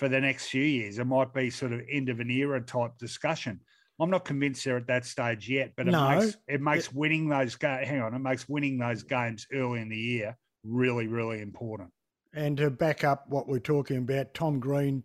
for 0.02 0.10
the 0.10 0.20
next 0.20 0.48
few 0.48 0.64
years. 0.64 0.98
It 0.98 1.06
might 1.06 1.32
be 1.32 1.52
sort 1.52 1.74
of 1.74 1.82
end 1.88 2.10
of 2.10 2.20
an 2.20 2.32
era 2.32 2.60
type 2.60 2.98
discussion. 2.98 3.60
I'm 4.00 4.10
not 4.10 4.26
convinced 4.26 4.66
they're 4.66 4.78
at 4.78 4.88
that 4.88 5.06
stage 5.06 5.48
yet, 5.48 5.74
but 5.78 5.88
it 5.88 5.92
no, 5.92 6.10
makes 6.10 6.38
it 6.48 6.60
makes 6.60 6.88
it, 6.88 6.96
winning 6.96 7.30
those 7.30 7.54
games. 7.54 7.88
Hang 7.88 8.02
on, 8.02 8.16
it 8.16 8.20
makes 8.20 8.50
winning 8.50 8.80
those 8.80 9.04
games 9.04 9.46
early 9.54 9.80
in 9.80 9.90
the 9.90 9.98
year 9.98 10.36
really, 10.64 11.06
really 11.06 11.40
important. 11.40 11.92
And 12.34 12.58
to 12.58 12.72
back 12.72 13.04
up 13.04 13.26
what 13.30 13.48
we're 13.48 13.60
talking 13.60 13.98
about, 13.98 14.34
Tom 14.34 14.60
Green, 14.60 15.04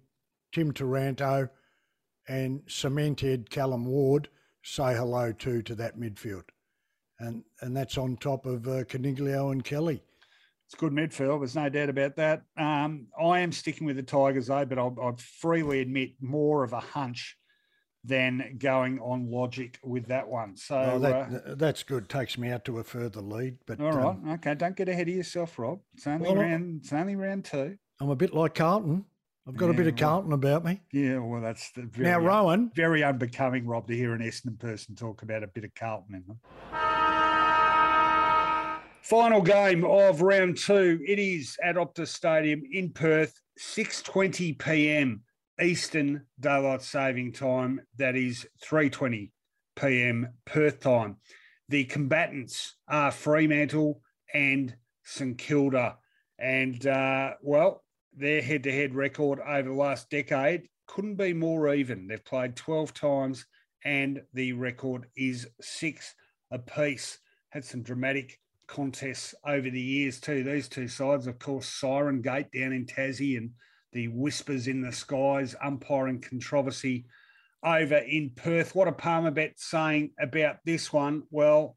Tim 0.54 0.72
Taranto, 0.72 1.50
and 2.26 2.62
cemented 2.66 3.50
Callan 3.50 3.84
Ward 3.84 4.30
say 4.62 4.94
hello 4.94 5.30
to 5.30 5.60
to 5.60 5.74
that 5.74 6.00
midfield, 6.00 6.44
and 7.20 7.44
and 7.60 7.76
that's 7.76 7.98
on 7.98 8.16
top 8.16 8.46
of 8.46 8.66
uh, 8.66 8.84
Coniglio 8.84 9.52
and 9.52 9.62
Kelly. 9.62 10.02
It's 10.66 10.74
good 10.74 10.92
midfield. 10.92 11.40
There's 11.40 11.54
no 11.54 11.68
doubt 11.68 11.88
about 11.88 12.16
that. 12.16 12.42
Um, 12.56 13.06
I 13.20 13.40
am 13.40 13.52
sticking 13.52 13.86
with 13.86 13.96
the 13.96 14.02
Tigers 14.02 14.48
though, 14.48 14.64
but 14.64 14.78
I'll, 14.78 14.96
I'll 15.00 15.16
freely 15.16 15.80
admit 15.80 16.10
more 16.20 16.64
of 16.64 16.72
a 16.72 16.80
hunch 16.80 17.36
than 18.02 18.56
going 18.58 18.98
on 19.00 19.30
logic 19.30 19.78
with 19.84 20.06
that 20.06 20.26
one. 20.28 20.56
So 20.56 20.98
that, 21.00 21.14
uh, 21.14 21.54
that's 21.54 21.82
good. 21.82 22.08
Takes 22.08 22.36
me 22.38 22.50
out 22.50 22.64
to 22.64 22.78
a 22.78 22.84
further 22.84 23.20
lead. 23.20 23.58
But 23.66 23.80
all 23.80 23.92
right, 23.92 24.06
um, 24.06 24.30
okay. 24.34 24.54
Don't 24.54 24.76
get 24.76 24.88
ahead 24.88 25.08
of 25.08 25.14
yourself, 25.14 25.58
Rob. 25.58 25.80
It's 25.94 26.06
only 26.06 26.32
well, 26.32 26.36
round. 26.36 26.80
It's 26.82 26.92
only 26.92 27.16
round 27.16 27.44
two. 27.44 27.76
I'm 28.00 28.10
a 28.10 28.16
bit 28.16 28.34
like 28.34 28.54
Carlton. 28.54 29.04
I've 29.48 29.56
got 29.56 29.66
yeah, 29.66 29.72
a 29.72 29.76
bit 29.76 29.86
of 29.86 29.96
Carlton 29.96 30.30
well, 30.30 30.38
about 30.38 30.64
me. 30.64 30.80
Yeah, 30.92 31.18
well, 31.18 31.40
that's 31.40 31.70
the 31.70 31.82
very, 31.82 32.08
now 32.08 32.18
Rowan. 32.18 32.72
Very 32.74 33.04
unbecoming, 33.04 33.64
Rob, 33.66 33.86
to 33.86 33.96
hear 33.96 34.12
an 34.12 34.20
Essendon 34.20 34.58
person 34.58 34.96
talk 34.96 35.22
about 35.22 35.44
a 35.44 35.46
bit 35.46 35.62
of 35.62 35.72
Carlton 35.76 36.16
in 36.16 36.24
them. 36.26 36.40
Final 39.08 39.40
game 39.40 39.84
of 39.84 40.20
round 40.20 40.58
two. 40.58 40.98
It 41.06 41.20
is 41.20 41.56
at 41.62 41.76
Optus 41.76 42.08
Stadium 42.08 42.64
in 42.72 42.90
Perth, 42.90 43.40
6:20 43.56 44.58
p.m. 44.58 45.22
Eastern 45.62 46.26
Daylight 46.40 46.82
Saving 46.82 47.30
Time. 47.30 47.80
That 47.98 48.16
is 48.16 48.48
3:20 48.64 49.30
p.m. 49.76 50.34
Perth 50.44 50.80
time. 50.80 51.18
The 51.68 51.84
combatants 51.84 52.74
are 52.88 53.12
Fremantle 53.12 54.00
and 54.34 54.74
St 55.04 55.38
Kilda, 55.38 55.98
and 56.40 56.84
uh, 56.88 57.34
well, 57.42 57.84
their 58.12 58.42
head-to-head 58.42 58.92
record 58.92 59.38
over 59.38 59.68
the 59.68 59.72
last 59.72 60.10
decade 60.10 60.68
couldn't 60.88 61.14
be 61.14 61.32
more 61.32 61.72
even. 61.72 62.08
They've 62.08 62.24
played 62.24 62.56
12 62.56 62.92
times, 62.92 63.46
and 63.84 64.20
the 64.34 64.54
record 64.54 65.06
is 65.16 65.46
six 65.60 66.12
apiece. 66.50 67.20
Had 67.50 67.64
some 67.64 67.84
dramatic 67.84 68.40
contests 68.66 69.34
over 69.46 69.70
the 69.70 69.80
years 69.80 70.20
too. 70.20 70.42
These 70.42 70.68
two 70.68 70.88
sides, 70.88 71.26
of 71.26 71.38
course, 71.38 71.66
Siren 71.66 72.22
Gate 72.22 72.50
down 72.52 72.72
in 72.72 72.86
Tassie 72.86 73.36
and 73.36 73.50
the 73.92 74.08
whispers 74.08 74.68
in 74.68 74.82
the 74.82 74.92
skies, 74.92 75.54
umpiring 75.62 76.20
controversy 76.20 77.06
over 77.64 77.96
in 77.96 78.30
Perth. 78.34 78.74
What 78.74 78.88
are 78.88 78.94
Palmerbet 78.94 79.52
saying 79.56 80.10
about 80.20 80.56
this 80.64 80.92
one? 80.92 81.22
Well, 81.30 81.76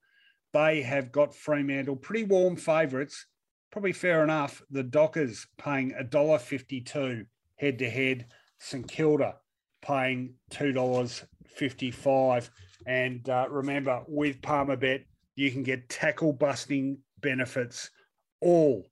they 0.54 0.82
have 0.82 1.12
got 1.12 1.36
Fremantle 1.36 1.96
pretty 1.96 2.26
warm 2.26 2.56
favourites. 2.56 3.26
Probably 3.72 3.94
fair 3.94 4.24
enough. 4.24 4.62
The 4.72 4.84
Dockers 4.84 5.48
paying 5.58 5.92
$1.52 5.92 7.26
head 7.58 7.80
to 7.80 7.90
head. 7.90 8.28
St 8.60 8.88
Kilda 8.88 9.36
paying 9.82 10.36
$2.55. 10.52 12.50
And 12.86 13.30
uh, 13.30 13.48
remember, 13.50 14.04
with 14.08 14.42
Palmerbet, 14.42 15.06
you 15.40 15.52
can 15.52 15.64
get 15.64 15.88
tackle 15.88 16.34
busting 16.34 16.98
benefits 17.22 17.90
all 18.42 18.86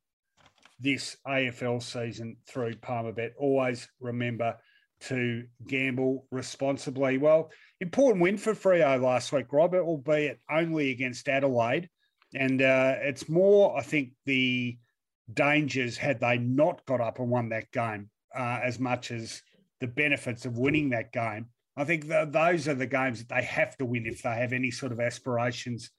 this 0.79 1.17
AFL 1.27 1.83
season 1.83 2.37
through 2.47 2.73
Palmerbet. 2.75 3.31
Always 3.37 3.89
remember 3.99 4.55
to 5.01 5.43
gamble 5.67 6.25
responsibly. 6.31 7.17
Well, 7.17 7.51
important 7.81 8.21
win 8.21 8.37
for 8.37 8.53
Freo 8.53 9.01
last 9.01 9.33
week, 9.33 9.51
Robert, 9.51 9.81
albeit 9.81 10.39
only 10.49 10.91
against 10.91 11.27
Adelaide. 11.27 11.89
And 12.33 12.61
uh, 12.61 12.95
it's 12.99 13.27
more, 13.27 13.77
I 13.77 13.81
think, 13.81 14.13
the 14.25 14.77
dangers 15.33 15.97
had 15.97 16.21
they 16.21 16.37
not 16.37 16.85
got 16.85 17.01
up 17.01 17.19
and 17.19 17.29
won 17.29 17.49
that 17.49 17.69
game 17.73 18.09
uh, 18.33 18.61
as 18.63 18.79
much 18.79 19.11
as 19.11 19.41
the 19.81 19.87
benefits 19.87 20.45
of 20.45 20.57
winning 20.57 20.91
that 20.91 21.11
game. 21.11 21.47
I 21.75 21.83
think 21.83 22.07
the, 22.07 22.25
those 22.31 22.69
are 22.69 22.73
the 22.73 22.87
games 22.87 23.19
that 23.19 23.35
they 23.35 23.43
have 23.43 23.75
to 23.77 23.85
win 23.85 24.05
if 24.05 24.21
they 24.21 24.35
have 24.35 24.53
any 24.53 24.71
sort 24.71 24.93
of 24.93 25.01
aspirations 25.01 25.91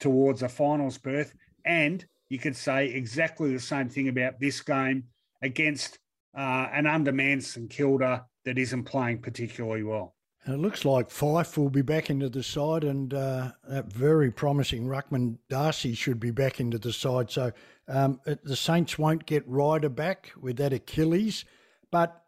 towards 0.00 0.42
a 0.42 0.48
finals 0.48 0.98
berth. 0.98 1.34
And 1.64 2.04
you 2.28 2.38
could 2.38 2.56
say 2.56 2.86
exactly 2.86 3.52
the 3.52 3.60
same 3.60 3.88
thing 3.88 4.08
about 4.08 4.40
this 4.40 4.60
game 4.60 5.04
against 5.42 5.98
uh, 6.36 6.68
an 6.72 6.86
undermanned 6.86 7.44
St 7.44 7.70
Kilda 7.70 8.26
that 8.44 8.58
isn't 8.58 8.84
playing 8.84 9.20
particularly 9.20 9.82
well. 9.82 10.14
It 10.46 10.58
looks 10.58 10.84
like 10.84 11.08
Fyfe 11.08 11.56
will 11.56 11.70
be 11.70 11.80
back 11.80 12.10
into 12.10 12.28
the 12.28 12.42
side, 12.42 12.84
and 12.84 13.14
uh, 13.14 13.52
that 13.66 13.90
very 13.90 14.30
promising 14.30 14.86
Ruckman 14.86 15.38
Darcy 15.48 15.94
should 15.94 16.20
be 16.20 16.30
back 16.30 16.60
into 16.60 16.78
the 16.78 16.92
side. 16.92 17.30
So 17.30 17.50
um, 17.88 18.20
it, 18.26 18.44
the 18.44 18.56
Saints 18.56 18.98
won't 18.98 19.24
get 19.24 19.48
Ryder 19.48 19.88
back 19.88 20.32
with 20.38 20.58
that 20.58 20.74
Achilles. 20.74 21.46
But 21.90 22.22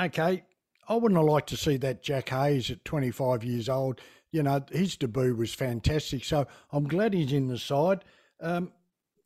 okay, 0.00 0.42
I 0.88 0.94
wouldn't 0.94 1.20
have 1.20 1.28
liked 1.28 1.48
to 1.50 1.56
see 1.56 1.76
that 1.78 2.02
Jack 2.02 2.30
Hayes 2.30 2.70
at 2.70 2.84
25 2.84 3.44
years 3.44 3.68
old 3.68 4.00
you 4.32 4.42
know, 4.42 4.64
his 4.70 4.96
debut 4.96 5.34
was 5.34 5.54
fantastic. 5.54 6.24
So 6.24 6.46
I'm 6.72 6.86
glad 6.86 7.14
he's 7.14 7.32
in 7.32 7.48
the 7.48 7.58
side. 7.58 8.04
Um, 8.40 8.72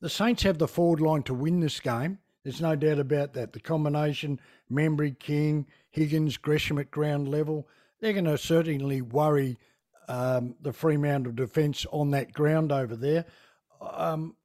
the 0.00 0.10
Saints 0.10 0.42
have 0.44 0.58
the 0.58 0.68
forward 0.68 1.00
line 1.00 1.22
to 1.24 1.34
win 1.34 1.60
this 1.60 1.80
game. 1.80 2.18
There's 2.44 2.60
no 2.60 2.74
doubt 2.74 2.98
about 2.98 3.34
that. 3.34 3.52
The 3.52 3.60
combination, 3.60 4.40
Membrey, 4.70 5.18
King, 5.18 5.66
Higgins, 5.90 6.36
Gresham 6.36 6.78
at 6.78 6.90
ground 6.90 7.28
level, 7.28 7.68
they're 8.00 8.14
going 8.14 8.24
to 8.24 8.38
certainly 8.38 9.02
worry 9.02 9.58
um, 10.08 10.54
the 10.62 10.72
Fremantle 10.72 11.32
defence 11.32 11.86
on 11.92 12.10
that 12.12 12.32
ground 12.32 12.72
over 12.72 12.96
there. 12.96 13.26
Um, 13.80 14.36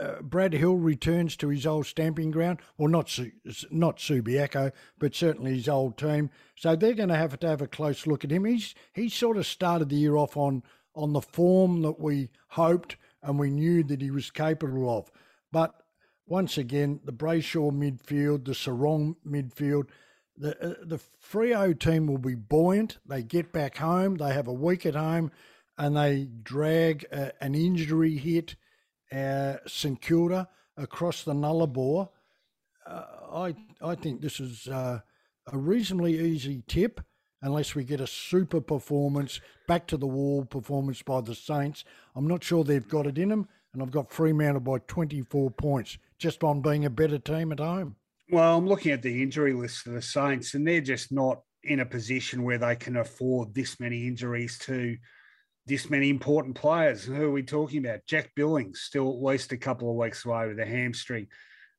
uh, 0.00 0.22
Brad 0.22 0.52
Hill 0.52 0.76
returns 0.76 1.36
to 1.36 1.48
his 1.48 1.66
old 1.66 1.86
stamping 1.86 2.30
ground. 2.30 2.60
Well, 2.76 2.88
not 2.88 3.08
Su- 3.08 3.32
not 3.70 3.98
Subiaco, 3.98 4.72
but 4.98 5.14
certainly 5.14 5.56
his 5.56 5.68
old 5.68 5.96
team. 5.96 6.30
So 6.56 6.76
they're 6.76 6.94
going 6.94 7.08
to 7.08 7.16
have 7.16 7.38
to 7.40 7.48
have 7.48 7.62
a 7.62 7.66
close 7.66 8.06
look 8.06 8.24
at 8.24 8.30
him. 8.30 8.44
He's 8.44 8.74
he 8.92 9.08
sort 9.08 9.36
of 9.36 9.46
started 9.46 9.88
the 9.88 9.96
year 9.96 10.16
off 10.16 10.36
on 10.36 10.62
on 10.94 11.12
the 11.12 11.20
form 11.20 11.82
that 11.82 12.00
we 12.00 12.30
hoped 12.48 12.96
and 13.22 13.38
we 13.38 13.50
knew 13.50 13.82
that 13.84 14.00
he 14.00 14.10
was 14.10 14.30
capable 14.30 14.88
of. 14.96 15.10
But 15.52 15.74
once 16.26 16.58
again, 16.58 17.00
the 17.04 17.12
Brayshaw 17.12 17.72
midfield, 17.72 18.44
the 18.44 18.52
Serong 18.52 19.16
midfield, 19.26 19.88
the 20.36 20.50
uh, 20.64 20.74
the 20.82 21.00
Freo 21.20 21.78
team 21.78 22.06
will 22.06 22.18
be 22.18 22.34
buoyant. 22.34 22.98
They 23.06 23.22
get 23.22 23.52
back 23.52 23.78
home. 23.78 24.16
They 24.16 24.32
have 24.32 24.46
a 24.46 24.52
week 24.52 24.86
at 24.86 24.94
home, 24.94 25.32
and 25.76 25.96
they 25.96 26.28
drag 26.42 27.06
uh, 27.12 27.30
an 27.40 27.54
injury 27.54 28.16
hit 28.16 28.54
uh, 29.12 29.54
St 29.66 30.00
Kilda 30.00 30.48
across 30.76 31.24
the 31.24 31.34
Nullarbor. 31.34 32.08
Uh, 32.86 33.04
I 33.32 33.54
I 33.82 33.94
think 33.94 34.20
this 34.20 34.40
is 34.40 34.68
uh, 34.68 35.00
a 35.52 35.58
reasonably 35.58 36.18
easy 36.18 36.62
tip, 36.66 37.00
unless 37.42 37.74
we 37.74 37.84
get 37.84 38.00
a 38.00 38.06
super 38.06 38.60
performance, 38.60 39.40
back 39.66 39.86
to 39.88 39.96
the 39.96 40.06
wall 40.06 40.44
performance 40.44 41.02
by 41.02 41.20
the 41.20 41.34
Saints. 41.34 41.84
I'm 42.14 42.26
not 42.26 42.44
sure 42.44 42.64
they've 42.64 42.88
got 42.88 43.06
it 43.06 43.18
in 43.18 43.28
them, 43.28 43.48
and 43.72 43.82
I've 43.82 43.90
got 43.90 44.10
Fremantle 44.10 44.60
by 44.60 44.78
24 44.86 45.50
points 45.52 45.98
just 46.18 46.42
on 46.42 46.60
being 46.60 46.84
a 46.84 46.90
better 46.90 47.18
team 47.18 47.52
at 47.52 47.60
home. 47.60 47.96
Well, 48.30 48.58
I'm 48.58 48.66
looking 48.66 48.92
at 48.92 49.02
the 49.02 49.22
injury 49.22 49.54
list 49.54 49.82
for 49.82 49.90
the 49.90 50.02
Saints, 50.02 50.54
and 50.54 50.66
they're 50.66 50.80
just 50.80 51.12
not 51.12 51.42
in 51.64 51.80
a 51.80 51.86
position 51.86 52.42
where 52.42 52.58
they 52.58 52.76
can 52.76 52.96
afford 52.96 53.54
this 53.54 53.80
many 53.80 54.06
injuries 54.06 54.58
to 54.60 54.96
this 55.68 55.90
many 55.90 56.08
important 56.08 56.56
players. 56.56 57.04
Who 57.04 57.22
are 57.22 57.30
we 57.30 57.42
talking 57.42 57.84
about? 57.84 58.06
Jack 58.06 58.32
Billings, 58.34 58.80
still 58.80 59.10
at 59.10 59.22
least 59.22 59.52
a 59.52 59.56
couple 59.56 59.90
of 59.90 59.96
weeks 59.96 60.24
away 60.24 60.48
with 60.48 60.58
a 60.58 60.66
hamstring. 60.66 61.28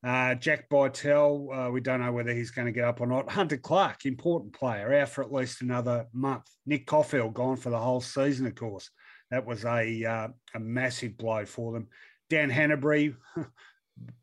Uh, 0.02 0.34
Jack 0.34 0.70
Bytel, 0.70 1.68
uh, 1.68 1.70
we 1.70 1.80
don't 1.80 2.00
know 2.00 2.12
whether 2.12 2.32
he's 2.32 2.52
going 2.52 2.66
to 2.66 2.72
get 2.72 2.84
up 2.84 3.00
or 3.00 3.06
not. 3.06 3.30
Hunter 3.30 3.58
Clark, 3.58 4.06
important 4.06 4.54
player, 4.54 4.94
out 4.94 5.10
for 5.10 5.22
at 5.22 5.32
least 5.32 5.60
another 5.60 6.06
month. 6.14 6.46
Nick 6.64 6.86
Coffield 6.86 7.34
gone 7.34 7.56
for 7.56 7.68
the 7.68 7.78
whole 7.78 8.00
season, 8.00 8.46
of 8.46 8.54
course. 8.54 8.88
That 9.30 9.44
was 9.44 9.64
a 9.64 10.04
uh, 10.04 10.28
a 10.54 10.60
massive 10.60 11.18
blow 11.18 11.44
for 11.44 11.72
them. 11.72 11.88
Dan 12.30 12.50
Hannebery, 12.50 13.14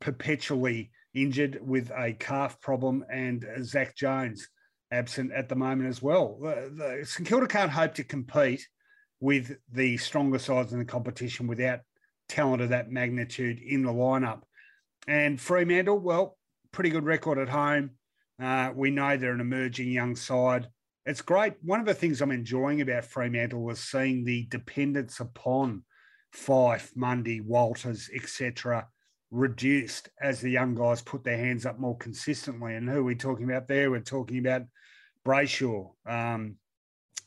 perpetually 0.00 0.90
injured 1.14 1.60
with 1.62 1.90
a 1.96 2.12
calf 2.14 2.60
problem, 2.60 3.04
and 3.10 3.46
Zach 3.62 3.94
Jones 3.94 4.48
absent 4.90 5.32
at 5.32 5.48
the 5.48 5.54
moment 5.54 5.88
as 5.88 6.02
well. 6.02 6.38
The, 6.40 6.72
the, 6.74 7.06
St 7.06 7.28
Kilda 7.28 7.46
can't 7.46 7.70
hope 7.70 7.94
to 7.94 8.04
compete 8.04 8.66
with 9.20 9.56
the 9.72 9.96
stronger 9.96 10.38
sides 10.38 10.72
in 10.72 10.78
the 10.78 10.84
competition 10.84 11.46
without 11.46 11.80
talent 12.28 12.62
of 12.62 12.68
that 12.70 12.90
magnitude 12.90 13.60
in 13.60 13.82
the 13.82 13.92
lineup. 13.92 14.42
And 15.06 15.40
Fremantle, 15.40 15.98
well, 15.98 16.36
pretty 16.72 16.90
good 16.90 17.04
record 17.04 17.38
at 17.38 17.48
home. 17.48 17.92
Uh, 18.40 18.70
we 18.74 18.90
know 18.90 19.16
they're 19.16 19.32
an 19.32 19.40
emerging 19.40 19.90
young 19.90 20.14
side. 20.14 20.68
It's 21.06 21.22
great. 21.22 21.54
One 21.62 21.80
of 21.80 21.86
the 21.86 21.94
things 21.94 22.20
I'm 22.20 22.30
enjoying 22.30 22.82
about 22.82 23.06
Fremantle 23.06 23.62
was 23.62 23.80
seeing 23.80 24.24
the 24.24 24.46
dependence 24.50 25.20
upon 25.20 25.84
Fyfe, 26.32 26.92
Mundy, 26.94 27.40
Walters, 27.40 28.10
etc., 28.14 28.86
reduced 29.30 30.10
as 30.20 30.40
the 30.40 30.50
young 30.50 30.74
guys 30.74 31.02
put 31.02 31.24
their 31.24 31.38
hands 31.38 31.66
up 31.66 31.78
more 31.78 31.96
consistently. 31.96 32.74
And 32.74 32.88
who 32.88 32.98
are 32.98 33.04
we 33.04 33.14
talking 33.14 33.44
about 33.44 33.68
there? 33.68 33.90
We're 33.90 34.00
talking 34.00 34.38
about 34.38 34.62
Brayshaw, 35.26 35.90
um, 36.06 36.56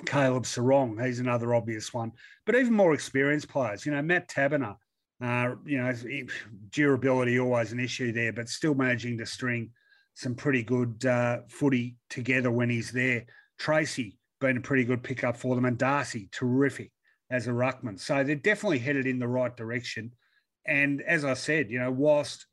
Caleb 0.05 0.43
Serong, 0.43 1.03
he's 1.05 1.19
another 1.19 1.53
obvious 1.53 1.93
one. 1.93 2.11
But 2.45 2.55
even 2.55 2.73
more 2.73 2.93
experienced 2.93 3.49
players, 3.49 3.85
you 3.85 3.91
know, 3.91 4.01
Matt 4.01 4.29
Taberner, 4.29 4.75
uh, 5.21 5.55
you 5.65 5.77
know, 5.77 5.93
durability 6.69 7.39
always 7.39 7.71
an 7.71 7.79
issue 7.79 8.11
there, 8.11 8.33
but 8.33 8.49
still 8.49 8.73
managing 8.73 9.17
to 9.19 9.25
string 9.25 9.71
some 10.13 10.35
pretty 10.35 10.63
good 10.63 11.05
uh, 11.05 11.39
footy 11.47 11.95
together 12.09 12.51
when 12.51 12.69
he's 12.69 12.91
there. 12.91 13.25
Tracy 13.59 14.17
been 14.39 14.57
a 14.57 14.61
pretty 14.61 14.83
good 14.83 15.03
pickup 15.03 15.37
for 15.37 15.55
them, 15.55 15.65
and 15.65 15.77
Darcy, 15.77 16.27
terrific. 16.31 16.91
as 17.31 17.47
a 17.47 17.51
ruckman. 17.51 17.99
So 17.99 18.23
they're 18.23 18.35
definitely 18.35 18.79
headed 18.79 19.07
in 19.07 19.17
the 19.17 19.27
right 19.27 19.55
direction. 19.55 20.11
And 20.67 21.01
as 21.01 21.25
I 21.25 21.33
said, 21.33 21.71
you 21.71 21.79
know, 21.79 21.91
whilst 21.91 22.45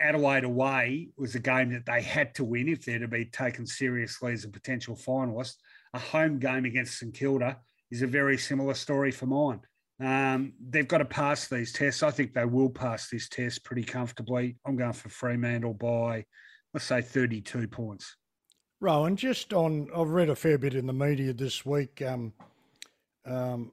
Adelaide 0.00 0.44
away 0.44 1.08
was 1.16 1.34
a 1.34 1.40
game 1.40 1.70
that 1.72 1.86
they 1.86 2.02
had 2.02 2.34
to 2.36 2.44
win 2.44 2.68
if 2.68 2.84
they're 2.84 2.98
to 2.98 3.08
be 3.08 3.26
taken 3.26 3.66
seriously 3.66 4.32
as 4.32 4.44
a 4.44 4.48
potential 4.48 4.96
finalist, 4.96 5.54
a 5.94 5.98
home 5.98 6.38
game 6.38 6.64
against 6.64 6.98
St 6.98 7.14
Kilda 7.14 7.58
is 7.90 8.02
a 8.02 8.06
very 8.06 8.38
similar 8.38 8.74
story 8.74 9.10
for 9.10 9.26
mine. 9.26 9.60
Um, 10.00 10.52
they've 10.68 10.86
got 10.86 10.98
to 10.98 11.04
pass 11.04 11.48
these 11.48 11.72
tests. 11.72 12.02
I 12.02 12.10
think 12.10 12.32
they 12.32 12.44
will 12.44 12.70
pass 12.70 13.08
this 13.08 13.28
test 13.28 13.64
pretty 13.64 13.82
comfortably. 13.82 14.56
I'm 14.64 14.76
going 14.76 14.92
for 14.92 15.08
Fremantle 15.08 15.74
by, 15.74 16.24
let's 16.72 16.86
say, 16.86 17.00
32 17.02 17.66
points. 17.68 18.16
Rowan, 18.80 19.16
just 19.16 19.52
on, 19.52 19.88
I've 19.94 20.10
read 20.10 20.28
a 20.28 20.36
fair 20.36 20.56
bit 20.56 20.74
in 20.74 20.86
the 20.86 20.92
media 20.92 21.32
this 21.32 21.66
week. 21.66 22.00
Um, 22.00 22.32
um, 23.26 23.72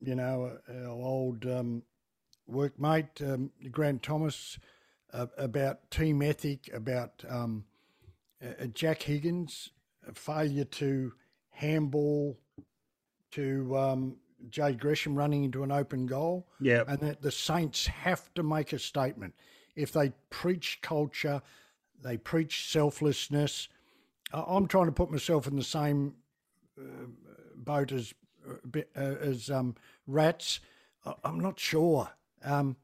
you 0.00 0.14
know, 0.14 0.58
our 0.68 0.88
old 0.88 1.44
um, 1.46 1.82
workmate, 2.48 3.20
um, 3.22 3.50
Grant 3.72 4.02
Thomas, 4.02 4.58
uh, 5.12 5.26
about 5.38 5.90
team 5.90 6.22
ethic, 6.22 6.70
about 6.72 7.24
um, 7.28 7.64
uh, 8.42 8.66
Jack 8.66 9.02
Higgins' 9.02 9.70
failure 10.14 10.64
to 10.64 11.12
handball 11.54 12.36
to 13.32 13.76
um, 13.76 14.16
Jade 14.50 14.78
Gresham 14.78 15.14
running 15.14 15.44
into 15.44 15.62
an 15.62 15.72
open 15.72 16.06
goal. 16.06 16.46
Yeah. 16.60 16.84
And 16.86 17.00
that 17.00 17.22
the 17.22 17.30
Saints 17.30 17.86
have 17.86 18.32
to 18.34 18.42
make 18.42 18.72
a 18.72 18.78
statement. 18.78 19.34
If 19.74 19.92
they 19.92 20.12
preach 20.30 20.78
culture, 20.82 21.42
they 22.02 22.16
preach 22.16 22.70
selflessness. 22.70 23.68
I'm 24.32 24.66
trying 24.66 24.86
to 24.86 24.92
put 24.92 25.10
myself 25.10 25.46
in 25.46 25.56
the 25.56 25.64
same 25.64 26.14
uh, 26.78 27.06
boat 27.56 27.92
as 27.92 28.14
uh, 28.48 28.80
uh, 28.96 29.00
as 29.00 29.50
um, 29.50 29.74
rats. 30.06 30.60
I'm 31.22 31.40
not 31.40 31.58
sure. 31.58 32.10
Um, 32.44 32.76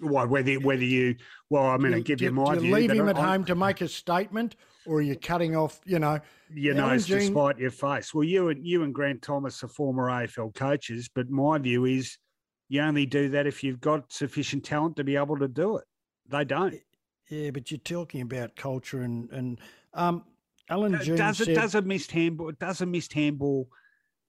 well, 0.00 0.26
whether 0.26 0.54
whether 0.54 0.84
you 0.84 1.16
well, 1.50 1.66
I 1.66 1.76
mean, 1.76 1.94
I 1.94 2.00
give 2.00 2.18
do, 2.18 2.26
you 2.26 2.32
my 2.32 2.54
do 2.54 2.60
view. 2.60 2.74
leave 2.74 2.90
him 2.90 3.08
at 3.08 3.18
I, 3.18 3.32
home 3.32 3.44
to 3.44 3.54
make 3.54 3.80
a 3.80 3.88
statement, 3.88 4.56
or 4.86 5.02
you're 5.02 5.14
you 5.14 5.20
cutting 5.20 5.56
off? 5.56 5.80
You 5.84 5.98
know, 5.98 6.20
your 6.52 6.74
nose 6.74 7.06
Jean... 7.06 7.18
to 7.18 7.26
spite 7.26 7.58
your 7.58 7.70
face. 7.70 8.12
Well, 8.14 8.24
you 8.24 8.48
and 8.48 8.66
you 8.66 8.82
and 8.82 8.94
Grant 8.94 9.22
Thomas 9.22 9.62
are 9.62 9.68
former 9.68 10.08
AFL 10.08 10.54
coaches, 10.54 11.08
but 11.14 11.30
my 11.30 11.58
view 11.58 11.84
is 11.84 12.18
you 12.68 12.80
only 12.80 13.06
do 13.06 13.28
that 13.30 13.46
if 13.46 13.62
you've 13.62 13.80
got 13.80 14.12
sufficient 14.12 14.64
talent 14.64 14.96
to 14.96 15.04
be 15.04 15.16
able 15.16 15.38
to 15.38 15.48
do 15.48 15.76
it. 15.76 15.84
They 16.28 16.44
don't. 16.44 16.78
Yeah, 17.28 17.50
but 17.50 17.70
you're 17.70 17.78
talking 17.78 18.22
about 18.22 18.56
culture 18.56 19.02
and 19.02 19.30
and 19.30 19.60
um, 19.94 20.24
Alan 20.68 20.98
Jean 21.02 21.16
does 21.16 21.40
it 21.40 21.46
said, 21.46 21.54
does 21.54 21.74
a 21.74 21.82
missed 21.82 22.10
handball 22.12 22.52
does 22.58 22.80
a 22.80 22.86
missed 22.86 23.12
handball 23.12 23.68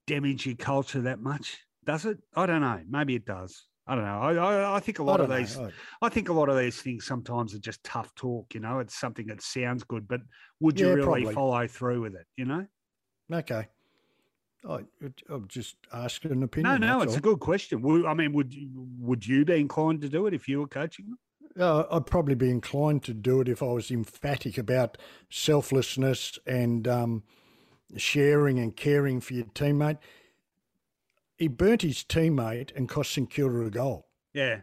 damage 0.07 0.45
your 0.45 0.55
culture 0.55 1.01
that 1.01 1.19
much? 1.19 1.57
Does 1.85 2.05
it? 2.05 2.17
I 2.35 2.45
don't 2.45 2.61
know. 2.61 2.81
Maybe 2.87 3.15
it 3.15 3.25
does. 3.25 3.65
I 3.85 3.95
don't 3.95 4.05
know. 4.05 4.19
I, 4.21 4.33
I, 4.33 4.75
I 4.77 4.79
think 4.79 4.99
a 4.99 5.03
lot 5.03 5.19
of 5.19 5.29
these, 5.29 5.57
know. 5.57 5.69
I 6.01 6.07
think 6.07 6.29
a 6.29 6.33
lot 6.33 6.47
of 6.47 6.57
these 6.57 6.81
things 6.81 7.05
sometimes 7.05 7.53
are 7.53 7.59
just 7.59 7.83
tough 7.83 8.15
talk. 8.15 8.53
You 8.53 8.61
know, 8.61 8.79
it's 8.79 8.97
something 8.97 9.27
that 9.27 9.41
sounds 9.41 9.83
good, 9.83 10.07
but 10.07 10.21
would 10.61 10.79
you 10.79 10.87
yeah, 10.87 10.93
really 10.93 11.23
probably. 11.23 11.33
follow 11.33 11.67
through 11.67 12.01
with 12.01 12.15
it? 12.15 12.25
You 12.37 12.45
know? 12.45 12.65
Okay. 13.31 13.67
I, 14.67 14.79
I'm 15.29 15.47
just 15.49 15.75
asking 15.91 16.31
an 16.31 16.43
opinion. 16.43 16.79
No, 16.79 16.99
no, 16.99 17.01
it's 17.01 17.13
all. 17.13 17.17
a 17.17 17.21
good 17.21 17.41
question. 17.41 17.83
I 18.07 18.13
mean, 18.13 18.31
would 18.31 18.55
would 18.99 19.27
you 19.27 19.43
be 19.43 19.59
inclined 19.59 19.99
to 20.01 20.09
do 20.09 20.27
it 20.27 20.33
if 20.33 20.47
you 20.47 20.61
were 20.61 20.67
coaching 20.67 21.07
them? 21.07 21.19
Uh, 21.59 21.83
I'd 21.91 22.05
probably 22.05 22.35
be 22.35 22.49
inclined 22.49 23.03
to 23.03 23.13
do 23.13 23.41
it 23.41 23.49
if 23.49 23.61
I 23.61 23.67
was 23.67 23.91
emphatic 23.91 24.57
about 24.57 24.97
selflessness 25.29 26.39
and 26.47 26.87
um, 26.87 27.23
sharing 27.97 28.57
and 28.59 28.75
caring 28.75 29.19
for 29.19 29.33
your 29.33 29.45
teammate 29.47 29.99
he 31.37 31.47
burnt 31.47 31.81
his 31.81 32.03
teammate 32.03 32.75
and 32.75 32.87
cost 32.87 33.13
St 33.13 33.29
Kilda 33.29 33.65
a 33.65 33.69
goal. 33.69 34.07
Yeah, 34.33 34.61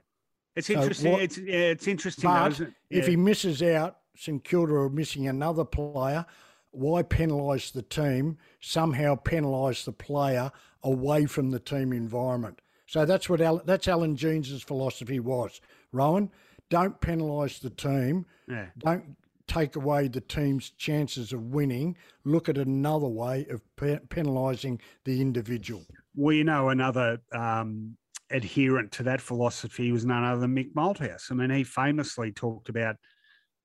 it's 0.56 0.70
interesting. 0.70 1.12
what, 1.12 1.22
it's 1.22 1.38
yeah, 1.38 1.56
it's 1.56 1.88
interesting. 1.88 2.30
But 2.30 2.50
though, 2.50 2.64
it? 2.64 2.72
yeah. 2.90 2.98
if 2.98 3.06
he 3.06 3.16
misses 3.16 3.62
out, 3.62 3.98
St 4.16 4.42
Kilda 4.44 4.74
are 4.74 4.90
missing 4.90 5.28
another 5.28 5.64
player. 5.64 6.26
Why 6.72 7.02
penalise 7.02 7.72
the 7.72 7.82
team? 7.82 8.38
Somehow 8.60 9.16
penalise 9.16 9.84
the 9.84 9.92
player 9.92 10.52
away 10.82 11.26
from 11.26 11.50
the 11.50 11.58
team 11.58 11.92
environment. 11.92 12.60
So 12.86 13.04
that's 13.04 13.28
what 13.28 13.40
Al, 13.40 13.62
that's 13.64 13.88
Alan 13.88 14.16
Jeans's 14.16 14.62
philosophy 14.62 15.20
was. 15.20 15.60
Rowan, 15.92 16.30
don't 16.68 17.00
penalise 17.00 17.60
the 17.60 17.70
team. 17.70 18.26
Yeah. 18.48 18.66
Don't 18.78 19.16
take 19.46 19.74
away 19.74 20.06
the 20.06 20.20
team's 20.20 20.70
chances 20.70 21.32
of 21.32 21.52
winning. 21.52 21.96
Look 22.24 22.48
at 22.48 22.56
another 22.56 23.08
way 23.08 23.46
of 23.50 23.62
pe- 23.76 23.98
penalising 24.08 24.80
the 25.04 25.20
individual 25.20 25.84
we 26.14 26.42
know 26.42 26.68
another 26.68 27.18
um, 27.32 27.96
adherent 28.30 28.92
to 28.92 29.02
that 29.04 29.20
philosophy 29.20 29.92
was 29.92 30.04
none 30.04 30.24
other 30.24 30.40
than 30.40 30.54
Mick 30.54 30.72
Malthouse. 30.74 31.30
I 31.30 31.34
mean, 31.34 31.50
he 31.50 31.64
famously 31.64 32.32
talked 32.32 32.68
about 32.68 32.96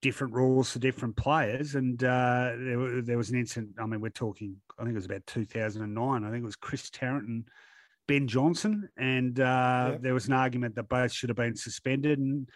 different 0.01 0.33
rules 0.33 0.71
for 0.71 0.79
different 0.79 1.15
players, 1.15 1.75
and 1.75 2.03
uh, 2.03 2.51
there, 2.57 3.01
there, 3.01 3.17
was 3.17 3.29
an 3.29 3.39
incident. 3.39 3.71
I 3.79 3.85
mean, 3.85 4.01
we're 4.01 4.09
talking. 4.09 4.55
I 4.77 4.83
think 4.83 4.93
it 4.93 4.95
was 4.95 5.05
about 5.05 5.25
2009. 5.27 6.23
I 6.23 6.29
think 6.29 6.43
it 6.43 6.45
was 6.45 6.55
Chris 6.55 6.89
Tarrant 6.89 7.27
and 7.27 7.47
Ben 8.07 8.27
Johnson, 8.27 8.89
and 8.97 9.39
uh, 9.39 9.89
yep. 9.91 10.01
there 10.01 10.13
was 10.13 10.27
an 10.27 10.33
argument 10.33 10.75
that 10.75 10.89
both 10.89 11.11
should 11.11 11.29
have 11.29 11.37
been 11.37 11.55
suspended, 11.55 12.19
and 12.19 12.49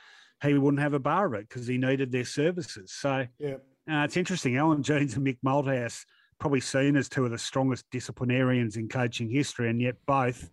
he 0.44 0.54
wouldn't 0.58 0.82
have 0.82 0.94
a 0.94 1.00
bar 1.00 1.28
of 1.28 1.34
it 1.34 1.50
because 1.50 1.68
he 1.68 1.78
needed 1.78 2.12
their 2.12 2.26
services. 2.26 2.94
So 2.94 3.26
yeah. 3.40 3.56
uh, 3.90 4.04
it's 4.04 4.18
interesting. 4.18 4.58
Alan 4.58 4.84
Jones 4.84 5.16
and 5.16 5.26
Mick 5.26 5.40
Malthouse 5.46 6.06
probably 6.40 6.62
seen 6.62 6.96
as 6.96 7.10
two 7.10 7.26
of 7.26 7.32
the 7.32 7.38
strongest 7.38 7.86
disciplinarians 7.92 8.78
in 8.78 8.88
coaching 8.88 9.30
history, 9.30 9.70
and 9.70 9.82
yet 9.82 9.96
both 10.06 10.50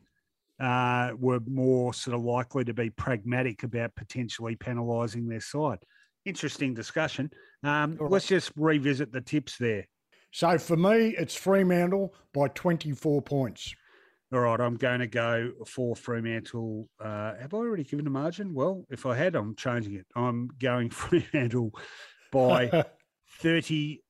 uh, 0.60 1.12
were 1.18 1.40
more 1.46 1.92
sort 1.94 2.16
of 2.16 2.22
likely 2.22 2.64
to 2.64 2.74
be 2.74 2.90
pragmatic 2.90 3.62
about 3.62 3.94
potentially 3.94 4.56
penalising 4.56 5.28
their 5.28 5.40
side. 5.40 5.78
Interesting 6.24 6.74
discussion. 6.74 7.30
Um, 7.62 7.96
right. 8.00 8.10
Let's 8.10 8.26
just 8.26 8.52
revisit 8.56 9.12
the 9.12 9.20
tips 9.20 9.56
there. 9.58 9.86
So 10.32 10.58
for 10.58 10.76
me, 10.76 11.14
it's 11.16 11.34
Fremantle 11.34 12.14
by 12.34 12.48
24 12.48 13.22
points. 13.22 13.74
All 14.32 14.40
right, 14.40 14.60
I'm 14.60 14.74
going 14.74 14.98
to 15.00 15.06
go 15.06 15.52
for 15.66 15.94
Fremantle. 15.94 16.88
Uh, 17.00 17.36
have 17.36 17.54
I 17.54 17.58
already 17.58 17.84
given 17.84 18.08
a 18.08 18.10
margin? 18.10 18.52
Well, 18.52 18.84
if 18.90 19.06
I 19.06 19.14
had, 19.14 19.36
I'm 19.36 19.54
changing 19.54 19.94
it. 19.94 20.06
I'm 20.16 20.48
going 20.60 20.90
Fremantle 20.90 21.72
by 22.32 22.84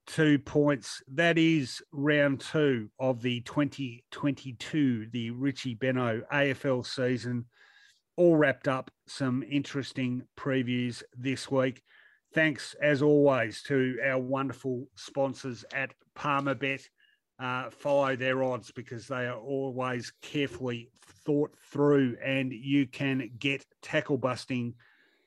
32 0.07 0.39
points. 0.39 1.03
That 1.09 1.39
is 1.39 1.83
round 1.93 2.41
two 2.41 2.89
of 2.99 3.23
the 3.23 3.41
2022, 3.41 5.09
the 5.13 5.31
Richie 5.31 5.75
Benaud 5.75 6.23
AFL 6.33 6.87
season. 6.87 7.47
All 8.17 8.37
wrapped 8.37 8.69
up. 8.69 8.91
Some 9.07 9.43
interesting 9.49 10.23
previews 10.37 11.03
this 11.17 11.51
week. 11.51 11.83
Thanks, 12.33 12.75
as 12.81 13.03
always, 13.03 13.63
to 13.65 13.99
our 14.05 14.19
wonderful 14.19 14.87
sponsors 14.95 15.65
at 15.75 15.93
Palmerbet. 16.17 16.83
Uh, 17.39 17.69
follow 17.71 18.17
their 18.17 18.43
odds 18.43 18.71
because 18.73 19.07
they 19.07 19.27
are 19.27 19.39
always 19.39 20.13
carefully 20.23 20.91
thought 21.27 21.55
through, 21.71 22.17
and 22.25 22.53
you 22.53 22.87
can 22.87 23.31
get 23.39 23.65
tackle 23.83 24.17
busting 24.17 24.75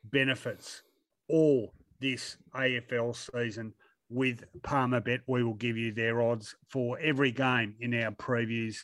benefits 0.05 0.81
all 1.27 1.71
this 1.99 2.37
AFL 2.55 3.15
season 3.15 3.73
with 4.09 4.43
Palmerbet. 4.61 5.19
We 5.27 5.43
will 5.43 5.53
give 5.53 5.77
you 5.77 5.91
their 5.91 6.21
odds 6.21 6.55
for 6.69 6.99
every 6.99 7.31
game 7.31 7.75
in 7.79 7.93
our 7.93 8.11
previews 8.11 8.77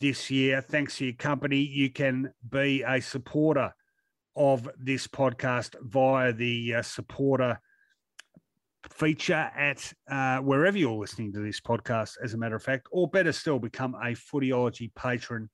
this 0.00 0.30
year. 0.30 0.60
Thanks 0.60 0.98
to 0.98 1.06
your 1.06 1.14
company. 1.14 1.58
You 1.58 1.90
can 1.90 2.32
be 2.48 2.82
a 2.82 3.00
supporter 3.00 3.74
of 4.36 4.68
this 4.78 5.06
podcast 5.06 5.74
via 5.82 6.32
the 6.32 6.76
uh, 6.76 6.82
supporter 6.82 7.60
feature 8.90 9.50
at 9.56 9.92
uh, 10.10 10.38
wherever 10.38 10.78
you're 10.78 10.92
listening 10.92 11.32
to 11.32 11.40
this 11.40 11.60
podcast, 11.60 12.12
as 12.22 12.34
a 12.34 12.38
matter 12.38 12.56
of 12.56 12.62
fact, 12.62 12.86
or 12.92 13.08
better 13.08 13.32
still, 13.32 13.58
become 13.58 13.94
a 13.96 14.12
Footyology 14.12 14.94
patron 14.94 15.50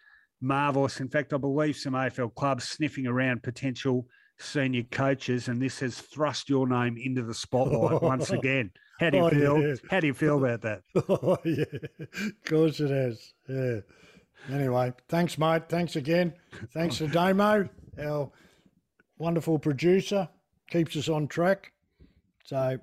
marvellous. 0.42 1.00
In 1.00 1.10
fact, 1.10 1.34
I 1.34 1.38
believe 1.38 1.76
some 1.76 1.94
AFL 1.94 2.34
clubs 2.36 2.66
sniffing 2.66 3.08
around 3.08 3.44
potential 3.44 4.06
senior 4.38 4.84
coaches, 4.84 5.48
and 5.48 5.62
this 5.62 5.80
has 5.80 6.00
thrust 6.00 6.50
your 6.50 6.68
name 6.68 6.98
into 6.98 7.24
the 7.24 7.34
spotlight 7.34 8.02
once 8.02 8.30
again. 8.30 8.72
How 9.00 9.10
do 9.10 9.18
you 9.18 9.24
oh, 9.24 9.30
feel? 9.30 9.62
Yeah. 9.62 9.76
How 9.90 10.00
do 10.00 10.08
you 10.08 10.14
feel 10.14 10.44
about 10.44 10.62
that? 10.62 10.82
Oh 11.10 11.38
yeah, 11.46 11.66
of 12.00 12.44
course 12.46 12.80
it 12.80 12.92
has. 12.92 13.34
Yeah. 13.48 13.80
Anyway, 14.52 14.94
thanks, 15.10 15.38
mate. 15.38 15.64
Thanks 15.70 15.96
again. 15.96 16.34
Thanks 16.74 16.98
to 16.98 17.08
Damo, 17.08 17.68
our 18.02 18.32
wonderful 19.18 19.60
producer, 19.60 20.28
keeps 20.70 20.96
us 20.96 21.10
on 21.10 21.28
track. 21.28 21.72
So, 22.46 22.80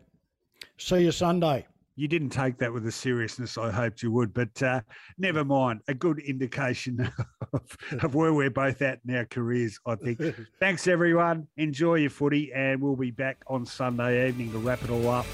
see 0.78 1.00
you 1.00 1.12
Sunday. 1.12 1.66
you 1.96 2.06
didn't 2.06 2.30
take 2.30 2.58
that 2.58 2.72
with 2.72 2.84
the 2.84 2.92
seriousness 2.92 3.56
I 3.58 3.70
hoped 3.70 4.02
you 4.02 4.12
would, 4.12 4.32
but 4.32 4.62
uh, 4.62 4.80
never 5.18 5.44
mind. 5.44 5.80
A 5.88 5.94
good 5.94 6.18
indication 6.20 7.10
of, 7.52 7.76
of, 8.02 8.14
where 8.14 8.32
we're 8.34 8.50
both 8.50 8.82
at 8.82 9.00
in 9.08 9.16
our 9.16 9.24
careers, 9.24 9.78
I 9.86 9.96
think. 9.96 10.20
Thanks, 10.60 10.86
everyone. 10.86 11.48
Enjoy 11.56 11.96
your 11.96 12.10
footy, 12.10 12.52
and 12.54 12.80
we'll 12.80 12.96
be 12.96 13.10
back 13.10 13.42
on 13.48 13.64
Sunday 13.64 14.28
evening 14.28 14.52
to 14.52 14.58
wrap 14.58 14.84
it 14.84 14.90
all 14.90 15.08
up. 15.08 15.26